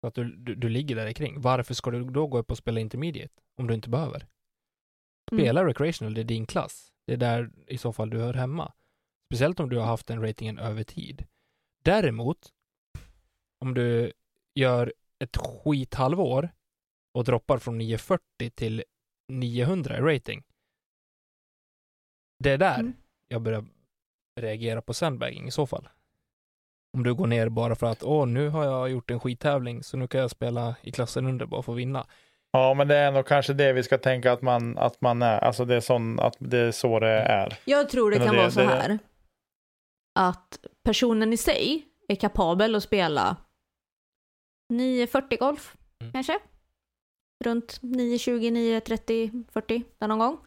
Så 0.01 0.07
att 0.07 0.15
du, 0.15 0.35
du, 0.35 0.55
du 0.55 0.69
ligger 0.69 0.95
där 0.95 1.13
kring. 1.13 1.41
Varför 1.41 1.73
ska 1.73 1.91
du 1.91 2.03
då 2.03 2.27
gå 2.27 2.37
upp 2.37 2.51
och 2.51 2.57
spela 2.57 2.79
intermediate 2.79 3.41
om 3.55 3.67
du 3.67 3.73
inte 3.73 3.89
behöver? 3.89 4.27
Mm. 5.31 5.43
Spela 5.43 5.65
recreational, 5.65 6.13
det 6.13 6.21
är 6.21 6.25
din 6.25 6.45
klass. 6.45 6.93
Det 7.05 7.13
är 7.13 7.17
där 7.17 7.51
i 7.67 7.77
så 7.77 7.93
fall 7.93 8.09
du 8.09 8.19
hör 8.19 8.33
hemma. 8.33 8.73
Speciellt 9.29 9.59
om 9.59 9.69
du 9.69 9.77
har 9.77 9.85
haft 9.85 10.07
den 10.07 10.21
ratingen 10.21 10.57
över 10.57 10.83
tid. 10.83 11.27
Däremot, 11.83 12.53
om 13.59 13.73
du 13.73 14.13
gör 14.55 14.93
ett 15.23 15.37
skithalvår 15.37 16.49
och 17.13 17.23
droppar 17.23 17.57
från 17.57 17.77
940 17.77 18.21
till 18.55 18.83
900 19.31 19.97
i 19.97 20.01
rating. 20.01 20.43
Det 22.43 22.51
är 22.51 22.57
där 22.57 22.79
Mm. 22.79 22.93
jag 23.27 23.41
börjar 23.41 23.65
reagera 24.39 24.81
på 24.81 24.93
sandbagging 24.93 25.47
i 25.47 25.51
så 25.51 25.67
fall. 25.67 25.89
Om 26.97 27.03
du 27.03 27.13
går 27.13 27.27
ner 27.27 27.49
bara 27.49 27.75
för 27.75 27.87
att 27.87 28.03
åh, 28.03 28.27
nu 28.27 28.49
har 28.49 28.63
jag 28.65 28.89
gjort 28.89 29.11
en 29.11 29.19
skittävling 29.19 29.83
så 29.83 29.97
nu 29.97 30.07
kan 30.07 30.21
jag 30.21 30.31
spela 30.31 30.75
i 30.81 30.91
klassen 30.91 31.25
under 31.25 31.45
bara 31.45 31.61
för 31.63 31.71
att 31.71 31.77
vinna. 31.77 32.07
Ja, 32.51 32.73
men 32.73 32.87
det 32.87 32.95
är 32.97 33.11
nog 33.11 33.25
kanske 33.27 33.53
det 33.53 33.73
vi 33.73 33.83
ska 33.83 33.97
tänka 33.97 34.31
att 34.31 34.41
man, 34.41 34.77
att 34.77 35.01
man 35.01 35.21
är. 35.21 35.39
Alltså 35.39 35.65
det 35.65 35.75
är, 35.75 35.79
sån, 35.79 36.19
att 36.19 36.35
det 36.39 36.57
är 36.57 36.71
så 36.71 36.99
det 36.99 37.07
är. 37.09 37.59
Jag 37.65 37.89
tror 37.89 38.11
det 38.11 38.17
Men 38.17 38.27
kan 38.27 38.35
det- 38.35 38.41
vara 38.41 38.51
så 38.51 38.59
det- 38.59 38.65
här. 38.67 38.99
Att 40.19 40.59
personen 40.83 41.33
i 41.33 41.37
sig 41.37 41.85
är 42.07 42.15
kapabel 42.15 42.75
att 42.75 42.83
spela 42.83 43.37
940 44.71 45.37
golf, 45.39 45.77
Mm. 45.99 46.13
kanske. 46.13 46.39
Runt 47.43 47.79
920, 47.81 48.51
930, 48.51 49.31
40 49.51 49.83
där 49.97 50.07
någon 50.07 50.19
gång. 50.19 50.37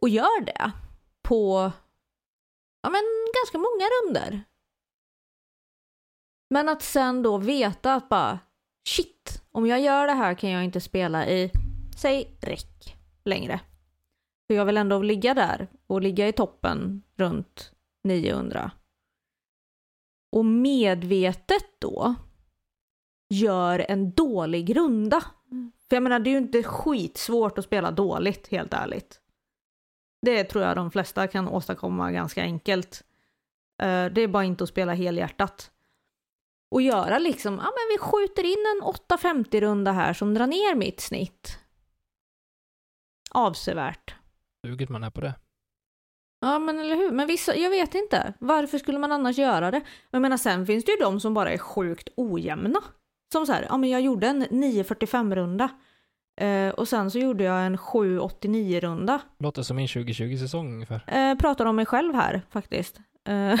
Och 0.00 0.08
gör 0.08 0.44
det 0.44 0.72
på 1.22 1.72
ja, 2.82 2.90
men 2.90 3.02
ganska 3.42 3.58
många 3.58 3.84
runder. 4.02 4.44
Men 6.50 6.68
att 6.68 6.82
sen 6.82 7.22
då 7.22 7.38
veta 7.38 7.94
att 7.94 8.08
bara 8.08 8.38
shit, 8.88 9.42
om 9.52 9.66
jag 9.66 9.80
gör 9.80 10.06
det 10.06 10.12
här 10.12 10.34
kan 10.34 10.50
jag 10.50 10.64
inte 10.64 10.80
spela 10.80 11.28
i, 11.28 11.50
säg 11.96 12.36
räck 12.40 12.96
längre. 13.24 13.60
För 14.46 14.54
jag 14.54 14.64
vill 14.64 14.76
ändå 14.76 15.02
ligga 15.02 15.34
där 15.34 15.68
och 15.86 16.02
ligga 16.02 16.28
i 16.28 16.32
toppen 16.32 17.02
runt 17.16 17.72
900. 18.04 18.70
Och 20.32 20.44
medvetet 20.44 21.80
då 21.80 22.14
gör 23.30 23.86
en 23.88 24.10
dålig 24.12 24.76
runda. 24.76 25.20
För 25.88 25.96
jag 25.96 26.02
menar, 26.02 26.18
det 26.18 26.30
är 26.30 26.32
ju 26.32 26.38
inte 26.38 26.62
skitsvårt 26.62 27.58
att 27.58 27.64
spela 27.64 27.90
dåligt, 27.90 28.48
helt 28.48 28.74
ärligt. 28.74 29.20
Det 30.22 30.44
tror 30.44 30.64
jag 30.64 30.76
de 30.76 30.90
flesta 30.90 31.26
kan 31.26 31.48
åstadkomma 31.48 32.12
ganska 32.12 32.42
enkelt. 32.42 33.02
Eh, 33.82 34.06
Det 34.06 34.20
är 34.20 34.28
bara 34.28 34.44
inte 34.44 34.64
att 34.64 34.70
spela 34.70 34.94
helhjärtat. 34.94 35.70
Och 36.70 36.82
göra 36.82 37.18
liksom, 37.18 37.54
ja 37.54 37.64
men 37.64 37.88
vi 37.92 37.98
skjuter 37.98 38.44
in 38.44 38.64
en 38.76 38.82
850 38.82 39.60
runda 39.60 39.92
här 39.92 40.12
som 40.12 40.34
drar 40.34 40.46
ner 40.46 40.74
mitt 40.74 41.00
snitt. 41.00 41.58
Avsevärt. 43.30 44.14
Suget 44.66 44.88
man 44.88 45.04
är 45.04 45.10
på 45.10 45.20
det. 45.20 45.34
Ja 46.40 46.58
men 46.58 46.78
eller 46.78 46.96
hur, 46.96 47.10
men 47.12 47.26
vissa, 47.26 47.56
jag 47.56 47.70
vet 47.70 47.94
inte. 47.94 48.34
Varför 48.40 48.78
skulle 48.78 48.98
man 48.98 49.12
annars 49.12 49.38
göra 49.38 49.70
det? 49.70 49.80
Jag 50.10 50.22
menar 50.22 50.36
sen 50.36 50.66
finns 50.66 50.84
det 50.84 50.92
ju 50.92 50.98
de 50.98 51.20
som 51.20 51.34
bara 51.34 51.50
är 51.52 51.58
sjukt 51.58 52.08
ojämna. 52.16 52.80
Som 53.34 53.46
så 53.46 53.52
här, 53.52 53.66
ja 53.68 53.76
men 53.76 53.90
jag 53.90 54.00
gjorde 54.00 54.26
en 54.26 54.46
945 54.50 55.34
runda. 55.34 55.68
Eh, 56.40 56.68
och 56.68 56.88
sen 56.88 57.10
så 57.10 57.18
gjorde 57.18 57.44
jag 57.44 57.66
en 57.66 57.78
789 57.78 58.80
runda. 58.80 59.20
Låter 59.38 59.62
som 59.62 59.76
min 59.76 59.86
2020-säsong 59.86 60.72
ungefär. 60.72 61.04
Eh, 61.06 61.38
pratar 61.38 61.66
om 61.66 61.76
mig 61.76 61.86
själv 61.86 62.14
här 62.14 62.42
faktiskt. 62.50 63.00
Eh. 63.28 63.60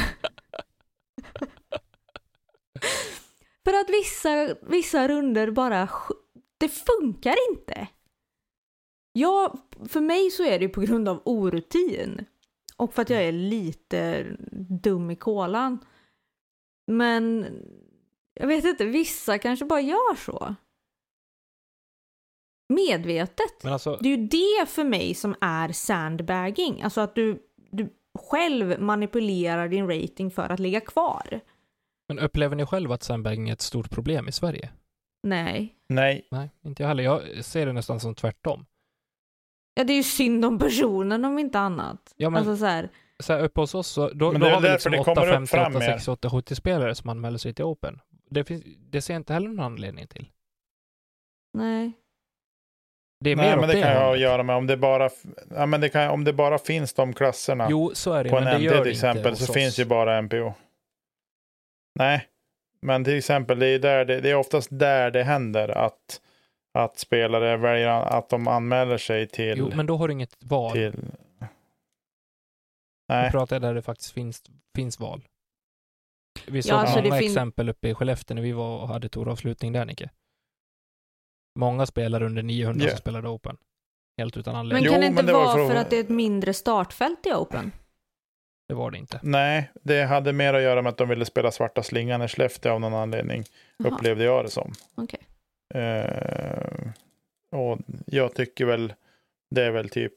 För 3.64 3.72
att 3.80 3.90
vissa, 3.90 4.54
vissa 4.62 5.08
runder 5.08 5.50
bara, 5.50 5.88
det 6.58 6.68
funkar 6.68 7.34
inte. 7.50 7.88
Ja, 9.12 9.54
för 9.88 10.00
mig 10.00 10.30
så 10.30 10.44
är 10.44 10.58
det 10.58 10.64
ju 10.64 10.68
på 10.68 10.80
grund 10.80 11.08
av 11.08 11.22
orutin. 11.24 12.24
Och 12.76 12.94
för 12.94 13.02
att 13.02 13.10
jag 13.10 13.22
är 13.22 13.32
lite 13.32 14.26
dum 14.82 15.10
i 15.10 15.16
kolan. 15.16 15.78
Men 16.86 17.46
Jag 18.34 18.46
vet 18.46 18.64
inte, 18.64 18.84
vissa 18.84 19.38
kanske 19.38 19.64
bara 19.64 19.80
gör 19.80 20.14
så. 20.16 20.54
Medvetet. 22.68 23.62
Men 23.64 23.72
alltså, 23.72 23.98
Det 24.00 24.08
är 24.12 24.16
ju 24.16 24.26
det 24.26 24.66
för 24.68 24.84
mig 24.84 25.14
som 25.14 25.34
är 25.40 25.72
sandbagging. 25.72 26.82
Alltså 26.82 27.00
att 27.00 27.14
du, 27.14 27.42
du 27.70 27.88
själv 28.18 28.80
manipulerar 28.80 29.68
din 29.68 29.88
rating 29.88 30.30
för 30.30 30.48
att 30.48 30.60
ligga 30.60 30.80
kvar. 30.80 31.40
men 32.08 32.18
upplever 32.18 32.56
ni 32.56 32.66
själv 32.66 32.92
att 32.92 33.02
sandbagging 33.02 33.48
är 33.48 33.52
ett 33.52 33.60
stort 33.60 33.90
problem 33.90 34.28
i 34.28 34.32
Sverige? 34.32 34.70
Nej. 35.22 35.74
Nej, 35.88 36.28
Nej, 36.30 36.50
inte 36.64 36.82
jag 36.82 36.88
heller. 36.88 37.04
Jag 37.04 37.44
ser 37.44 37.66
det 37.66 37.72
nästan 37.72 38.00
som 38.00 38.14
tvärtom. 38.14 38.66
Ja, 39.74 39.84
det 39.84 39.92
är 39.92 39.96
ju 39.96 40.02
synd 40.02 40.44
om 40.44 40.58
personen 40.58 41.24
om 41.24 41.38
inte 41.38 41.58
annat. 41.58 42.14
Ja, 42.16 42.30
men- 42.30 42.38
Alltså 42.38 42.56
så 42.56 42.64
här, 42.66 42.88
Så 43.18 43.32
här, 43.32 43.40
uppe 43.44 43.60
hos 43.60 43.74
oss, 43.74 43.88
så, 43.88 44.08
då, 44.10 44.32
Men 44.32 44.40
då 44.40 44.46
har 44.46 44.60
vi 44.60 44.68
liksom 44.68 44.92
det 44.92 44.98
8, 45.00 45.14
kommer 45.14 45.28
upp 45.28 45.34
50, 45.34 45.50
fram 45.50 45.72
8, 45.76 45.78
mer. 45.78 45.92
60, 45.92 46.10
8, 46.10 46.30
70 46.30 46.54
spelare 46.54 46.94
som 46.94 47.10
anmäler 47.10 47.38
sig 47.38 47.54
till 47.54 47.64
Open. 47.64 48.00
Det, 48.34 48.44
finns, 48.44 48.62
det 48.90 49.02
ser 49.02 49.14
jag 49.14 49.20
inte 49.20 49.32
heller 49.32 49.48
någon 49.48 49.60
anledning 49.60 50.06
till. 50.06 50.28
nej. 51.52 51.92
Det 53.20 53.30
är 53.30 53.36
nej 53.36 53.46
mer 53.46 53.56
men 53.56 53.64
åt 53.64 53.70
det 53.70 53.82
kan 53.82 53.92
ju 53.92 53.98
ha 53.98 54.12
att 54.12 54.20
göra 54.20 54.42
med 54.42 54.56
om 54.56 54.66
det 54.66 54.76
bara, 54.76 55.10
ja, 55.50 55.66
men 55.66 55.80
det 55.80 55.88
kan, 55.88 56.10
om 56.10 56.24
det 56.24 56.32
bara 56.32 56.58
finns 56.58 56.94
de 56.94 57.12
klasserna 57.12 57.66
Jo, 57.70 57.90
så 57.94 58.12
är 58.12 58.24
det, 58.24 58.30
på 58.30 58.40
men 58.40 58.46
en 58.46 58.52
det 58.52 58.58
NT 58.58 58.64
gör 58.64 58.74
till 58.74 58.84
det 58.84 58.90
exempel 58.90 59.36
så 59.36 59.42
hos 59.42 59.54
finns 59.54 59.74
oss. 59.74 59.78
ju 59.78 59.84
bara 59.84 60.22
MPO. 60.22 60.52
Nej, 61.98 62.28
men 62.82 63.04
till 63.04 63.18
exempel 63.18 63.58
det 63.58 63.66
är, 63.66 63.78
där 63.78 64.04
det, 64.04 64.20
det 64.20 64.30
är 64.30 64.34
oftast 64.34 64.68
där 64.72 65.10
det 65.10 65.22
händer 65.22 65.68
att, 65.68 66.20
att 66.78 66.98
spelare 66.98 67.56
väljer 67.56 67.88
att 67.88 68.28
de 68.28 68.48
anmäler 68.48 68.98
sig 68.98 69.26
till. 69.26 69.58
Jo, 69.58 69.70
men 69.76 69.86
då 69.86 69.96
har 69.96 70.08
du 70.08 70.12
inget 70.12 70.36
val. 70.44 70.72
till 70.72 70.94
Nu 73.08 73.16
nej, 73.16 73.30
pratar 73.30 73.56
jag 73.56 73.62
där 73.62 73.74
det 73.74 73.82
faktiskt 73.82 74.12
finns, 74.12 74.42
finns 74.74 75.00
val. 75.00 75.22
Vi 76.46 76.58
Ja, 76.58 76.62
såg 76.62 76.72
alltså 76.72 77.00
det 77.00 77.08
många 77.08 77.20
exempel 77.22 77.68
uppe 77.68 77.88
i 77.88 77.94
Skellefteå 77.94 78.34
när 78.34 78.42
vi 78.42 78.52
var 78.52 78.78
och 78.80 78.88
hade 78.88 79.08
toravslutning 79.08 79.72
där, 79.72 79.84
Nicke. 79.84 80.10
Många 81.58 81.86
spelare 81.86 82.26
under 82.26 82.42
900 82.42 82.84
Ja. 82.84 82.90
som 82.90 82.98
spelade 82.98 83.28
Open. 83.28 83.56
Helt 84.18 84.36
utan 84.36 84.52
Men 84.52 84.60
anledning. 84.60 84.84
Jo, 84.86 84.92
kan 84.92 85.00
det 85.00 85.06
inte 85.06 85.16
men 85.16 85.26
det 85.26 85.32
var 85.32 85.44
vara 85.44 85.54
för- 85.66 85.74
för 85.74 85.80
att 85.80 85.90
det 85.90 85.96
är 85.96 86.00
ett 86.00 86.08
mindre 86.08 86.54
startfält 86.54 87.26
i 87.26 87.32
Open? 87.32 87.72
Det 88.68 88.74
var 88.74 88.90
det 88.90 88.98
inte. 88.98 89.20
nej, 89.22 89.70
det 89.82 90.02
hade 90.04 90.32
mer 90.32 90.54
att 90.54 90.62
göra 90.62 90.82
med 90.82 90.90
att 90.90 90.96
de 90.98 91.08
ville 91.08 91.24
spela 91.24 91.50
svarta 91.50 91.82
slingan 91.82 92.22
i 92.22 92.28
Skellefteå 92.28 92.72
av 92.72 92.80
någon 92.80 92.94
anledning. 92.94 93.44
Jaha, 93.76 93.88
Upplevde 93.90 94.24
jag 94.24 94.44
det 94.44 94.50
som. 94.50 94.72
okej. 94.94 95.20
Eh, 95.74 96.90
och 97.52 97.78
jag 98.06 98.34
tycker 98.34 98.64
väl 98.64 98.94
det 99.50 99.62
är 99.64 99.70
väl 99.70 99.88
typ 99.88 100.14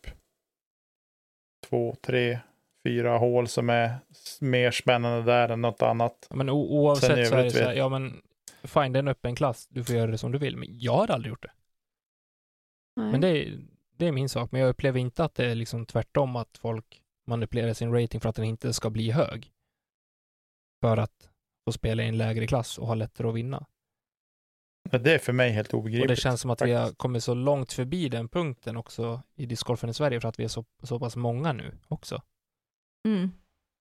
två, 1.69 1.95
tre, 2.01 2.39
fyra 2.87 3.17
hål 3.17 3.47
som 3.47 3.69
är 3.69 3.95
mer 4.41 4.71
spännande 4.71 5.31
där 5.31 5.49
än 5.49 5.61
något 5.61 5.81
annat. 5.81 6.27
Men 6.29 6.49
oavsett 6.49 7.27
så 7.27 7.35
är 7.35 7.43
det 7.43 7.51
så 7.51 7.63
här, 7.63 7.73
ja 7.73 7.89
men 7.89 8.21
fine, 8.63 8.91
det 8.93 8.99
är 8.99 9.03
en 9.03 9.07
öppen 9.07 9.35
klass. 9.35 9.67
Du 9.69 9.83
får 9.83 9.95
göra 9.95 10.11
det 10.11 10.17
som 10.17 10.31
du 10.31 10.37
vill. 10.37 10.57
Men 10.57 10.79
jag 10.79 10.93
har 10.93 11.07
aldrig 11.11 11.29
gjort 11.29 11.43
det. 11.43 11.51
Nej. 12.95 13.11
Men 13.11 13.21
det 13.21 13.27
är, 13.27 13.59
det 13.97 14.07
är 14.07 14.11
min 14.11 14.29
sak. 14.29 14.51
Men 14.51 14.61
jag 14.61 14.69
upplever 14.69 14.99
inte 14.99 15.23
att 15.23 15.35
det 15.35 15.45
är 15.45 15.55
liksom 15.55 15.85
tvärtom 15.85 16.35
att 16.35 16.57
folk 16.57 17.01
manipulerar 17.27 17.73
sin 17.73 17.93
rating 17.93 18.21
för 18.21 18.29
att 18.29 18.35
den 18.35 18.45
inte 18.45 18.73
ska 18.73 18.89
bli 18.89 19.11
hög. 19.11 19.51
För 20.81 20.97
att 20.97 21.29
få 21.65 21.71
spela 21.71 22.03
i 22.03 22.07
en 22.07 22.17
lägre 22.17 22.47
klass 22.47 22.77
och 22.77 22.87
ha 22.87 22.95
lättare 22.95 23.27
att 23.27 23.35
vinna. 23.35 23.65
Men 24.91 25.03
Det 25.03 25.13
är 25.13 25.19
för 25.19 25.33
mig 25.33 25.51
helt 25.51 25.73
Och 25.73 25.79
obegripligt. 25.79 26.09
det 26.09 26.15
känns 26.15 26.41
som 26.41 26.51
att 26.51 26.61
vi 26.61 26.71
har 26.71 26.81
faktiskt. 26.81 26.97
kommit 26.97 27.23
så 27.23 27.33
långt 27.33 27.73
förbi 27.73 28.09
den 28.09 28.29
punkten 28.29 28.77
också 28.77 29.21
i 29.35 29.45
discgolfen 29.45 29.89
i 29.89 29.93
Sverige 29.93 30.21
för 30.21 30.29
att 30.29 30.39
vi 30.39 30.43
är 30.43 30.47
så, 30.47 30.65
så 30.83 30.99
pass 30.99 31.15
många 31.15 31.53
nu 31.53 31.77
också. 31.87 32.21
Mm. 33.05 33.31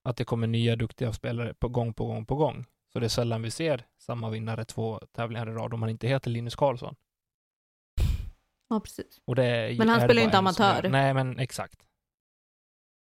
Att 0.03 0.17
det 0.17 0.25
kommer 0.25 0.47
nya 0.47 0.75
duktiga 0.75 1.13
spelare 1.13 1.53
på 1.53 1.69
gång 1.69 1.93
på 1.93 2.05
gång 2.05 2.25
på 2.25 2.35
gång. 2.35 2.65
Så 2.93 2.99
det 2.99 3.05
är 3.05 3.09
sällan 3.09 3.41
vi 3.41 3.51
ser 3.51 3.85
samma 3.97 4.29
vinnare 4.29 4.65
två 4.65 4.99
tävlingar 5.11 5.49
i 5.49 5.51
rad 5.51 5.73
om 5.73 5.79
man 5.79 5.89
inte 5.89 6.07
heter 6.07 6.31
Linus 6.31 6.55
Karlsson. 6.55 6.95
Ja, 8.69 8.79
precis. 8.79 9.19
Är, 9.37 9.77
Men 9.77 9.89
han 9.89 9.99
är 9.99 10.07
spelar 10.07 10.21
ju 10.21 10.25
inte 10.25 10.37
amatör. 10.37 10.89
Nej, 10.89 11.13
men 11.13 11.39
exakt. 11.39 11.87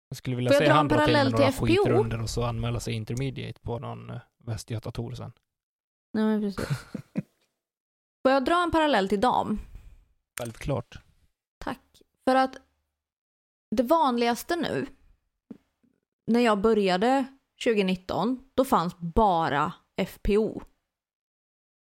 Jag 0.08 0.16
skulle 0.16 0.36
vilja 0.36 0.52
Får 0.52 0.58
se 0.58 0.68
han 0.68 0.88
dra 0.88 0.96
till 1.04 1.14
med 1.14 1.22
parallell 1.22 1.32
några 1.32 1.52
skitrunder 1.52 2.22
och 2.22 2.30
så 2.30 2.42
anmäla 2.44 2.80
sig 2.80 2.94
intermediate 2.94 3.60
på 3.60 3.78
någon 3.78 4.10
eh, 4.10 4.20
Västgöta 4.38 4.90
Tour 4.90 5.14
sen. 5.14 5.32
Nej, 6.12 6.24
men 6.24 6.40
precis. 6.40 6.68
Får 8.22 8.32
jag 8.32 8.44
dra 8.44 8.62
en 8.62 8.70
parallell 8.70 9.08
till 9.08 9.20
dam? 9.20 9.60
Självklart. 10.38 11.02
Tack. 11.58 12.02
För 12.24 12.34
att 12.34 12.56
det 13.70 13.82
vanligaste 13.82 14.56
nu, 14.56 14.86
när 16.30 16.40
jag 16.40 16.60
började 16.60 17.24
2019, 17.64 18.38
då 18.54 18.64
fanns 18.64 18.96
bara 18.98 19.72
FPO. 20.06 20.62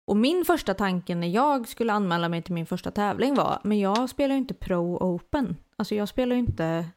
Och 0.07 0.17
min 0.17 0.45
första 0.45 0.73
tanke 0.73 1.15
när 1.15 1.27
jag 1.27 1.67
skulle 1.67 1.93
anmäla 1.93 2.29
mig 2.29 2.41
till 2.41 2.53
min 2.53 2.65
första 2.65 2.91
tävling 2.91 3.35
var, 3.35 3.59
men 3.63 3.79
jag 3.79 4.09
spelar 4.09 4.35
ju 4.35 4.39
inte 4.41 4.53
Pro 4.53 4.97
Open. 4.97 5.55
Alltså 5.75 5.95
jag 5.95 6.09
spelar 6.09 6.35
ju 6.35 6.39
inte 6.39 6.89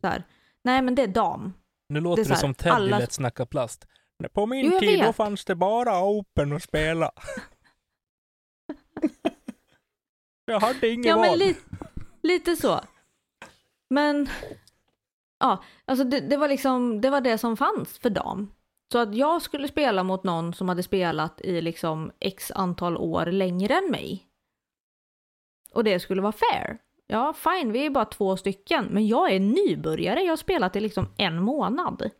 så 0.00 0.06
här. 0.06 0.22
Nej, 0.64 0.82
men 0.82 0.94
det 0.94 1.02
är 1.02 1.06
dam. 1.08 1.52
Nu 1.88 2.00
låter 2.00 2.22
det, 2.24 2.28
här, 2.28 2.36
som 2.36 2.54
Ted 2.54 2.72
alla- 2.72 2.96
i 2.96 3.00
Lätt 3.00 3.12
snacka 3.12 3.46
plast. 3.46 3.86
På 4.32 4.46
min 4.46 4.70
Jo, 4.72 4.80
tid 4.80 5.02
då 5.04 5.12
fanns 5.12 5.44
det 5.44 5.54
bara 5.54 6.02
Open 6.04 6.52
att 6.52 6.62
spela. 6.62 7.10
jag 10.44 10.60
hade 10.60 10.88
inget 10.88 11.06
Ja, 11.06 11.16
val. 11.16 11.26
men 11.28 11.38
li 11.38 11.56
lite 12.22 12.56
så. 12.56 12.80
Men, 13.90 14.28
ja, 15.38 15.64
alltså 15.84 16.04
det, 16.04 16.20
det 16.20 16.36
var 16.36 16.48
liksom, 16.48 17.00
det 17.00 17.10
var 17.10 17.20
det 17.20 17.38
som 17.38 17.56
fanns 17.56 17.98
för 17.98 18.10
dam. 18.10 18.52
Så 18.92 18.98
att 18.98 19.14
jag 19.14 19.42
skulle 19.42 19.68
spela 19.68 20.02
mot 20.04 20.24
någon 20.24 20.54
som 20.54 20.68
hade 20.68 20.82
spelat 20.82 21.40
i 21.40 21.60
liksom 21.60 22.12
x 22.20 22.50
antal 22.50 22.96
år 22.96 23.26
längre 23.26 23.74
än 23.74 23.90
mig. 23.90 24.26
Och 25.72 25.84
det 25.84 26.00
skulle 26.00 26.22
vara 26.22 26.32
fair. 26.32 26.78
Ja, 27.06 27.32
fine, 27.32 27.72
vi 27.72 27.86
är 27.86 27.90
bara 27.90 28.04
två 28.04 28.36
stycken, 28.36 28.84
men 28.84 29.06
jag 29.06 29.32
är 29.32 29.40
nybörjare, 29.40 30.20
jag 30.20 30.32
har 30.32 30.36
spelat 30.36 30.76
i 30.76 30.80
liksom 30.80 31.08
en 31.16 31.42
månad. 31.42 32.10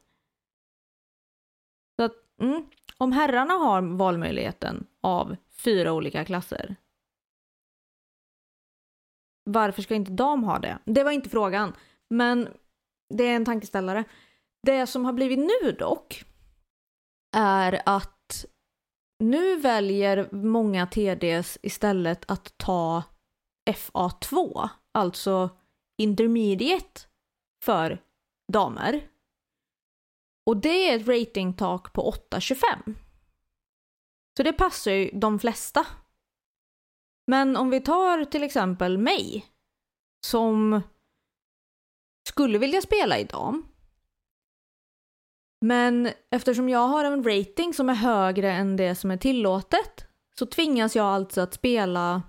Så 1.97 2.03
att, 2.03 2.41
mm, 2.41 2.67
om 2.97 3.13
herrarna 3.13 3.55
har 3.55 3.83
valmöjligheten 3.83 4.87
av 5.01 5.37
fyra 5.51 5.93
olika 5.93 6.25
klasser, 6.25 6.77
varför 9.45 9.83
ska 9.83 9.95
inte 9.95 10.13
dam 10.13 10.45
ha 10.45 10.59
det? 10.59 10.79
Det 10.85 11.05
var 11.05 11.11
inte 11.11 11.31
frågan, 11.31 11.73
men 12.11 12.49
det 13.15 13.25
är 13.25 13.37
en 13.37 13.45
tankeställare. 13.45 14.05
Det 14.63 14.87
som 14.87 15.05
har 15.05 15.13
blivit 15.13 15.39
nu 15.39 15.73
dock 15.73 16.25
är 17.37 17.83
att 17.87 18.45
nu 19.19 19.57
väljer 19.57 20.29
många 20.33 20.87
TDs 20.87 21.59
istället 21.63 22.31
att 22.31 22.59
ta 22.59 23.03
FA2, 23.71 24.69
alltså 24.93 25.51
intermediate 25.99 27.01
för 27.65 28.03
damer. 28.53 29.09
Och 30.47 30.57
det 30.57 30.91
är 30.91 30.97
ett 30.97 31.09
ratingtak 31.09 31.93
på 31.93 32.13
8,25. 32.31 32.95
Så 34.37 34.43
det 34.43 34.53
passar 34.53 34.93
ju 34.93 35.11
de 35.11 35.39
flesta. 35.39 35.87
Men 37.27 37.57
om 37.57 37.71
vi 37.71 37.81
tar 37.81 38.25
till 38.25 38.43
exempel 38.43 38.99
mig 38.99 39.47
som 40.27 40.83
skulle 42.37 42.59
vilja 42.59 42.81
spela 42.81 43.19
i 43.19 43.25
dam. 43.25 43.69
Men 45.61 46.09
eftersom 46.31 46.69
jag 46.69 46.89
har 46.89 47.05
en 47.05 47.25
rating 47.25 47.75
som 47.75 47.89
är 47.89 47.95
högre 47.95 48.53
än 48.53 48.77
det 48.77 48.95
som 48.95 49.11
är 49.11 49.17
tillåtet 49.17 50.07
så 50.39 50.47
tvingas 50.47 50.97
jag 50.97 51.07
alltså 51.07 51.41
att 51.41 51.55
spela 51.55 52.23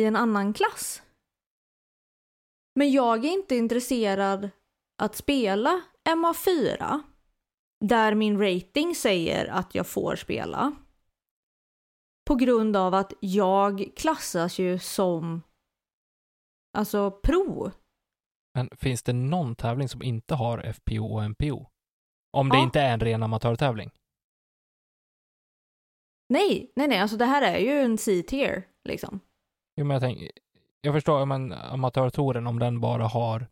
i 0.00 0.04
en 0.04 0.16
annan 0.16 0.52
klass. 0.52 1.02
Men 2.74 2.92
jag 2.92 3.24
är 3.24 3.28
inte 3.28 3.56
intresserad 3.56 4.50
att 5.02 5.16
spela 5.16 5.82
MA4 6.08 7.02
där 7.84 8.14
min 8.14 8.40
rating 8.40 8.94
säger 8.94 9.46
att 9.46 9.74
jag 9.74 9.86
får 9.86 10.16
spela. 10.16 10.72
På 12.26 12.34
grund 12.34 12.76
av 12.76 12.94
att 12.94 13.12
jag 13.20 13.92
klassas 13.96 14.58
ju 14.58 14.78
som 14.78 15.42
alltså 16.78 17.10
pro. 17.10 17.70
Men 18.54 18.68
finns 18.76 19.02
det 19.02 19.12
någon 19.12 19.54
tävling 19.54 19.88
som 19.88 20.02
inte 20.02 20.34
har 20.34 20.58
FPO 20.72 21.04
och 21.14 21.22
MPO? 21.30 21.66
Om 22.36 22.48
det 22.48 22.56
Ja. 22.56 22.62
inte 22.62 22.80
är 22.80 22.92
en 22.92 23.00
ren 23.00 23.22
amatörtävling? 23.22 23.90
Nej, 26.28 26.72
nej, 26.76 26.88
nej, 26.88 26.98
alltså 26.98 27.16
det 27.16 27.24
här 27.24 27.42
är 27.42 27.58
ju 27.58 27.80
en 27.80 27.98
C-tier 27.98 28.62
liksom. 28.84 29.20
Jo, 29.76 29.84
men 29.84 29.94
jag, 29.94 30.00
tänk, 30.02 30.30
jag 30.80 30.94
förstår, 30.94 31.26
men 31.26 31.52
amatörtouren, 31.52 32.46
om 32.46 32.58
den 32.58 32.80
bara 32.80 33.06
har 33.06 33.46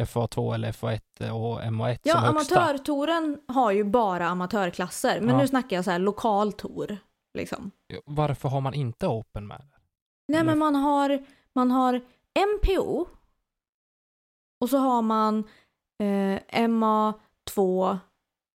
FA2 0.00 0.54
eller 0.54 0.72
FA1 0.72 1.30
och 1.30 1.60
MA1 1.62 1.98
Ja, 2.02 2.14
som 2.14 2.36
högsta. 2.36 2.60
amatörtouren 2.60 3.40
har 3.48 3.72
ju 3.72 3.84
bara 3.84 4.26
amatörklasser, 4.28 5.20
men 5.20 5.34
Ja. 5.34 5.40
nu 5.40 5.48
snackar 5.48 5.76
jag 5.76 5.84
så 5.84 5.90
här 5.90 5.98
lokal 5.98 6.52
tour 6.52 6.98
liksom. 7.38 7.70
Varför 8.04 8.48
har 8.48 8.60
man 8.60 8.74
inte 8.74 9.06
Open 9.06 9.46
med? 9.46 9.68
Nej, 10.28 10.40
Eller- 10.40 10.50
men 10.50 10.58
man 10.58 10.74
har, 10.74 11.24
man 11.54 11.70
har 11.70 12.00
MPO 12.34 13.06
och 14.62 14.70
så 14.70 14.78
har 14.78 15.02
man 15.02 15.38
eh, 16.02 16.40
MA2, 16.68 17.98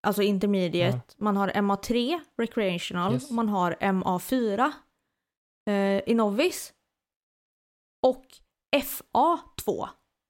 alltså 0.08 0.22
intermediate, 0.22 1.16
man 1.18 1.38
har 1.38 1.48
MA3, 1.50 2.20
recreational, 2.38 3.14
Yes. 3.14 3.30
och 3.30 3.36
man 3.36 3.50
har 3.50 3.72
MA4 3.72 4.72
eh, 5.70 6.10
i 6.10 6.14
novice. 6.16 6.74
Och 8.08 8.26
FA2, 8.76 9.88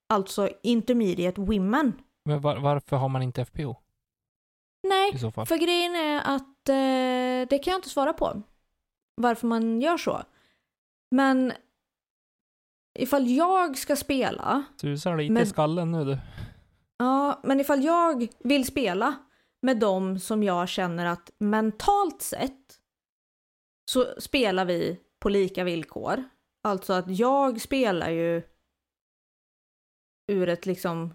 alltså 0.08 0.48
intermediate 0.62 1.40
women. 1.40 1.92
Men 2.24 2.40
var, 2.40 2.56
varför 2.56 2.96
har 2.96 3.08
man 3.08 3.22
inte 3.22 3.44
FPO 3.44 3.76
Nej, 4.88 5.18
för 5.18 5.56
grejen 5.56 5.96
är 5.96 6.20
att 6.24 6.68
eh, 6.68 7.48
det 7.50 7.58
kan 7.64 7.70
jag 7.70 7.78
inte 7.78 7.88
svara 7.88 8.12
på. 8.12 8.42
Varför 9.16 9.46
man 9.46 9.80
gör 9.80 9.96
så. 9.96 10.22
Men 11.10 11.52
ifall 12.98 13.26
jag 13.30 13.78
ska 13.78 13.96
spela, 13.96 14.64
Susar 14.80 15.16
lite 15.16 15.32
Men- 15.32 15.42
i 15.42 15.46
skallen 15.46 15.90
nu 15.92 16.04
du. 16.04 16.18
ja, 16.98 17.40
men 17.44 17.60
ifall 17.60 17.84
jag 17.84 18.28
vill 18.38 18.64
spela 18.66 19.14
med 19.62 19.78
dem 19.78 20.18
som 20.18 20.42
jag 20.42 20.68
känner 20.68 21.06
att 21.06 21.30
mentalt 21.38 22.22
sett 22.22 22.80
så 23.90 24.06
spelar 24.20 24.64
vi 24.64 25.00
på 25.20 25.28
lika 25.28 25.64
villkor. 25.64 26.24
Alltså 26.62 26.92
att 26.92 27.18
jag 27.18 27.60
spelar 27.60 28.10
ju 28.10 28.42
ur 30.32 30.48
ett 30.48 30.66
liksom 30.66 31.14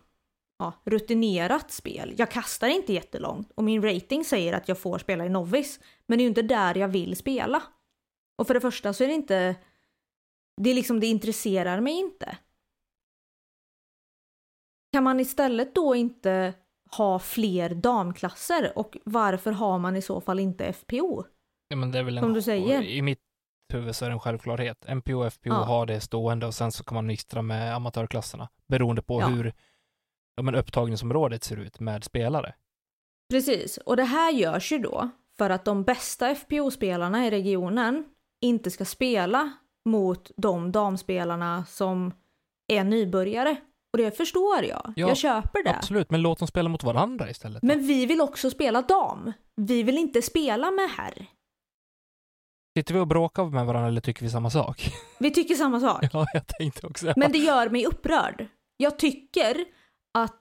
ja, 0.59 0.73
rutinerat 0.85 1.71
spel. 1.71 2.13
Jag 2.17 2.31
kastar 2.31 2.67
inte 2.67 2.93
jättelångt 2.93 3.51
och 3.55 3.63
min 3.63 3.81
rating 3.83 4.25
säger 4.25 4.53
att 4.53 4.67
jag 4.67 4.79
får 4.79 4.97
spela 4.97 5.25
i 5.25 5.29
novice. 5.29 5.79
Men 6.07 6.17
det 6.17 6.21
är 6.21 6.23
ju 6.23 6.29
inte 6.29 6.41
där 6.41 6.77
jag 6.77 6.87
vill 6.87 7.15
spela. 7.15 7.63
Och 8.37 8.47
för 8.47 8.53
det 8.53 8.61
första 8.61 8.93
så 8.93 9.03
är 9.03 9.07
det 9.07 9.13
inte, 9.13 9.55
det 10.61 10.69
är 10.69 10.75
liksom 10.75 10.99
det 10.99 11.07
intresserar 11.07 11.79
mig 11.81 11.93
inte. 11.93 12.37
Kan 14.93 15.03
man 15.03 15.19
istället 15.19 15.75
då 15.75 15.95
inte 15.95 16.53
ha 16.97 17.19
fler 17.19 17.69
damklasser 17.69 18.71
och 18.77 18.97
varför 19.05 19.51
har 19.51 19.79
man 19.79 19.95
i 19.95 20.01
så 20.01 20.21
fall 20.21 20.39
inte 20.39 20.73
FPO? 20.73 21.23
Ja, 21.67 21.75
men 21.75 21.91
det 21.91 21.99
är 21.99 22.03
väl 22.03 22.17
en, 22.17 22.23
Som 22.23 22.33
du 22.33 22.41
säger. 22.41 22.81
I 22.83 23.01
mitt 23.01 23.19
huvud 23.73 23.95
så 23.95 24.05
är 24.05 24.09
det 24.09 24.13
en 24.13 24.19
självklarhet. 24.19 24.85
MPO 24.87 25.13
och 25.25 25.33
FPO 25.33 25.49
Ja. 25.49 25.53
har 25.53 25.85
det 25.85 26.01
stående 26.01 26.45
och 26.45 26.53
sen 26.53 26.71
så 26.71 26.83
kan 26.83 26.95
man 26.95 27.07
mixtra 27.07 27.41
med 27.41 27.75
amatörklasserna 27.75 28.49
beroende 28.67 29.01
på 29.01 29.21
Ja. 29.21 29.27
hur 29.27 29.53
ja, 30.35 30.43
men 30.43 30.55
upptagningsområdet 30.55 31.43
ser 31.43 31.57
ut 31.57 31.79
med 31.79 32.03
spelare. 32.03 32.55
Precis, 33.29 33.77
och 33.77 33.97
det 33.97 34.03
här 34.03 34.31
görs 34.31 34.71
ju 34.71 34.77
då 34.77 35.09
för 35.37 35.49
att 35.49 35.65
de 35.65 35.83
bästa 35.83 36.35
FPO-spelarna 36.35 37.27
i 37.27 37.31
regionen 37.31 38.05
inte 38.41 38.71
ska 38.71 38.85
spela 38.85 39.51
mot 39.85 40.31
de 40.37 40.71
damspelarna 40.71 41.65
som 41.65 42.13
är 42.67 42.83
nybörjare. 42.83 43.57
Och 43.93 43.97
det 43.97 44.17
förstår 44.17 44.63
jag. 44.63 44.93
Ja, 44.95 45.07
jag 45.07 45.17
köper 45.17 45.63
det. 45.63 45.75
Absolut, 45.75 46.11
men 46.11 46.21
låt 46.21 46.39
dem 46.39 46.47
spela 46.47 46.69
mot 46.69 46.83
varandra 46.83 47.29
istället. 47.29 47.63
Men 47.63 47.87
vi 47.87 48.05
vill 48.05 48.21
också 48.21 48.49
spela 48.49 48.81
dam. 48.81 49.33
Vi 49.55 49.83
vill 49.83 49.97
inte 49.97 50.21
spela 50.21 50.71
med 50.71 50.89
herr. 50.89 51.25
Sitter 52.77 52.93
vi 52.93 52.99
och 52.99 53.07
bråkar 53.07 53.45
med 53.45 53.65
varandra 53.65 53.87
eller 53.87 54.01
tycker 54.01 54.23
vi 54.23 54.29
samma 54.29 54.49
sak? 54.49 54.89
Vi 55.19 55.31
tycker 55.31 55.55
samma 55.55 55.79
sak. 55.79 56.09
ja, 56.13 56.25
jag 56.33 56.47
tänkte 56.47 56.87
också. 56.87 57.13
Men 57.15 57.31
det 57.31 57.37
gör 57.37 57.69
mig 57.69 57.85
upprörd. 57.85 58.47
Jag 58.77 58.99
tycker 58.99 59.65
att 60.13 60.39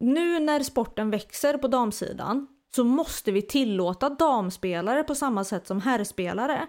nu 0.00 0.40
när 0.40 0.60
sporten 0.60 1.10
växer 1.10 1.58
på 1.58 1.68
damsidan 1.68 2.46
så 2.76 2.84
måste 2.84 3.32
vi 3.32 3.42
tillåta 3.42 4.08
damspelare 4.08 5.02
på 5.02 5.14
samma 5.14 5.44
sätt 5.44 5.66
som 5.66 5.80
herrspelare 5.80 6.66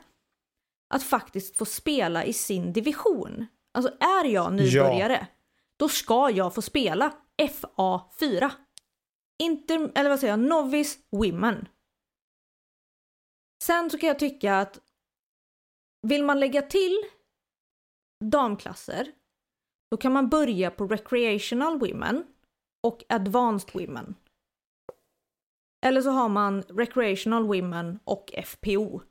att 0.88 1.04
faktiskt 1.04 1.58
få 1.58 1.66
spela 1.66 2.26
i 2.26 2.34
sin 2.34 2.74
division. 2.74 3.46
Alltså 3.74 3.98
är 4.00 4.26
jag 4.26 4.54
nybörjare, 4.54 5.28
då 5.78 5.90
ska 5.90 6.30
jag 6.30 6.56
få 6.56 6.62
spela 6.62 7.14
FA4. 7.42 8.52
Inter, 9.44 9.92
eller 9.96 10.10
vad 10.10 10.20
säger 10.20 10.34
jag, 10.34 10.40
Novice 10.40 10.98
Women. 11.12 11.68
Sen 13.64 13.90
så 13.90 13.98
kan 13.98 14.08
jag 14.08 14.20
tycka 14.20 14.60
att 14.60 14.80
vill 16.02 16.24
man 16.24 16.40
lägga 16.40 16.62
till 16.62 17.04
damklasser 18.24 19.12
då 19.92 19.98
kan 19.98 20.14
man 20.14 20.30
börja 20.30 20.72
på 20.72 20.88
recreational 20.88 21.80
women 21.80 22.24
och 22.84 23.04
advanced 23.10 23.70
women. 23.74 24.16
Eller 25.86 26.02
så 26.02 26.10
har 26.10 26.30
man 26.30 26.62
recreational 26.62 27.48
women 27.48 28.00
och 28.04 28.34
FPO. 28.46 29.02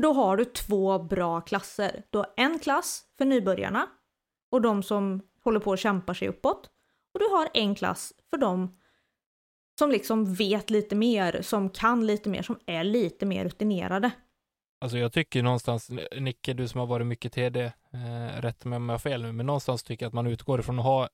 För 0.00 0.02
då 0.02 0.12
har 0.12 0.36
du 0.36 0.44
två 0.44 0.98
bra 0.98 1.40
klasser. 1.40 2.02
Du 2.10 2.18
har 2.18 2.26
en 2.36 2.58
klass 2.58 3.02
för 3.18 3.24
nybörjarna 3.24 3.86
och 4.50 4.62
de 4.62 4.82
som 4.82 5.22
håller 5.44 5.60
på 5.60 5.72
att 5.72 5.80
kämpa 5.80 6.14
sig 6.14 6.28
uppåt. 6.28 6.70
Och 7.14 7.20
du 7.20 7.26
har 7.26 7.48
en 7.54 7.74
klass 7.74 8.12
för 8.30 8.38
de 8.38 8.78
som 9.78 9.90
liksom 9.90 10.34
vet 10.34 10.70
lite 10.70 10.94
mer, 10.94 11.42
som 11.42 11.70
kan 11.70 12.06
lite 12.06 12.28
mer, 12.28 12.42
som 12.42 12.58
är 12.66 12.84
lite 12.84 13.26
mer 13.26 13.44
rutinerade. 13.44 14.10
Alltså 14.80 14.98
jag 14.98 15.12
tycker 15.12 15.42
någonstans, 15.42 15.90
Nicke, 16.16 16.52
du 16.52 16.68
som 16.68 16.80
har 16.80 16.86
varit 16.86 17.06
mycket 17.06 17.32
TD, 17.32 17.60
eh, 17.64 18.40
rätt 18.40 18.64
mig 18.64 18.76
om 18.76 18.88
jag 18.88 18.94
har 18.94 18.98
fel 18.98 19.22
nu, 19.22 19.32
men 19.32 19.46
någonstans 19.46 19.82
tycker 19.82 20.04
jag 20.04 20.08
att 20.10 20.14
man 20.14 20.26
utgår 20.26 20.60
ifrån 20.60 20.78
att 20.78 20.84
ha 20.84 21.08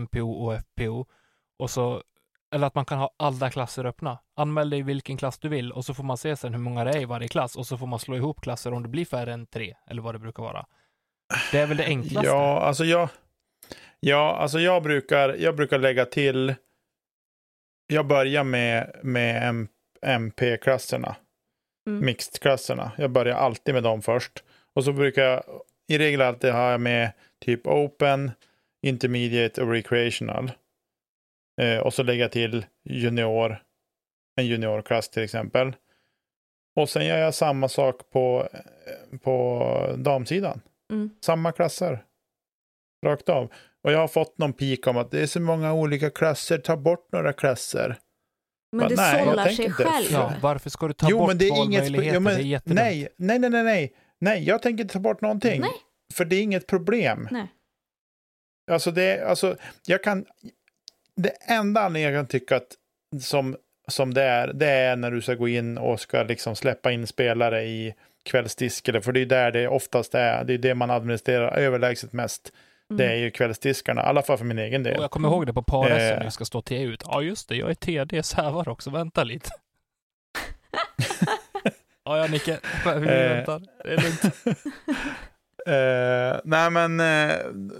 NPO 0.00 0.32
och 0.32 0.54
FPO 0.54 1.06
och 1.58 1.70
så, 1.70 2.02
eller 2.50 2.66
att 2.66 2.74
man 2.74 2.84
kan 2.84 2.98
ha 2.98 3.10
alla 3.16 3.50
klasser 3.50 3.84
öppna. 3.84 4.18
Anmäl 4.36 4.70
dig 4.70 4.78
i 4.78 4.82
vilken 4.82 5.16
klass 5.16 5.38
du 5.38 5.48
vill 5.48 5.72
och 5.72 5.84
så 5.84 5.94
får 5.94 6.04
man 6.04 6.16
se 6.16 6.36
sen 6.36 6.54
hur 6.54 6.60
många 6.60 6.84
det 6.84 6.90
är 6.90 7.00
i 7.00 7.04
varje 7.04 7.28
klass 7.28 7.56
och 7.56 7.66
så 7.66 7.78
får 7.78 7.86
man 7.86 7.98
slå 7.98 8.16
ihop 8.16 8.40
klasser 8.40 8.72
om 8.72 8.82
det 8.82 8.88
blir 8.88 9.04
färre 9.04 9.32
än 9.32 9.46
tre, 9.46 9.76
eller 9.86 10.02
vad 10.02 10.14
det 10.14 10.18
brukar 10.18 10.42
vara. 10.42 10.66
Det 11.52 11.58
är 11.58 11.66
väl 11.66 11.76
det 11.76 11.84
enklaste? 11.84 12.28
Ja, 12.28 12.60
alltså 12.60 12.84
jag, 12.84 13.08
ja, 14.00 14.36
alltså 14.36 14.60
jag 14.60 14.82
brukar, 14.82 15.34
jag 15.34 15.56
brukar 15.56 15.78
lägga 15.78 16.04
till. 16.04 16.54
Jag 17.86 18.06
börjar 18.06 18.44
med, 18.44 19.00
med 19.02 19.66
MP-klasserna, 20.06 21.16
Mm. 21.86 22.04
mixed-klasserna. 22.06 22.90
Jag 22.98 23.10
börjar 23.10 23.36
alltid 23.36 23.74
med 23.74 23.82
dem 23.82 24.02
först. 24.02 24.44
Och 24.74 24.84
så 24.84 24.92
brukar 24.92 25.22
jag 25.22 25.42
i 25.88 25.98
regel 25.98 26.20
alltid 26.22 26.52
ha 26.52 26.78
med 26.78 27.12
typ 27.44 27.66
open, 27.66 28.30
intermediate 28.82 29.62
och 29.62 29.70
recreational. 29.70 30.50
Eh, 31.60 31.78
och 31.78 31.94
så 31.94 32.02
lägga 32.02 32.28
till 32.28 32.66
junior, 32.84 33.62
en 34.36 34.46
juniorklass 34.46 35.08
till 35.08 35.22
exempel. 35.22 35.76
Och 36.76 36.88
sen 36.88 37.06
gör 37.06 37.18
jag 37.18 37.34
samma 37.34 37.68
sak 37.68 38.10
på, 38.10 38.48
eh, 38.52 39.18
på 39.18 39.94
damsidan. 39.98 40.60
Mm. 40.92 41.10
Samma 41.20 41.52
klasser. 41.52 42.04
Rakt 43.06 43.28
av. 43.28 43.52
Och 43.84 43.92
jag 43.92 43.98
har 43.98 44.08
fått 44.08 44.38
någon 44.38 44.52
pik 44.52 44.86
om 44.86 44.96
att 44.96 45.10
det 45.10 45.22
är 45.22 45.26
så 45.26 45.40
många 45.40 45.72
olika 45.72 46.10
klasser, 46.10 46.58
ta 46.58 46.76
bort 46.76 47.12
några 47.12 47.32
klasser. 47.32 47.98
Men 48.76 48.88
det 48.88 48.94
Nej, 48.96 49.24
sållar 49.24 49.48
sig 49.48 49.64
inte. 49.64 49.84
själv. 49.84 50.06
Ja, 50.10 50.32
varför 50.42 50.70
ska 50.70 50.88
du 50.88 50.94
ta 50.94 51.06
jo, 51.10 51.18
bort 51.18 51.28
men 51.28 51.38
det 51.38 51.48
är 51.48 51.64
inget... 51.64 51.88
Jo, 51.88 52.20
men, 52.20 52.36
det 52.36 52.54
är 52.54 52.62
nej, 52.64 53.08
nej, 53.16 53.38
nej, 53.38 53.50
nej, 53.50 53.64
nej. 53.64 53.96
Nej, 54.18 54.44
jag 54.44 54.62
tänker 54.62 54.82
inte 54.84 54.92
ta 54.92 55.00
bort 55.00 55.20
någonting. 55.20 55.60
Nej. 55.60 55.70
För 56.14 56.24
det 56.24 56.36
är 56.36 56.42
inget 56.42 56.66
problem. 56.66 57.28
Nej. 57.30 57.46
Alltså, 58.70 58.90
det 58.90 59.02
är, 59.02 59.24
alltså, 59.26 59.56
jag 59.86 60.02
kan... 60.02 60.24
Det 61.22 61.32
enda 61.46 61.80
anledningen 61.80 62.12
jag 62.14 62.18
kan 62.18 62.28
tycka 62.28 62.56
att 62.56 62.76
som, 63.22 63.56
som 63.88 64.14
det 64.14 64.22
är, 64.22 64.52
det 64.52 64.66
är 64.70 64.96
när 64.96 65.10
du 65.10 65.22
ska 65.22 65.34
gå 65.34 65.48
in 65.48 65.78
och 65.78 66.00
ska 66.00 66.22
liksom 66.22 66.56
släppa 66.56 66.92
in 66.92 67.06
spelare 67.06 67.62
i 67.64 67.94
kvällsdiskare, 68.22 69.02
för 69.02 69.12
det 69.12 69.20
är 69.20 69.26
där 69.26 69.50
det 69.52 69.68
oftast 69.68 70.14
är. 70.14 70.44
Det 70.44 70.54
är 70.54 70.58
det 70.58 70.74
man 70.74 70.90
administrerar 70.90 71.56
överlägset 71.58 72.12
mest. 72.12 72.52
Det 72.88 73.06
är 73.06 73.14
ju 73.16 73.30
kvällsdiskarna, 73.30 74.02
i 74.02 74.04
alla 74.04 74.22
fall 74.22 74.38
för 74.38 74.44
min 74.44 74.58
egen 74.58 74.82
del. 74.82 74.96
Och 74.96 75.02
jag 75.02 75.10
kommer 75.10 75.28
ihåg 75.28 75.46
det 75.46 75.52
på 75.52 75.62
pares 75.62 76.02
Eh. 76.02 76.16
när 76.18 76.24
vi 76.24 76.30
ska 76.30 76.44
stå 76.44 76.62
T 76.62 76.82
ut. 76.82 77.02
Ja, 77.06 77.22
just 77.22 77.48
det, 77.48 77.56
jag 77.56 77.70
är 77.70 77.74
TD 77.74 78.22
sävar 78.22 78.68
också, 78.68 78.90
vänta 78.90 79.24
lite. 79.24 79.50
ja, 82.04 82.18
ja, 82.18 82.26
Nicke, 82.26 82.58
vi 82.84 82.90
Eh. 82.90 83.04
väntar. 83.06 83.62
Det 83.84 83.90
är 83.92 83.96
lugnt. 84.02 84.58
Eh, 85.66 86.40
nej, 86.44 86.70
men 86.70 87.00
eh, 87.00 87.36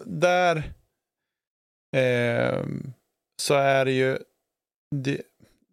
där 0.07 0.57
eh, 1.97 2.65
så 3.41 3.55
är 3.55 3.85
det 3.85 3.93
ju... 3.93 4.19
Det, 4.91 5.21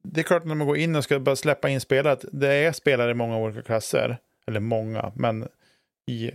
det 0.03 0.21
är 0.21 0.23
klart 0.23 0.45
när 0.45 0.55
man 0.55 0.67
går 0.67 0.77
in 0.77 0.95
och 0.95 1.03
ska 1.03 1.19
börja 1.19 1.35
släppa 1.35 1.69
in 1.69 1.81
spelare, 1.81 2.13
att 2.13 2.25
det 2.31 2.53
är 2.53 2.71
spelare 2.71 3.11
i 3.11 3.13
många 3.13 3.37
olika 3.37 3.61
klasser. 3.61 4.17
Eller 4.47 4.59
många, 4.59 5.11
men 5.15 5.47
i 6.11 6.31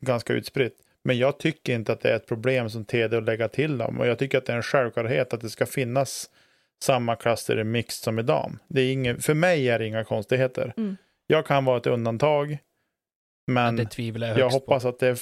ganska 0.00 0.32
utspritt. 0.32 0.76
Men 1.04 1.18
jag 1.18 1.38
tycker 1.38 1.74
inte 1.74 1.92
att 1.92 2.00
det 2.00 2.10
är 2.10 2.16
ett 2.16 2.26
problem 2.26 2.70
som 2.70 2.84
TD 2.84 3.16
att 3.16 3.24
lägga 3.24 3.48
till 3.48 3.78
dem. 3.78 4.00
Och 4.00 4.06
jag 4.06 4.18
tycker 4.18 4.38
att 4.38 4.46
det 4.46 4.52
är 4.52 4.56
en 4.56 4.62
självklarhet 4.62 5.32
att 5.32 5.40
det 5.40 5.50
ska 5.50 5.66
finnas 5.66 6.30
samma 6.84 7.16
klasser 7.16 7.58
i 7.58 7.64
mixed 7.64 8.04
som 8.04 8.18
i 8.18 8.22
dam. 8.22 8.58
Det 8.68 8.80
är 8.80 8.92
ingen, 8.92 9.20
för 9.20 9.34
mig 9.34 9.68
är 9.68 9.78
det 9.78 9.86
inga 9.86 10.04
konstigheter. 10.04 10.74
Mm. 10.76 10.96
Jag 11.26 11.46
kan 11.46 11.64
vara 11.64 11.76
ett 11.76 11.86
undantag. 11.86 12.58
Men 13.46 13.86
tvivlar 13.86 14.28
jag 14.28 14.38
jag 14.38 14.50
hoppas 14.50 14.84
att 14.84 14.98
det 14.98 15.08
är 15.08 15.18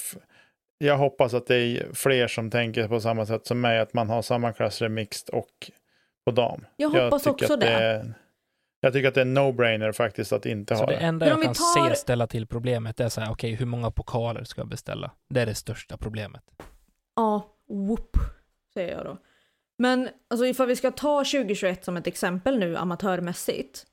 jag 0.85 0.97
hoppas 0.99 1.35
att 1.35 1.47
det 1.47 1.57
är 1.57 1.93
fler 1.95 2.29
som 2.29 2.51
tänker 2.51 2.89
på 2.89 3.01
samma 3.01 3.27
sätt 3.27 3.47
som 3.47 3.61
mig, 3.61 3.79
att 3.79 3.95
man 3.95 4.09
har 4.09 4.23
samma 4.23 4.53
klasser 4.53 4.87
i 4.87 4.89
mixed 4.89 5.35
och 5.35 5.71
på 6.25 6.31
dam. 6.31 6.67
Jag 6.77 6.91
hoppas 6.91 7.23
tycker 7.23 7.33
också 7.33 7.57
det. 7.57 7.67
är- 7.69 8.15
jag 8.81 8.93
tycker 8.93 9.09
att 9.09 9.15
det 9.15 9.21
är 9.21 9.25
no-brainer 9.25 9.93
faktiskt 9.93 10.33
att 10.33 10.47
inte 10.47 10.75
Så 10.77 10.83
ha 10.83 10.87
det 10.87 10.93
det. 10.93 10.99
enda 10.99 11.29
jag 11.29 11.43
kan 11.43 11.55
tar- 11.55 11.89
se 11.91 11.97
ställa 11.97 12.27
till 12.27 12.47
problemet 12.47 13.01
är 13.01 13.09
så 13.09 13.21
här, 13.21 13.33
okej, 13.33 13.55
hur 13.55 13.67
många 13.67 13.91
pokaler 13.91 14.45
ska 14.45 14.61
jag 14.61 14.69
beställa? 14.69 15.11
Det 15.29 15.41
är 15.41 15.47
det 15.47 15.55
största 15.55 15.97
problemet. 15.97 16.43
Ja, 17.17 17.57
whoop, 17.69 18.17
säger 18.75 18.97
jag 18.97 19.05
då. 19.05 19.17
Men 19.79 20.09
alltså 20.31 20.47
ifall 20.47 20.67
vi 20.67 20.77
ska 20.77 20.91
ta 20.91 21.25
2021 21.25 21.85
som 21.85 21.97
ett 21.97 22.07
exempel 22.07 22.59
nu 22.59 22.77
amatörmässigt. 22.77 23.87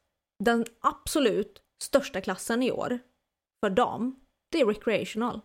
Den 0.43 0.65
absolut 0.81 1.61
största 1.83 2.21
klassen 2.21 2.63
i 2.63 2.71
år 2.71 2.99
för 3.63 3.69
dam, 3.69 4.15
det 4.51 4.61
är 4.61 4.65
recreational. 4.65 5.41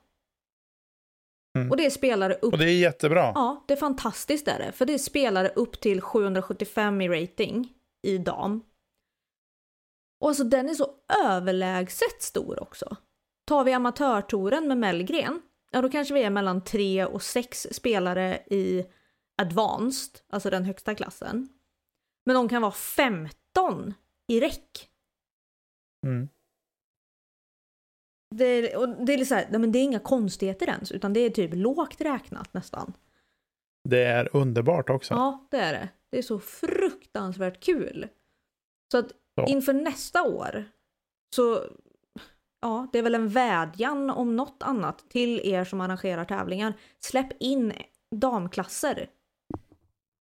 Mm. 1.57 1.71
Och 1.71 1.77
det 1.77 1.87
är 1.87 1.91
spelare 1.91 2.35
upp 2.35 2.53
Och 2.53 2.59
det 2.59 2.71
är 2.71 2.79
jättebra. 2.79 3.33
Ja, 3.35 3.65
det 3.69 3.73
är 3.73 3.79
fantastiskt 3.79 4.49
är 4.49 4.59
det. 4.59 4.73
För 4.73 4.87
det 4.87 4.95
är 4.95 4.99
spelare 4.99 5.49
upp 5.49 5.81
till 5.81 6.01
775 6.01 7.01
i 7.01 7.09
rating 7.09 7.73
i 8.03 8.19
dam. 8.19 8.63
Och 10.21 10.29
alltså 10.29 10.45
den 10.45 10.69
är 10.69 10.75
så 10.75 10.91
överlägset 11.25 12.23
stor 12.23 12.63
också. 12.63 12.97
Tar 13.45 13.65
vi 13.65 13.73
amatörtouren 13.73 14.69
med 14.69 14.79
Mellgren, 14.79 15.43
ja 15.71 15.83
då 15.83 15.91
kanske 15.91 16.15
vi 16.15 16.23
är 16.23 16.31
mellan 16.31 16.65
3 16.65 17.05
och 17.05 17.23
6 17.23 17.67
spelare 17.71 18.43
i 18.51 18.85
advanced, 19.43 20.21
alltså 20.29 20.51
den 20.51 20.65
högsta 20.65 20.95
klassen. 20.95 21.49
Men 22.27 22.35
de 22.35 22.49
kan 22.49 22.63
vara 22.63 22.73
15 22.73 23.95
i 24.29 24.41
räck. 24.41 24.89
Mm. 26.07 26.29
Det 28.35 28.45
är, 28.45 28.77
och 28.79 28.89
det, 28.89 29.15
är 29.15 29.25
så 29.25 29.35
här, 29.35 29.47
men 29.59 29.73
det 29.73 29.79
är 29.79 29.83
inga 29.83 29.99
konstigheter 29.99 30.67
ens, 30.69 30.93
utan 30.93 31.13
det 31.13 31.21
är 31.21 31.31
typ 31.31 31.51
lågt 31.55 32.01
räknat 32.01 32.55
nästan. 32.55 32.93
Det 33.89 34.05
är 34.05 34.37
underbart 34.37 34.91
också. 34.91 35.15
Ja, 35.15 35.49
det 35.51 35.57
är 35.57 35.73
det. 35.73 35.89
Det 36.11 36.19
är 36.19 36.23
så 36.23 36.39
fruktansvärt 36.39 37.61
kul. 37.65 38.09
Så 38.93 38.99
att 38.99 39.07
Så. 39.35 39.47
inför 39.47 39.73
nästa 39.73 40.23
år 40.23 40.65
så, 41.35 41.65
ja, 42.61 42.87
det 42.93 42.99
är 42.99 43.03
väl 43.03 43.15
en 43.15 43.29
vädjan 43.29 44.11
om 44.11 44.37
något 44.37 44.63
annat 44.63 45.11
till 45.11 45.41
er 45.45 45.65
som 45.65 45.81
arrangerar 45.81 46.25
tävlingar. 46.25 46.73
Släpp 47.01 47.43
in 47.43 47.73
damklasser. 48.17 49.09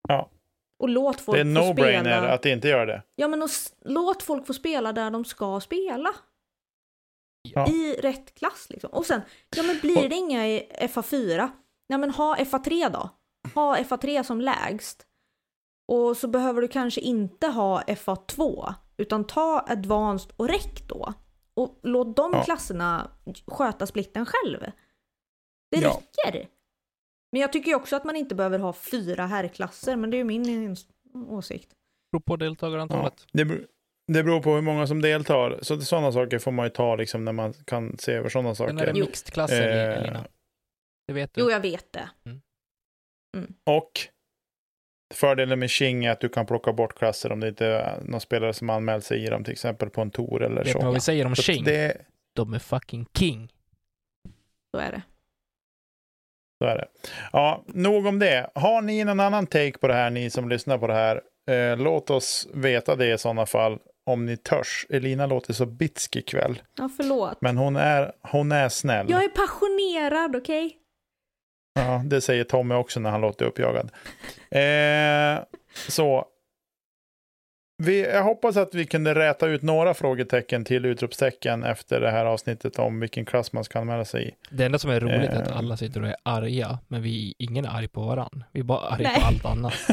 Ja. 0.08 0.30
Och 0.78 0.88
låt 0.88 1.20
folk 1.20 1.36
Det 1.36 1.40
är 1.40 1.44
få 1.44 1.50
no-brainer 1.72 2.00
spela. 2.00 2.32
att 2.32 2.46
inte 2.46 2.68
göra 2.68 2.86
det. 2.86 3.02
Ja, 3.14 3.28
men 3.28 3.42
och 3.42 3.48
låt 3.84 4.22
folk 4.22 4.46
få 4.46 4.52
spela 4.54 4.92
där 4.92 5.10
de 5.10 5.24
ska 5.24 5.60
spela. 5.60 6.10
Ja. 7.42 7.68
I 7.68 7.92
rätt 8.02 8.34
klass 8.34 8.66
liksom. 8.70 8.90
Och 8.90 9.06
sen, 9.06 9.20
ja 9.56 9.62
men 9.62 9.78
blir 9.80 10.08
det 10.08 10.14
inga 10.16 10.48
i 10.48 10.68
FA4, 10.80 11.48
ja 11.86 11.98
men 11.98 12.10
ha 12.10 12.36
FA3 12.36 12.90
då. 12.92 13.10
Ha 13.54 13.76
FA3 13.76 14.22
som 14.22 14.40
lägst. 14.40 15.06
Och 15.88 16.16
så 16.16 16.28
behöver 16.28 16.62
du 16.62 16.68
kanske 16.68 17.00
inte 17.00 17.46
ha 17.46 17.82
FA2, 17.82 18.74
utan 18.96 19.26
ta 19.26 19.64
Advanced 19.68 20.32
och 20.36 20.48
REC 20.48 20.66
då. 20.88 21.12
Och 21.54 21.80
låt 21.82 22.16
de 22.16 22.32
Ja. 22.32 22.44
klasserna 22.44 23.10
sköta 23.46 23.86
splitten 23.86 24.26
själv. 24.26 24.60
Det 25.70 25.78
Ja. 25.80 25.88
räcker. 26.24 26.48
Men 27.32 27.40
jag 27.40 27.52
tycker 27.52 27.68
ju 27.70 27.74
också 27.74 27.96
att 27.96 28.04
man 28.04 28.16
inte 28.16 28.34
behöver 28.34 28.58
ha 28.58 28.72
fyra 28.72 29.26
herrklasser, 29.26 29.96
men 29.96 30.10
det 30.10 30.16
är 30.16 30.18
ju 30.18 30.24
min 30.24 30.76
åsikt. 31.28 31.70
Beror 32.12 32.20
på 32.20 32.32
Ja. 32.32 32.36
deltagarantalet. 32.36 33.26
Det, 33.32 33.44
ber- 33.44 33.66
det 34.08 34.22
beror 34.24 34.42
på 34.42 34.54
hur 34.54 34.62
många 34.62 34.86
som 34.86 35.02
deltar. 35.02 35.58
Så 35.62 35.80
sådana 35.80 36.12
saker 36.12 36.38
får 36.38 36.50
man 36.52 36.66
ju 36.66 36.70
ta 36.70 36.96
liksom 36.96 37.24
när 37.24 37.32
man 37.32 37.52
kan 37.52 37.98
se 37.98 38.12
över 38.12 38.28
sådana 38.28 38.54
Sen 38.54 38.68
är 38.68 38.72
det 38.72 38.78
saker. 38.78 38.92
Jo. 39.00 39.04
mixed-klasser, 39.06 39.62
Eh, 39.90 39.98
Elina. 39.98 40.26
Det 41.06 41.12
vet 41.12 41.34
du. 41.34 41.40
Jo, 41.40 41.50
jag 41.50 41.60
vet 41.60 41.92
det. 41.92 42.08
Och 43.66 43.90
fördelen 45.14 45.58
med 45.58 45.70
King 45.70 46.04
är 46.04 46.10
att 46.10 46.20
du 46.20 46.28
kan 46.28 46.46
plocka 46.46 46.72
bort 46.72 46.98
klasser 46.98 47.32
om 47.32 47.40
det 47.40 47.48
inte 47.48 47.66
är 47.66 48.00
någon 48.04 48.20
spelare 48.20 48.52
som 48.52 48.70
anmält 48.70 49.04
sig 49.04 49.24
i 49.24 49.26
dem, 49.26 49.44
till 49.44 49.52
exempel 49.52 49.90
på 49.90 50.00
en 50.00 50.10
tour 50.10 50.42
eller 50.42 50.64
vet 50.64 50.72
så. 50.72 50.78
ni 50.78 50.84
vad 50.84 50.94
vi 50.94 51.00
säger 51.00 51.26
om 51.26 51.34
Shing? 51.34 51.64
det, 51.64 51.96
De 52.32 52.54
är 52.54 52.58
fucking 52.58 53.06
king. 53.18 53.52
Så 54.74 54.78
är 54.80 54.92
det. 54.92 55.02
så 56.62 56.68
är 56.70 56.76
det. 56.76 56.88
Ja, 57.32 57.64
nog 57.66 58.06
om 58.06 58.18
det. 58.18 58.50
Har 58.54 58.82
ni 58.82 59.04
någon 59.04 59.20
annan 59.20 59.46
take 59.46 59.78
på 59.78 59.88
det 59.88 59.94
här, 59.94 60.10
ni 60.10 60.30
som 60.30 60.48
lyssnar 60.48 60.78
på 60.78 60.86
det 60.86 60.94
här? 60.94 61.22
Eh, 61.50 61.76
låt 61.76 62.10
oss 62.10 62.48
veta 62.54 62.96
det 62.96 63.12
i 63.14 63.18
sådana 63.18 63.46
fall, 63.46 63.78
om 64.08 64.26
ni 64.26 64.36
törs. 64.36 64.86
Elina 64.90 65.26
låter 65.26 65.52
så 65.52 65.66
bitsk 65.66 66.16
ikväll, 66.16 66.62
Ja, 66.78 66.88
förlåt. 66.96 67.40
men 67.40 67.56
hon 67.56 67.76
är, 67.76 68.12
hon 68.22 68.52
är 68.52 68.68
snäll. 68.68 69.06
Jag 69.10 69.24
är 69.24 69.28
passionerad, 69.28 70.36
okej? 70.36 70.76
Ja, 71.74 72.02
det 72.04 72.20
säger 72.20 72.44
Tommy 72.44 72.74
också 72.74 73.00
när 73.00 73.10
han 73.10 73.20
låter 73.20 73.44
uppjagad. 73.46 73.90
Eh, 74.50 75.44
så. 75.88 76.24
Vi, 77.82 78.00
jag 78.00 78.22
hoppas 78.24 78.56
att 78.56 78.74
vi 78.74 78.86
kunde 78.86 79.14
räta 79.14 79.46
ut 79.46 79.62
några 79.62 79.94
frågetecken 79.94 80.64
till 80.64 80.84
utropstecken 80.84 81.64
efter 81.64 82.00
det 82.00 82.10
här 82.10 82.24
avsnittet 82.26 82.78
om 82.78 83.00
vilken 83.00 83.24
klass 83.24 83.52
man 83.52 83.64
ska 83.64 83.78
anmäla 83.78 84.04
sig 84.04 84.28
i. 84.28 84.34
Det 84.50 84.64
enda 84.64 84.78
som 84.78 84.90
är 84.90 85.00
roligt 85.00 85.30
är 85.30 85.42
att 85.42 85.48
Eh. 85.50 85.56
alla 85.56 85.76
sitter 85.76 86.02
och 86.02 86.08
är 86.08 86.16
arga, 86.22 86.78
men 86.88 87.02
vi, 87.02 87.34
ingen 87.38 87.64
är 87.64 87.68
arg 87.78 87.88
på 87.88 88.00
varann. 88.02 88.44
Vi 88.52 88.60
är 88.60 88.64
bara 88.64 88.80
arga 88.88 89.08
Nej. 89.08 89.20
på 89.20 89.26
allt 89.26 89.44
annat. 89.44 89.74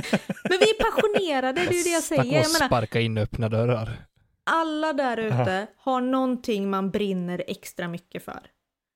Men 0.50 0.58
vi 0.60 0.70
är 0.70 0.84
passionerade, 0.92 1.62
det 1.62 1.68
är 1.68 1.74
ju 1.74 1.84
det 1.84 1.90
jag 1.90 2.04
säger. 2.04 2.24
Jag 2.24 2.36
att 2.46 2.54
menar, 2.54 2.68
sparka 2.68 3.00
in 3.00 3.18
öppna 3.18 3.50
dörrar. 3.50 4.06
alla 4.44 4.94
där 4.94 5.18
ute 5.18 5.68
har 5.78 6.02
någonting 6.02 6.70
man 6.70 6.92
brinner 6.92 7.44
extra 7.48 7.88
mycket 7.88 8.24
för. 8.24 8.40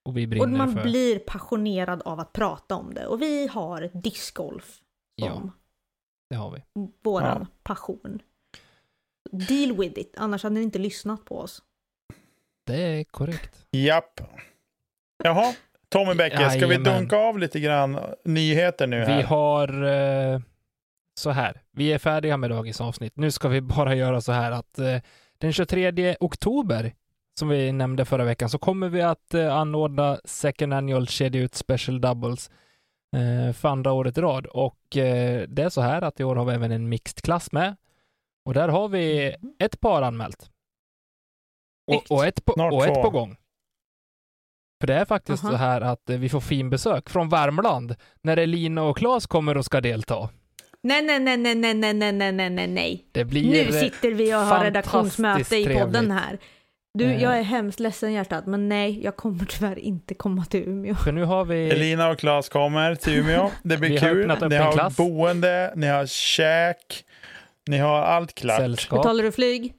Och 0.06 0.18
vi 0.18 0.26
Och 0.26 0.30
brinner 0.30 0.58
man 0.58 0.74
för... 0.74 0.84
blir 0.84 1.20
passionerad 1.20 2.02
av 2.06 2.20
att 2.20 2.34
prata 2.34 2.76
om 2.76 2.94
det. 2.94 3.06
Och 3.08 3.22
vi 3.22 3.48
har 3.48 3.90
discgolf 3.94 4.78
som 5.22 5.52
Det 6.30 6.36
har 6.36 6.52
vi. 6.52 6.62
våran 7.04 7.38
Ja. 7.42 7.48
passion. 7.64 8.20
Deal 9.32 9.78
with 9.78 10.00
it, 10.00 10.14
annars 10.18 10.44
hade 10.44 10.56
ni 10.56 10.62
inte 10.62 10.80
lyssnat 10.80 11.26
på 11.26 11.40
oss. 11.40 11.62
Det 12.66 12.82
är 12.82 13.04
korrekt. 13.04 13.66
Japp. 13.72 14.22
Jaha, 15.24 15.54
Tommy 15.90 16.14
Bäcke, 16.14 16.50
ska 16.50 16.68
vi 16.68 16.78
dunka 16.78 17.18
av 17.18 17.40
lite 17.40 17.60
grann 17.60 18.00
nyheter 18.26 18.88
nu 18.88 19.00
här? 19.00 19.18
Vi 19.18 19.24
har 19.24 19.84
eh, 19.84 20.40
så 21.16 21.30
här. 21.30 21.62
Vi 21.72 21.94
är 21.94 21.98
färdiga 21.98 22.38
med 22.38 22.50
dagens 22.50 22.82
avsnitt. 22.82 23.14
Nu 23.16 23.32
ska 23.32 23.48
vi 23.48 23.62
bara 23.78 23.96
göra 23.96 24.22
så 24.22 24.32
här 24.32 24.52
att 24.52 24.80
eh, 24.80 24.98
den 25.38 25.54
23 25.54 26.16
oktober, 26.20 26.94
som 27.40 27.50
vi 27.50 27.72
nämnde 27.72 28.06
förra 28.06 28.24
veckan, 28.24 28.50
så 28.50 28.58
kommer 28.58 28.90
vi 28.90 29.02
att 29.02 29.34
eh, 29.34 29.56
anordna 29.56 30.20
Second 30.26 30.74
Annual 30.74 31.08
Kedja 31.08 31.42
ut 31.42 31.56
Special 31.56 32.02
Doubles 32.02 32.52
för 33.56 33.66
andra 33.66 33.92
året 33.92 34.18
i 34.18 34.22
rad. 34.22 34.46
Och 34.46 34.80
det 34.92 35.60
är 35.60 35.70
så 35.70 35.82
här 35.82 36.02
att 36.02 36.20
i 36.20 36.24
år 36.24 36.36
har 36.36 36.46
vi 36.46 36.54
även 36.54 36.72
en 36.72 36.90
mixed-klass 36.90 37.52
med. 37.52 37.76
Och 38.50 38.54
där 38.56 38.68
har 38.68 38.90
vi 38.90 39.36
ett 39.60 39.80
par 39.80 40.02
anmält. 40.02 40.50
Och, 41.92 42.12
och, 42.12 42.26
ett, 42.26 42.46
på, 42.46 42.54
och 42.54 42.86
ett 42.86 43.02
på 43.02 43.10
gång. 43.10 43.36
För 44.82 44.88
det 44.88 44.94
är 44.96 45.06
faktiskt 45.06 45.44
Aha. 45.44 45.52
så 45.52 45.58
här 45.58 45.82
att 45.82 46.10
eh, 46.10 46.18
vi 46.18 46.30
får 46.30 46.40
fin 46.40 46.70
besök 46.70 47.10
från 47.10 47.30
Värmland 47.30 47.96
när 48.22 48.38
Elina 48.38 48.84
och 48.84 48.98
Claes 48.98 49.28
kommer 49.28 49.58
och 49.58 49.66
ska 49.66 49.82
delta. 49.82 50.30
Nej, 50.84 51.02
nej, 51.02 51.20
nej, 51.20 51.38
nej, 51.38 51.56
nej, 51.56 51.74
nej, 51.74 51.94
nej, 51.94 52.12
nej, 52.14 52.32
nej, 52.32 52.50
nej, 52.50 52.68
nej. 52.68 53.06
Det 53.12 53.26
blir 53.26 53.66
Nu 53.66 53.72
sitter 53.72 54.12
vi 54.12 54.34
och 54.36 54.40
har 54.40 54.64
redaktionsmöte 54.64 55.56
i 55.56 55.66
podden 55.66 55.92
trevligt. 55.92 56.12
här. 56.14 56.40
Du, 56.94 57.06
Eh. 57.06 57.24
jag 57.24 57.38
är 57.38 57.44
hemskt 57.44 57.80
ledsen 57.80 58.14
hjärtat, 58.14 58.46
men 58.46 58.70
nej, 58.70 59.04
jag 59.04 59.16
kommer 59.16 59.46
tyvärr 59.46 59.80
inte 59.80 60.14
komma 60.14 60.46
till 60.46 60.64
Umeå. 60.68 60.96
För 60.96 61.12
nu 61.12 61.24
har 61.24 61.46
vi... 61.46 61.70
Elina 61.70 62.10
och 62.10 62.20
Claes 62.20 62.50
kommer 62.50 62.96
till 62.96 63.14
Umeå. 63.14 63.52
Det 63.64 63.78
blir 63.78 64.00
kul. 64.00 64.28
Ni 64.50 64.56
har 64.56 64.72
klass. 64.72 64.98
boende, 64.98 65.74
ni 65.76 65.88
har 65.88 66.06
käk, 66.06 67.06
ni 67.70 67.78
har 67.78 68.02
allt 68.02 68.36
klart. 68.36 68.58
sällskap. 68.58 69.00
Betalar 69.00 69.24
du 69.24 69.32
flyg? 69.32 69.74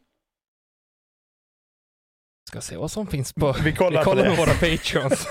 Ska 2.48 2.60
se 2.60 2.76
vad 2.76 2.90
som 2.90 3.06
finns 3.06 3.32
på... 3.32 3.54
Vi 3.64 3.72
kollar, 3.72 4.00
vi 4.00 4.04
kollar 4.04 4.22
på 4.22 4.28
med 4.28 4.38
våra 4.38 4.52
patreons. 4.52 5.26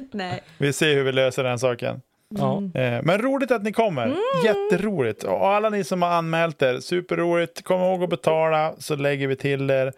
Nej. 0.10 0.42
Vi 0.58 0.72
ser 0.72 0.94
hur 0.94 1.04
vi 1.04 1.12
löser 1.12 1.44
den 1.44 1.58
saken. 1.58 2.00
Mm. 2.38 2.70
Men 3.04 3.18
roligt 3.22 3.50
att 3.50 3.62
ni 3.62 3.72
kommer. 3.72 4.04
Mm. 4.06 4.18
Jätteroligt. 4.44 5.22
Och 5.24 5.46
alla 5.46 5.68
ni 5.70 5.84
som 5.84 6.02
har 6.02 6.08
anmält 6.10 6.62
er, 6.62 6.80
superroligt. 6.80 7.62
Kom 7.64 7.80
ihåg 7.80 8.02
att 8.02 8.10
betala 8.10 8.74
så 8.78 8.96
lägger 8.96 9.26
vi 9.26 9.36
till 9.36 9.70
er. 9.70 9.92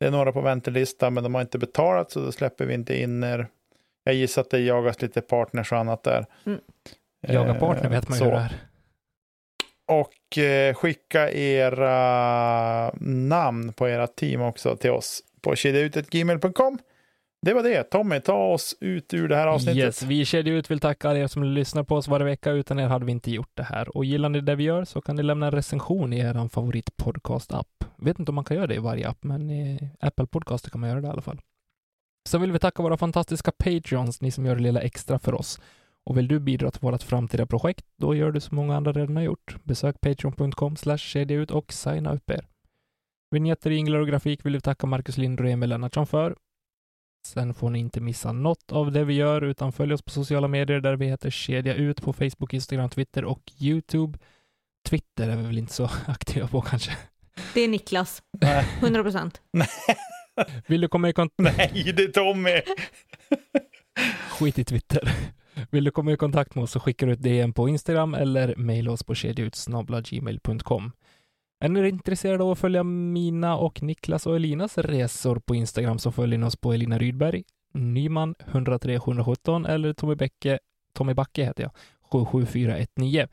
Det 0.00 0.06
är 0.06 0.10
några 0.10 0.32
på 0.32 0.40
väntelistan 0.40 1.14
men 1.14 1.22
de 1.24 1.34
har 1.34 1.40
inte 1.42 1.58
betalat 1.58 2.10
så 2.10 2.20
då 2.20 2.32
släpper 2.32 2.64
vi 2.66 2.74
inte 2.74 3.00
in 3.00 3.24
er. 3.24 3.46
Jag 4.04 4.14
gissar 4.14 4.42
att 4.42 4.50
det 4.50 4.58
jagas 4.60 5.02
lite 5.02 5.20
partners 5.20 5.72
och 5.72 5.78
annat 5.78 6.02
där. 6.02 6.26
Mm. 6.46 6.60
Jaga 7.28 7.50
Eh, 7.54 7.58
partner 7.60 7.90
vet 7.90 8.08
man 8.08 8.18
ju 8.18 8.24
så. 8.24 8.24
hur 8.24 8.32
det 8.32 8.38
är. 8.38 8.52
Och 9.90 10.38
eh, 10.38 10.74
skicka 10.74 11.30
era 11.32 12.90
namn 13.00 13.72
på 13.72 13.88
era 13.88 14.06
team 14.06 14.40
också 14.40 14.76
till 14.76 14.90
oss 14.90 15.22
på 15.40 15.56
kedjautetgmail.com. 15.56 16.78
Det 17.42 17.54
var 17.54 17.62
det. 17.62 17.82
Tommy, 17.82 18.20
ta 18.20 18.52
oss 18.52 18.76
ut 18.80 19.14
ur 19.14 19.28
det 19.28 19.36
här 19.36 19.46
avsnittet. 19.46 19.76
Yes, 19.76 20.02
vi 20.02 20.20
i 20.20 20.24
Kedja 20.24 20.54
Ut 20.54 20.70
vill 20.70 20.80
tacka 20.80 21.16
er 21.16 21.26
som 21.26 21.44
lyssnar 21.44 21.82
på 21.82 21.96
oss 21.96 22.08
varje 22.08 22.24
vecka. 22.24 22.50
Utan 22.50 22.78
er 22.78 22.86
hade 22.86 23.04
vi 23.04 23.12
inte 23.12 23.30
gjort 23.30 23.50
det 23.54 23.62
här. 23.62 23.96
Och 23.96 24.04
gillar 24.04 24.28
ni 24.28 24.40
det 24.40 24.54
vi 24.54 24.64
gör 24.64 24.84
så 24.84 25.00
kan 25.00 25.16
ni 25.16 25.22
lämna 25.22 25.46
en 25.46 25.52
recension 25.52 26.12
i 26.12 26.18
er 26.18 26.48
favoritpodcast-app. 26.48 27.84
Vet 27.96 28.18
inte 28.18 28.30
om 28.30 28.34
man 28.34 28.44
kan 28.44 28.56
göra 28.56 28.66
det 28.66 28.74
i 28.74 28.78
varje 28.78 29.08
app, 29.08 29.24
men 29.24 29.50
i 29.50 29.90
Apple 30.00 30.26
Podcaster 30.26 30.70
kan 30.70 30.80
man 30.80 30.90
göra 30.90 31.00
det 31.00 31.06
i 31.06 31.10
alla 31.10 31.22
fall. 31.22 31.40
Så 32.28 32.38
vill 32.38 32.52
vi 32.52 32.58
tacka 32.58 32.82
våra 32.82 32.96
fantastiska 32.96 33.52
Patreons, 33.52 34.20
ni 34.20 34.30
som 34.30 34.46
gör 34.46 34.56
det 34.56 34.62
lilla 34.62 34.80
extra 34.80 35.18
för 35.18 35.34
oss. 35.34 35.60
Och 36.10 36.18
vill 36.18 36.28
du 36.28 36.40
bidra 36.40 36.70
till 36.70 36.80
vårt 36.80 37.02
framtida 37.02 37.46
projekt, 37.46 37.86
då 37.96 38.14
gör 38.14 38.32
du 38.32 38.40
som 38.40 38.56
många 38.56 38.76
andra 38.76 38.92
redan 38.92 39.16
har 39.16 39.22
gjort. 39.22 39.56
Besök 39.64 40.00
patreon.com 40.00 40.76
kedjaut 40.96 41.50
och 41.50 41.72
signa 41.72 42.14
upp 42.14 42.30
er. 42.30 42.46
Vinjetter, 43.30 43.70
jinglar 43.70 43.98
och 43.98 44.08
grafik 44.08 44.46
vill 44.46 44.52
vi 44.52 44.60
tacka 44.60 44.86
Marcus 44.86 45.16
Lind 45.16 45.40
och 45.40 45.46
Emil 45.46 45.68
Lennartsson 45.68 46.06
för. 46.06 46.36
Sen 47.26 47.54
får 47.54 47.70
ni 47.70 47.78
inte 47.78 48.00
missa 48.00 48.32
något 48.32 48.72
av 48.72 48.92
det 48.92 49.04
vi 49.04 49.14
gör, 49.14 49.42
utan 49.42 49.72
följ 49.72 49.94
oss 49.94 50.02
på 50.02 50.10
sociala 50.10 50.48
medier 50.48 50.80
där 50.80 50.96
vi 50.96 51.06
heter 51.06 51.30
Kedja 51.30 51.74
Ut 51.74 52.02
på 52.02 52.12
Facebook, 52.12 52.54
Instagram, 52.54 52.90
Twitter 52.90 53.24
och 53.24 53.52
YouTube. 53.60 54.18
Twitter 54.88 55.28
är 55.28 55.36
vi 55.36 55.42
väl 55.42 55.58
inte 55.58 55.72
så 55.72 55.84
aktiva 56.06 56.48
på 56.48 56.60
kanske. 56.60 56.96
Det 57.54 57.60
är 57.60 57.68
Niklas. 57.68 58.22
Nej. 58.40 58.66
100 58.80 59.02
procent. 59.02 59.42
Vill 60.66 60.80
du 60.80 60.88
komma 60.88 61.08
i 61.08 61.12
kontakt... 61.12 61.58
Nej, 61.58 61.92
det 61.96 62.02
är 62.02 62.12
Tommy. 62.12 62.60
Skit 64.30 64.58
i 64.58 64.64
Twitter. 64.64 65.12
Vill 65.70 65.84
du 65.84 65.90
komma 65.90 66.12
i 66.12 66.16
kontakt 66.16 66.54
med 66.54 66.64
oss 66.64 66.70
så 66.70 66.80
skickar 66.80 67.06
du 67.06 67.12
ett 67.12 67.22
DM 67.22 67.52
på 67.52 67.68
Instagram 67.68 68.14
eller 68.14 68.56
mejla 68.56 68.92
oss 68.92 69.04
på 69.04 69.14
kedjautsnabla.gmail.com. 69.14 70.92
Är 71.60 71.68
ni 71.68 71.88
intresserade 71.88 72.44
av 72.44 72.50
att 72.50 72.58
följa 72.58 72.82
mina 72.82 73.56
och 73.56 73.82
Niklas 73.82 74.26
och 74.26 74.36
Elinas 74.36 74.78
resor 74.78 75.38
på 75.38 75.54
Instagram 75.54 75.98
så 75.98 76.12
följer 76.12 76.38
ni 76.38 76.46
oss 76.46 76.56
på 76.56 76.72
Elina 76.72 76.98
Rydberg, 76.98 77.44
Nyman 77.74 78.34
103 78.46 79.00
717 79.00 79.66
eller 79.66 79.92
Tommy 79.92 80.14
Bäcke, 80.14 80.58
Tommy 80.92 81.14
Backe 81.14 81.44
heter 81.44 81.62
jag, 81.62 81.72
77419. 82.12 83.28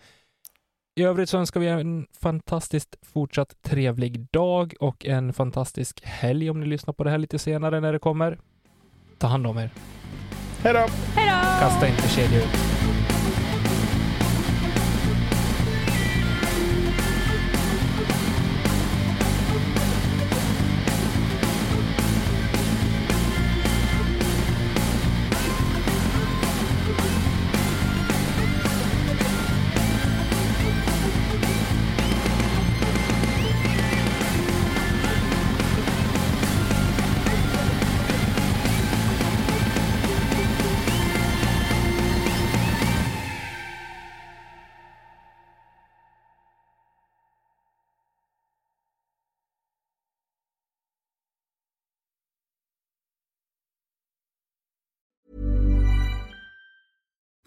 I 0.96 1.04
övrigt 1.04 1.30
så 1.30 1.38
önskar 1.38 1.60
vi 1.60 1.68
en 1.68 2.08
fantastiskt 2.20 2.96
fortsatt 3.02 3.62
trevlig 3.62 4.28
dag 4.32 4.74
och 4.80 5.06
en 5.06 5.34
fantastisk 5.34 6.06
helg 6.06 6.50
om 6.50 6.60
ni 6.60 6.66
lyssnar 6.66 6.94
på 6.94 7.04
det 7.04 7.10
här 7.10 7.18
lite 7.18 7.40
senare 7.40 7.80
när 7.80 7.94
det 7.94 8.00
kommer. 8.00 8.40
Ta 9.18 9.28
hand 9.28 9.48
om 9.48 9.58
er. 9.58 9.72
Hej 10.64 10.74
då. 10.74 10.80
Hej 11.16 11.30
då! 11.30 11.60
Kasta 11.60 11.88
inte 11.88 12.10
kedjor 12.10 12.77